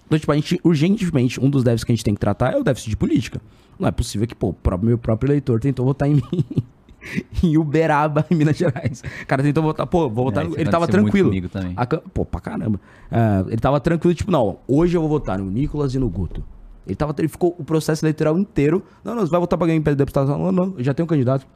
[0.07, 2.57] Então, tipo, a gente, urgentemente, um dos déficits que a gente tem que tratar é
[2.57, 3.41] o déficit de política.
[3.79, 6.45] Não é possível que, pô, o meu próprio eleitor tentou votar em mim.
[7.43, 9.03] em Uberaba, em Minas Gerais.
[9.23, 10.45] O cara tentou votar, pô, vou votar.
[10.45, 11.31] É, no- ele tava tranquilo.
[11.77, 12.81] A pô, pra caramba.
[13.11, 16.43] Ah, ele tava tranquilo, tipo, não, hoje eu vou votar no Nicolas e no Guto.
[16.87, 18.83] Ele, tava, ele ficou o processo eleitoral inteiro.
[19.03, 20.29] Não, não, você vai votar pra ganhar em deputado.
[20.29, 21.47] Não, não, eu já tenho um candidato.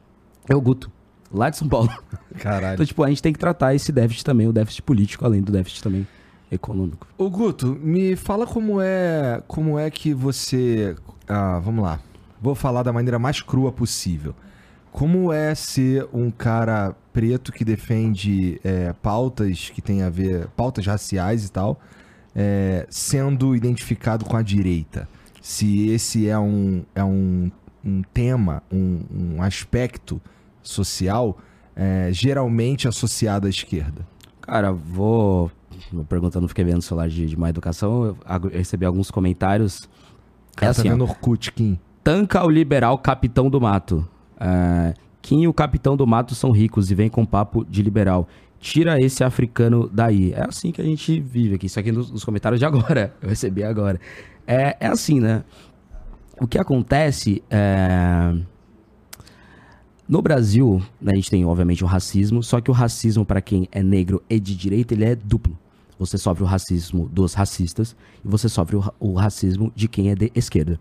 [0.47, 0.89] É o Guto.
[1.31, 1.89] Lá de São Paulo.
[2.39, 2.73] Caralho.
[2.73, 5.51] Então, tipo, a gente tem que tratar esse déficit também, o déficit político, além do
[5.51, 6.07] déficit também
[6.51, 7.07] econômico.
[7.17, 10.95] Ô Guto, me fala como é, como é que você,
[11.27, 11.99] ah, vamos lá.
[12.41, 14.33] Vou falar da maneira mais crua possível.
[14.91, 20.85] Como é ser um cara preto que defende é, pautas que tem a ver, pautas
[20.85, 21.79] raciais e tal,
[22.35, 25.07] é, sendo identificado com a direita?
[25.41, 27.51] Se esse é um, é um,
[27.83, 30.21] um tema, um, um aspecto
[30.61, 31.37] social
[31.75, 34.05] é, geralmente associado à esquerda.
[34.41, 35.49] Cara, vou.
[35.93, 38.03] Uma pergunta, eu não fiquei vendo o celular de, de má educação.
[38.05, 38.17] Eu,
[38.51, 39.87] recebi alguns comentários.
[40.57, 40.91] É Cara, assim, tá ó.
[40.91, 41.79] vendo Orkut, Kim?
[42.03, 44.05] Tanca o liberal capitão do mato.
[44.39, 48.27] É, Kim e o capitão do mato são ricos e vem com papo de liberal.
[48.59, 50.33] Tira esse africano daí.
[50.33, 51.65] É assim que a gente vive aqui.
[51.67, 53.13] Isso aqui nos, nos comentários de agora.
[53.21, 53.99] Eu recebi agora.
[54.45, 55.43] É, é assim, né?
[56.39, 58.33] O que acontece é.
[60.07, 63.69] No Brasil, né, a gente tem, obviamente, o racismo, só que o racismo, para quem
[63.71, 65.55] é negro e de direita, ele é duplo.
[65.99, 67.95] Você sofre o racismo dos racistas
[68.25, 70.79] e você sofre o, o racismo de quem é de esquerda.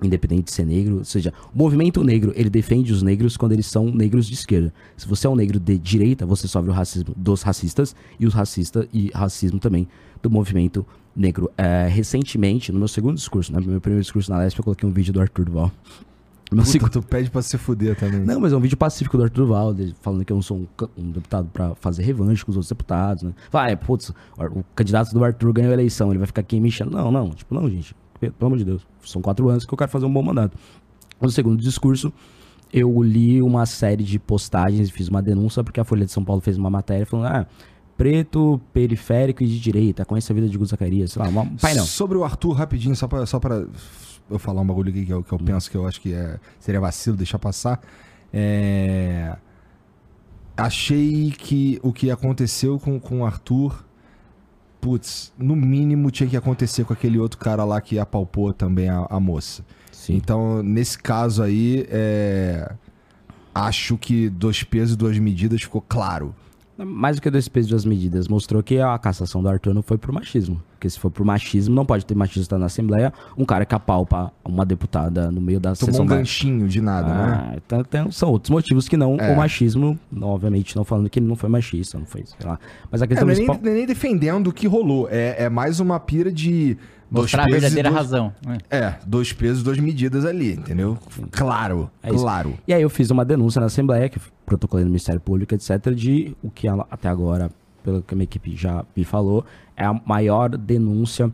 [0.00, 3.66] Independente de ser negro, ou seja, o movimento negro, ele defende os negros quando eles
[3.66, 4.72] são negros de esquerda.
[4.96, 8.32] Se você é um negro de direita, você sofre o racismo dos racistas e os
[8.32, 9.88] racistas e racismo também
[10.22, 10.86] do movimento
[11.16, 11.50] negro.
[11.58, 14.88] É, recentemente, no meu segundo discurso, né, no meu primeiro discurso na Lesp, eu coloquei
[14.88, 15.72] um vídeo do Arthur Duval.
[16.50, 18.20] Meu Puta, segundo- tu pede pra se fuder também.
[18.20, 20.66] não, mas é um vídeo pacífico do Arthur Duval, falando que eu não sou um,
[20.96, 23.32] um deputado pra fazer revanche com os outros deputados, né?
[23.50, 24.14] Vai, putz, o,
[24.60, 26.92] o candidato do Arthur ganhou a eleição, ele vai ficar aqui me enchendo.
[26.92, 27.94] Não, não, tipo, não, gente.
[28.18, 28.86] Pelo amor de Deus.
[29.04, 30.56] São quatro anos que eu quero fazer um bom mandato.
[31.20, 32.12] No segundo discurso,
[32.72, 36.24] eu li uma série de postagens e fiz uma denúncia porque a Folha de São
[36.24, 37.46] Paulo fez uma matéria falando, ah,
[37.96, 41.84] preto, periférico e de direita, conhece a vida de Gus Zacarias, sei lá, um painel.
[41.84, 43.66] Sobre o Arthur, rapidinho, só pra, só pra
[44.30, 46.38] eu falar um bagulho aqui que eu, que eu penso que eu acho que é,
[46.60, 47.80] seria vacilo deixar passar.
[48.32, 49.36] É,
[50.58, 53.84] Achei que o que aconteceu com, com o Arthur,
[54.80, 59.06] putz, no mínimo tinha que acontecer com aquele outro cara lá que apalpou também a,
[59.10, 59.64] a moça.
[59.92, 60.14] Sim.
[60.14, 62.72] Então, nesse caso aí, é,
[63.54, 66.34] acho que dois pesos e duas medidas ficou claro.
[66.76, 69.82] Mais do que dois pesos e duas medidas, mostrou que a cassação do Arthur não
[69.82, 70.62] foi por machismo.
[70.78, 74.32] Porque se for por machismo, não pode ter machista na Assembleia, um cara que apalpa
[74.44, 76.16] uma deputada no meio da Tomou sessão um da...
[76.16, 77.24] ganchinho de nada, né?
[77.52, 79.32] Ah, então, então são outros motivos que não É.
[79.32, 82.60] o machismo, obviamente não falando que ele não foi machista, não foi, sei lá.
[82.92, 83.64] Mas a É, questão não é nem, principal...
[83.64, 85.08] não é nem defendendo o que rolou.
[85.10, 86.76] É, é mais uma pira de.
[87.10, 88.32] dois Mostrar a verdadeira duas- razão.
[88.46, 88.58] né?
[88.70, 90.96] É, dois pesos, duas medidas ali, entendeu?
[91.32, 92.22] Claro, É isso.
[92.22, 92.54] claro.
[92.68, 96.36] E aí eu fiz uma denúncia na Assembleia, que protocolei no Ministério Público, etc., de
[96.40, 97.50] o que ela, até agora,
[97.82, 99.44] pelo que a minha equipe já me falou,
[99.76, 101.32] é a maior denúncia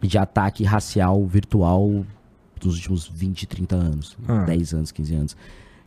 [0.00, 2.04] de ataque racial virtual
[2.60, 4.16] dos últimos 20, 30 anos.
[4.26, 4.44] Ah.
[4.44, 5.36] 10 anos, 15 anos.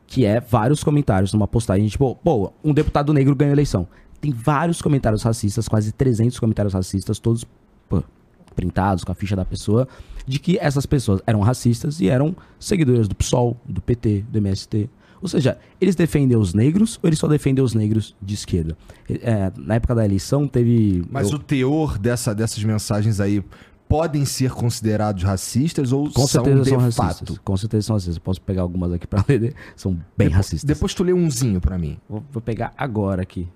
[0.07, 3.87] Que é vários comentários numa postagem, tipo, pô, um deputado negro ganhou eleição.
[4.19, 7.45] Tem vários comentários racistas, quase 300 comentários racistas, todos
[7.87, 8.03] pô,
[8.55, 9.87] printados com a ficha da pessoa,
[10.25, 14.89] de que essas pessoas eram racistas e eram seguidoras do PSOL, do PT, do MST.
[15.21, 18.77] Ou seja, eles defendem os negros ou eles só defendem os negros de esquerda?
[19.09, 21.03] É, na época da eleição teve.
[21.11, 23.43] Mas eu- o teor dessa, dessas mensagens aí
[23.87, 27.01] podem ser considerados racistas ou com são certeza de são fato?
[27.07, 27.37] racistas.
[27.39, 28.15] Com certeza são racistas.
[28.17, 29.55] Eu posso pegar algumas aqui pra ler.
[29.75, 30.63] São bem Depo- racistas.
[30.63, 31.97] Depois tu lê umzinho pra mim.
[32.07, 33.47] Vou, vou pegar agora aqui.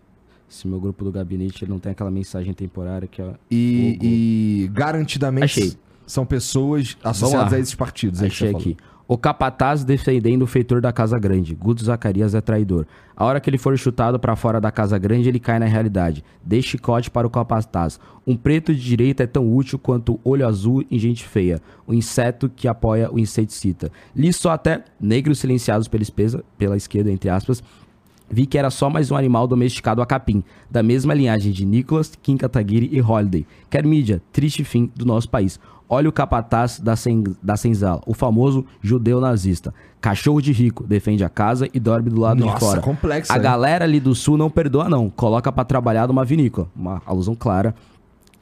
[0.50, 4.10] Se meu grupo do gabinete ele não tem aquela mensagem temporária que ó, E, Google.
[4.12, 5.74] e garantidamente Achei.
[6.06, 8.20] são pessoas associadas a esses partidos.
[8.20, 8.78] que Achei você falou.
[9.14, 11.54] O capataz defendendo o feitor da Casa Grande.
[11.54, 12.88] Guto Zacarias é traidor.
[13.16, 16.24] A hora que ele for chutado pra fora da Casa Grande, ele cai na realidade.
[16.44, 18.00] Dê chicote para o capataz.
[18.26, 21.62] Um preto de direita é tão útil quanto olho azul em gente feia.
[21.86, 23.92] O inseto que apoia o inseticida.
[24.16, 27.62] Li só até negros silenciados pela, espesa, pela esquerda, entre aspas,
[28.34, 32.18] Vi que era só mais um animal domesticado a capim, da mesma linhagem de Nicholas,
[32.20, 33.46] Kim Kataguiri e Holiday.
[33.70, 35.60] Quer mídia, triste fim do nosso país.
[35.94, 39.74] Olha o capataz da, sen, da senzala, o famoso judeu nazista.
[40.02, 42.82] Cachorro de rico, defende a casa e dorme do lado Nossa, de fora.
[42.82, 43.42] complexo, A hein?
[43.42, 46.68] galera ali do sul não perdoa não, coloca pra trabalhar numa vinícola.
[46.76, 47.76] Uma alusão clara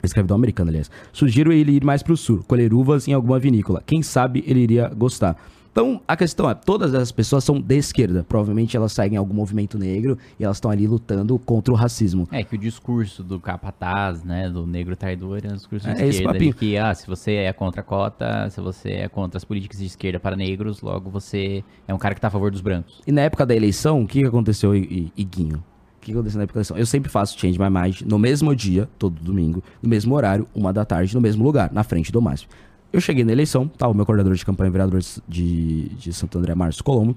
[0.02, 0.90] Escravidão americana, aliás.
[1.12, 3.82] Sugiro ele ir mais pro sul, colher uvas em alguma vinícola.
[3.86, 5.36] Quem sabe ele iria gostar.
[5.72, 8.22] Então, a questão é, todas essas pessoas são de esquerda.
[8.28, 12.28] Provavelmente elas seguem algum movimento negro e elas estão ali lutando contra o racismo.
[12.30, 16.06] É que o discurso do capataz, né, do negro traidor, é um discurso de É,
[16.06, 16.38] esse esquerda.
[16.38, 19.78] De que, ah, se você é contra a cota, se você é contra as políticas
[19.78, 23.00] de esquerda para negros, logo você é um cara que tá a favor dos brancos.
[23.06, 25.64] E na época da eleição, o que, aconteceu, Iguinho?
[25.96, 26.76] O que aconteceu na época da eleição?
[26.76, 30.70] Eu sempre faço Change My Mind no mesmo dia, todo domingo, no mesmo horário, uma
[30.70, 32.46] da tarde, no mesmo lugar, na frente do MASP.
[32.92, 36.54] Eu cheguei na eleição, tava o meu coordenador de campanha, vereador de, de Santo André,
[36.54, 37.16] Márcio Colombo,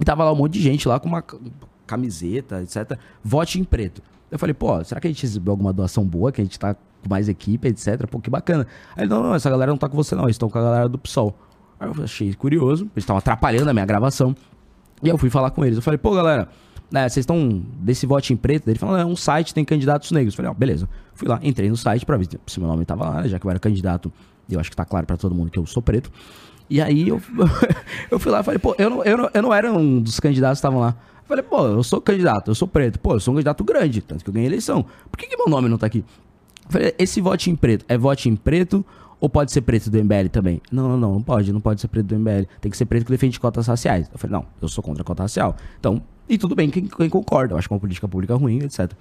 [0.00, 1.38] e tava lá um monte de gente lá com uma ca-
[1.86, 2.98] camiseta, etc.
[3.22, 4.02] Vote em preto.
[4.30, 6.74] Eu falei, pô, será que a gente recebeu alguma doação boa, que a gente tá
[6.74, 8.06] com mais equipe, etc?
[8.10, 8.66] Pô, que bacana.
[8.96, 10.62] Aí ele, não, não, essa galera não tá com você não, eles estão com a
[10.62, 11.34] galera do PSOL.
[11.78, 14.34] Aí eu achei curioso, eles estavam atrapalhando a minha gravação.
[15.02, 15.76] E eu fui falar com eles.
[15.76, 16.48] Eu falei, pô, galera,
[16.90, 18.68] né, vocês estão desse voto em preto?
[18.68, 20.34] Ele falou, é um site, tem candidatos negros.
[20.34, 20.88] Eu falei, ó, beleza.
[21.14, 23.46] Fui lá, entrei no site pra ver se meu nome tava lá, né, já que
[23.46, 24.12] eu era candidato.
[24.48, 26.10] Eu acho que tá claro pra todo mundo que eu sou preto.
[26.68, 27.20] E aí eu,
[28.10, 30.18] eu fui lá e falei, pô, eu não, eu, não, eu não era um dos
[30.20, 30.96] candidatos que estavam lá.
[31.20, 32.98] Eu falei, pô, eu sou candidato, eu sou preto.
[32.98, 34.84] Pô, eu sou um candidato grande, tanto que eu ganhei eleição.
[35.10, 36.04] Por que, que meu nome não tá aqui?
[36.66, 38.84] Eu falei, esse voto em preto é voto em preto
[39.18, 40.60] ou pode ser preto do MBL também?
[40.70, 42.46] Não, não, não, não pode, não pode ser preto do MBL.
[42.60, 44.08] Tem que ser preto que defende cotas raciais.
[44.12, 45.56] Eu falei, não, eu sou contra a cota racial.
[45.78, 48.62] Então, e tudo bem, quem, quem concorda, eu acho que é uma política pública ruim,
[48.62, 48.92] etc.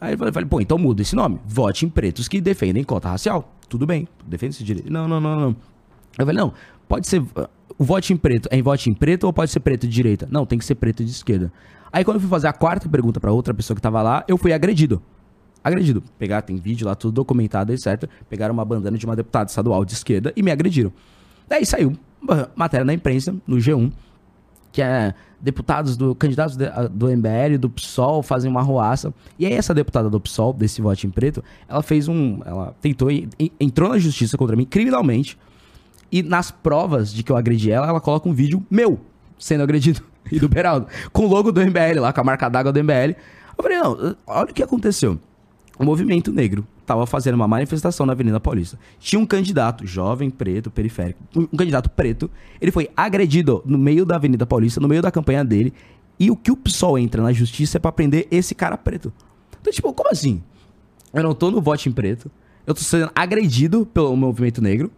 [0.00, 1.40] Aí eu falei, pô, então muda esse nome.
[1.46, 3.54] Vote em pretos que defendem cota racial.
[3.68, 4.92] Tudo bem, defende esse direito.
[4.92, 5.56] Não, não, não, não.
[6.18, 6.52] Eu falei, não,
[6.88, 7.20] pode ser.
[7.20, 7.48] uh,
[7.78, 10.28] O voto em preto é em voto em preto ou pode ser preto de direita?
[10.30, 11.52] Não, tem que ser preto de esquerda.
[11.92, 14.36] Aí quando eu fui fazer a quarta pergunta pra outra pessoa que tava lá, eu
[14.36, 15.00] fui agredido.
[15.62, 16.02] Agredido.
[16.18, 18.04] Pegar, tem vídeo lá, tudo documentado, etc.
[18.28, 20.92] Pegaram uma bandana de uma deputada estadual de esquerda e me agrediram.
[21.48, 23.90] Daí saiu uma matéria na imprensa, no G1,
[24.74, 26.56] que é deputados do candidatos
[26.90, 29.14] do MBL, do PSOL fazem uma arruaça.
[29.38, 33.08] E aí essa deputada do PSOL, desse voto em preto, ela fez um, ela tentou
[33.08, 35.38] en- en- entrou na justiça contra mim criminalmente.
[36.10, 38.98] E nas provas de que eu agredi ela, ela coloca um vídeo meu
[39.38, 40.00] sendo agredido
[40.32, 43.14] e do Beraldo, com o logo do MBL lá, com a marca d'água do MBL.
[43.56, 45.20] Eu falei, não, olha o que aconteceu.
[45.78, 48.78] O movimento negro estava fazendo uma manifestação na Avenida Paulista.
[48.98, 52.30] Tinha um candidato, jovem, preto, periférico, um um candidato preto.
[52.60, 55.72] Ele foi agredido no meio da Avenida Paulista, no meio da campanha dele.
[56.18, 59.12] E o que o PSOL entra na justiça é pra prender esse cara preto.
[59.60, 60.42] Então, tipo, como assim?
[61.12, 62.30] Eu não tô no voto em preto.
[62.66, 64.90] Eu tô sendo agredido pelo movimento negro.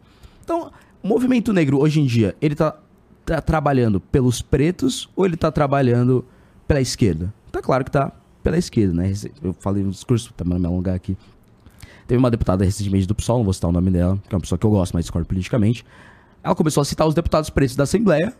[0.44, 0.70] Então,
[1.02, 2.76] o movimento negro hoje em dia, ele tá,
[3.24, 6.24] tá trabalhando pelos pretos ou ele tá trabalhando
[6.66, 7.32] pela esquerda?
[7.50, 9.12] Tá claro que tá pela esquerda, né?
[9.42, 11.16] Eu falei no discurso, não me alongar aqui.
[12.06, 14.40] Teve uma deputada recentemente do PSOL, não vou citar o nome dela, que é uma
[14.40, 15.84] pessoa que eu gosto, mas discordo politicamente.
[16.42, 18.32] Ela começou a citar os deputados pretos da Assembleia.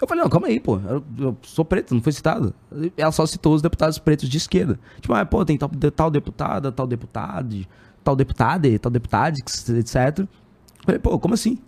[0.00, 0.78] Eu falei, não, calma aí, pô.
[0.78, 2.52] Eu, eu sou preto, não foi citado.
[2.96, 4.78] Ela só citou os deputados pretos de esquerda.
[5.00, 7.66] Tipo, ah, pô, tem tal, tal deputada, tal deputado,
[8.02, 10.18] tal deputada, tal deputado, etc.
[10.18, 10.28] Eu
[10.84, 11.58] falei, pô, como assim?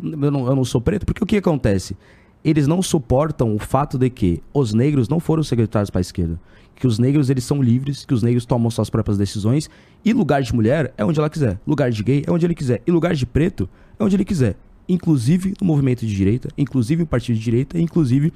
[0.00, 1.06] Eu não, eu não sou preto?
[1.06, 1.96] Porque o que acontece?
[2.44, 6.38] Eles não suportam o fato de que os negros não foram secretários para a esquerda.
[6.74, 9.70] Que os negros, eles são livres, que os negros tomam suas próprias decisões.
[10.04, 11.60] E lugar de mulher é onde ela quiser.
[11.66, 12.82] Lugar de gay é onde ele quiser.
[12.86, 13.68] E lugar de preto
[13.98, 14.56] é onde ele quiser.
[14.88, 18.32] Inclusive no movimento de direita, inclusive no partido de direita, inclusive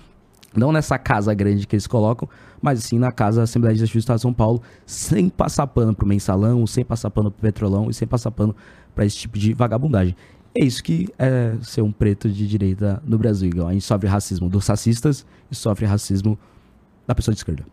[0.55, 2.29] não nessa casa grande que eles colocam,
[2.63, 5.95] mas sim na casa da Assembleia Legislativa do Estado de São Paulo, sem passar pano
[5.95, 8.57] pro mensalão, sem passar pano pro petrolão e sem passar pano
[8.95, 10.17] pra esse tipo de vagabundagem.
[10.59, 13.51] É isso que é ser um preto de direita no Brasil.
[13.67, 16.39] A gente sofre racismo dos racistas e sofre racismo
[17.07, 17.65] da pessoa de esquerda.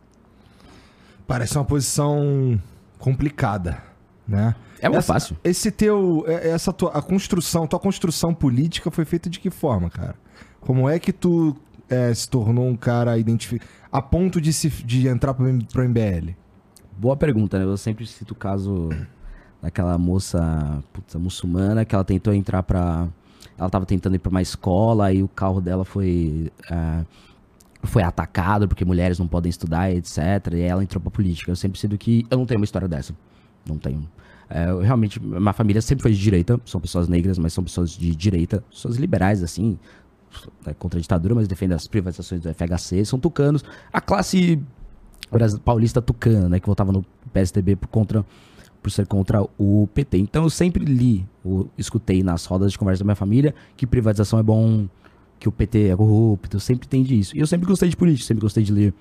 [1.27, 2.59] Parece uma posição
[2.99, 3.81] complicada,
[4.27, 4.55] né?
[4.79, 5.37] É muito Essa- fácil.
[5.43, 9.89] Esse teu, é- essa tua, a construção, tua construção política foi feita de que forma,
[9.89, 10.15] cara?
[10.59, 11.55] Como é que tu
[11.89, 16.35] é, se tornou um cara identificado a ponto de, se, de entrar pro, pro MBL?
[16.97, 17.65] Boa pergunta, né?
[17.65, 18.89] Eu sempre cito o caso
[19.61, 23.07] daquela moça puta, muçulmana que ela tentou entrar pra.
[23.57, 26.51] Ela tava tentando ir pra uma escola e o carro dela foi.
[26.69, 27.03] ah,
[27.83, 30.17] foi atacado porque mulheres não podem estudar, etc.
[30.53, 31.51] E ela entrou pra política.
[31.51, 32.25] Eu sempre sinto que.
[32.29, 33.13] Eu não tenho uma história dessa.
[33.67, 34.07] Não tenho.
[34.49, 35.21] É, realmente.
[35.21, 36.59] Minha família sempre foi de direita.
[36.65, 38.63] São pessoas negras, mas são pessoas de direita.
[38.69, 39.77] Pessoas liberais, assim.
[40.65, 43.05] né, contra a ditadura, mas defendem as privatizações do FHC.
[43.05, 43.63] São tucanos.
[43.91, 44.61] A classe
[45.63, 48.25] paulista tucana, né, que votava no PSDB por, contra,
[48.81, 50.17] por ser contra o PT.
[50.17, 51.25] Então eu sempre li,
[51.77, 54.87] escutei nas rodas de conversa da minha família que privatização é bom,
[55.43, 57.35] que o PT é corrupto, eu sempre entendi isso.
[57.35, 58.93] E eu sempre gostei de política, sempre gostei de ler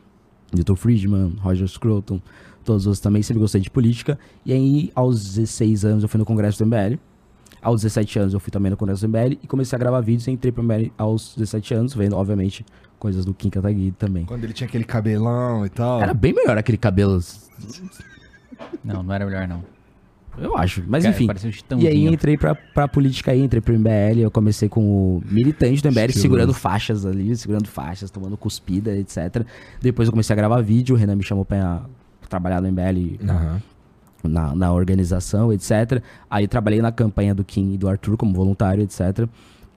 [0.53, 2.21] Milton Friedman, Roger Scruton,
[2.65, 4.19] todos os também sempre gostei de política.
[4.45, 6.99] E aí, aos 16 anos, eu fui no Congresso do MBL.
[7.63, 10.27] Aos 17 anos, eu fui também no Congresso do MBL e comecei a gravar vídeos
[10.27, 12.67] e entrei pro MBL aos 17 anos, vendo, obviamente,
[12.99, 14.25] coisas do Kim Kataguiri também.
[14.25, 16.03] Quando ele tinha aquele cabelão e tal.
[16.03, 17.21] Era bem melhor aquele cabelo,
[18.83, 19.63] Não, não era melhor, não.
[20.39, 20.83] Eu acho.
[20.87, 21.29] Mas Cara, enfim.
[21.75, 25.83] um E aí entrei pra, pra política aí, entrei pro MBL, eu comecei como militante
[25.83, 26.21] do MBL, Estiloso.
[26.21, 29.45] segurando faixas ali, segurando faixas, tomando cuspida, etc.
[29.81, 31.83] Depois eu comecei a gravar vídeo, o Renan me chamou pra
[32.29, 33.63] trabalhar no MBL Aham.
[34.25, 36.03] na, na organização, etc.
[36.31, 39.29] Aí trabalhei na campanha do Kim e do Arthur como voluntário, etc.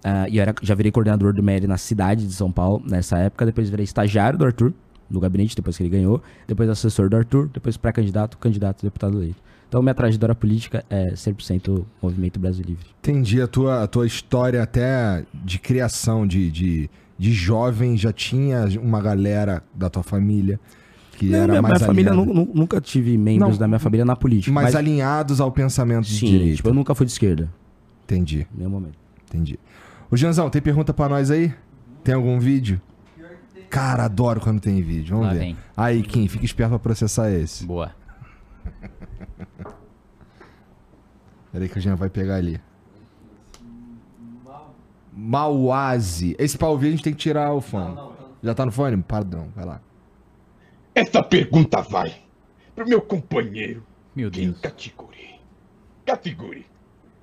[0.03, 3.17] Ah, e eu era, já virei coordenador do MBL na cidade de São Paulo nessa
[3.17, 4.72] época, depois virei estagiário do Arthur
[5.09, 9.43] no gabinete, depois que ele ganhou, depois assessor do Arthur, depois pré-candidato, candidato, deputado eleito.
[9.67, 12.85] Então minha trajetória política é 100% Movimento Brasil Livre.
[12.99, 18.65] Entendi a tua, a tua história até de criação, de, de, de jovem, já tinha
[18.81, 20.59] uma galera da tua família
[21.17, 24.15] que Não, era minha, mais minha família nunca tive membros Não, da minha família na
[24.15, 24.53] política.
[24.53, 26.55] mais mas, alinhados ao pensamento de sim, direita.
[26.57, 27.49] tipo, eu nunca fui de esquerda,
[28.03, 28.97] Entendi, em nenhum momento.
[29.27, 29.57] entendi.
[30.11, 31.53] Ô Janzão, tem pergunta pra nós aí?
[32.03, 32.79] Tem algum vídeo?
[33.69, 35.15] Cara, adoro quando tem vídeo.
[35.15, 35.39] Vamos Lá ver.
[35.39, 35.57] vem.
[35.75, 37.65] Aí, Kim, fica esperto pra processar esse.
[37.65, 37.91] Boa.
[41.51, 42.59] Peraí que o Jean vai pegar ali.
[45.13, 46.35] Mauase.
[46.37, 47.97] Esse pra ouvir a gente tem que tirar o fone.
[48.43, 49.01] Já tá no fone?
[49.01, 49.81] Pardon, vai lá.
[50.93, 52.13] Essa pergunta vai
[52.75, 53.85] pro meu companheiro
[54.15, 54.59] Meu Deus.
[54.59, 55.39] Katiguri.
[56.05, 56.65] Katiguri,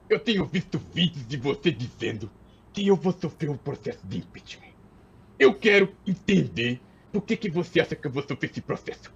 [0.08, 2.30] eu tenho visto vídeos de você dizendo
[2.72, 4.72] que eu vou sofrer um processo de impeachment.
[5.38, 6.80] Eu quero entender
[7.12, 9.12] por que, que você acha que eu vou sofrer esse processo.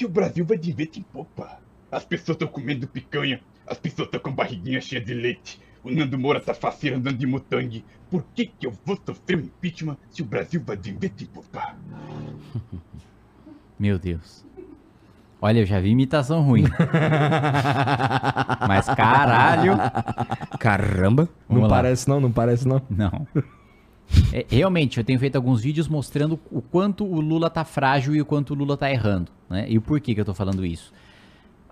[0.00, 1.58] Se o Brasil vai de vento em popa.
[1.92, 5.60] As pessoas estão comendo picanha, as pessoas estão com barriguinha cheia de leite.
[5.84, 7.84] O Nando Moura tá faceiro andando de mutangue.
[8.08, 11.26] Por que, que eu vou sofrer um impeachment se o Brasil vai de vento em
[11.26, 11.76] popa?
[13.78, 14.42] Meu Deus.
[15.38, 16.64] Olha, eu já vi imitação ruim.
[18.66, 19.74] Mas caralho.
[20.58, 21.28] Caramba!
[21.46, 21.76] Vamos não lá.
[21.76, 22.20] parece não?
[22.20, 22.80] Não parece não?
[22.88, 23.26] Não.
[24.32, 28.20] É, realmente, eu tenho feito alguns vídeos mostrando o quanto o Lula tá frágil e
[28.20, 29.66] o quanto o Lula tá errando, né?
[29.68, 30.92] E o porquê que eu tô falando isso.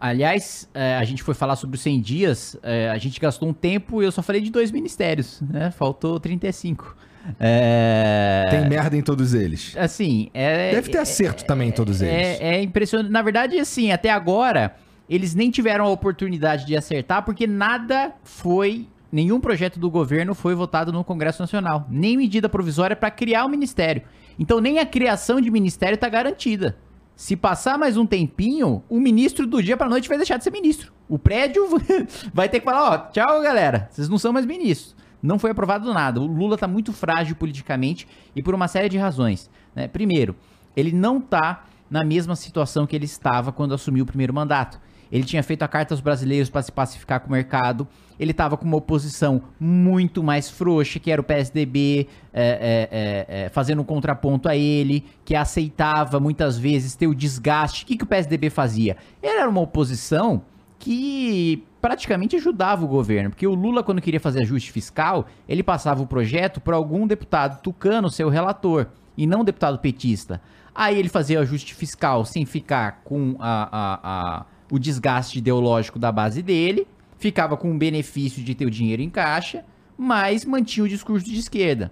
[0.00, 3.52] Aliás, é, a gente foi falar sobre os 100 dias, é, a gente gastou um
[3.52, 5.70] tempo e eu só falei de dois ministérios, né?
[5.72, 6.96] Faltou 35.
[7.38, 8.46] É...
[8.50, 9.76] Tem merda em todos eles.
[9.76, 10.70] Assim, é...
[10.72, 12.14] Deve ter acerto também em todos eles.
[12.14, 13.10] É, é impressionante.
[13.10, 14.76] Na verdade, assim, até agora,
[15.08, 18.86] eles nem tiveram a oportunidade de acertar, porque nada foi.
[19.10, 21.86] Nenhum projeto do governo foi votado no Congresso Nacional.
[21.88, 24.02] Nem medida provisória para criar o ministério.
[24.38, 26.76] Então, nem a criação de ministério está garantida.
[27.16, 30.52] Se passar mais um tempinho, o ministro do dia para noite vai deixar de ser
[30.52, 30.92] ministro.
[31.08, 31.66] O prédio
[32.32, 33.88] vai ter que falar: ó, tchau, galera.
[33.90, 34.94] Vocês não são mais ministros.
[35.20, 36.20] Não foi aprovado nada.
[36.20, 38.06] O Lula está muito frágil politicamente
[38.36, 39.50] e por uma série de razões.
[39.74, 39.88] né?
[39.88, 40.36] Primeiro,
[40.76, 44.78] ele não tá na mesma situação que ele estava quando assumiu o primeiro mandato.
[45.10, 47.86] Ele tinha feito a carta aos brasileiros para se pacificar com o mercado.
[48.18, 53.44] Ele estava com uma oposição muito mais frouxa, que era o PSDB, é, é, é,
[53.44, 57.84] é, fazendo um contraponto a ele, que aceitava muitas vezes ter o desgaste.
[57.84, 58.96] O que, que o PSDB fazia?
[59.22, 60.42] Ele era uma oposição
[60.78, 66.02] que praticamente ajudava o governo, porque o Lula, quando queria fazer ajuste fiscal, ele passava
[66.02, 70.40] o projeto para algum deputado tucano, seu relator, e não deputado petista.
[70.74, 75.98] Aí ele fazia o ajuste fiscal sem ficar com a, a, a, o desgaste ideológico
[75.98, 76.86] da base dele,
[77.18, 79.64] ficava com o benefício de ter o dinheiro em caixa,
[79.96, 81.90] mas mantinha o discurso de esquerda.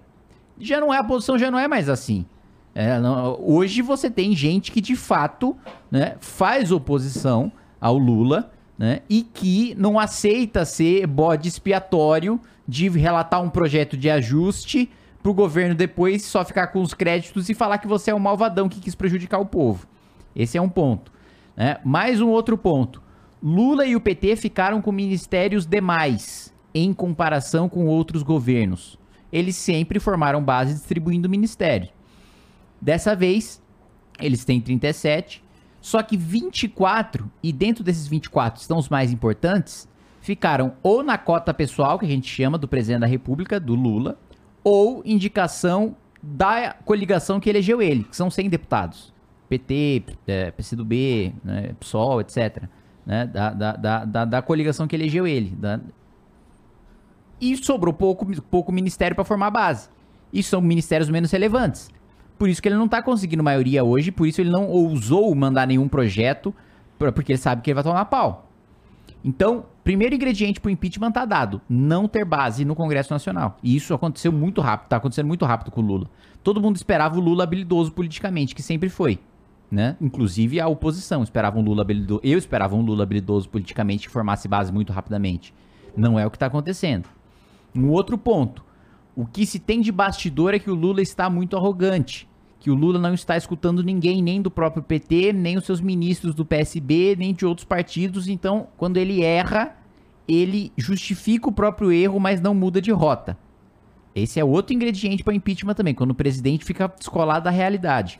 [0.59, 2.25] Já não é a posição, já não é mais assim.
[2.73, 5.55] É, não- hoje você tem gente que de fato
[5.91, 13.41] né, faz oposição ao Lula né, e que não aceita ser bode expiatório de relatar
[13.41, 14.89] um projeto de ajuste
[15.23, 18.69] pro governo depois só ficar com os créditos e falar que você é um malvadão
[18.69, 19.87] que quis prejudicar o povo.
[20.35, 21.11] Esse é um ponto.
[21.57, 21.79] Né?
[21.83, 23.01] Mais um outro ponto.
[23.41, 28.97] Lula e o PT ficaram com ministérios demais em comparação com outros governos.
[29.31, 31.89] Eles sempre formaram base distribuindo ministério.
[32.79, 33.61] Dessa vez,
[34.19, 35.43] eles têm 37,
[35.81, 39.89] só que 24, e dentro desses 24 estão os mais importantes,
[40.21, 44.19] ficaram ou na cota pessoal, que a gente chama do presidente da República, do Lula,
[44.63, 49.13] ou indicação da coligação que elegeu ele, que são 100 deputados.
[49.49, 52.63] PT, é, PCdoB, né, PSOL, etc.
[53.05, 55.51] né, da, da, da, da, coligação que elegeu ele.
[55.51, 55.79] da-
[57.39, 59.89] E sobrou pouco, pouco ministério para formar a base.
[60.33, 61.89] E são ministérios menos relevantes.
[62.37, 65.65] Por isso que ele não tá conseguindo maioria hoje, por isso ele não ousou mandar
[65.65, 66.53] nenhum projeto,
[66.97, 68.49] porque ele sabe que ele vai tomar pau.
[69.23, 73.57] Então, primeiro ingrediente pro impeachment tá dado, não ter base no Congresso Nacional.
[73.63, 76.09] E isso aconteceu muito rápido, tá acontecendo muito rápido com o Lula.
[76.43, 79.19] Todo mundo esperava o Lula habilidoso politicamente, que sempre foi.
[79.69, 79.97] Né?
[79.99, 82.21] Inclusive a oposição esperava um Lula habilidoso.
[82.23, 85.53] Eu esperava um Lula habilidoso politicamente que formasse base muito rapidamente.
[85.95, 87.07] Não é o que está acontecendo.
[87.75, 88.63] Um outro ponto.
[89.15, 92.27] O que se tem de bastidor é que o Lula está muito arrogante.
[92.59, 96.33] Que o Lula não está escutando ninguém, nem do próprio PT, nem os seus ministros
[96.33, 98.27] do PSB, nem de outros partidos.
[98.27, 99.75] Então, quando ele erra,
[100.27, 103.37] ele justifica o próprio erro, mas não muda de rota.
[104.13, 108.19] Esse é outro ingrediente para impeachment também, quando o presidente fica descolado da realidade.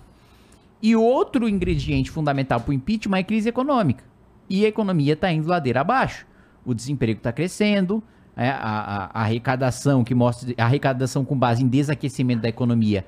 [0.82, 4.04] E outro ingrediente fundamental para o impeachment é crise econômica.
[4.50, 6.26] E a economia está indo ladeira abaixo.
[6.66, 8.04] O desemprego está crescendo,
[8.36, 13.06] é, a, a- a arrecadação que mostra a arrecadação com base em desaquecimento da economia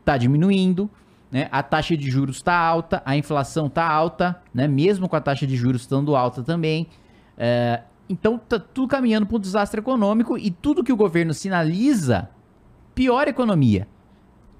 [0.00, 0.90] está diminuindo,
[1.30, 1.48] né?
[1.52, 4.66] A taxa de juros está alta, a inflação está alta, né?
[4.66, 6.88] Mesmo com a taxa de juros estando alta também.
[7.38, 12.28] É, então tá tudo caminhando para um desastre econômico e tudo que o governo sinaliza
[12.94, 13.86] piora a economia.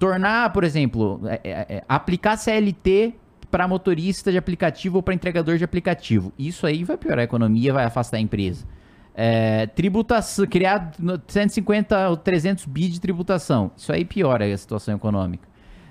[0.03, 3.13] Tornar, por exemplo, é, é, é, aplicar CLT
[3.49, 6.33] para motorista de aplicativo ou para entregador de aplicativo.
[6.37, 8.65] Isso aí vai piorar a economia, vai afastar a empresa.
[9.15, 13.71] É, tributação, criar no- 150 ou 300 bi de tributação.
[13.77, 15.47] Isso aí piora a situação econômica.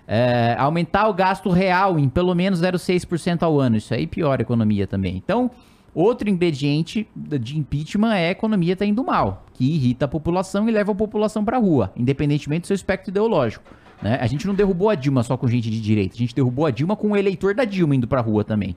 [0.06, 3.78] É, aumentar o gasto real em pelo menos 0,6% ao ano.
[3.78, 5.16] Isso aí piora a economia também.
[5.16, 5.50] Então,
[5.94, 10.70] outro ingrediente de impeachment é a economia tá indo mal, que irrita a população e
[10.70, 13.64] leva a população pra rua, independentemente do seu espectro ideológico.
[14.02, 14.18] Né?
[14.20, 16.70] A gente não derrubou a Dilma só com gente de direita, a gente derrubou a
[16.70, 18.74] Dilma com o eleitor da Dilma indo pra rua também.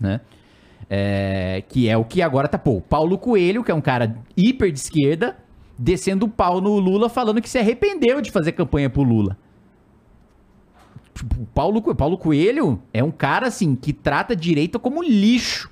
[0.00, 0.20] Né?
[0.88, 4.70] É, que é o que agora tá, pô, Paulo Coelho, que é um cara hiper
[4.70, 5.36] de esquerda,
[5.78, 9.36] descendo o pau no Lula, falando que se arrependeu de fazer campanha pro Lula.
[11.14, 15.70] Tipo, Paulo, Co- Paulo Coelho é um cara, assim, que trata a direita como lixo.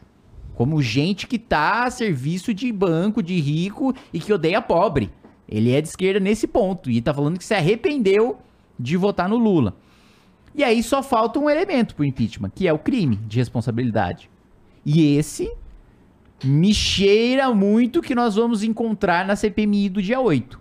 [0.54, 5.10] Como gente que tá a serviço de banco, de rico e que odeia pobre.
[5.48, 6.90] Ele é de esquerda nesse ponto.
[6.90, 8.38] E tá falando que se arrependeu
[8.78, 9.74] de votar no Lula.
[10.54, 14.30] E aí só falta um elemento pro impeachment, que é o crime de responsabilidade.
[14.84, 15.50] E esse
[16.44, 20.60] me cheira muito que nós vamos encontrar na CPMI do dia 8.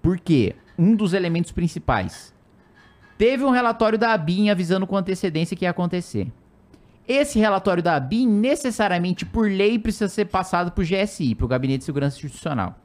[0.00, 0.54] Por quê?
[0.78, 2.34] Um dos elementos principais.
[3.18, 6.30] Teve um relatório da ABIN avisando com antecedência que ia acontecer.
[7.06, 11.48] Esse relatório da ABIN, necessariamente por lei, precisa ser passado para o GSI, para o
[11.48, 12.78] Gabinete de Segurança Institucional.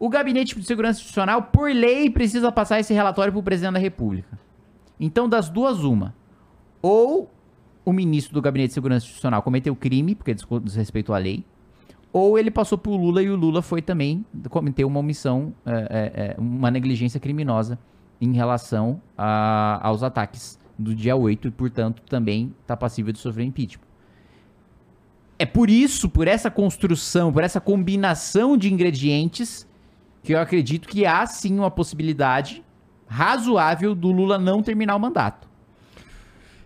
[0.00, 3.78] O Gabinete de Segurança Institucional, por lei, precisa passar esse relatório para o Presidente da
[3.78, 4.38] República.
[4.98, 6.14] Então, das duas, uma.
[6.80, 7.30] Ou
[7.84, 11.44] o ministro do Gabinete de Segurança Institucional cometeu crime, porque desrespeitou a lei,
[12.12, 16.22] ou ele passou pro Lula e o Lula foi também cometeu uma omissão, é, é,
[16.32, 17.78] é, uma negligência criminosa
[18.20, 23.44] em relação a- aos ataques do dia 8 e, portanto, também está passível de sofrer
[23.44, 23.84] impeachment.
[25.38, 29.66] É por isso, por essa construção, por essa combinação de ingredientes,
[30.22, 32.62] que eu acredito que há sim uma possibilidade
[33.06, 35.48] razoável do Lula não terminar o mandato.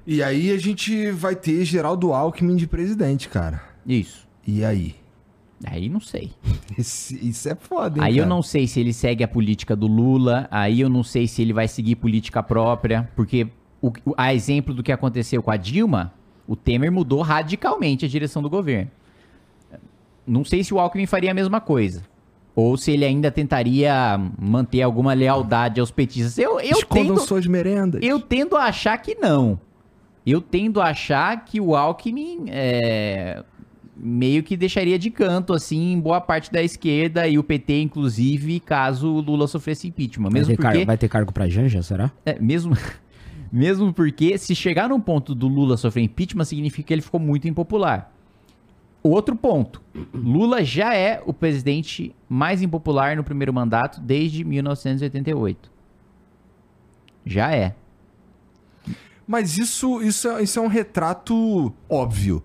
[0.06, 3.62] E aí a gente vai ter Geraldo Alckmin de presidente, cara.
[3.86, 4.26] Isso.
[4.46, 4.96] E aí?
[5.64, 6.32] Aí não sei.
[6.76, 8.34] Esse- isso é foda, hein, Aí eu cara?
[8.34, 11.52] não sei se ele segue a política do Lula, aí eu não sei se ele
[11.54, 13.46] vai seguir política própria, porque
[13.80, 16.12] o- a exemplo do que aconteceu com a Dilma,
[16.46, 18.90] o Temer mudou radicalmente a direção do governo.
[20.26, 22.02] Não sei se o Alckmin faria a mesma coisa.
[22.56, 26.38] Ou se ele ainda tentaria manter alguma lealdade aos petistas.
[26.38, 28.00] Eu, eu, Escondam tendo, suas merendas.
[28.02, 29.58] eu tendo a achar que não.
[30.24, 33.42] Eu tendo a achar que o Alckmin é,
[33.96, 39.08] meio que deixaria de canto, assim, boa parte da esquerda e o PT, inclusive, caso
[39.12, 40.30] o Lula sofresse impeachment.
[40.30, 42.10] Vai Mesmo ter, car- porque, vai ter cargo pra Janja, será?
[42.24, 42.74] é, mesmo,
[43.52, 47.48] mesmo porque, se chegar num ponto do Lula sofrer impeachment, significa que ele ficou muito
[47.48, 48.13] impopular.
[49.06, 49.82] Outro ponto.
[50.14, 55.70] Lula já é o presidente mais impopular no primeiro mandato desde 1988.
[57.26, 57.74] Já é.
[59.26, 62.42] Mas isso, isso, é, isso é um retrato óbvio.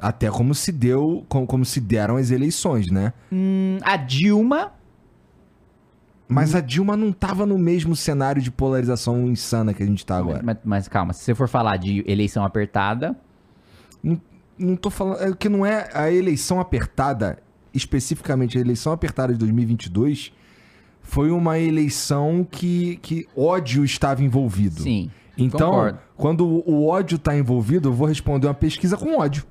[0.00, 3.12] Até como se deu, como, como se deram as eleições, né?
[3.30, 4.72] Hum, a Dilma
[6.26, 10.16] Mas a Dilma não tava no mesmo cenário de polarização insana que a gente tá
[10.16, 10.40] agora.
[10.42, 13.14] Mas, mas calma, se você for falar de eleição apertada,
[14.58, 15.20] Não tô falando.
[15.22, 17.38] É que não é a eleição apertada,
[17.74, 20.32] especificamente a eleição apertada de 2022,
[21.02, 24.82] foi uma eleição que, que ódio estava envolvido.
[24.82, 25.10] sim.
[25.36, 25.98] Então, concordo.
[26.14, 29.44] quando o o ódio tá envolvido, eu vou responder uma pesquisa com ódio,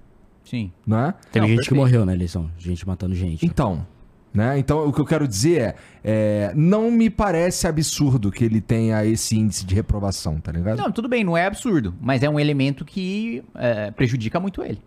[0.44, 0.72] Sim.
[0.86, 1.16] né?
[1.32, 1.76] Teve Não, gente que perfeito.
[1.76, 2.52] morreu na eleição.
[2.56, 3.44] Gente matando gente.
[3.44, 3.86] Então,
[4.32, 4.60] né?
[4.60, 9.04] Então, o que eu quero dizer é, é, não me parece absurdo que ele tenha
[9.04, 10.78] esse índice de reprovação, tá ligado?
[10.78, 14.80] Não, tudo bem, não é absurdo, mas é um elemento que é, prejudica muito ele.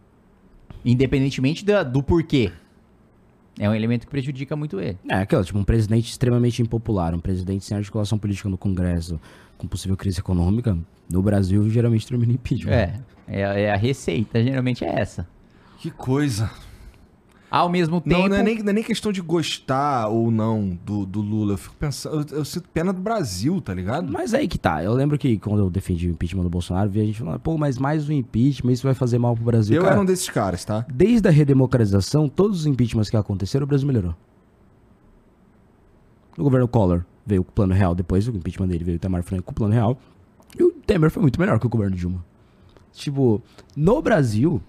[0.85, 2.53] Independentemente da- do porquê.
[3.59, 4.99] É um elemento que prejudica muito ele.
[5.09, 9.21] É, aquela, tipo, um presidente extremamente impopular, um presidente sem articulação política no Congresso,
[9.57, 10.77] com possível crise econômica,
[11.09, 12.73] no Brasil geralmente termina em impeachment.
[12.73, 15.27] É, é, é a receita, geralmente é essa.
[15.79, 16.51] Que coisa.
[17.55, 18.19] Ao mesmo tempo.
[18.19, 21.53] Não, não é, nem, não é nem questão de gostar ou não do, do Lula.
[21.53, 22.27] Eu fico pensando.
[22.33, 24.11] Eu, eu sinto pena do Brasil, tá ligado?
[24.11, 24.83] Mas aí que tá.
[24.83, 27.57] Eu lembro que quando eu defendi o impeachment do Bolsonaro, vi a gente falando, pô,
[27.57, 29.77] mas mais um impeachment, isso vai fazer mal pro Brasil.
[29.77, 30.85] eu Cara, era um desses caras, tá?
[30.93, 34.17] Desde a redemocratização, todos os impeachments que aconteceram, o Brasil melhorou.
[36.37, 39.45] No governo Collor veio o plano real, depois o impeachment dele veio o Itamar Franco
[39.45, 39.97] com o plano real.
[40.59, 42.25] E o Temer foi muito melhor que o governo Dilma.
[42.93, 43.41] Tipo,
[43.77, 44.61] no Brasil,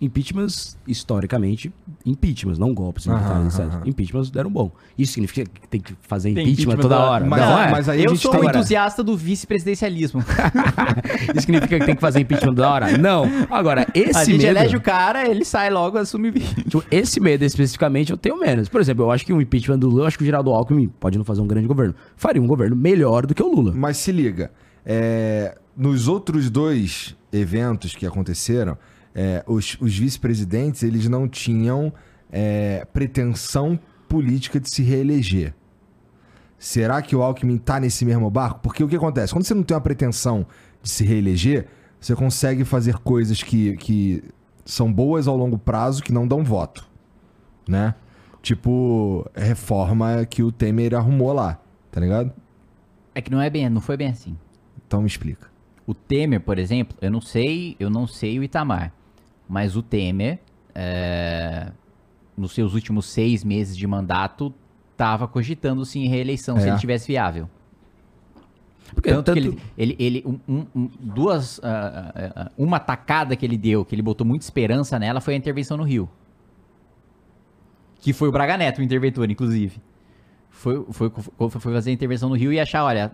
[0.00, 1.72] impeachments, historicamente,
[2.04, 3.72] impeachments, não golpes Aham, militares, etc.
[3.74, 3.82] aham.
[3.86, 4.70] Impeachments deram bom.
[4.98, 7.24] Isso significa que tem que fazer impeachment, impeachment toda da- hora.
[7.24, 7.70] Mas- não, é.
[7.70, 10.22] mas aí a eu gente sou tá- um entusiasta do vice-presidencialismo.
[11.34, 12.98] Isso significa que tem que fazer impeachment toda hora?
[12.98, 13.24] Não.
[13.50, 14.58] Agora, esse a gente medo...
[14.58, 18.68] elege o cara, ele sai logo, assume o Tipo, esse medo especificamente eu tenho menos.
[18.68, 20.88] Por exemplo, eu acho que o impeachment do Lula, eu acho que o Geraldo Alckmin
[21.00, 21.94] pode não fazer um grande governo.
[22.16, 23.72] Faria um governo melhor do que o Lula.
[23.74, 24.50] Mas se liga,
[24.84, 28.76] é, nos outros dois eventos que aconteceram,
[29.18, 31.90] é, os, os vice-presidentes eles não tinham
[32.30, 35.54] é, pretensão política de se reeleger.
[36.58, 38.60] Será que o Alckmin tá nesse mesmo barco?
[38.60, 39.32] Porque o que acontece?
[39.32, 40.46] Quando você não tem uma pretensão
[40.82, 41.66] de se reeleger,
[41.98, 44.22] você consegue fazer coisas que, que
[44.66, 46.86] são boas ao longo prazo que não dão voto,
[47.66, 47.94] né?
[48.42, 51.58] Tipo, reforma que o Temer arrumou lá,
[51.90, 52.32] tá ligado?
[53.14, 54.36] É que não é bem, não foi bem assim.
[54.86, 55.48] Então me explica.
[55.86, 58.92] O Temer, por exemplo, eu não sei, eu não sei o Itamar,
[59.48, 60.38] mas o Temer,
[60.74, 61.70] é,
[62.36, 64.52] nos seus últimos seis meses de mandato,
[64.92, 66.70] estava cogitando sim reeleição se É.
[66.70, 67.48] ele tivesse viável.
[68.94, 73.44] Porque Tanto, que tanto- ele, ele, ele um- um- duas, ah, ah, uma tacada que
[73.44, 76.08] ele deu, que ele botou muita esperança nela, foi a intervenção no Rio.
[78.00, 79.80] Que foi o Braga Neto, o interventor, inclusive.
[80.50, 83.12] Foi, foi, foi, foi fazer a intervenção no Rio e achar, olha,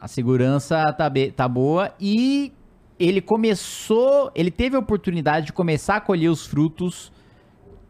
[0.00, 2.52] a segurança tá, be- tá boa e
[2.98, 7.12] ele começou, ele teve a oportunidade de começar a colher os frutos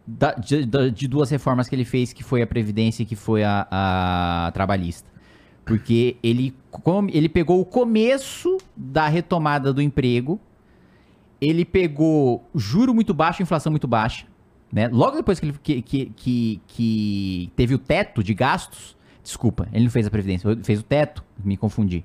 [0.06, 3.42] da- de, de duas reformas que ele fez, que foi a Previdência e que foi
[3.44, 5.08] a, a Trabalhista.
[5.64, 6.54] Porque ele,
[7.12, 10.38] ele pegou o começo da retomada do emprego,
[11.40, 14.26] ele pegou juro muito baixo, inflação muito baixa,
[14.72, 14.88] né?
[14.88, 19.84] Logo depois que ele que, que, que, que teve o teto de gastos, desculpa, ele
[19.84, 22.04] não fez a Previdência, fez o teto, me confundi.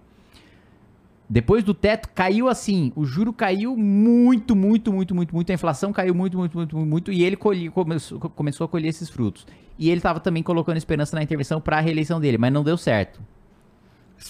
[1.30, 5.94] Depois do teto, caiu assim, o juro caiu muito, muito, muito, muito, muito, a inflação
[5.94, 9.46] caiu muito, muito, muito, muito, muito, e ele colhi- começou, começou a colher esses frutos.
[9.78, 12.76] E ele estava também colocando esperança na intervenção para a reeleição dele, mas não deu
[12.78, 13.22] certo.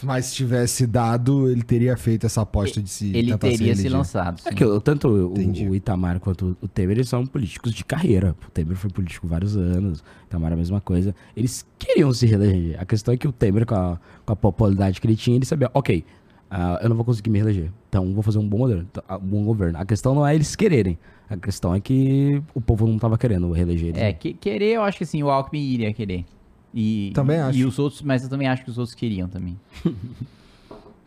[0.04, 3.92] Mas se tivesse dado, ele teria feito essa aposta de se Ele teria se reeleger.
[3.92, 4.40] lançado.
[4.46, 4.56] É sim.
[4.56, 5.34] que eu- tanto o,
[5.70, 8.36] o Itamar quanto o Temer, eles são políticos de carreira.
[8.48, 11.16] O Temer foi político vários anos, o Itamar é a mesma coisa.
[11.36, 12.80] Eles queriam se reeleger.
[12.80, 15.46] A questão é que o Temer, com a, com a popularidade que ele tinha, ele
[15.46, 16.06] sabia, ok,
[16.52, 18.88] ah, eu não vou conseguir me reeleger, então vou fazer um bom governo.
[19.12, 19.78] um bom governo.
[19.80, 20.98] A questão não é eles quererem,
[21.30, 24.02] a questão é que o povo não tava querendo reeleger eles.
[24.02, 26.26] É, que- querer, eu acho que assim, o Alckmin iria querer.
[26.74, 27.58] E, Também acho.
[27.58, 29.60] E os outros, mas eu também acho que os outros queriam também.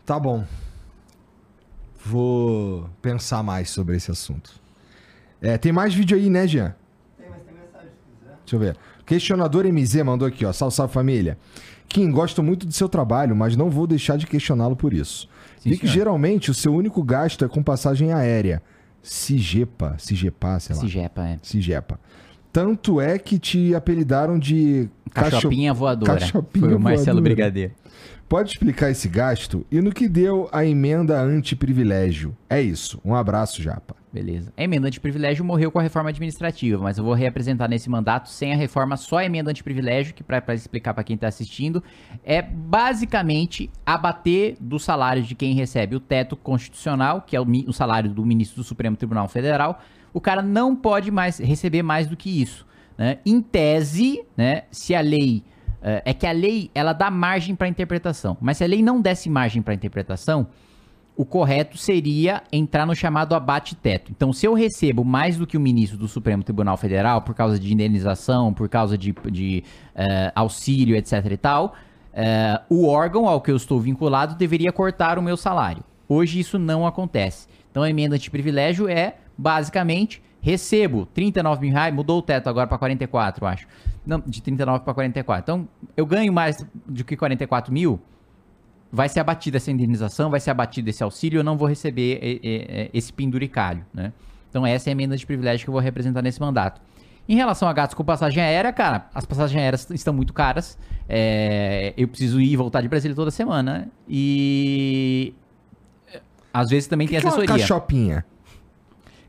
[0.05, 0.43] Tá bom.
[2.05, 4.51] Vou pensar mais sobre esse assunto.
[5.41, 6.75] É, tem mais vídeo aí, né, Jean?
[7.17, 8.37] Tem, mas tem mensagem se quiser.
[8.43, 8.77] Deixa eu ver.
[9.05, 10.51] Questionador MZ mandou aqui, ó.
[10.51, 11.37] Salve, salve família.
[11.87, 15.29] Kim, gosto muito do seu trabalho, mas não vou deixar de questioná-lo por isso.
[15.63, 15.93] Sim, que senhor.
[15.93, 18.61] geralmente o seu único gasto é com passagem aérea.
[19.01, 20.81] Sigepa, Sigepa, sei lá.
[20.81, 21.39] Sigepa, é.
[21.41, 21.99] Sigepa.
[22.51, 26.19] Tanto é que te apelidaram de cacho- Cachopinha voadora.
[26.19, 27.21] Cachopinha Foi o Marcelo voadora.
[27.35, 27.71] Brigadeiro.
[28.27, 32.35] Pode explicar esse gasto e no que deu a emenda anti-privilégio?
[32.49, 32.99] É isso.
[33.05, 33.95] Um abraço, Japa.
[34.11, 34.53] Beleza.
[34.55, 38.53] A emenda antiprivilégio morreu com a reforma administrativa, mas eu vou reapresentar nesse mandato sem
[38.53, 41.83] a reforma, só a emenda antiprivilégio, que para explicar para quem tá assistindo,
[42.23, 47.73] é basicamente abater do salário de quem recebe o teto constitucional, que é o, o
[47.73, 49.81] salário do ministro do Supremo Tribunal Federal.
[50.13, 52.67] O cara não pode mais receber mais do que isso.
[52.95, 53.17] né?
[53.25, 55.43] Em tese, né, se a lei
[55.83, 59.01] é, é que a lei ela dá margem para interpretação, mas se a lei não
[59.01, 60.47] desse margem para interpretação,
[61.15, 64.11] o correto seria entrar no chamado abate-teto.
[64.11, 67.59] Então, se eu recebo mais do que o ministro do Supremo Tribunal Federal por causa
[67.59, 69.63] de indenização, por causa de, de
[69.93, 71.75] eh, auxílio, etc e tal,
[72.13, 75.83] eh, o órgão ao que eu estou vinculado deveria cortar o meu salário.
[76.09, 77.47] Hoje isso não acontece.
[77.69, 82.67] Então, a emenda de privilégio é, basicamente, recebo 39 mil reais, mudou o teto agora
[82.67, 83.67] para 44, eu acho.
[84.05, 85.41] Não, de 39 para 44.
[85.43, 87.99] Então, eu ganho mais do que 44 mil,
[88.91, 92.39] vai ser abatida essa indenização, vai ser abatido esse auxílio, eu não vou receber
[92.93, 94.13] esse penduricalho, né?
[94.49, 96.79] Então essa é a emenda de privilégio que eu vou representar nesse mandato.
[97.27, 100.77] Em relação a gastos com passagem aérea, cara, as passagens aéreas estão muito caras.
[101.09, 103.89] É, eu preciso ir e voltar de Brasília toda semana.
[104.07, 105.33] E.
[106.53, 108.23] Às vezes também tem que é uma assessoria.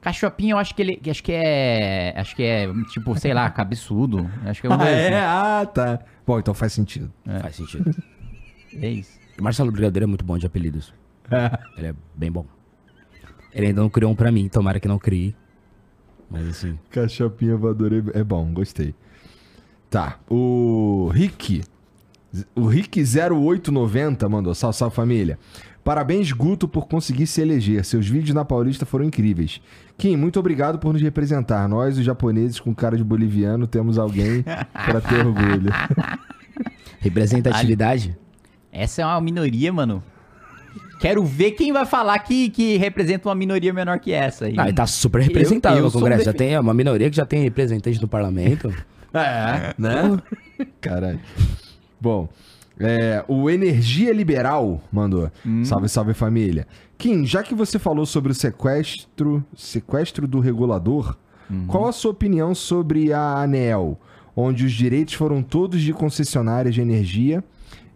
[0.05, 0.12] Cachopinha?
[0.12, 1.00] Cachopinha, eu acho que ele.
[1.10, 2.15] Acho que é.
[2.16, 4.31] Acho que é, tipo, sei lá, cabeçudo.
[4.44, 5.10] Acho que é um Ah, é?
[5.10, 5.20] né?
[5.24, 6.00] Ah, tá.
[6.26, 7.12] Bom, então faz sentido.
[7.41, 7.94] Faz sentido.
[8.76, 9.18] É isso.
[9.39, 10.92] O Marcelo Brigadeiro é muito bom de apelidos.
[11.76, 12.44] Ele é bem bom.
[13.52, 15.34] Ele ainda não criou um pra mim, tomara que não crie.
[16.31, 16.78] Mas assim.
[16.91, 18.94] Cachopinha voadora é bom, gostei.
[19.91, 21.62] Tá, o Rick.
[22.57, 24.55] O Rick 0890 mandou.
[24.55, 25.39] Salve, salve família.
[25.84, 27.84] Parabéns, Guto, por conseguir se eleger.
[27.84, 29.60] Seus vídeos na Paulista foram incríveis.
[29.98, 31.68] Kim, muito obrigado por nos representar.
[31.68, 35.70] Nós, os japoneses com cara de boliviano, temos alguém pra ter orgulho.
[37.00, 38.16] Representatividade?
[38.72, 40.02] Essa é uma minoria, mano.
[41.00, 44.54] Quero ver quem vai falar que, que representa uma minoria menor que essa aí.
[44.56, 46.22] Ah, ele tá super representado Eu- eu no Congresso.
[46.22, 48.72] um Já tem uma minoria que já tem representante no parlamento.
[49.12, 50.18] É, né?
[50.80, 51.20] Caralho.
[52.00, 52.28] Bom,
[52.78, 55.30] é, o Energia Liberal mandou.
[55.64, 56.66] Salve, salve família.
[56.98, 61.16] Kim, já que você falou sobre o sequestro, sequestro do regulador,
[61.66, 63.98] qual a sua opinião sobre a ANEEL,
[64.34, 67.44] onde os direitos foram todos de concessionárias de energia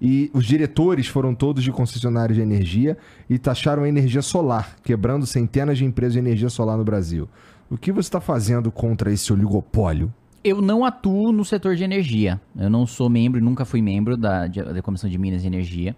[0.01, 2.97] e os diretores foram todos de concessionárias de energia
[3.29, 7.29] e taxaram a energia solar, quebrando centenas de empresas de energia solar no Brasil.
[7.71, 10.13] O que você está fazendo contra esse oligopólio?
[10.43, 12.41] Eu não atuo no setor de energia.
[12.57, 15.97] Eu não sou membro, nunca fui membro da, da Comissão de Minas e Energia.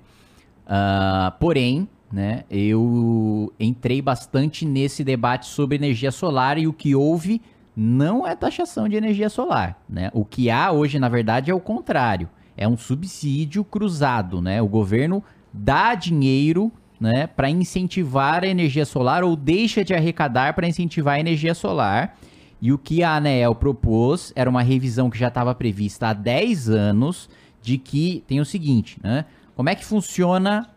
[0.66, 7.40] Ah, porém, né, eu entrei bastante nesse debate sobre energia solar e o que houve
[7.76, 9.80] não é taxação de energia solar.
[9.88, 10.10] Né?
[10.12, 12.28] O que há hoje, na verdade, é o contrário.
[12.56, 14.40] É um subsídio cruzado.
[14.40, 14.60] Né?
[14.60, 20.68] O governo dá dinheiro né, para incentivar a energia solar ou deixa de arrecadar para
[20.68, 22.16] incentivar a energia solar.
[22.60, 26.68] E o que a ANEEL propôs era uma revisão que já estava prevista há 10
[26.68, 27.28] anos,
[27.62, 29.24] de que tem o seguinte, né?
[29.54, 30.68] Como é que funciona,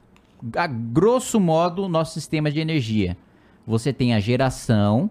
[0.55, 3.17] a grosso modo, o nosso sistema de energia?
[3.65, 5.09] Você tem a geração,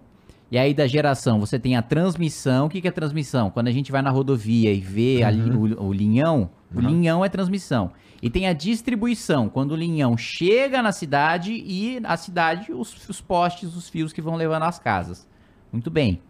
[0.51, 2.67] e aí da geração você tem a transmissão.
[2.67, 3.51] O que, que é transmissão?
[3.51, 7.29] Quando a gente vai na rodovia e vê ali o, o linhão, o linhão é
[7.29, 7.93] transmissão.
[8.21, 13.21] E tem a distribuição, quando o linhão chega na cidade e a cidade, os, os
[13.21, 15.27] postes, os fios que vão levando às casas.
[15.73, 16.21] Muito bem.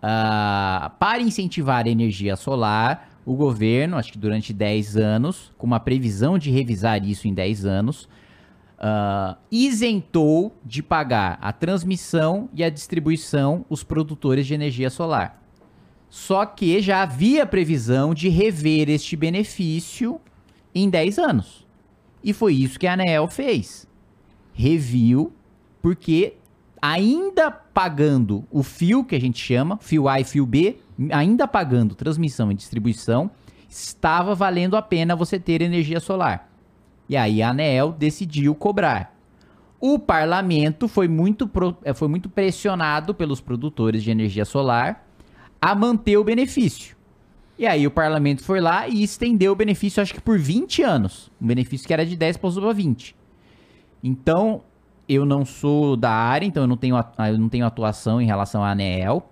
[0.00, 5.80] Ah, para incentivar a energia solar, o governo, acho que durante 10 anos, com uma
[5.80, 8.08] previsão de revisar isso em 10 anos,
[8.78, 15.42] ah, isentou de pagar a transmissão e a distribuição os produtores de energia solar.
[16.08, 20.20] Só que já havia previsão de rever este benefício
[20.74, 21.66] em 10 anos.
[22.22, 23.86] E foi isso que a ANEEL fez.
[24.54, 25.32] Reviu,
[25.82, 26.34] porque
[26.80, 30.78] ainda pagando o fio que a gente chama, fio A e fio B,
[31.12, 33.30] ainda pagando transmissão e distribuição,
[33.68, 36.50] estava valendo a pena você ter energia solar.
[37.08, 39.16] E aí a ANEEL decidiu cobrar.
[39.78, 41.48] O parlamento foi muito,
[41.84, 45.06] eh, foi muito pressionado pelos produtores de energia solar
[45.62, 46.96] a manter o benefício.
[47.56, 51.30] E aí o parlamento foi lá e estendeu o benefício, acho que por 20 anos.
[51.40, 53.14] Um benefício que era de 10 passou para 20.
[54.02, 54.62] Então,
[55.08, 58.62] eu não sou da área, então eu não tenho, eu não tenho atuação em relação
[58.62, 59.22] à ANEEL.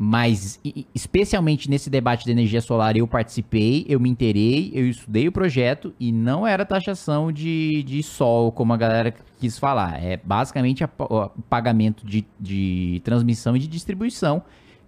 [0.00, 0.60] Mas,
[0.94, 5.92] especialmente nesse debate de energia solar, eu participei, eu me interei, eu estudei o projeto
[5.98, 10.00] e não era taxação de, de sol, como a galera quis falar.
[10.00, 14.44] É basicamente o pagamento de, de transmissão e de distribuição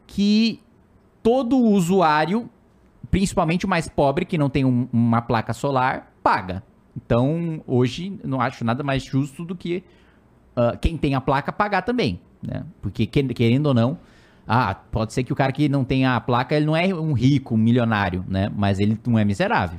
[0.07, 0.61] que
[1.25, 2.49] todo usuário,
[3.11, 6.63] principalmente o mais pobre, que não tem um- uma placa solar, paga.
[6.97, 9.83] Então, hoje, não acho nada mais justo do que
[10.57, 12.65] ah, quem tem a placa pagar também, né?
[12.83, 13.99] Porque, que- querendo ou não,
[14.47, 17.13] ah, pode ser que o cara que não tem a placa, ele não é um
[17.13, 18.51] rico, um milionário, né?
[18.57, 19.79] Mas ele não é miserável.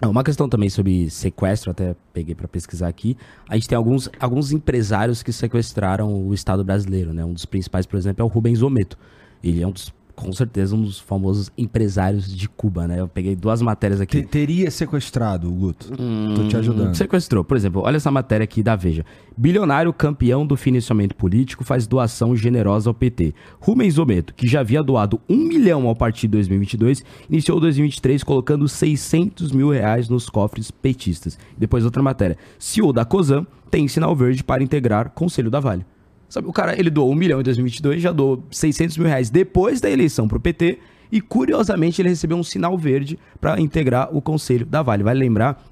[0.00, 3.16] É, Uma questão também sobre sequestro, até peguei pra pesquisar aqui.
[3.48, 7.24] A gente tem alguns, alguns empresários que sequestraram o Estado brasileiro, né?
[7.24, 8.98] Um dos principais, por exemplo, é o Rubens Ometo.
[9.42, 12.98] Ele é um dos, com certeza, um dos famosos empresários de Cuba, né?
[13.00, 14.22] Eu peguei duas matérias aqui.
[14.22, 15.92] Te- teria sequestrado, Guto.
[16.34, 16.94] Tô te ajudando.
[16.94, 17.44] Sequestrou.
[17.44, 19.04] Por exemplo, olha essa matéria aqui da Veja.
[19.36, 23.34] Bilionário campeão do financiamento político faz doação generosa ao PT.
[23.60, 28.66] Rubens Ometo, que já havia doado um milhão ao partido em 2022, iniciou 2023 colocando
[28.66, 31.38] 600 mil reais nos cofres petistas.
[31.58, 32.38] Depois outra matéria.
[32.58, 35.84] CEO da COSAN tem sinal verde para integrar Conselho da Vale.
[36.28, 39.80] Sabe, o cara, ele doou um milhão em 2022, já doou 600 mil reais depois
[39.80, 40.78] da eleição pro PT
[41.10, 45.02] e, curiosamente, ele recebeu um sinal verde para integrar o Conselho da Vale.
[45.02, 45.64] Vale lembrar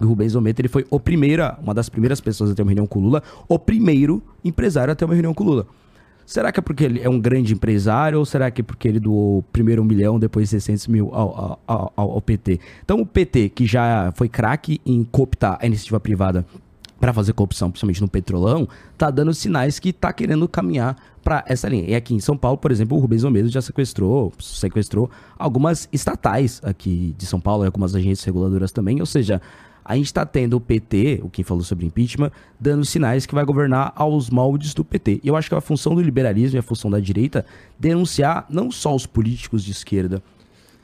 [0.00, 2.86] o Rubens Ometo, ele foi o primeira, uma das primeiras pessoas a ter uma reunião
[2.86, 5.66] com o Lula, o primeiro empresário a ter uma reunião com o Lula.
[6.24, 9.00] Será que é porque ele é um grande empresário ou será que é porque ele
[9.00, 12.60] doou primeiro um milhão, depois 600 mil ao, ao, ao, ao PT?
[12.84, 16.46] Então o PT, que já foi craque em cooptar a iniciativa privada
[17.02, 21.68] para fazer corrupção, principalmente no petrolão, tá dando sinais que tá querendo caminhar para essa
[21.68, 21.90] linha.
[21.90, 26.60] E aqui em São Paulo, por exemplo, o Rubens Almeida já sequestrou, sequestrou algumas estatais
[26.62, 29.42] aqui de São Paulo, e algumas agências reguladoras também, ou seja,
[29.84, 33.44] a gente está tendo o PT, o quem falou sobre impeachment, dando sinais que vai
[33.44, 35.22] governar aos moldes do PT.
[35.24, 37.44] E eu acho que é a função do liberalismo e a função da direita
[37.80, 40.22] denunciar não só os políticos de esquerda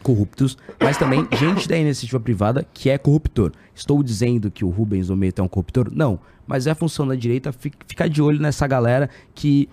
[0.03, 3.53] corruptos, mas também gente da iniciativa privada que é corruptor.
[3.75, 5.89] Estou dizendo que o Rubens Ometa é um corruptor?
[5.93, 6.19] Não.
[6.47, 9.69] Mas é a função da direita fi- ficar de olho nessa galera que.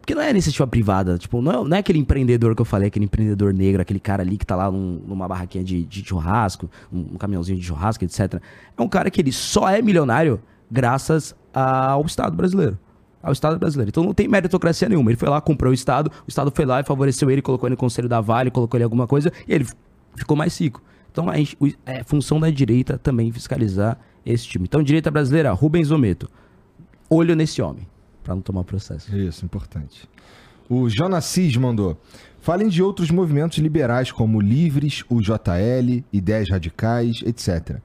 [0.00, 2.88] Porque não é iniciativa privada, tipo, não é, não é aquele empreendedor que eu falei,
[2.88, 6.70] aquele empreendedor negro, aquele cara ali que tá lá num- numa barraquinha de, de churrasco,
[6.90, 8.40] um, um caminhãozinho de churrasco, etc.
[8.76, 10.40] É um cara que ele só é milionário
[10.70, 12.78] graças ao Estado brasileiro
[13.22, 13.90] ao Estado brasileiro.
[13.90, 15.10] Então não tem meritocracia nenhuma.
[15.10, 17.74] Ele foi lá, comprou o Estado, o Estado foi lá e favoreceu ele, colocou ele
[17.74, 19.66] no conselho da Vale, colocou ele alguma coisa e ele
[20.16, 20.82] ficou mais rico.
[21.10, 24.64] Então a gente, é função da direita também fiscalizar esse time.
[24.64, 26.28] Então, direita brasileira, Rubens Ometo.
[27.08, 27.86] Olho nesse homem,
[28.22, 29.14] pra não tomar processo.
[29.16, 30.08] Isso, importante.
[30.68, 32.00] O Jonassis mandou.
[32.40, 37.78] Falem de outros movimentos liberais como Livres, o JL, Ideias Radicais, etc.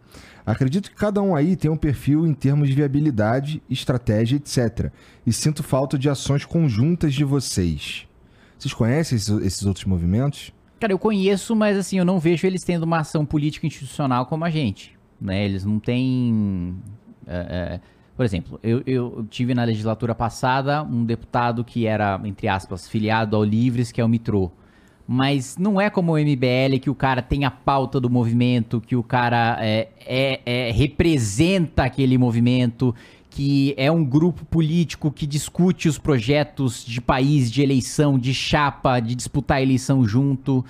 [0.45, 4.91] Acredito que cada um aí tem um perfil em termos de viabilidade, estratégia, etc.
[5.25, 8.07] E sinto falta de ações conjuntas de vocês.
[8.57, 10.53] Vocês conhecem esses, outros movimentos?
[10.79, 14.45] Cara, eu conheço, mas assim, eu não vejo eles tendo uma ação política institucional como
[14.45, 14.95] a gente.
[15.19, 15.45] Né?
[15.45, 16.75] Eles não têm.
[17.25, 17.79] é, é,
[18.15, 23.35] por exemplo, eu, eu tive na legislatura passada um deputado que era, entre aspas, filiado
[23.35, 24.51] ao Livres, que é o Mitrô.
[25.07, 28.95] Mas não é como o MBL que o cara tem a pauta do movimento, que
[28.95, 32.93] o cara é, é- é- representa aquele movimento,
[33.29, 38.99] que é um grupo político que discute os projetos de país, de eleição, de chapa,
[38.99, 40.65] de disputar a eleição junto.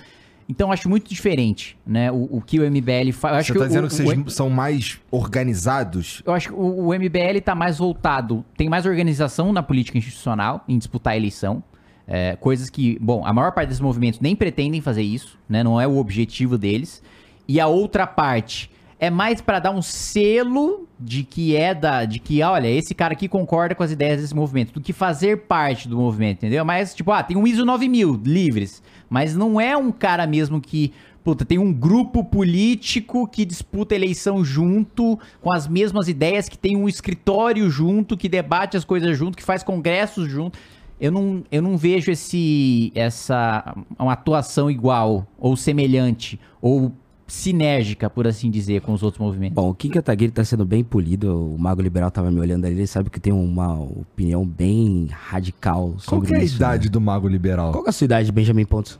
[0.48, 2.10] Então acho muito diferente, né?
[2.12, 3.46] O, o que o MBL faz.
[3.46, 6.22] Você está dizendo que vocês são mais organizados?
[6.24, 10.62] Eu acho que o, o MBL tá mais voltado, tem mais organização na política institucional,
[10.68, 11.62] em disputar a eleição.
[12.08, 15.64] É, coisas que, bom, a maior parte desses movimentos nem pretendem fazer isso, né?
[15.64, 17.02] Não é o objetivo deles.
[17.48, 22.04] E a outra parte é mais pra dar um selo de que é da.
[22.04, 25.42] de que, olha, esse cara aqui concorda com as ideias desse movimento, do que fazer
[25.42, 26.64] parte do movimento, entendeu?
[26.64, 30.92] Mas, tipo, ah, tem um ISO 9000 livres, mas não é um cara mesmo que.
[31.22, 36.76] Puta, tem um grupo político que disputa eleição junto, com as mesmas ideias, que tem
[36.76, 40.56] um escritório junto, que debate as coisas junto, que faz congressos junto.
[41.00, 46.90] Eu não, eu não vejo esse essa uma atuação igual, ou semelhante, ou
[47.26, 49.54] sinérgica, por assim dizer, com os outros movimentos.
[49.54, 51.54] Bom, o Kim Kataguiri tá sendo bem polido.
[51.54, 55.88] O Mago Liberal tava me olhando ali, ele sabe que tem uma opinião bem radical
[55.88, 56.54] Qual sobre que é a isso.
[56.54, 56.56] né?
[56.58, 57.72] idade do Mago Liberal?
[57.72, 58.98] Qual que é a sua idade, Benjamin Pontes?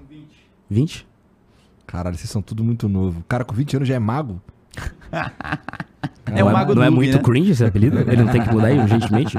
[0.68, 1.06] 20?
[1.86, 3.20] Caralho, vocês são tudo muito novo.
[3.20, 4.40] O cara com 20 anos já é mago?
[6.26, 7.22] É não Mago Não é muito né?
[7.22, 7.98] cringe esse apelido?
[8.10, 9.36] Ele não tem que mudar aí urgentemente?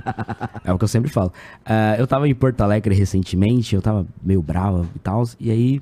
[0.63, 1.33] É o que eu sempre falo.
[1.65, 5.81] Ah, eu tava em Porto Alegre recentemente, eu tava meio bravo e tal, e aí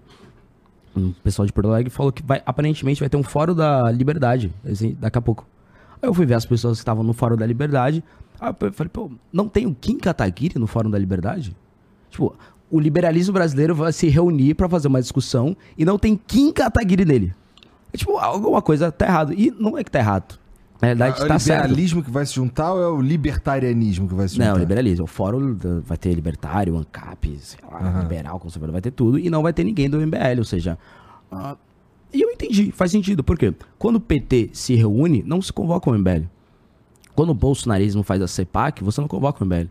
[0.95, 4.51] um pessoal de Porto Alegre falou que vai, aparentemente vai ter um Fórum da Liberdade
[4.66, 5.45] assim, daqui a pouco.
[6.01, 8.03] Aí eu fui ver as pessoas que estavam no Fórum da Liberdade,
[8.40, 11.56] aí eu falei, pô, não tem o Kim Kataguiri no Fórum da Liberdade?
[12.09, 12.35] Tipo,
[12.72, 17.06] o liberalismo brasileiro vai se reunir pra fazer uma discussão e não tem Kim Kataguiri
[17.06, 17.34] nele.
[17.96, 19.34] É tipo, alguma coisa tá errado.
[19.34, 20.38] E não é que tá errado.
[20.82, 21.62] Na realidade, é o tá certo.
[21.64, 24.52] liberalismo que vai se juntar ou é o libertarianismo que vai se juntar?
[24.52, 25.06] Não, liberalismo.
[25.06, 28.02] O fórum vai ter libertário, ANCAP, sei lá, Aham.
[28.02, 29.18] liberal, conservador, vai ter tudo.
[29.18, 30.78] E não vai ter ninguém do MBL, ou seja...
[31.32, 31.56] ah,
[32.14, 33.24] e eu entendi, faz sentido.
[33.24, 33.54] Por quê?
[33.78, 36.24] Quando o PT se reúne, não se convoca o MBL.
[37.16, 39.68] Quando o bolsonarismo faz a CEPAC, você não convoca o MBL.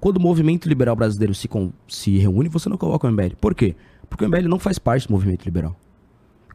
[0.00, 3.34] Quando o movimento liberal brasileiro se, con- se reúne, você não convoca o MBL.
[3.40, 3.74] Por quê?
[4.08, 5.74] Porque o MBL não faz parte do movimento liberal.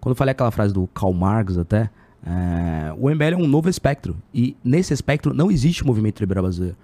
[0.03, 1.90] Quando eu falei aquela frase do Karl Marx até,
[2.25, 4.17] é, o MBL é um novo espectro.
[4.33, 6.75] E nesse espectro não existe movimento liberal brasileiro.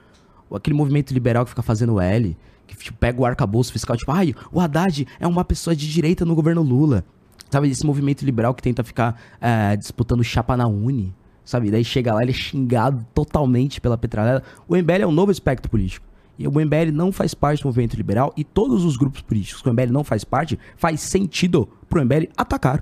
[0.49, 4.33] Aquele movimento liberal que fica fazendo L, que tipo, pega o arcabouço fiscal, tipo, ai,
[4.53, 7.03] o Haddad é uma pessoa de direita no governo Lula.
[7.49, 11.13] Sabe, esse movimento liberal que tenta ficar é, disputando chapa na Uni.
[11.43, 14.43] Sabe, daí chega lá, ele é xingado totalmente pela petralhada.
[14.65, 16.07] O MBL é um novo espectro político.
[16.37, 19.67] E o MBL não faz parte do movimento liberal e todos os grupos políticos que
[19.67, 22.81] o MBL não faz parte, faz sentido pro MBL atacar.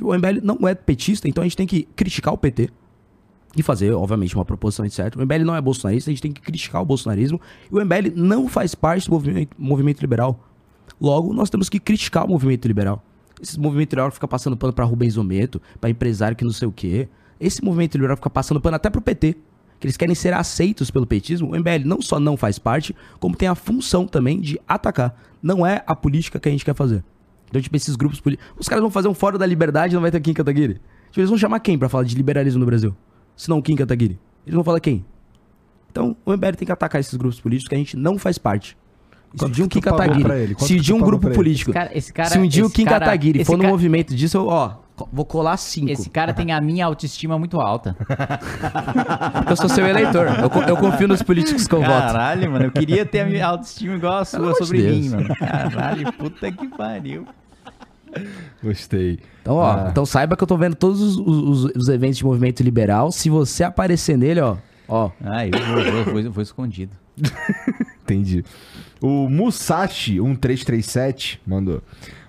[0.00, 2.70] O MBL não é petista, então a gente tem que criticar o PT
[3.56, 5.14] e fazer, obviamente, uma proposição, etc.
[5.16, 7.40] O MBL não é bolsonarista, a gente tem que criticar o bolsonarismo.
[7.70, 10.40] E o MBL não faz parte do movimento, movimento liberal.
[11.00, 13.02] Logo, nós temos que criticar o movimento liberal.
[13.40, 16.72] Esse movimento liberal fica passando pano pra Rubens Ometo, pra empresário que não sei o
[16.72, 17.08] quê.
[17.40, 19.36] Esse movimento liberal fica passando pano até pro PT,
[19.80, 23.34] que eles querem ser aceitos pelo petismo, o MBL não só não faz parte, como
[23.34, 25.20] tem a função também de atacar.
[25.42, 27.02] Não é a política que a gente quer fazer.
[27.52, 28.50] Então, tipo, esses grupos políticos.
[28.58, 30.80] Os caras vão fazer um fórum da liberdade e não vai ter Kim Kataguiri.
[31.10, 32.96] Tipo, eles vão chamar quem pra falar de liberalismo no Brasil?
[33.36, 34.18] Se não o Kim Kataguiri.
[34.46, 35.04] Eles vão falar quem?
[35.90, 38.74] Então, o MBL tem que atacar esses grupos políticos que a gente não faz parte.
[39.36, 42.12] Se um dia um Kim Kataguiri, se um dia um grupo político, Esse cara- esse
[42.12, 44.76] cara- se um dia o Kim cara- Kataguiri for no movimento disso, eu, ó,
[45.12, 45.90] vou colar cinco.
[45.90, 47.94] Esse cara tem a minha autoestima muito alta.
[49.48, 50.26] Eu sou seu eleitor.
[50.26, 51.90] Eu, eu confio nos políticos que eu voto.
[51.90, 54.96] Caralho, mano, eu queria ter a minha autoestima igual a sua sobre Deus.
[54.98, 55.34] mim, mano.
[55.36, 57.26] Caralho, puta que pariu.
[58.62, 59.18] Gostei.
[59.40, 59.88] Então, ó, Ah.
[59.90, 63.10] então saiba que eu tô vendo todos os, os- os eventos de movimento liberal.
[63.12, 64.56] Se você aparecer nele, ó,
[64.88, 66.92] ó, Ah, eu vou, vou, vou, vou escondido.
[68.04, 68.44] Entendi.
[69.00, 71.82] O Musashi1337 mandou.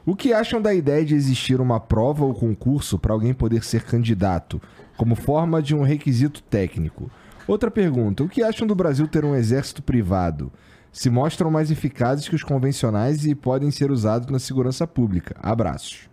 [0.06, 3.84] O que acham da ideia de existir uma prova ou concurso para alguém poder ser
[3.84, 4.62] candidato,
[4.98, 7.10] como forma de um requisito técnico?
[7.48, 10.52] Outra pergunta: o que acham do Brasil ter um exército privado?
[10.94, 15.36] Se mostram mais eficazes que os convencionais e podem ser usados na segurança pública.
[15.42, 16.08] Abraços.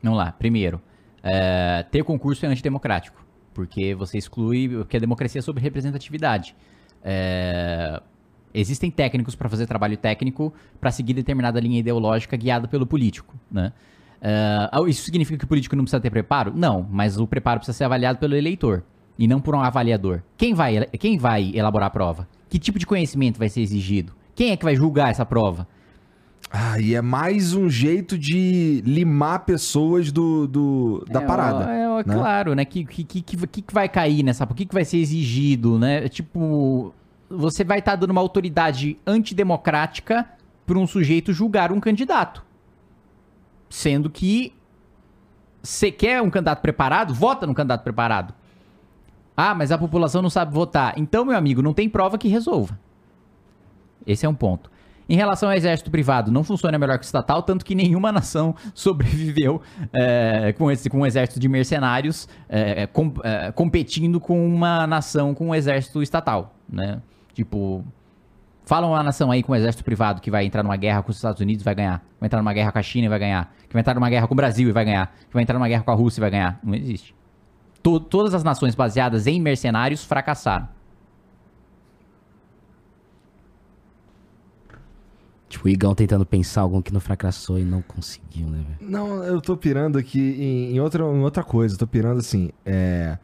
[0.00, 0.80] Vamos lá, primeiro.
[1.22, 3.26] é, ter concurso é antidemocrático.
[3.52, 4.68] Porque você exclui.
[4.68, 6.54] Porque a democracia é sobre representatividade.
[7.02, 8.00] É,
[8.54, 13.72] existem técnicos para fazer trabalho técnico para seguir determinada linha ideológica guiada pelo político, né?
[14.22, 16.52] É, isso significa que o político não precisa ter preparo?
[16.54, 18.84] Não, mas o preparo precisa ser avaliado pelo eleitor
[19.18, 20.22] e não por um avaliador.
[20.36, 22.28] Quem vai, quem vai elaborar a prova?
[22.48, 24.19] Que tipo de conhecimento vai ser exigido?
[24.34, 25.66] Quem é que vai julgar essa prova?
[26.52, 31.70] Ah, e é mais um jeito de limar pessoas do, do- da É, parada.
[31.70, 32.02] É, é, né?
[32.14, 32.64] claro, né?
[32.64, 34.44] Que, que, que, que, que vai cair nessa.
[34.44, 36.08] O que, que vai ser exigido, né?
[36.08, 36.92] Tipo,
[37.28, 40.26] você vai estar dando uma autoridade antidemocrática
[40.66, 42.44] para um sujeito julgar um candidato.
[43.68, 44.52] Sendo que
[45.62, 48.34] você quer um candidato preparado, vota no candidato preparado.
[49.36, 50.94] Ah, mas a população não sabe votar.
[50.96, 52.76] Então, meu amigo, não tem prova que resolva.
[54.06, 54.70] Esse é um ponto.
[55.08, 58.54] Em relação ao exército privado, não funciona melhor que o estatal, tanto que nenhuma nação
[58.72, 59.60] sobreviveu
[59.92, 65.34] é, com, esse, com um exército de mercenários é, com- é, competindo com uma nação
[65.34, 67.00] com um exército estatal, né?
[67.34, 67.84] Tipo,
[68.64, 71.16] fala uma nação aí com um exército privado que vai entrar numa guerra com os
[71.16, 73.52] Estados Unidos e vai ganhar, vai entrar numa guerra com a China e vai ganhar,
[73.68, 75.66] que vai entrar numa guerra com o Brasil e vai ganhar, que vai entrar numa
[75.68, 76.60] guerra com a Rússia e vai ganhar.
[76.62, 77.14] Não existe.
[77.82, 80.68] To- todas as nações baseadas em mercenários fracassaram.
[85.50, 88.90] Tipo, o Igão tentando pensar algum que não fracassou e não conseguiu, né, velho?
[88.90, 91.76] Não, eu tô pirando aqui em, em outra, em outra coisa.
[91.76, 92.50] Tô pirando assim.
[92.64, 93.18] É,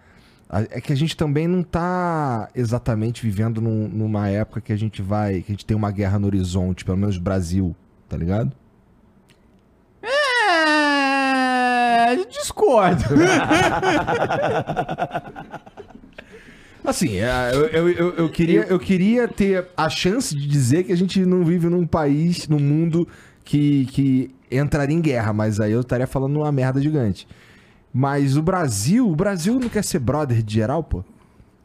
[0.51, 4.77] a- é que a gente também não tá exatamente vivendo num- numa época que a
[4.77, 5.41] gente vai.
[5.41, 7.75] que a gente tem uma guerra no horizonte, pelo menos Brasil,
[8.09, 8.53] tá ligado?
[12.09, 13.03] É, discordo.
[16.87, 20.93] Assim, é, eu, eu, eu, eu queria, eu queria ter a chance de dizer que
[20.93, 23.09] a gente não vive num país, num mundo
[23.45, 27.27] que, que entraria em guerra, mas aí eu estaria falando uma merda gigante.
[27.93, 31.03] Mas o Brasil, o Brasil não quer ser brother de geral, pô?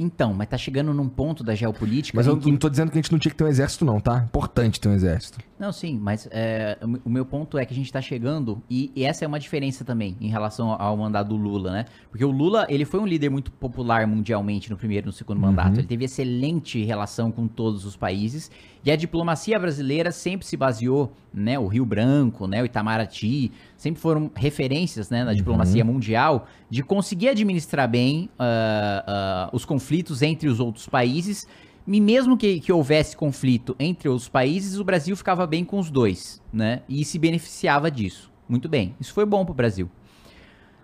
[0.01, 2.15] Então, mas tá chegando num ponto da geopolítica.
[2.17, 3.85] Mas eu que- não tô dizendo que a gente não tinha que ter um exército,
[3.85, 4.17] não, tá?
[4.25, 5.39] Importante ter um exército.
[5.59, 8.61] Não, sim, mas é, o me- o meu ponto é que a gente tá chegando,
[8.69, 11.85] e, e essa é uma diferença também em relação ao mandato do Lula, né?
[12.09, 15.39] Porque o Lula, ele foi um líder muito popular mundialmente no primeiro e no segundo
[15.39, 15.79] mandato.
[15.79, 18.49] Ele teve excelente relação com todos os países,
[18.83, 21.59] e a diplomacia brasileira sempre se baseou, né?
[21.59, 22.61] O Rio Branco, né?
[22.61, 25.23] O Itamaraty, sempre foram referências, né?
[25.23, 31.47] Na diplomacia mundial, de conseguir administrar bem ah, ah, os conflitos entre os outros países,
[31.87, 35.89] e mesmo que, que houvesse conflito entre os países, o Brasil ficava bem com os
[35.89, 36.81] dois, né?
[36.87, 38.31] E se beneficiava disso.
[38.47, 38.95] Muito bem.
[38.99, 39.89] Isso foi bom pro Brasil.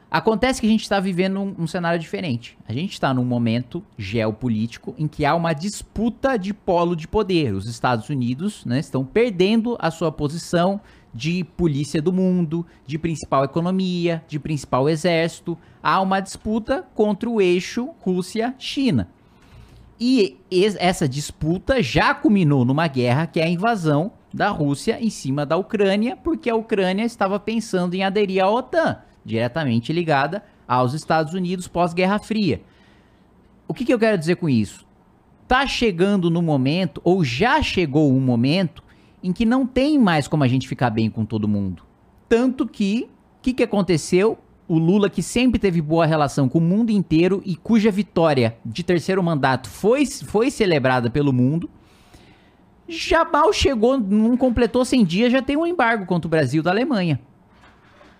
[0.10, 2.58] Acontece que a gente está vivendo um, um cenário diferente.
[2.68, 7.54] A gente está num momento geopolítico em que há uma disputa de polo de poder.
[7.54, 10.80] Os Estados Unidos né, estão perdendo a sua posição
[11.14, 15.58] de polícia do mundo, de principal economia, de principal exército.
[15.84, 19.10] Há uma disputa contra o eixo Rússia-China.
[20.00, 25.10] E es- essa disputa já culminou numa guerra que é a invasão da Rússia em
[25.10, 30.94] cima da Ucrânia, porque a Ucrânia estava pensando em aderir à OTAN, diretamente ligada aos
[30.94, 32.62] Estados Unidos pós-Guerra Fria.
[33.68, 34.88] O que, que eu quero dizer com isso?
[35.48, 38.82] Tá chegando no momento, ou já chegou um momento,
[39.22, 41.84] em que não tem mais como a gente ficar bem com todo mundo.
[42.30, 44.38] Tanto que, o que, que aconteceu?
[44.68, 48.84] O Lula, que sempre teve boa relação com o mundo inteiro e cuja vitória de
[48.84, 51.70] terceiro mandato foi, foi celebrada pelo mundo,
[52.88, 56.72] já mal chegou, não completou 100 dias, já tem um embargo contra o Brasil da
[56.72, 57.20] Alemanha.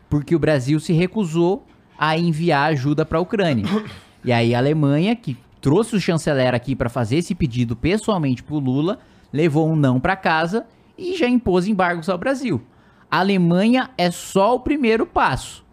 [0.10, 1.66] Porque o Brasil se recusou
[1.98, 3.66] a enviar ajuda para a Ucrânia.
[4.26, 8.60] E aí a Alemanha, que trouxe o chanceler aqui para fazer esse pedido pessoalmente pro
[8.60, 9.00] Lula,
[9.32, 10.66] levou um não para casa
[10.98, 12.62] e já impôs embargos ao Brasil.
[13.10, 15.66] A Alemanha é só o primeiro passo.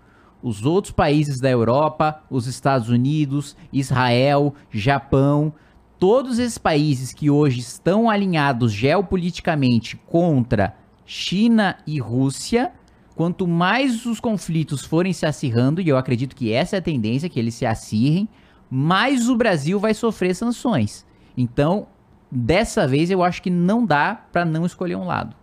[0.43, 5.53] Os outros países da Europa, os Estados Unidos, Israel, Japão,
[5.99, 12.73] todos esses países que hoje estão alinhados geopoliticamente contra China e Rússia,
[13.15, 17.29] quanto mais os conflitos forem se acirrando, e eu acredito que essa é a tendência,
[17.29, 18.29] que eles se acirrem,
[18.71, 21.07] mais o Brasil vai sofrer sanções.
[21.37, 21.87] Então,
[22.31, 25.37] dessa vez eu acho que não dá para não escolher um lado.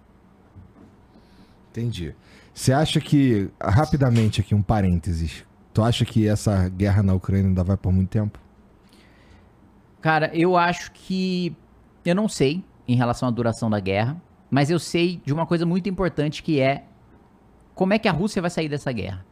[1.69, 2.13] Entendi.
[2.53, 7.63] Você acha que, rapidamente aqui, um parênteses, tu acha que essa guerra na Ucrânia ainda
[7.63, 8.37] vai por muito tempo?
[10.01, 11.55] Cara, eu acho que.
[12.03, 15.65] Eu não sei em relação à duração da guerra, mas eu sei de uma coisa
[15.65, 16.83] muito importante que é
[17.75, 19.25] como é que a Rússia vai sair dessa guerra?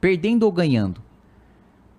[0.00, 1.02] Perdendo ou ganhando?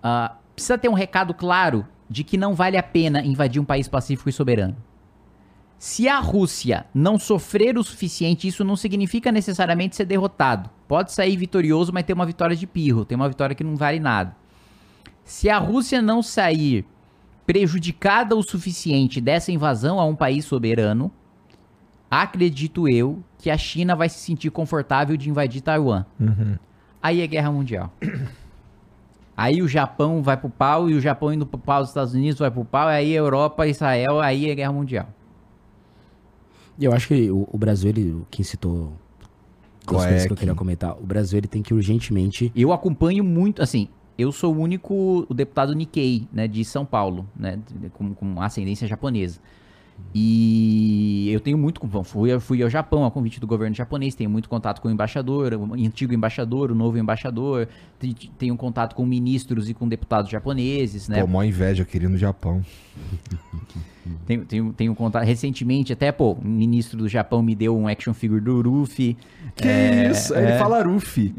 [0.02, 3.88] Ah, precisa ter um recado claro de que não vale a pena invadir um país
[3.88, 4.76] pacífico e soberano.
[5.78, 10.70] Se a Rússia não sofrer o suficiente, isso não significa necessariamente ser derrotado.
[10.88, 14.00] Pode sair vitorioso, mas ter uma vitória de pirro, ter uma vitória que não vale
[14.00, 14.36] nada.
[15.24, 16.86] Se a Rússia não sair
[17.46, 21.12] prejudicada o suficiente dessa invasão a um país soberano,
[22.10, 26.06] acredito eu que a China vai se sentir confortável de invadir Taiwan.
[27.02, 27.92] Aí é guerra mundial.
[29.38, 32.38] Aí o Japão vai pro pau, e o Japão indo pro pau, os Estados Unidos
[32.40, 35.08] vai pro pau, aí a Europa, Israel, aí é guerra mundial.
[36.78, 38.92] E eu acho que o, o Brasil, ele, quem citou
[39.88, 40.92] duas Qual é coisas que eu que- queria comentar.
[40.98, 42.52] O Brasil, ele tem que urgentemente...
[42.54, 47.26] Eu acompanho muito, assim, eu sou o único o deputado Nikkei, né, de São Paulo,
[47.34, 47.58] né,
[47.94, 49.40] com, com ascendência japonesa.
[50.14, 54.50] E eu tenho muito, fui, fui ao Japão a convite do governo japonês, tenho muito
[54.50, 57.68] contato com o embaixador, o antigo embaixador, o novo embaixador,
[58.00, 62.66] te- tenho contato com ministros e com deputados japoneses, né, mó inveja, ir no Japão.
[64.26, 65.24] Tenho, tenho, tenho contato.
[65.24, 69.18] Recentemente, até, pô, um ministro do Japão me deu um action figure do Ruffy.
[69.56, 70.34] Que É, isso?
[70.34, 70.58] Aí Ele é.
[70.58, 71.34] fala Ruffy.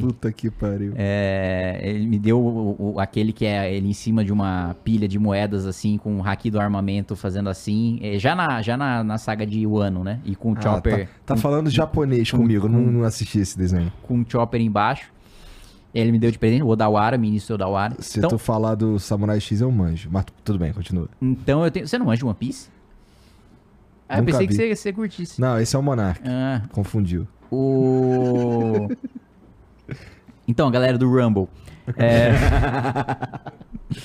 [0.00, 0.92] Puta que pariu.
[0.96, 5.06] É, ele me deu o- o- aquele que é ele em cima de uma pilha
[5.06, 7.98] de moedas, assim, com o haki do armamento fazendo assim.
[8.02, 10.20] é, já na, já na, na saga de Wano, né?
[10.24, 11.06] E com o Ah, Chopper.
[11.26, 13.92] tá, tá falando japonês comigo, não, não assisti esse desenho.
[14.02, 15.10] Com o Chopper embaixo.
[15.94, 17.96] Ele me deu de presente, o Odawara, ministro Odawara.
[17.98, 20.08] Se Então, tu falar do Samurai X, eu manjo.
[20.12, 21.08] Mas tudo bem, continua.
[21.20, 21.86] então eu tenho.
[21.88, 22.68] Você não manja de One Piece?
[24.08, 24.56] Ah, eu pensei que vi.
[24.56, 25.40] você, você curtisse.
[25.40, 26.20] Não, esse é o Monark.
[26.24, 27.26] Ah, Confundiu.
[27.50, 28.88] O.
[30.46, 31.48] Então, galera do Rumble.
[31.96, 32.32] é,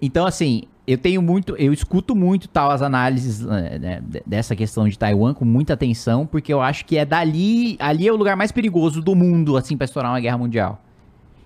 [0.00, 1.54] Então, assim, eu tenho muito.
[1.56, 5.74] Eu escuto muito tal as análises né, né, de- dessa questão de Taiwan com muita
[5.74, 7.76] atenção, porque eu acho que é dali.
[7.78, 10.82] Ali é o lugar mais perigoso do mundo, assim, pra estourar uma guerra mundial.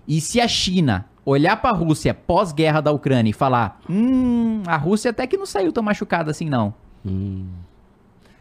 [0.07, 5.11] E se a China olhar pra Rússia pós-guerra da Ucrânia e falar: Hum, a Rússia
[5.11, 6.73] até que não saiu tão machucada assim, não.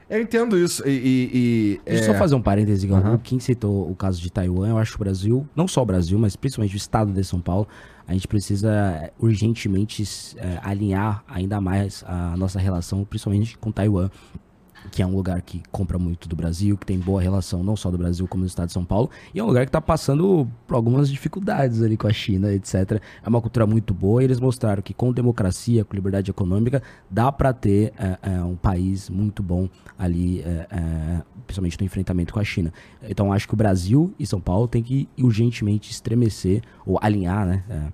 [0.08, 0.86] Eu entendo isso.
[0.86, 0.90] E.
[0.90, 2.88] e- e, Deixa eu é, só fazer um parêntese.
[2.90, 4.68] O Kim citou o caso de Taiwan.
[4.68, 7.40] Eu acho que o Brasil, não só o Brasil, mas principalmente o estado de São
[7.40, 7.66] Paulo,
[8.06, 8.70] a gente precisa
[9.02, 10.04] eh, urgentemente
[10.36, 14.08] eh, alinhar ainda mais a nossa relação, principalmente com Taiwan,
[14.90, 17.90] que é um lugar que compra muito do Brasil, que tem boa relação não só
[17.90, 20.48] do Brasil como do estado de São Paulo, e é um lugar que está passando
[20.66, 23.00] por algumas dificuldades ali com a China, etc.
[23.22, 27.30] É uma cultura muito boa e eles mostraram que com democracia, com liberdade econômica, dá
[27.30, 32.40] para ter eh, eh, um país muito bom ali, eh, eh, principalmente no enfrentamento com
[32.40, 32.72] a China.
[33.02, 37.92] Então acho que o Brasil e São Paulo tem que urgentemente estremecer ou alinhar, né?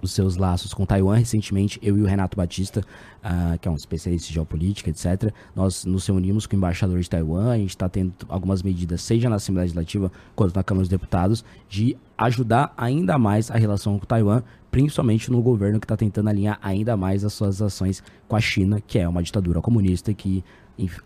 [0.00, 1.16] Os seus laços com Taiwan.
[1.16, 2.82] Recentemente, eu e o Renato Batista,
[3.22, 7.08] ah, que é um especialista em geopolítica, etc., nós nos reunimos com o embaixador de
[7.08, 7.50] Taiwan.
[7.50, 11.44] A gente está tendo algumas medidas, seja na Assembleia Legislativa quanto na Câmara dos Deputados,
[11.68, 16.58] de ajudar ainda mais a relação com Taiwan, principalmente no governo que está tentando alinhar
[16.62, 20.44] ainda mais as suas ações com a China, que é uma ditadura comunista que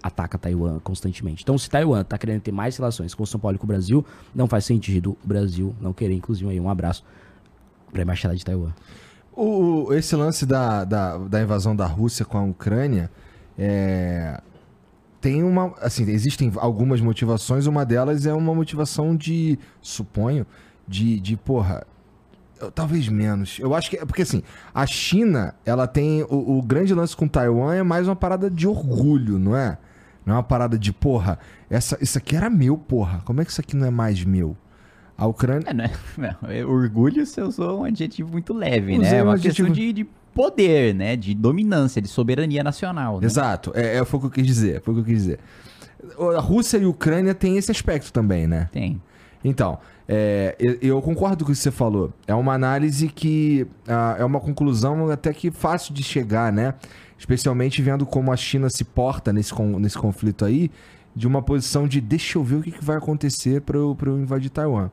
[0.03, 1.43] ataca Taiwan constantemente.
[1.43, 4.05] Então, se Taiwan está querendo ter mais relações com São Paulo e com o Brasil,
[4.35, 7.03] não faz sentido o Brasil não querer, inclusive, aí um abraço
[7.93, 8.73] para a Embaixada de Taiwan.
[9.35, 13.11] O, esse lance da, da, da invasão da Rússia com a Ucrânia
[13.59, 14.41] é,
[15.21, 15.75] tem uma.
[15.81, 20.47] Assim, existem algumas motivações, uma delas é uma motivação de, suponho,
[20.87, 21.87] de, de porra.
[22.61, 23.59] eu- Talvez menos.
[23.59, 24.43] Eu acho que é porque assim,
[24.75, 26.23] a China, ela tem.
[26.25, 29.79] O, o grande lance com Taiwan é mais uma parada de orgulho, não é?
[30.27, 31.39] Não é uma parada de, porra,
[31.71, 33.23] essa, isso aqui era meu, porra.
[33.25, 34.57] Como é que isso aqui não é mais meu?
[35.17, 35.67] A Ucrânia.
[35.69, 35.91] É, né?
[36.49, 39.19] É, orgulho você usou um adjetivo muito leve, Usei né?
[39.19, 41.17] É um uma adjetivo- questão de, de poder, né?
[41.17, 43.21] De dominância, de soberania nacional.
[43.21, 43.27] Né?
[43.27, 45.39] Exato, é, é, foi o que eu quis dizer, foi o que eu quis dizer.
[46.37, 48.69] A Rússia e a Ucrânia têm esse aspecto também, né?
[48.73, 49.01] Tem.
[49.45, 52.13] Então, é, eu, eu concordo com o que você falou.
[52.27, 56.75] É uma análise que ah, é uma conclusão até que fácil de chegar, né?
[57.19, 60.71] Especialmente vendo como a China se porta nesse, nesse conflito aí,
[61.15, 64.19] de uma posição de deixa eu ver o que, que vai acontecer pra eu, eu
[64.19, 64.91] invadir Taiwan.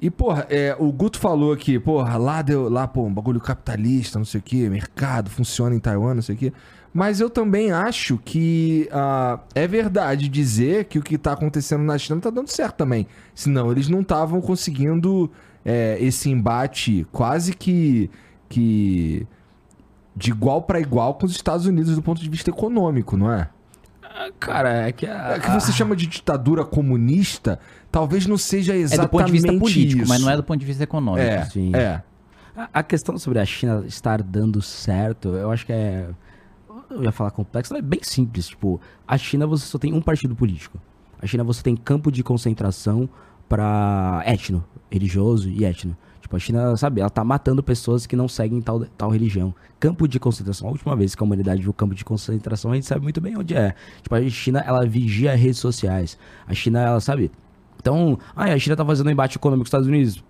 [0.00, 4.18] E, porra, é, o Guto falou aqui, porra, lá deu, lá, pô, um bagulho capitalista,
[4.18, 6.52] não sei o quê, mercado, funciona em Taiwan, não sei o quê.
[6.92, 11.98] Mas eu também acho que ah, é verdade dizer que o que tá acontecendo na
[11.98, 13.06] China tá dando certo também.
[13.34, 15.30] Senão eles não estavam conseguindo
[15.64, 18.10] é, esse embate quase que,
[18.48, 19.26] que
[20.14, 23.50] de igual pra igual com os Estados Unidos do ponto de vista econômico, não é?
[24.40, 27.58] Cara, é que a, É que você chama de ditadura comunista,
[27.90, 30.08] talvez não seja É exatamente do ponto de vista político, isso.
[30.08, 31.26] mas não é do ponto de vista econômico.
[31.26, 31.74] É, Sim.
[31.74, 32.02] é.
[32.56, 36.06] A- A questão sobre a China estar dando certo, eu acho que é.
[36.90, 38.48] Eu ia falar complexo, mas é bem simples.
[38.48, 40.78] Tipo, a China você só tem um partido político.
[41.20, 43.08] A China você tem campo de concentração
[43.48, 45.96] pra etno, religioso e etno.
[46.26, 49.54] Tipo, a China, sabe, ela tá matando pessoas que não seguem tal, tal religião.
[49.78, 50.66] Campo de concentração.
[50.66, 53.36] A última vez que a humanidade viu campo de concentração, a gente sabe muito bem
[53.38, 53.76] onde é.
[54.02, 56.18] Tipo, a China, ela vigia redes sociais.
[56.44, 57.30] A China, ela, sabe...
[57.80, 60.24] Então, ah, a China tá fazendo um embate econômico com os Estados Unidos.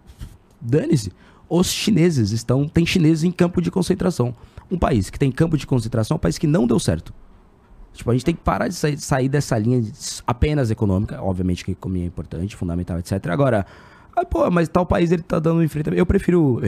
[0.60, 1.10] Dane-se.
[1.48, 2.68] Os chineses estão.
[2.68, 4.34] Tem chineses em campo de concentração.
[4.70, 7.14] Um país que tem campo de concentração é um país que não deu certo.
[7.94, 9.82] Tipo, a gente tem que parar de sair, sair dessa linha
[10.26, 11.22] apenas econômica.
[11.22, 13.28] Obviamente que a economia é importante, fundamental, etc.
[13.28, 13.64] Agora,
[14.16, 16.00] ah, pô, mas tal país ele tá dando um enfrentamento.
[16.00, 16.62] Eu prefiro.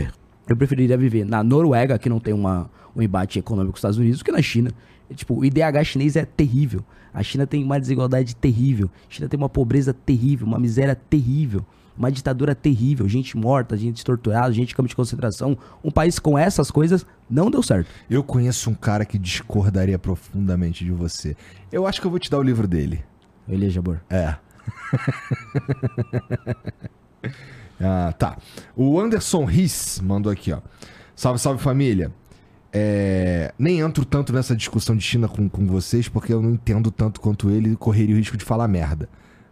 [0.46, 3.98] Eu preferiria viver na Noruega, que não tem uma, um embate econômico com os Estados
[3.98, 4.70] Unidos, do que na China.
[5.14, 6.84] Tipo, o IDH chinês é terrível.
[7.12, 8.90] A China tem uma desigualdade terrível.
[9.08, 11.64] A China tem uma pobreza terrível, uma miséria terrível.
[11.96, 15.58] Uma ditadura terrível, gente morta, gente torturada, gente em campo de concentração.
[15.82, 17.90] Um país com essas coisas não deu certo.
[18.08, 21.36] Eu conheço um cara que discordaria profundamente de você.
[21.72, 23.02] Eu acho que eu vou te dar o livro dele.
[23.48, 24.00] Elias Jabor.
[24.08, 24.36] É.
[27.80, 28.36] ah, tá.
[28.76, 30.58] O Anderson Riss mandou aqui, ó.
[31.14, 32.12] Salve, salve família.
[32.72, 36.90] É, nem entro tanto nessa discussão de China com, com vocês, porque eu não entendo
[36.90, 39.08] tanto quanto ele e correria o risco de falar merda.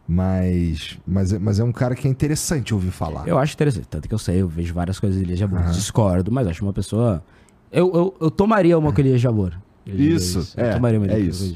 [0.08, 3.26] Mas, mas, é- mas é um cara que é interessante ouvir falar.
[3.26, 5.62] Eu acho interessante, tanto que eu sei, eu vejo várias coisas de Elias Jabor.
[5.72, 7.24] Discordo, mas acho uma pessoa.
[7.72, 9.54] Eu, eu, eu tomaria uma com Elias Jabor.
[9.84, 11.52] Isso, Eu é, tomaria uma é isso.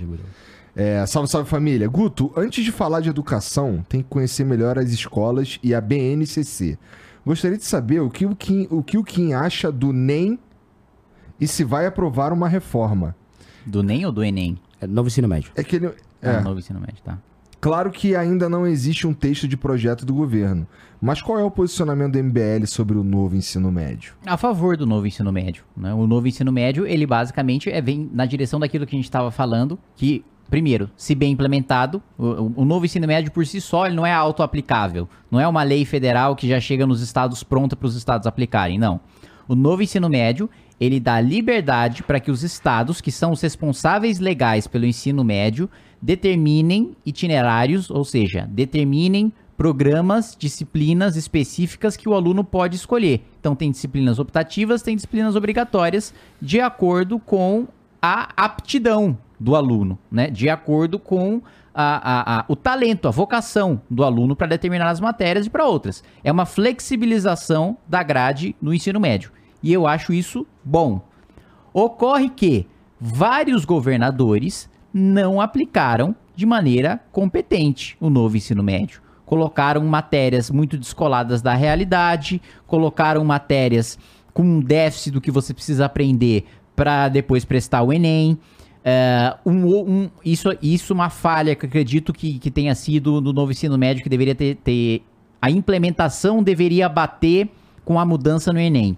[0.83, 1.87] É, salve, salve família.
[1.87, 6.79] Guto, antes de falar de educação, tem que conhecer melhor as escolas e a BNCC.
[7.27, 10.39] Gostaria de saber o que o Kim, o que o Kim acha do NEM
[11.39, 13.15] e se vai aprovar uma reforma.
[13.67, 14.59] Do NEM ou do ENEM?
[14.81, 15.53] É novo ensino médio.
[15.55, 15.89] É que ele,
[16.23, 16.31] É.
[16.37, 17.19] é, novo ensino médio, tá.
[17.61, 20.67] claro que ainda não existe um texto de projeto do governo,
[20.99, 24.15] mas qual é o posicionamento do MBL sobre o novo ensino médio?
[24.25, 25.63] A favor do novo ensino médio.
[25.77, 25.93] Né?
[25.93, 29.31] O novo ensino médio, ele basicamente é, vem na direção daquilo que a gente estava
[29.31, 33.95] falando, que, primeiro, se bem implementado, o, o- novo ensino médio por si só ele
[33.95, 35.09] não é auto-aplicável.
[35.31, 38.79] Não é uma lei federal que já chega nos estados pronta para os estados aplicarem,
[38.79, 39.01] não.
[39.49, 44.19] O novo ensino médio, ele dá liberdade para que os estados, que são os responsáveis
[44.19, 45.69] legais pelo ensino médio,
[46.01, 53.23] determinem itinerários, ou seja, determinem programas, disciplinas específicas que o aluno pode escolher.
[53.39, 57.67] Então tem disciplinas optativas, tem disciplinas obrigatórias, de acordo com
[58.01, 60.29] a aptidão do aluno, né?
[60.29, 61.41] De acordo com
[61.75, 66.05] a- a- a- o talento, a vocação do aluno para determinadas matérias e para outras.
[66.23, 69.33] É uma flexibilização da grade no ensino médio.
[69.63, 71.01] E eu acho isso bom.
[71.73, 72.67] Ocorre que
[73.01, 79.01] vários governadores não aplicaram de maneira competente o novo ensino médio.
[79.25, 83.97] Colocaram matérias muito descoladas da realidade, colocaram matérias
[84.35, 88.37] com um déficit do que você precisa aprender para depois prestar o Enem.
[88.85, 93.21] É, um, um- isso, isso é uma falha que eu acredito que, que tenha sido
[93.21, 95.03] no novo ensino médio, que deveria ter, ter.
[95.41, 97.49] A implementação deveria bater
[97.85, 98.97] com a mudança no Enem.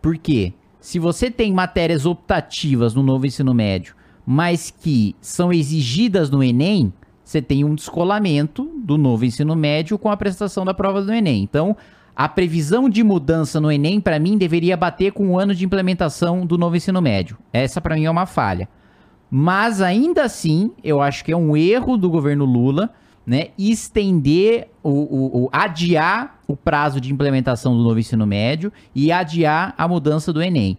[0.00, 0.52] Por quê?
[0.80, 6.92] Se você tem matérias optativas no novo ensino médio, mas que são exigidas no Enem,
[7.24, 11.42] você tem um descolamento do novo ensino médio com a prestação da prova do Enem.
[11.42, 11.76] Então,
[12.14, 16.44] a previsão de mudança no Enem, para mim, deveria bater com o ano de implementação
[16.46, 17.36] do novo ensino médio.
[17.52, 18.68] Essa, para mim, é uma falha.
[19.30, 22.90] Mas ainda assim, eu acho que é um erro do governo Lula,
[23.26, 29.74] né, estender o, o- adiar o prazo de implementação do novo ensino médio e adiar
[29.76, 30.78] a mudança do Enem.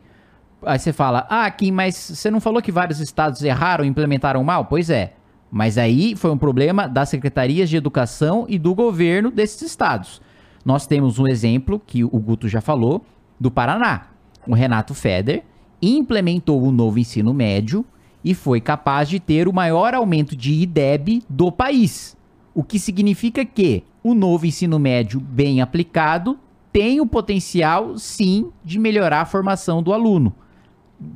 [0.65, 4.43] Aí você fala, ah, Kim, mas você não falou que vários estados erraram e implementaram
[4.43, 4.65] mal?
[4.65, 5.13] Pois é.
[5.51, 10.21] Mas aí foi um problema das secretarias de educação e do governo desses estados.
[10.65, 13.05] Nós temos um exemplo que o Guto já falou,
[13.39, 14.07] do Paraná.
[14.47, 15.43] O Renato Feder
[15.81, 17.85] implementou o novo ensino médio
[18.23, 22.17] e foi capaz de ter o maior aumento de IDEB do país.
[22.53, 26.37] O que significa que o novo ensino médio bem aplicado
[26.71, 30.33] tem o potencial, sim, de melhorar a formação do aluno,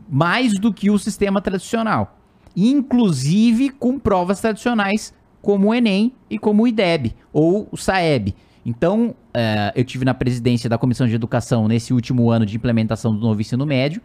[0.09, 2.17] mais do que o sistema tradicional,
[2.55, 8.33] inclusive com provas tradicionais como o Enem e como o IDEB ou o SAEB.
[8.65, 13.13] Então, eh, eu tive na presidência da Comissão de Educação nesse último ano de implementação
[13.13, 14.01] do novo ensino médio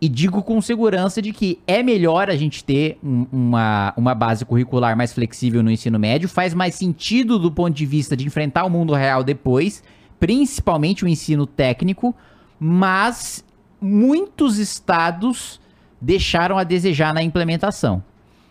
[0.00, 4.44] e digo com segurança de que é melhor a gente ter um- uma, uma base
[4.44, 8.64] curricular mais flexível no ensino médio, faz mais sentido do ponto de vista de enfrentar
[8.64, 9.82] o mundo real depois,
[10.20, 12.14] principalmente o ensino técnico,
[12.60, 13.44] mas
[13.80, 15.60] muitos estados
[16.00, 18.02] deixaram a desejar na implementação.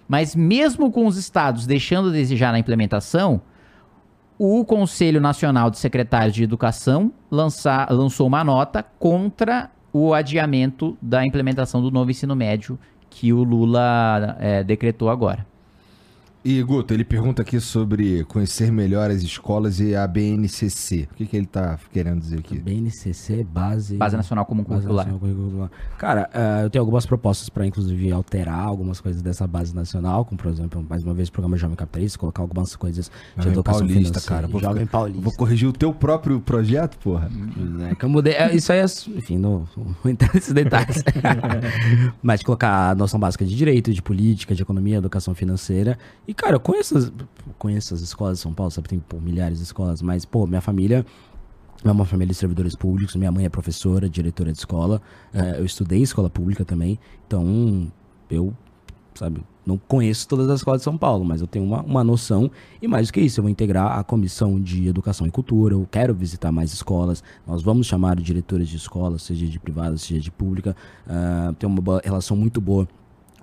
[0.08, 3.42] Mas mesmo com os estados deixando a desejar na implementação,
[4.38, 11.26] o Conselho Nacional de Secretários de Educação lança- lançou uma nota contra o adiamento da
[11.26, 12.78] implementação do novo ensino médio
[13.10, 15.48] que o Lula eh, decretou agora.
[16.48, 21.08] E, Guto, ele pergunta aqui sobre conhecer melhor as escolas e a BNCC.
[21.12, 22.60] O que, que ele tá querendo dizer aqui?
[22.60, 23.98] BNCC, base...
[23.98, 25.08] Base Nacional Comum Base Curricular.
[25.08, 25.72] Nacional Curricular.
[25.98, 30.38] Cara, eh, eu tenho algumas propostas para inclusive alterar algumas coisas dessa base nacional, como
[30.38, 33.80] por exemplo, mais uma vez, o programa Jovem Capitalista, colocar algumas coisas de Jovem educação
[33.80, 34.36] Paulista, financeira.
[34.36, 34.48] cara.
[34.48, 35.22] Vou Jovem ficar- Paulista.
[35.24, 37.28] Vou corrigir o teu próprio projeto, porra.
[37.28, 38.34] né, que eu mudei.
[38.34, 38.86] é, Isso aí é.
[39.18, 41.04] Enfim, não vou entrar nesses detalhes.
[42.22, 45.98] Mas colocar a noção básica de direito, de política, de economia, educação financeira.
[46.28, 47.12] E, cara, eu conheço as,
[47.58, 48.88] conheço as escolas de São Paulo, sabe?
[48.90, 51.06] Tem pô, milhares de escolas, mas, pô, minha família.
[51.84, 53.16] É uma família de servidores públicos.
[53.16, 55.02] Minha mãe é professora, diretora de escola.
[55.32, 56.98] é, eu estudei escola pública também.
[57.28, 57.92] Então,
[58.28, 58.52] eu,
[59.14, 62.50] sabe, não conheço todas as escolas de São Paulo, mas eu tenho uma, uma noção.
[62.82, 65.76] E mais do que isso, eu vou integrar a comissão de educação e cultura.
[65.76, 67.24] Eu quero visitar mais escolas.
[67.46, 70.76] Nós vamos chamar diretores de escolas, seja de privada, seja de pública.
[71.08, 72.88] Ah, tenho uma relação muito boa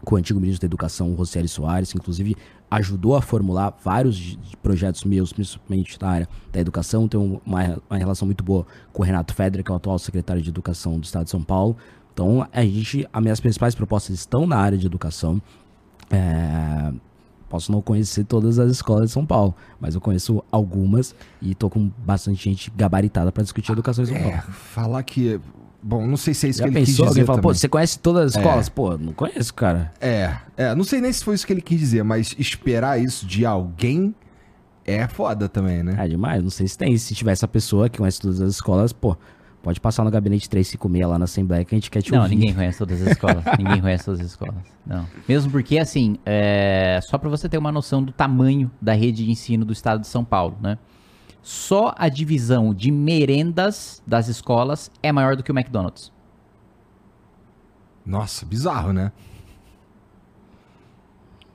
[0.05, 2.36] com o antigo ministro da Educação, o Rocieli Soares, que inclusive
[2.70, 7.06] ajudou a formular vários projetos meus, principalmente na área da educação.
[7.06, 10.42] Tenho uma, uma relação muito boa com o Renato Federer, que é o atual secretário
[10.42, 11.76] de Educação do Estado de São Paulo.
[12.12, 15.40] Então, a gente, as minhas principais propostas estão na área de educação.
[16.10, 16.92] É,
[17.48, 21.70] posso não conhecer todas as escolas de São Paulo, mas eu conheço algumas e tô
[21.70, 24.42] com bastante gente gabaritada para discutir educação em São É, Paulo.
[24.52, 25.40] falar que.
[25.83, 27.07] Bom, não sei se é isso Já que ele quis pensou?
[27.07, 27.59] dizer Alguém fala, pô, também.
[27.59, 28.69] você conhece todas as escolas?
[28.69, 29.93] Pô, não conheço, cara.
[30.01, 33.27] É, é, não sei nem se foi isso que ele quis dizer, mas esperar isso
[33.27, 34.15] de alguém
[34.85, 35.97] é foda também, né?
[35.99, 36.97] É demais, não sei se tem.
[36.97, 39.17] Se tiver essa pessoa que conhece todas as escolas, pô,
[39.62, 42.35] pode passar no gabinete 356 lá na Assembleia que a gente quer te Não, ouvir.
[42.36, 43.44] ninguém conhece todas as escolas.
[43.59, 44.55] ninguém conhece todas as escolas.
[44.86, 45.07] Não.
[45.28, 47.01] Mesmo porque, assim, é...
[47.02, 50.07] só para você ter uma noção do tamanho da rede de ensino do estado de
[50.07, 50.78] São Paulo, né?
[51.42, 56.12] Só a divisão de merendas das escolas é maior do que o McDonald's.
[58.06, 59.10] Nossa, bizarro, né?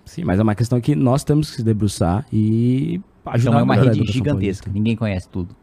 [0.06, 3.62] Sim, mas é uma questão que nós temos que se debruçar e ajudar Então é
[3.62, 4.70] a uma rede gigantesca.
[4.72, 5.56] Ninguém conhece tudo.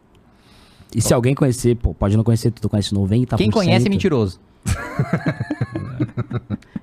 [0.95, 3.37] E se alguém conhecer, pô, pode não conhecer tudo, conhece 90%.
[3.37, 4.41] Quem conhece é mentiroso.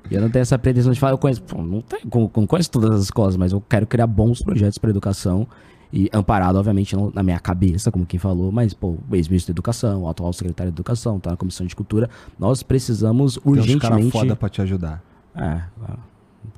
[0.09, 2.45] E eu não tenho essa pretensão de falar, eu conheço, pô, não, tenho, não- não
[2.45, 5.47] conheço todas as escolas, mas eu quero criar bons projetos para educação
[5.93, 9.55] e amparado, obviamente, não na minha cabeça, como quem falou, mas, pô, o ex-ministro da
[9.55, 13.59] Educação, o atual secretário de Educação, tá na Comissão de Cultura, nós precisamos Tem uns
[13.59, 14.11] urgentemente...
[14.11, 15.03] foda pra te ajudar.
[15.35, 15.61] É,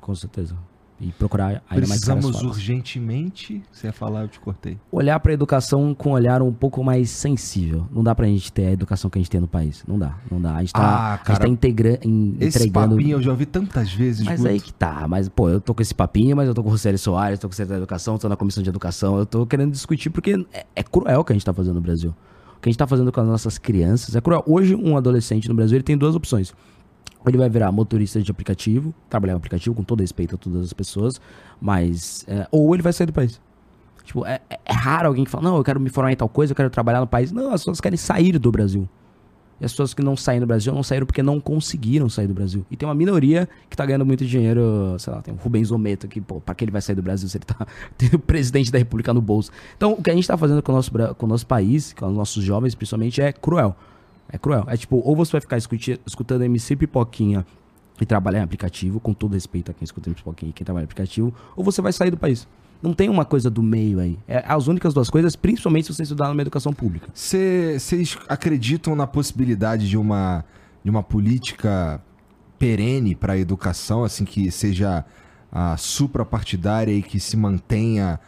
[0.00, 0.54] com certeza.
[1.00, 3.62] E procurar ainda mais caras Precisamos urgentemente.
[3.72, 4.78] Você ia falar, eu te cortei.
[4.92, 7.86] Olhar pra educação com um olhar um pouco mais sensível.
[7.92, 9.82] Não dá pra gente ter a educação que a gente tem no país.
[9.88, 10.54] Não dá, não dá.
[10.54, 12.94] A gente tá, Ah, a cara, tá integra, em- Esse entregando...
[12.96, 15.82] papinho eu já ouvi tantas vezes, Mas aí que tá, mas pô, eu tô com
[15.82, 18.16] esse papinho, mas eu tô com o Rosélio Soares, tô com o secretário da Educação,
[18.16, 21.32] tô na Comissão de Educação, eu tô querendo discutir porque é, é cruel o que
[21.32, 22.14] a gente tá fazendo no Brasil.
[22.56, 24.42] O que a gente tá fazendo com as nossas crianças é cruel.
[24.46, 26.54] Hoje, um adolescente no Brasil, ele tem duas opções.
[27.26, 30.72] Ele vai virar motorista de aplicativo, trabalhar em aplicativo, com todo respeito a todas as
[30.72, 31.20] pessoas,
[31.60, 32.24] mas...
[32.28, 33.40] é, ou ele vai sair do país.
[34.04, 36.28] Tipo, é, é- é raro alguém que fala, não, eu quero me formar em tal
[36.28, 37.32] coisa, eu quero trabalhar no país.
[37.32, 38.86] Não, as pessoas querem sair do Brasil.
[39.60, 42.34] E as pessoas que não saem do Brasil não saíram porque não conseguiram sair do
[42.34, 42.66] Brasil.
[42.70, 46.06] E tem uma minoria que tá ganhando muito dinheiro, sei lá, tem o Rubens Ometo
[46.06, 48.70] aqui, pô, pra que ele vai sair do Brasil se ele tá tendo o presidente
[48.70, 49.50] da República no bolso?
[49.76, 52.06] Então, o que a gente tá fazendo com o nosso, com o nosso país, com
[52.08, 53.74] os nossos jovens, principalmente, é cruel.
[54.28, 54.64] É cruel.
[54.68, 57.44] É tipo, ou você vai ficar escutando MC Pipoquinha
[58.00, 60.82] e trabalhar em aplicativo, com todo respeito a quem escuta MC Pipoquinha e quem trabalha
[60.82, 62.46] em aplicativo, ou você vai sair do país.
[62.82, 64.18] Não tem uma coisa do meio aí.
[64.28, 67.08] É as únicas duas coisas, principalmente se você estudar numa educação pública.
[67.14, 70.44] Cê- Vocês acreditam na possibilidade de uma,
[70.82, 72.02] de uma política
[72.58, 75.04] perene para a educação, assim, que seja
[75.50, 78.18] a suprapartidária e que se mantenha.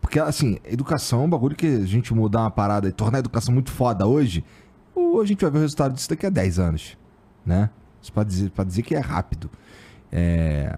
[0.00, 3.20] Porque, assim, educação é um bagulho que a gente mudar uma parada e tornar a
[3.20, 4.44] educação muito foda hoje,
[4.94, 6.98] ou a gente vai ver o resultado disso daqui a 10 anos,
[7.44, 7.70] né?
[8.00, 9.50] Isso pra dizer, pra dizer que é rápido.
[10.10, 10.76] É...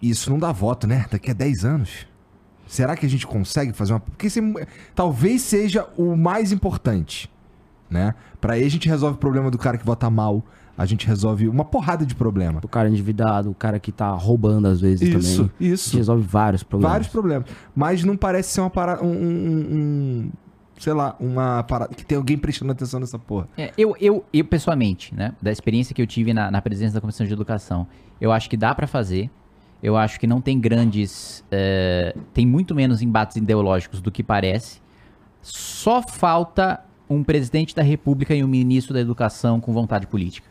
[0.00, 1.06] Isso não dá voto, né?
[1.10, 2.06] Daqui a 10 anos.
[2.66, 4.00] Será que a gente consegue fazer uma.
[4.00, 4.28] Porque
[4.94, 7.30] talvez seja o mais importante,
[7.90, 8.14] né?
[8.40, 10.44] Pra aí a gente resolve o problema do cara que vota mal,
[10.76, 12.60] a gente resolve uma porrada de problema.
[12.62, 15.12] O cara endividado, o cara que tá roubando às vezes Isso,
[15.44, 15.50] também.
[15.58, 15.96] A gente isso.
[15.96, 16.92] resolve vários problemas.
[16.92, 17.48] Vários problemas.
[17.74, 19.02] Mas não parece ser uma parada.
[19.02, 20.30] Um, um- um-
[20.78, 21.94] sei lá, uma parada.
[21.94, 23.48] Que tem alguém prestando atenção nessa porra.
[23.56, 27.00] É, eu, eu, eu, pessoalmente, né, da experiência que eu tive na, na presidência da
[27.00, 27.86] Comissão de Educação,
[28.20, 29.30] eu acho que dá pra fazer.
[29.82, 31.44] Eu acho que não tem grandes.
[31.50, 34.80] é, tem muito menos embates ideológicos do que parece.
[35.40, 40.48] Só falta um presidente da República e um ministro da Educação com vontade política.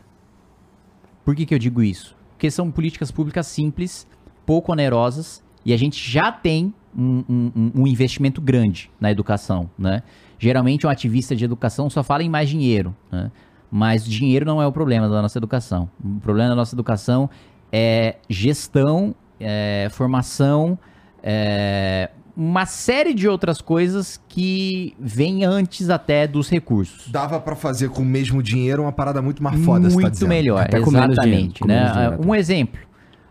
[1.24, 2.16] Por que, que eu digo isso?
[2.30, 4.06] Porque são políticas públicas simples,
[4.46, 10.02] pouco onerosas, e a gente já tem um, um- investimento grande na educação, né?
[10.38, 13.30] Geralmente um ativista de educação só fala em mais dinheiro, né?
[13.70, 15.88] Mas dinheiro não é o problema da nossa educação.
[16.02, 17.28] O problema da nossa educação
[17.70, 20.78] é gestão, é formação,
[21.22, 27.08] é uma série de outras coisas que vêm antes até dos recursos.
[27.10, 30.28] Dava pra fazer com o mesmo dinheiro uma parada muito mais foda, você tá Muito
[30.28, 31.60] melhor, Até com menos dinheiro, exatamente.
[31.60, 31.74] com né?
[31.80, 32.80] menos dinheiro, um exemplo.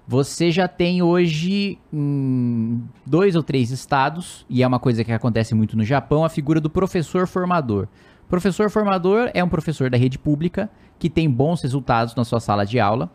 [0.07, 5.53] Você já tem hoje em dois ou três estados, e é uma coisa que acontece
[5.53, 7.87] muito no Japão, a figura do professor formador.
[8.29, 12.65] Professor formador é um professor da rede pública que tem bons resultados na sua sala
[12.65, 13.09] de aula.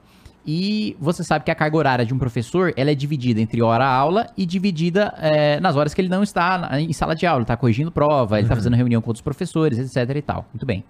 [0.44, 4.26] E você sabe que a carga horária de um professor ela é dividida entre hora-aula
[4.36, 7.38] e dividida eh, nas horas que ele não está na- em sala de aula.
[7.38, 10.16] Ele está corrigindo prova, ele está fazendo reunião com outros professores, etc.
[10.16, 10.46] e tal.
[10.52, 10.82] Muito bem.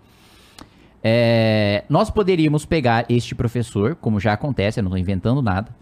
[1.04, 5.74] É, nós poderíamos pegar este professor, como já acontece, eu não estou inventando nada,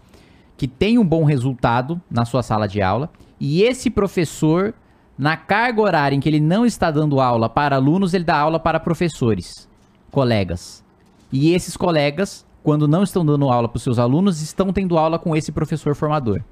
[0.61, 3.09] que tem um bom resultado na sua sala de aula,
[3.39, 4.75] e esse professor,
[5.17, 8.59] na carga horária em que ele não está dando aula para alunos, ele dá aula
[8.59, 9.67] para professores,
[10.11, 10.83] colegas.
[11.31, 15.17] E esses colegas, quando não estão dando aula para os seus alunos, estão tendo aula
[15.17, 16.43] com esse professor formador.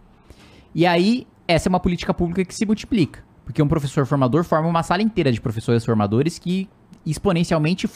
[0.73, 3.23] E aí, essa é uma política pública que se multiplica.
[3.45, 6.67] Porque um professor formador forma uma sala inteira de professores formadores que
[7.05, 7.88] exponencialmente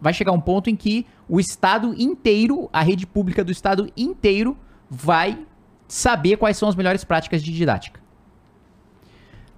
[0.00, 4.56] vai chegar um ponto em que o Estado inteiro, a rede pública do Estado inteiro,
[4.88, 5.44] vai
[5.88, 8.00] saber quais são as melhores práticas de didática.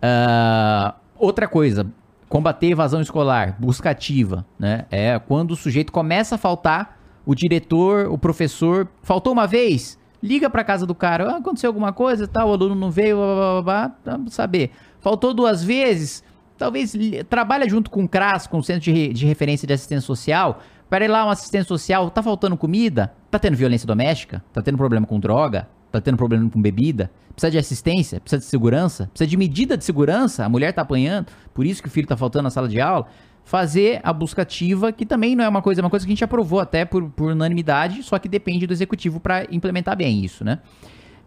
[0.01, 1.87] Ah, outra coisa,
[2.29, 4.87] combater evasão escolar, busca ativa, né?
[4.91, 10.49] É quando o sujeito começa a faltar, o diretor, o professor, faltou uma vez, liga
[10.49, 13.89] pra casa do cara, ah, aconteceu alguma coisa, tal, o aluno não veio, blá, blá,
[14.05, 14.71] blá, blá, saber.
[15.01, 16.25] Faltou duas vezes,
[16.57, 16.93] talvez
[17.29, 21.05] trabalha junto com o CRAS, com o Centro de, de Referência de Assistência Social, para
[21.05, 23.13] ir lá um assistente social, tá faltando comida?
[23.31, 24.43] Tá tendo violência doméstica?
[24.53, 25.69] Tá tendo problema com droga?
[25.91, 27.11] Tá tendo problema com bebida?
[27.33, 28.21] Precisa de assistência?
[28.21, 29.07] Precisa de segurança?
[29.07, 30.45] Precisa de medida de segurança?
[30.45, 33.07] A mulher tá apanhando, por isso que o filho tá faltando na sala de aula.
[33.45, 36.15] Fazer a busca ativa, que também não é uma coisa, é uma coisa que a
[36.15, 40.45] gente aprovou até por, por unanimidade, só que depende do executivo para implementar bem isso,
[40.45, 40.59] né?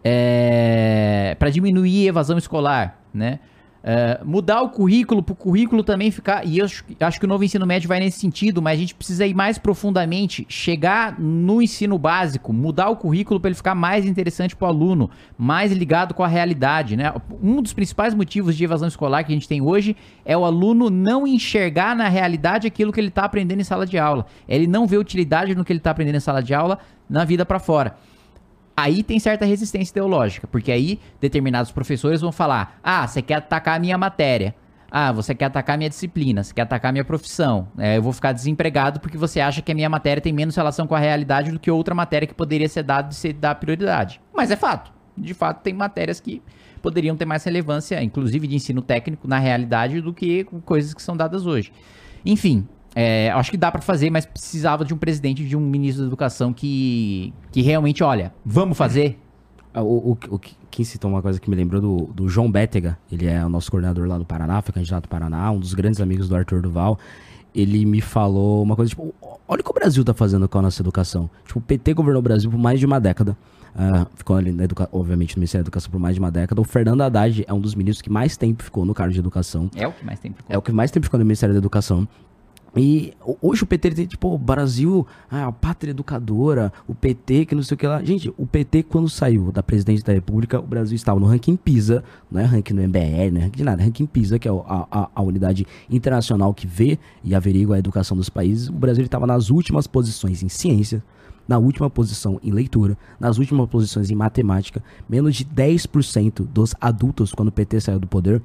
[0.04, 3.40] É, para diminuir evasão escolar, né?
[3.84, 6.46] É, mudar o currículo para o currículo também ficar.
[6.46, 8.94] E eu acho, acho que o novo ensino médio vai nesse sentido, mas a gente
[8.94, 14.06] precisa ir mais profundamente, chegar no ensino básico, mudar o currículo para ele ficar mais
[14.06, 17.12] interessante para o aluno, mais ligado com a realidade, né?
[17.42, 20.88] Um dos principais motivos de evasão escolar que a gente tem hoje é o aluno
[20.88, 24.26] não enxergar na realidade aquilo que ele está aprendendo em sala de aula.
[24.48, 26.78] Ele não vê utilidade no que ele está aprendendo em sala de aula
[27.10, 27.96] na vida para fora
[28.76, 33.76] aí tem certa resistência ideológica, porque aí determinados professores vão falar: ah, você quer atacar
[33.76, 34.54] a minha matéria.
[34.94, 37.66] Ah, você quer atacar minha disciplina, você quer atacar minha profissão.
[37.78, 40.86] É, eu vou ficar desempregado porque você acha que a minha matéria tem menos relação
[40.86, 44.20] com a realidade do que outra matéria que poderia ser dada de ser dar prioridade.
[44.34, 44.92] Mas é fato.
[45.16, 46.42] De fato, tem matérias que
[46.82, 51.16] poderiam ter mais relevância, inclusive de ensino técnico, na realidade, do que coisas que são
[51.16, 51.72] dadas hoje.
[52.24, 56.02] Enfim, é, acho que dá pra fazer, mas precisava de um presidente, de um ministro
[56.04, 59.18] da educação que, que realmente, olha, vamos fazer.
[59.74, 60.40] Ah, O, o, o,
[60.70, 63.70] quem citou uma coisa que me lembrou do, do João Bétega, ele é o nosso
[63.70, 66.98] coordenador lá do Paraná, foi candidato do Paraná, um dos grandes amigos do Arthur Duval.
[67.54, 69.14] Ele me falou uma coisa, tipo,
[69.46, 71.28] olha o que o Brasil tá fazendo com a nossa educação.
[71.46, 73.36] Tipo, o PT governou o Brasil por mais de uma década.
[73.74, 76.60] ah, ficou ali, na educa obviamente, no Ministério da Educação por mais de uma década.
[76.60, 79.70] O Fernando Haddad é um dos ministros que mais tempo ficou no cargo de educação.
[79.74, 80.34] É o que mais tem.
[80.48, 82.06] É o que mais tempo ficou no Ministério da Educação.
[82.74, 87.44] E ho- hoje o PT tem, tipo, o Brasil, ah, a pátria educadora, o PT,
[87.46, 88.02] que não sei o que lá.
[88.02, 92.02] Gente, o PT, quando saiu da presidência da República, o Brasil estava no ranking PISA,
[92.30, 94.50] não é ranking no MBR, não é ranking de nada, é ranking PISA, que é
[94.50, 98.68] a, a, a unidade internacional que vê e averigua a educação dos países.
[98.68, 101.02] O Brasil estava nas últimas posições em ciência,
[101.46, 104.82] na última posição em leitura, nas últimas posições em matemática.
[105.08, 108.40] Menos de 10% dos adultos, quando o PT saiu do poder,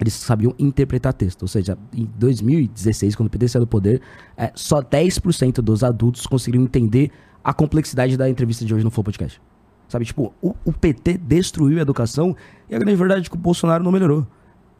[0.00, 1.42] eles sabiam interpretar texto.
[1.42, 4.00] Ou seja, em 2016, quando o PT saiu do poder,
[4.36, 7.10] é, só 10% dos adultos conseguiram entender
[7.42, 9.40] a complexidade da entrevista de hoje no Flow Podcast.
[9.88, 12.36] Sabe, tipo, o, o PT destruiu a educação
[12.68, 14.26] e a grande verdade é que o Bolsonaro não melhorou.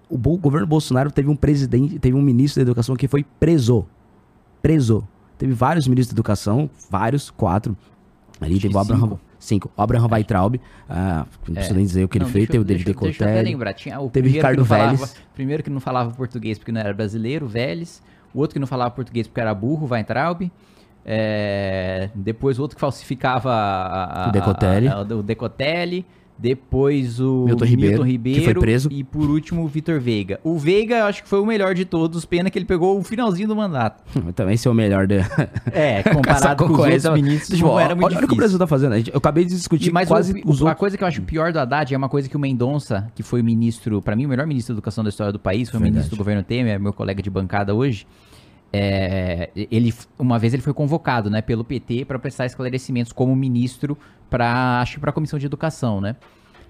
[0.08, 3.24] O, Bo- o governo Bolsonaro teve um presidente, teve um ministro da educação que foi
[3.40, 3.86] preso.
[4.60, 5.06] Preso.
[5.38, 7.76] Teve vários ministros da educação, vários, quatro.
[8.40, 9.18] Ali teve o Abraham.
[9.38, 9.70] Cinco.
[9.76, 12.64] O Abraham Weitraub, ah, não preciso nem dizer o que ele Não, fez, teve o
[12.64, 13.50] David eu- Deixa eu Decotelli.
[13.52, 13.72] lembrar.
[13.72, 15.16] Tinha o Teve Ricardo não falava- Vélez.
[15.34, 18.02] primeiro que não falava português porque não era brasileiro, Vélez.
[18.34, 20.50] O outro que não falava português porque era burro, Weintraub.
[21.10, 24.88] É, depois o outro que falsificava a- a- O Decotelli.
[24.88, 26.04] a- o Decotelli.
[26.38, 27.64] Depois o Milton
[28.04, 28.04] Ribeiro,
[28.38, 28.88] que foi preso.
[28.92, 30.38] E por último o Vitor Veiga.
[30.44, 32.24] O Veiga eu acho que foi o melhor de todos.
[32.24, 34.02] Pena que ele pegou o finalzinho do mandato.
[34.36, 35.16] Também ser o melhor de...
[35.72, 38.36] É, comparado com os outros ministros, Tipo, era muito olha o que o difícil.
[38.36, 38.94] Brasil tá fazendo.
[38.96, 40.78] Eu acabei de discutir mas quase o, os a outros.
[40.78, 43.40] coisa que eu acho pior do Haddad é uma coisa que o Mendonça, que foi
[43.40, 45.80] o ministro, pra mim, o melhor ministro da educação da história do país, foi o
[45.80, 45.94] Verdade.
[45.96, 48.06] ministro do governo Temer, meu colega de bancada hoje.
[48.72, 53.96] É, ele, uma vez ele foi convocado, né, pelo PT para prestar esclarecimentos como ministro
[54.28, 56.16] para, acho que para a comissão de educação, né?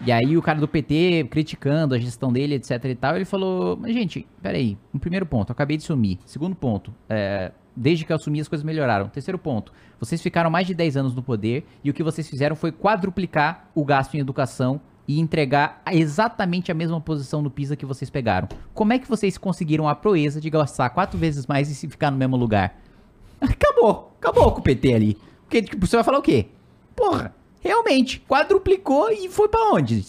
[0.07, 3.77] E aí o cara do PT criticando a gestão dele, etc e tal, ele falou,
[3.77, 6.18] mas gente, peraí, um primeiro ponto, acabei de sumir.
[6.25, 9.09] Segundo ponto, é, desde que eu assumi as coisas melhoraram.
[9.09, 12.55] Terceiro ponto, vocês ficaram mais de 10 anos no poder e o que vocês fizeram
[12.55, 17.86] foi quadruplicar o gasto em educação e entregar exatamente a mesma posição no PISA que
[17.86, 18.46] vocês pegaram.
[18.74, 22.18] Como é que vocês conseguiram a proeza de gastar quatro vezes mais e ficar no
[22.18, 22.78] mesmo lugar?
[23.40, 25.18] Acabou, acabou com o PT ali.
[25.44, 26.48] Porque tipo, você vai falar o quê?
[26.94, 30.04] Porra, realmente, quadruplicou e foi pra onde?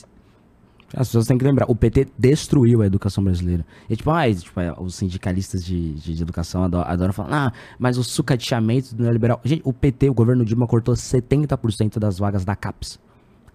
[0.94, 3.64] As pessoas têm que lembrar, o PT destruiu a educação brasileira.
[3.88, 7.54] E tipo, ah, tipo, é, os sindicalistas de, de, de educação adoram, adoram falar, ah,
[7.78, 9.40] mas o sucateamento do neoliberal.
[9.44, 13.00] Gente, o PT, o governo Dilma, cortou 70% das vagas da CAPES.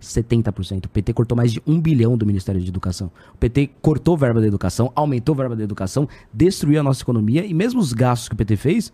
[0.06, 0.86] 70%.
[0.86, 3.10] O PT cortou mais de um bilhão do Ministério de Educação.
[3.34, 7.52] O PT cortou verba da educação, aumentou verba da educação, destruiu a nossa economia e
[7.54, 8.92] mesmo os gastos que o PT fez,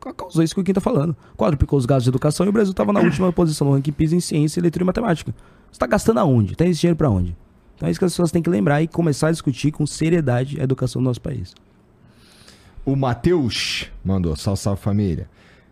[0.00, 1.16] ca- causou isso que o Kim tá falando.
[1.36, 4.16] Quadruplicou os gastos de educação e o Brasil tava na última posição no ranking PISA
[4.16, 5.34] em ciência, leitura e matemática.
[5.70, 6.54] Você tá gastando aonde?
[6.56, 7.36] Tem esse dinheiro pra onde?
[7.76, 10.60] Então é isso que as pessoas têm que lembrar e começar a discutir com seriedade
[10.60, 11.54] a educação do nosso país.
[12.84, 15.28] O Matheus mandou, salve, salve família.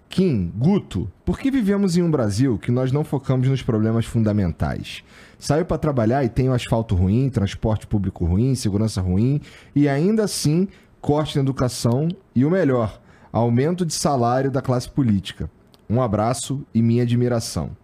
[0.09, 5.05] Kim, Guto, por que vivemos em um Brasil que nós não focamos nos problemas fundamentais?
[5.39, 9.41] Saio para trabalhar e tenho asfalto ruim, transporte público ruim, segurança ruim
[9.77, 10.67] e ainda assim
[11.01, 15.51] corte na educação e o melhor, aumento de salário da classe política.
[15.89, 17.77] Um abraço e minha admiração.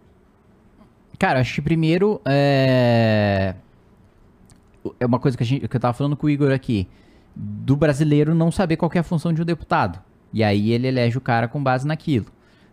[1.17, 3.55] Cara, acho que primeiro é.
[4.99, 6.87] É uma coisa que, a gente, que eu tava falando com o Igor aqui.
[7.35, 9.99] Do brasileiro não saber qual é a função de um deputado.
[10.35, 12.25] E aí ele elege o cara com base naquilo.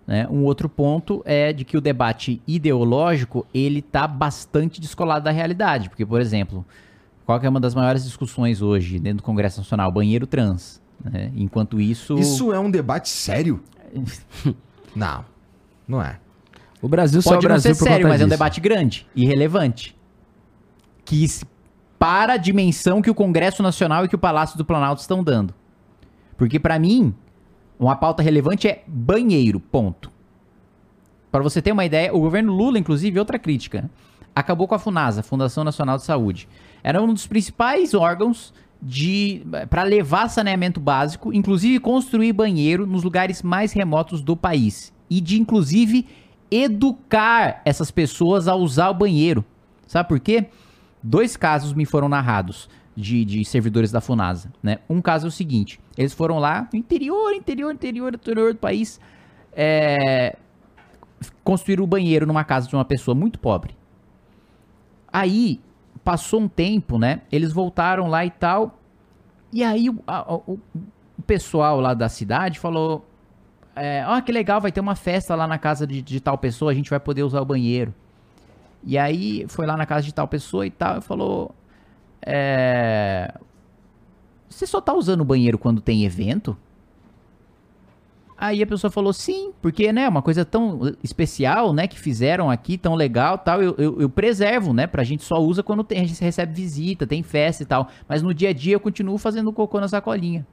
[0.05, 0.27] Né?
[0.29, 5.89] Um outro ponto é de que o debate ideológico ele tá bastante descolado da realidade.
[5.89, 6.67] Porque, por exemplo,
[7.25, 9.93] qual que é uma das maiores discussões hoje dentro do Congresso Nacional?
[9.93, 10.83] Banheiro trans.
[11.05, 11.31] né?
[11.37, 12.19] Enquanto isso.
[12.19, 13.63] Isso é um debate sério?
[14.97, 15.25] não,
[15.87, 16.19] não é.
[16.81, 18.39] O Brasil só é o Pode não Brasil ser sério, mas é um disso.
[18.39, 19.97] debate grande e relevante.
[21.05, 21.25] Que
[21.97, 25.55] para a dimensão que o Congresso Nacional e que o Palácio do Planalto estão dando.
[26.37, 27.15] Porque pra mim,
[27.87, 30.11] uma pauta relevante é banheiro, ponto.
[31.33, 33.91] Para você ter uma ideia, o governo Lula, inclusive, outra crítica, né?
[34.35, 36.49] acabou com a FUNASA, Fundação Nacional de Saúde.
[36.83, 43.43] Era um dos principais órgãos de para levar saneamento básico, inclusive construir banheiro nos lugares
[43.43, 46.07] mais remotos do país e de inclusive
[46.51, 49.45] educar essas pessoas a usar o banheiro.
[49.87, 50.47] Sabe por quê?
[51.03, 54.79] Dois casos me foram narrados de, de servidores da FUNASA, né?
[54.89, 59.01] Um caso é o seguinte, eles foram lá no interior, interior, interior, interior do país,
[59.55, 60.37] é,
[61.81, 63.75] o banheiro numa casa de uma pessoa muito pobre.
[65.13, 65.61] Aí,
[66.05, 67.21] passou um tempo, né?
[67.31, 68.79] Eles voltaram lá e tal.
[69.53, 70.59] E aí, o, a- o-
[71.19, 73.07] o pessoal lá da cidade falou:
[73.77, 76.71] é, Ó, que legal, vai ter uma festa lá na casa de, de tal pessoa,
[76.71, 77.95] a gente vai poder usar o banheiro.
[78.85, 81.55] E aí, foi lá na casa de tal pessoa e tal, e falou:
[82.27, 83.35] é,
[84.49, 86.57] Você só tá usando o banheiro quando tem evento?
[88.37, 92.77] Aí a pessoa falou sim, porque, né, uma coisa tão especial, né, que fizeram aqui,
[92.77, 96.05] tão legal tal, eu, eu, eu preservo, né, pra gente só usa quando tem, a
[96.05, 99.53] gente recebe visita, tem festa e tal, mas no dia a dia eu continuo fazendo
[99.53, 100.45] cocô na sacolinha.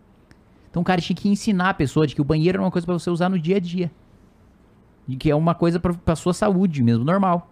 [0.69, 2.85] Então o cara tinha que ensinar a pessoa de que o banheiro era uma coisa
[2.85, 3.91] pra você usar no dia a dia.
[5.07, 7.49] E que é uma coisa pra, pra sua saúde mesmo, normal.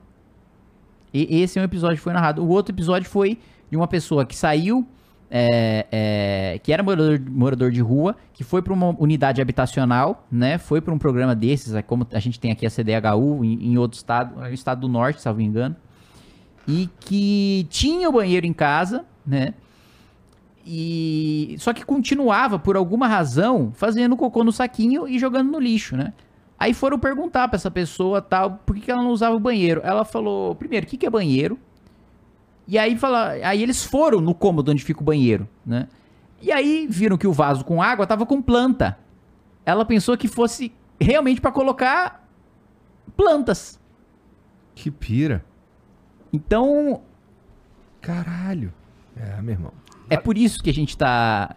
[1.12, 2.44] E esse é um episódio que foi narrado.
[2.44, 3.40] O outro episódio foi
[3.70, 4.88] de uma pessoa que saiu,
[5.30, 10.58] é, é, que era morador, morador de rua, que foi para uma unidade habitacional, né?
[10.58, 13.78] Foi para um programa desses, é como a gente tem aqui a CDHU em, em
[13.78, 15.76] outro estado, é o estado do norte, se não me engano.
[16.68, 19.54] E que tinha o banheiro em casa, né?
[20.66, 25.96] E só que continuava por alguma razão fazendo cocô no saquinho e jogando no lixo,
[25.96, 26.14] né?
[26.60, 29.80] Aí foram perguntar pra essa pessoa tal, por que, que ela não usava o banheiro.
[29.84, 31.58] Ela falou, primeiro, o que, que é banheiro?
[32.68, 35.88] E aí, fala, aí eles foram no cômodo onde fica o banheiro, né?
[36.42, 38.98] E aí viram que o vaso com água tava com planta.
[39.66, 42.28] Ela pensou que fosse realmente pra colocar
[43.16, 43.80] plantas.
[44.76, 45.44] Que pira.
[46.32, 47.02] Então,
[48.02, 48.74] Caralho.
[49.16, 49.74] É, meu irmão.
[50.10, 51.56] é por isso que a gente tá.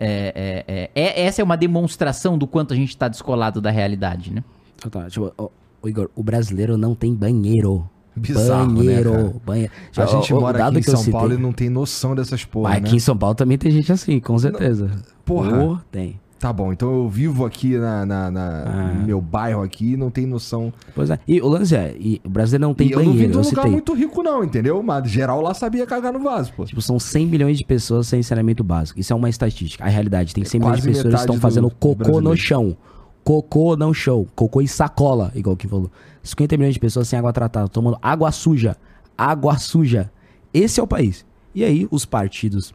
[0.00, 3.70] é, é, é, é- essa é uma demonstração do quanto a gente tá descolado da
[3.70, 4.42] realidade, né?
[4.76, 5.48] Tipo, ó,
[5.82, 7.88] ô, Igor, o brasileiro não tem banheiro.
[8.16, 9.32] Bizarro, né, banheiro, cara?
[9.44, 9.72] banheiro.
[9.96, 12.82] A gente Ó, mora aqui em São Paulo e não tem noção dessas porra, Mas
[12.82, 12.88] né?
[12.88, 14.90] aqui em São Paulo também tem gente assim, com certeza.
[15.24, 15.50] porra.
[15.58, 16.18] Pô, tem.
[16.38, 18.92] Tá bom, então eu vivo aqui na, na- na- Ah.
[18.94, 20.70] no meu bairro aqui e não tem noção.
[20.94, 21.18] Pois é.
[21.26, 23.38] E o lance é, e o brasileiro não tem e eu não vim banheiro, de
[23.38, 24.82] um lugar muito rico não, entendeu?
[24.82, 26.66] Mas geral lá sabia cagar no vaso, pô.
[26.66, 29.00] Tipo, são 100 milhões de pessoas sem saneamento básico.
[29.00, 29.82] Isso é uma estatística.
[29.82, 32.36] A realidade, tem 100 milhões de pessoas que estão fazendo do- do cocô no brasileiro.
[32.36, 32.76] chão.
[33.24, 34.26] Cocô não chão.
[34.36, 35.90] Cocô e sacola, igual que falou.
[36.26, 38.76] 50 milhões de pessoas sem água tratada, tomando água suja.
[39.16, 40.10] Água suja.
[40.52, 41.24] Esse é o país.
[41.54, 42.74] E aí, os partidos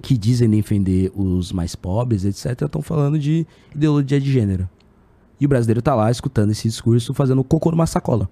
[0.00, 4.68] que dizem defender os mais pobres, etc., estão falando de ideologia de gênero.
[5.40, 8.28] E o brasileiro tá lá escutando esse discurso, fazendo cocô numa sacola.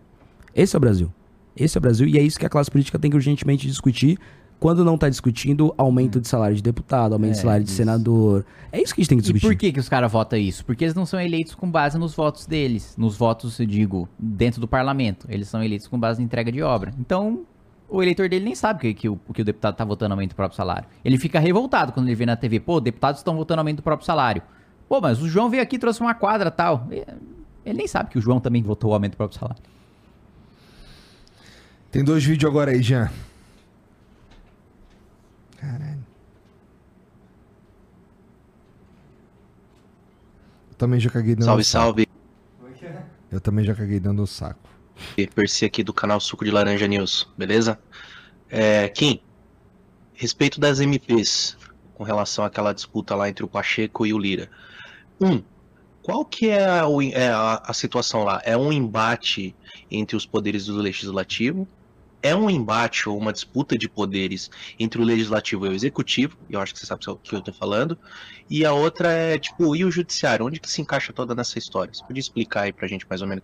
[0.55, 1.13] Esse é o Brasil.
[1.57, 4.19] Esse é o Brasil e é isso que a classe política tem que urgentemente discutir
[4.63, 8.47] quando não tá discutindo aumento de salário de deputado, aumento de salário de senador.
[8.71, 9.47] É isso que a gente tem que E discutir.
[9.55, 10.65] por que, que os caras votam isso?
[10.65, 12.95] Porque eles não são eleitos com base nos votos deles.
[12.97, 15.27] Nos votos, eu digo, dentro do parlamento.
[15.29, 16.95] Eles são eleitos com base na entrega de obra.
[17.01, 17.43] Então,
[17.89, 20.37] o eleitor dele nem sabe que, que o, que o deputado tá votando aumento do
[20.37, 20.87] próprio salário.
[21.05, 24.07] Ele fica revoltado quando ele vê na TV, pô, deputados estão votando aumento do próprio
[24.07, 24.43] salário.
[24.89, 26.87] Pô, mas o João veio aqui e trouxe uma quadra tal.
[26.93, 27.05] E-
[27.67, 29.61] Ele nem sabe que o João também votou o aumento do próprio salário.
[31.91, 33.11] Tem dois vídeos agora aí, Jean.
[35.63, 36.05] Caralho.
[40.71, 41.85] Eu também já caguei dentro Salve, do saco.
[41.85, 42.09] salve.
[43.31, 44.69] Eu também já caguei dentro do saco.
[45.37, 47.79] Percy aqui do canal Suco de Laranja News, beleza?
[48.51, 49.23] É, Kim,
[50.15, 51.57] respeito das MPs
[51.95, 54.51] com relação àquela disputa lá entre o Pacheco e o Lira.
[55.21, 55.43] Um,
[56.03, 58.43] qual que é, o- é a, a situação lá?
[58.45, 59.55] É um embate
[59.91, 61.69] entre os poderes do legislativo?
[62.23, 66.37] É um embate ou uma disputa de poderes entre o legislativo e o executivo?
[66.49, 67.99] Eu acho que você sabe o que eu tô falando.
[68.49, 70.47] E a outra é, tipo, e o judiciário?
[70.47, 71.93] Onde que se encaixa toda nessa história?
[71.93, 73.43] Você podia explicar aí pra gente mais ou menos?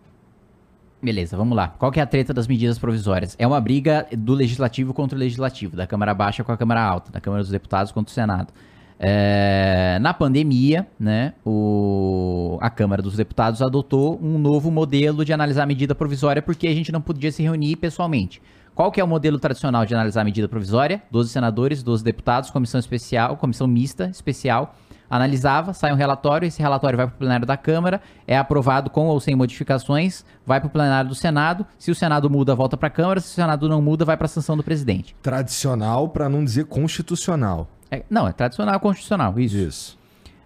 [1.02, 1.68] Beleza, vamos lá.
[1.68, 3.36] Qual que é a treta das medidas provisórias?
[3.38, 7.12] É uma briga do legislativo contra o legislativo, da Câmara Baixa com a Câmara Alta,
[7.12, 8.52] da Câmara dos Deputados contra o Senado.
[9.00, 15.62] É, na pandemia, né, o- a Câmara dos Deputados adotou um novo modelo de analisar
[15.62, 18.42] a medida provisória porque a gente não podia se reunir pessoalmente.
[18.78, 21.02] Qual que é o modelo tradicional de analisar a medida provisória?
[21.10, 24.76] 12 senadores, 12 deputados, comissão especial, comissão mista especial,
[25.10, 29.08] analisava, sai um relatório, esse relatório vai para o plenário da Câmara, é aprovado com
[29.08, 32.86] ou sem modificações, vai para o plenário do Senado, se o Senado muda, volta para
[32.86, 35.16] a Câmara, se o Senado não muda, vai para a sanção do presidente.
[35.20, 37.66] Tradicional, pra não dizer constitucional.
[37.90, 39.56] É- não, é tradicional constitucional, isso.
[39.56, 39.98] Isso.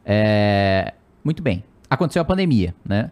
[0.06, 1.62] É, muito bem.
[1.90, 3.10] Aconteceu a pandemia, né?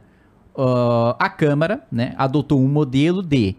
[0.57, 3.55] Ah, a Câmara né, adotou um modelo de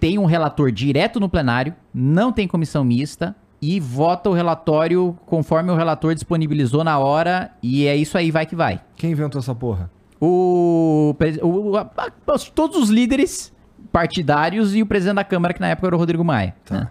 [0.00, 5.70] tem um relator direto no plenário, não tem comissão mista e vota o relatório conforme
[5.70, 8.80] o relator disponibilizou na hora e é isso aí, vai que vai.
[8.96, 9.90] Quem inventou essa porra?
[10.18, 12.10] O, o- a- a-
[12.54, 13.52] todos os líderes
[13.92, 16.54] partidários e o presidente da Câmara, que na época era o Rodrigo Maia.
[16.70, 16.88] né?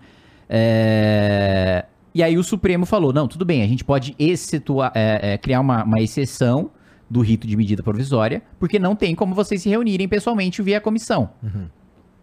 [0.52, 5.38] É, e aí o Supremo falou: não, tudo bem, a gente pode excetuar, é, é,
[5.38, 6.72] criar uma, uma exceção
[7.10, 11.30] do rito de medida provisória, porque não tem como vocês se reunirem pessoalmente via comissão.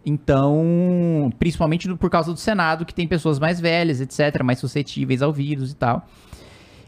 [0.09, 5.33] Então, principalmente por causa do Senado, que tem pessoas mais velhas, etc., mais suscetíveis ao
[5.33, 6.07] vírus e tal.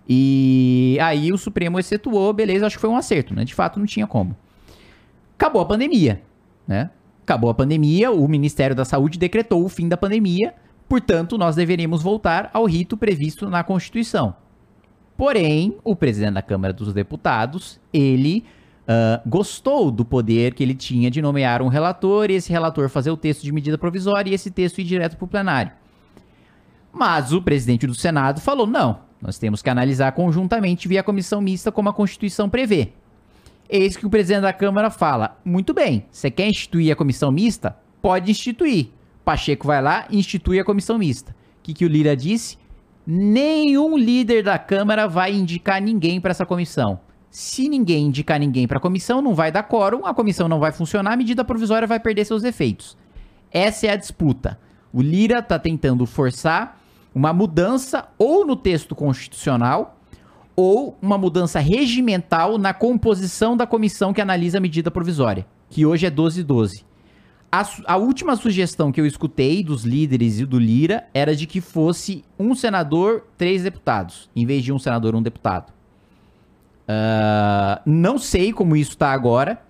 [0.07, 3.43] E aí o Supremo excetuou, beleza, acho que foi um acerto, né?
[3.43, 4.37] De fato, não tinha como.
[5.37, 6.21] Acabou a pandemia,
[6.65, 6.91] né?
[7.21, 10.53] Acabou a pandemia, o Ministério da Saúde decretou o fim da pandemia,
[10.87, 14.33] portanto, nós deveríamos voltar ao rito previsto na Constituição.
[15.17, 18.45] Porém, o presidente da Câmara dos Deputados, ele
[18.91, 23.11] ah, gostou do poder que ele tinha de nomear um relator e esse relator fazer
[23.11, 25.71] o texto de medida provisória e esse texto ir direto para o plenário.
[26.91, 31.71] Mas o presidente do Senado falou: não, nós temos que analisar conjuntamente via comissão mista,
[31.71, 32.93] como a Constituição prevê.
[33.69, 37.77] Eis que o presidente da Câmara fala: muito bem, você quer instituir a comissão mista?
[38.01, 38.87] Pode instituir.
[39.23, 41.31] Pacheco vai lá e institui a comissão mista.
[41.59, 42.57] O que, que o Lira disse?
[43.05, 46.99] Nenhum líder da Câmara vai indicar ninguém para essa comissão.
[47.29, 50.71] Se ninguém indicar ninguém para a comissão, não vai dar quórum, a comissão não vai
[50.71, 52.97] funcionar, a medida provisória vai perder seus efeitos.
[53.51, 54.59] Essa é a disputa.
[54.91, 56.79] O Lira está tentando forçar
[57.13, 59.97] uma mudança ou no texto constitucional
[60.55, 66.05] ou uma mudança regimental na composição da comissão que analisa a medida provisória, que hoje
[66.05, 66.83] é 1212.
[67.51, 71.61] A, a última sugestão que eu escutei dos líderes e do Lira era de que
[71.61, 75.78] fosse um senador, três deputados, em vez de um senador, um deputado.
[76.91, 79.61] Ah, não sei como isso tá agora,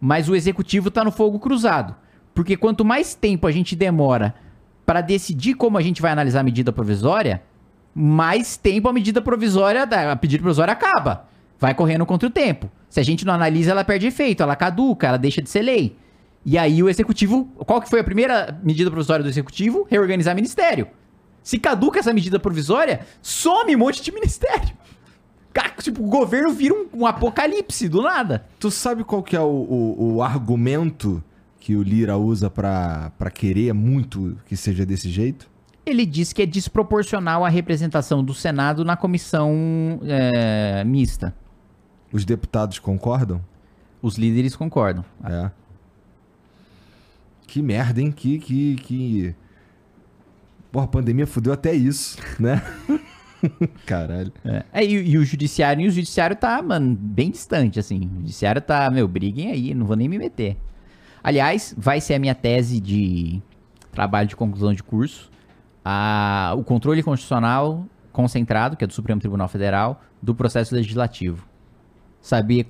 [0.00, 1.94] mas o executivo tá no fogo cruzado.
[2.34, 4.34] Porque quanto mais tempo a gente demora
[4.86, 7.42] para decidir como a gente vai analisar a medida provisória,
[7.94, 11.28] mais tempo a medida provisória, a medida provisória acaba.
[11.58, 12.70] Vai correndo contra o tempo.
[12.88, 15.98] Se a gente não analisa, ela perde efeito, ela caduca, ela deixa de ser lei.
[16.44, 19.86] E aí o executivo, qual que foi a primeira medida provisória do executivo?
[19.90, 20.88] Reorganizar ministério.
[21.42, 24.74] Se caduca essa medida provisória, some um monte de ministério.
[25.82, 28.44] Tipo, o governo vira um, um apocalipse do nada.
[28.60, 31.22] Tu sabe qual que é o, o- o argumento
[31.58, 35.50] que o Lira usa pra, pra querer muito que seja desse jeito?
[35.84, 41.34] Ele diz que é desproporcional a representação do Senado na comissão é, mista.
[42.12, 43.40] Os deputados concordam?
[44.00, 45.04] Os líderes concordam.
[45.24, 45.50] É.
[47.46, 48.12] Que merda, hein?
[48.12, 49.34] Que, que, que...
[50.70, 52.62] Porra, a pandemia fudeu até isso, né?
[53.86, 54.32] Caralho.
[54.44, 58.10] É, É, e, e o judiciário, e o judiciário tá, mano, bem distante, assim.
[58.14, 60.56] O judiciário tá, meu, briguem aí, não vou nem me meter.
[61.22, 63.40] Aliás, vai ser a minha tese de
[63.90, 65.30] trabalho de conclusão de curso.
[65.84, 71.46] A, o controle constitucional concentrado, que é do Supremo Tribunal Federal, do processo legislativo.
[72.20, 72.66] Saber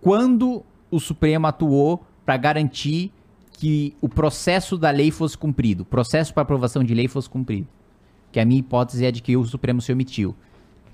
[0.00, 3.12] quando o Supremo atuou para garantir
[3.52, 7.68] que o processo da lei fosse cumprido, o processo para aprovação de lei fosse cumprido.
[8.34, 10.34] Que a minha hipótese é de que o Supremo se omitiu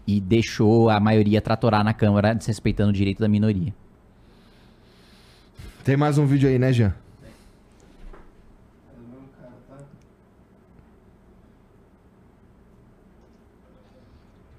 [0.06, 3.74] e deixou a maioria tratorar na Câmara, desrespeitando o direito da minoria.
[5.82, 6.94] Tem mais um vídeo aí, né, Jean?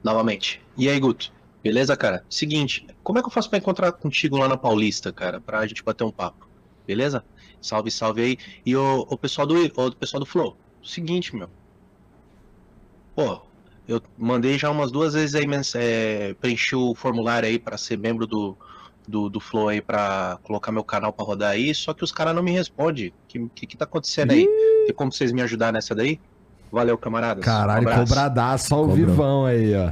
[0.04, 0.60] Novamente.
[0.76, 1.32] E aí, Guto?
[1.64, 2.26] Beleza, cara?
[2.28, 5.40] Seguinte, como é que eu faço pra encontrar contigo lá na Paulista, cara?
[5.40, 6.50] Pra gente bater um papo.
[6.88, 7.24] Beleza?
[7.62, 8.38] Salve, salve aí.
[8.66, 10.58] E o, o pessoal do o pessoal do Flow.
[10.84, 11.61] Seguinte, meu.
[13.16, 13.42] Pô,
[13.88, 18.26] eu mandei já umas duas vezes aí, é, preenchi o formulário aí pra ser membro
[18.26, 18.56] do,
[19.08, 22.34] do, do Flow aí pra colocar meu canal pra rodar aí, só que os caras
[22.36, 23.10] não me respondem.
[23.10, 24.46] O que, que que tá acontecendo aí?
[24.86, 26.20] Tem como vocês me ajudar nessa daí?
[26.72, 27.44] Valeu, camaradas.
[27.44, 28.96] Caralho, Um cobradaço, ó o Cobrou.
[29.08, 29.92] vivão aí, ó.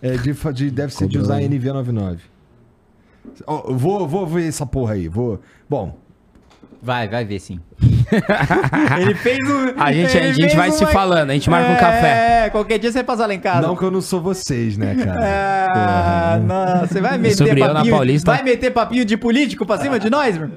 [0.00, 1.48] É, de, de- deve ser de Cobrou, usar hein?
[1.50, 2.18] NV99.
[3.46, 5.08] Ó, eu vou, vou ver essa porra aí.
[5.08, 5.40] Vou.
[5.68, 5.98] Bom,
[6.84, 7.58] Vai, vai ver sim.
[9.00, 9.80] ele fez um.
[9.80, 12.44] A gente, a gente vai se falando, a gente marca um café.
[12.46, 13.66] É, qualquer dia você passa lá em casa.
[13.66, 15.20] não que eu não sou vocês, né, cara?
[15.74, 18.30] Ah, não, você vai meter Sobre eu na papinho, Paulista.
[18.32, 20.50] vai meter papinho de político pra cima de nós, meu?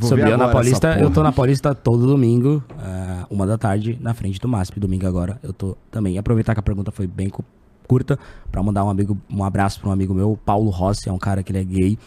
[0.00, 3.96] Vou Sobre eu na Paulista, eu tô na Paulista todo domingo, ah, uma da tarde,
[4.00, 4.78] na frente do MASP.
[4.80, 6.18] Domingo agora eu tô também.
[6.18, 7.44] Aproveitar que a pergunta foi bem cu-
[7.86, 8.18] curta,
[8.50, 11.42] pra mandar um amigo, um abraço pra um amigo meu, Paulo Rossi, é um cara
[11.42, 11.98] que ele é gay.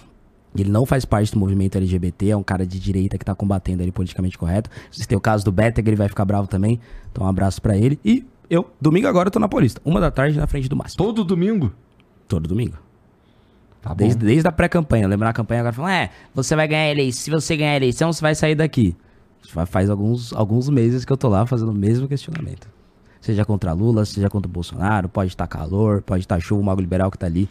[0.57, 3.83] Ele não faz parte do movimento LGBT, é um cara de direita que tá combatendo
[3.83, 4.69] ele politicamente correto.
[4.91, 6.79] Se tem o caso do Beteg, ele vai ficar bravo também.
[7.11, 7.99] Então um abraço pra ele.
[8.05, 9.81] E eu, domingo agora, eu tô na Paulista.
[9.83, 10.95] Uma da tarde na frente do MASP.
[10.97, 11.73] Todo domingo?
[12.27, 12.77] Todo domingo.
[13.81, 13.95] Tá bom.
[13.97, 15.07] Desde, desde a pré-campanha.
[15.07, 17.21] Lembra na campanha agora falando, é, você vai ganhar a eleição.
[17.23, 18.95] Se você ganhar a eleição, você vai sair daqui.
[19.49, 22.67] Fa- Faz alguns, alguns meses que eu tô lá fazendo o mesmo questionamento.
[23.21, 26.79] Seja contra Lula, seja contra o Bolsonaro, pode estar calor, pode estar chuva, o Mago
[26.81, 27.49] Liberal que tá ali.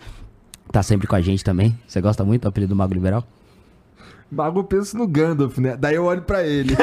[0.75, 1.79] Tá sempre com a gente também.
[1.87, 3.23] Você gosta muito do apelido do Mago Liberal?
[4.29, 5.77] Bago eu penso no Gandalf, né?
[5.77, 6.75] Daí eu olho pra ele.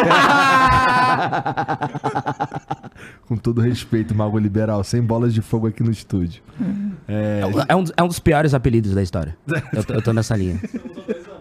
[3.27, 6.41] Com todo respeito, Mago Liberal, sem bolas de fogo aqui no estúdio.
[7.05, 9.35] É, É um, é um dos piores apelidos da história.
[9.73, 10.57] Eu tô, eu tô nessa linha.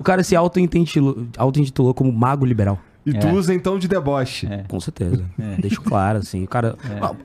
[0.01, 2.81] O cara se auto-intitulou auto como Mago Liberal.
[3.07, 4.49] E tu usa então de deboche.
[4.69, 5.25] Com certeza.
[5.61, 6.45] Deixo claro, assim.
[6.45, 6.77] O cara.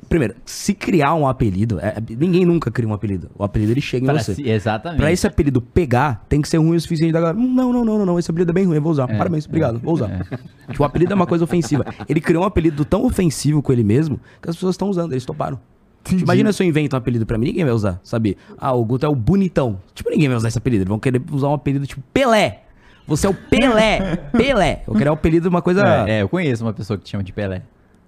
[0.09, 3.29] Primeiro, se criar um apelido, é- ninguém nunca cria um apelido.
[3.37, 4.41] O apelido ele chega em você.
[4.49, 4.99] exatamente.
[4.99, 7.37] Pra esse apelido pegar, tem que ser ruim o suficiente da galera.
[7.37, 8.19] "Hum, Não, não, não, não, não.
[8.19, 9.07] Esse apelido é bem ruim, eu vou usar.
[9.07, 10.25] Parabéns, obrigado, vou usar.
[10.69, 11.85] Tipo, o apelido é uma coisa ofensiva.
[12.07, 15.25] Ele criou um apelido tão ofensivo com ele mesmo que as pessoas estão usando, eles
[15.25, 15.59] toparam.
[16.03, 18.37] Tipo, Imagina se eu invento um apelido pra mim, ninguém vai usar, sabe?
[18.59, 19.79] Ah, o Guto é o bonitão.
[19.95, 20.83] Tipo, ninguém vai usar esse apelido.
[20.83, 22.61] Eles vão querer usar um apelido tipo Pelé.
[23.07, 24.15] Você é o Pelé.
[24.31, 24.83] Pelé.
[24.87, 25.81] Eu quero um apelido de uma coisa.
[26.07, 27.61] É, é, eu conheço uma pessoa que te chama de Pelé.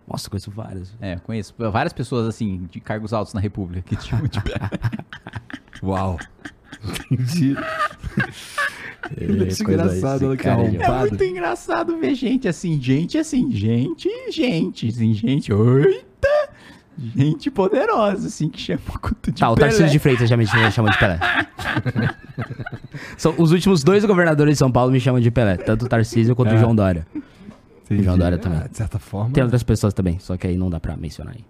[0.07, 0.95] Nossa, conheço várias.
[1.01, 4.41] É, eu conheço várias pessoas, assim, de cargos altos na República que te chamam de
[4.41, 4.69] Pelé.
[5.83, 6.17] Uau.
[7.11, 7.55] Entendi.
[9.19, 14.87] Muito engraçado, ela que cara, É muito engraçado ver gente assim, gente assim, gente, gente,
[14.87, 16.49] assim, gente, oita,
[17.15, 19.67] gente poderosa, assim, que chama o culto de Tá, o Pelé.
[19.67, 21.19] Tarcísio de Freitas já me chama de Pelé.
[23.17, 25.57] São os últimos dois governadores de São Paulo me chamam de Pelé.
[25.57, 27.05] Tanto o Tarcísio quanto o João Dória.
[27.85, 28.03] Entendi.
[28.03, 28.59] João Dória também.
[28.63, 29.31] Ah, de certa forma.
[29.31, 31.45] Tem outras pessoas também, só que aí não dá pra mencionar aí.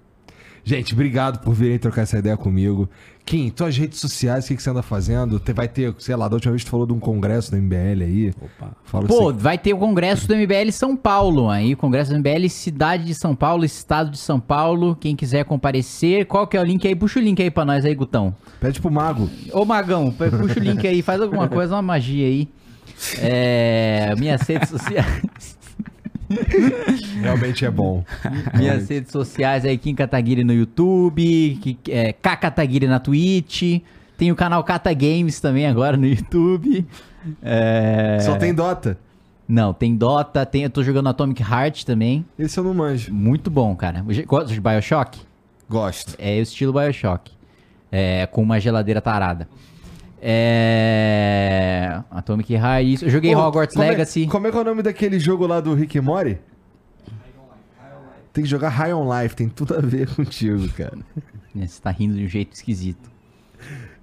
[0.68, 2.90] Gente, obrigado por virem trocar essa ideia comigo.
[3.26, 5.40] Kim, tuas redes sociais, o que, que você anda fazendo?
[5.40, 8.04] Te- Vai ter, sei lá, da última vez tu falou de um congresso do MBL
[8.04, 8.34] aí.
[8.42, 8.72] Opa.
[8.84, 12.18] Fala Pô, você- vai ter o congresso do MBL São Paulo aí, o congresso do
[12.18, 14.94] MBL Cidade de São Paulo, Estado de São Paulo.
[15.00, 16.96] Quem quiser comparecer, qual que é o link aí?
[16.96, 18.36] Puxa o link aí pra nós aí, Gutão.
[18.60, 19.30] Pede pro mago.
[19.54, 22.48] Ô Magão, pu- puxa o link aí, faz alguma coisa, uma magia aí.
[23.20, 25.57] É, minhas redes sociais.
[27.22, 28.04] Realmente é bom.
[28.56, 33.82] Minhas redes sociais aí, Kim Kataguiri no YouTube, é, K Kataguiri na Twitch.
[34.18, 36.86] Tem o canal Kata Games também agora no YouTube.
[37.42, 38.98] É, Só tem Dota.
[39.48, 42.26] Não, tem Dota, tem, eu tô jogando Atomic Heart também.
[42.38, 43.14] Esse eu não manjo.
[43.14, 44.04] Muito bom, cara.
[44.26, 45.20] Gosta de Bioshock?
[45.70, 46.16] Gosto.
[46.18, 47.32] É o estilo Bioshock.
[47.90, 49.48] É, com uma geladeira tarada.
[50.20, 52.02] É.
[52.12, 53.06] Atomic isso.
[53.06, 54.28] Eu joguei Hogwarts como é- Legacy.
[54.28, 56.38] como é que é o nome daquele jogo lá do Rick e Morty?
[58.34, 60.98] Tem que jogar High on Life, tem tudo a ver contigo, cara.
[61.56, 63.10] Você tá rindo de um jeito esquisito.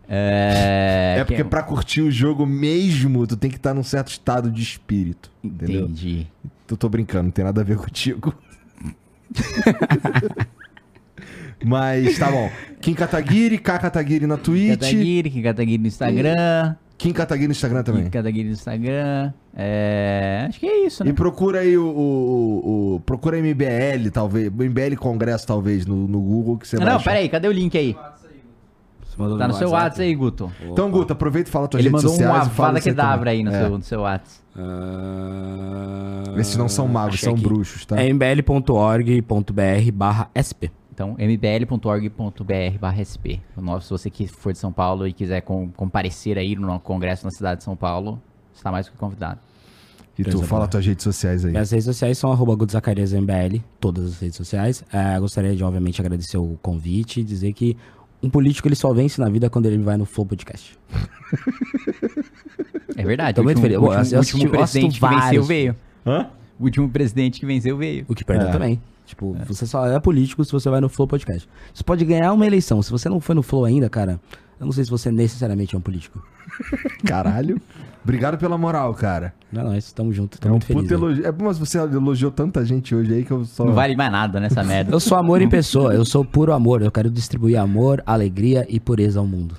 [0.08, 1.16] É.
[1.18, 4.50] É, porque que- pra curtir o jogo mesmo, tu tem que estar num certo estado
[4.50, 5.30] de espírito.
[5.42, 5.82] Entendeu?
[5.84, 6.26] Entendi.
[6.68, 8.34] Eu tô brincando, não tem nada a ver contigo.
[11.64, 12.50] Mas tá bom.
[12.80, 14.80] Kim Kataguiri, K Kataguiri na Twitch.
[14.80, 16.76] Kataguiri, Kim Kataguiri no Instagram.
[16.96, 18.02] Kim Kataguiri no Instagram também.
[18.04, 19.32] Kim Kataguiri no Instagram.
[19.56, 20.46] É.
[20.48, 21.10] Acho que é isso, né?
[21.10, 24.46] E procura aí o, o- o- Procura MBL, talvez.
[24.50, 27.04] MBL Congresso, talvez, no, no Google que você vai Não, achar.
[27.10, 27.94] pera aí, cadê o link aí?
[29.04, 30.52] Você mandou Tá no seu WhatsApp WhatsApp aí, Guto.
[30.62, 32.34] Então, Guto, aproveita e fala tuas Ele redes mandou sociais.
[32.46, 33.38] uma e fala vada você quedavra também.
[33.38, 33.60] aí no, É.
[33.60, 34.44] seu, no seu WhatsApp.
[34.56, 37.42] Ah, Esses não são magos, achei são aqui.
[37.42, 38.00] bruxos, tá?
[38.00, 40.70] É mbl.org.br barra sp.
[40.94, 43.42] Então, mbl.org.br barra SP.
[43.56, 46.78] O nosso, se você que for de São Paulo e quiser com- comparecer aí no
[46.78, 48.22] congresso na cidade de São Paulo,
[48.54, 49.40] está mais do que convidado.
[50.16, 51.50] E tu, fala tuas redes sociais aí.
[51.50, 54.84] Minhas redes sociais são arroba GutoZacariasMBL, todas as redes sociais.
[54.92, 57.76] É, gostaria de, obviamente, agradecer o convite e dizer que
[58.22, 60.78] um político ele só vence na vida quando ele vai no Flow Podcast.
[62.96, 63.34] É verdade.
[63.34, 64.12] Tô o muito último, feliz.
[64.12, 65.76] o último, eu assisti- presidente que venceu veio.
[66.06, 66.28] Hã?
[66.60, 68.04] O último presidente que venceu veio.
[68.08, 68.52] O que perdeu É.
[68.52, 68.80] também.
[69.06, 71.48] Tipo, você só é político se você vai no Flow Podcast.
[71.72, 72.82] Você pode ganhar uma eleição.
[72.82, 74.20] Se você não foi no Flow ainda, cara,
[74.58, 76.22] eu não sei se você necessariamente é um político.
[77.04, 77.60] Caralho.
[78.02, 79.34] Obrigado pela moral, cara.
[79.50, 81.26] Não, é nóis, tamo junto, tô É um muito elogio.
[81.26, 83.64] É bom, mas você elogiou tanta gente hoje aí que eu só.
[83.64, 84.92] Não vale mais nada nessa merda.
[84.92, 86.82] Eu sou amor em pessoa, eu sou puro amor.
[86.82, 89.56] Eu quero distribuir amor, alegria e pureza ao mundo.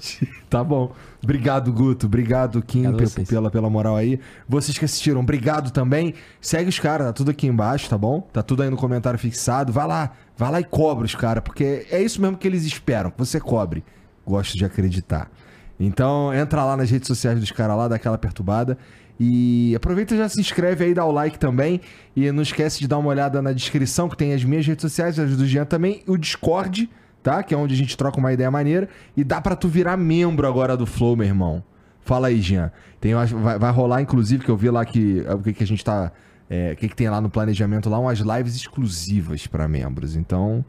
[0.48, 0.92] Tá bom.
[1.22, 2.06] Obrigado, Guto.
[2.06, 4.18] Obrigado, Kim, Obrigado pela, pela moral aí.
[4.48, 6.14] Vocês que assistiram, obrigado também.
[6.40, 8.20] Segue os caras, tá tudo aqui embaixo, tá bom?
[8.32, 9.72] Tá tudo aí no comentário fixado.
[9.72, 13.10] Vai lá, vai lá e cobra os caras, porque é isso mesmo que eles esperam,
[13.10, 13.84] que você cobre.
[14.26, 15.30] Gosto de acreditar.
[15.78, 18.76] Então, entra lá nas redes sociais dos caras lá, dá aquela perturbada.
[19.18, 21.82] E aproveita e já se inscreve aí, dá o like também.
[22.16, 25.18] E não esquece de dar uma olhada na descrição, que tem as minhas redes sociais,
[25.18, 26.88] as do Jean também, o Discord,
[27.22, 27.42] tá?
[27.42, 28.88] Que é onde a gente troca uma ideia maneira.
[29.16, 31.62] E dá pra tu virar membro agora do Flow, meu irmão.
[32.00, 32.70] Fala aí, Jean.
[33.00, 35.84] Tem, vai, vai rolar, inclusive, que eu vi lá que o que, que a gente
[35.84, 36.10] tá.
[36.48, 40.16] é, o que, que tem lá no planejamento lá, umas lives exclusivas pra membros.
[40.16, 40.64] Então,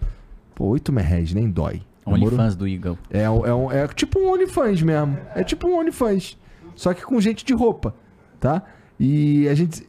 [0.54, 1.82] pô, 8 merréis, nem dói.
[2.06, 2.28] Demorou?
[2.30, 2.98] OnlyFans do Eagle.
[3.10, 5.18] É, é, um- é tipo um OnlyFans mesmo.
[5.36, 6.38] É tipo um OnlyFans.
[6.76, 7.94] Só que com gente de roupa,
[8.40, 8.62] tá?
[9.00, 9.88] E a gente.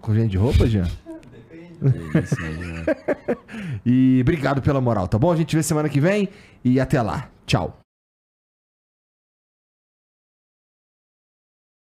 [0.00, 0.86] Com gente de roupa, Jean?
[3.84, 5.30] e obrigado pela moral, tá bom?
[5.30, 6.28] A gente vê semana que vem
[6.64, 7.28] e até lá.
[7.46, 7.85] Tchau.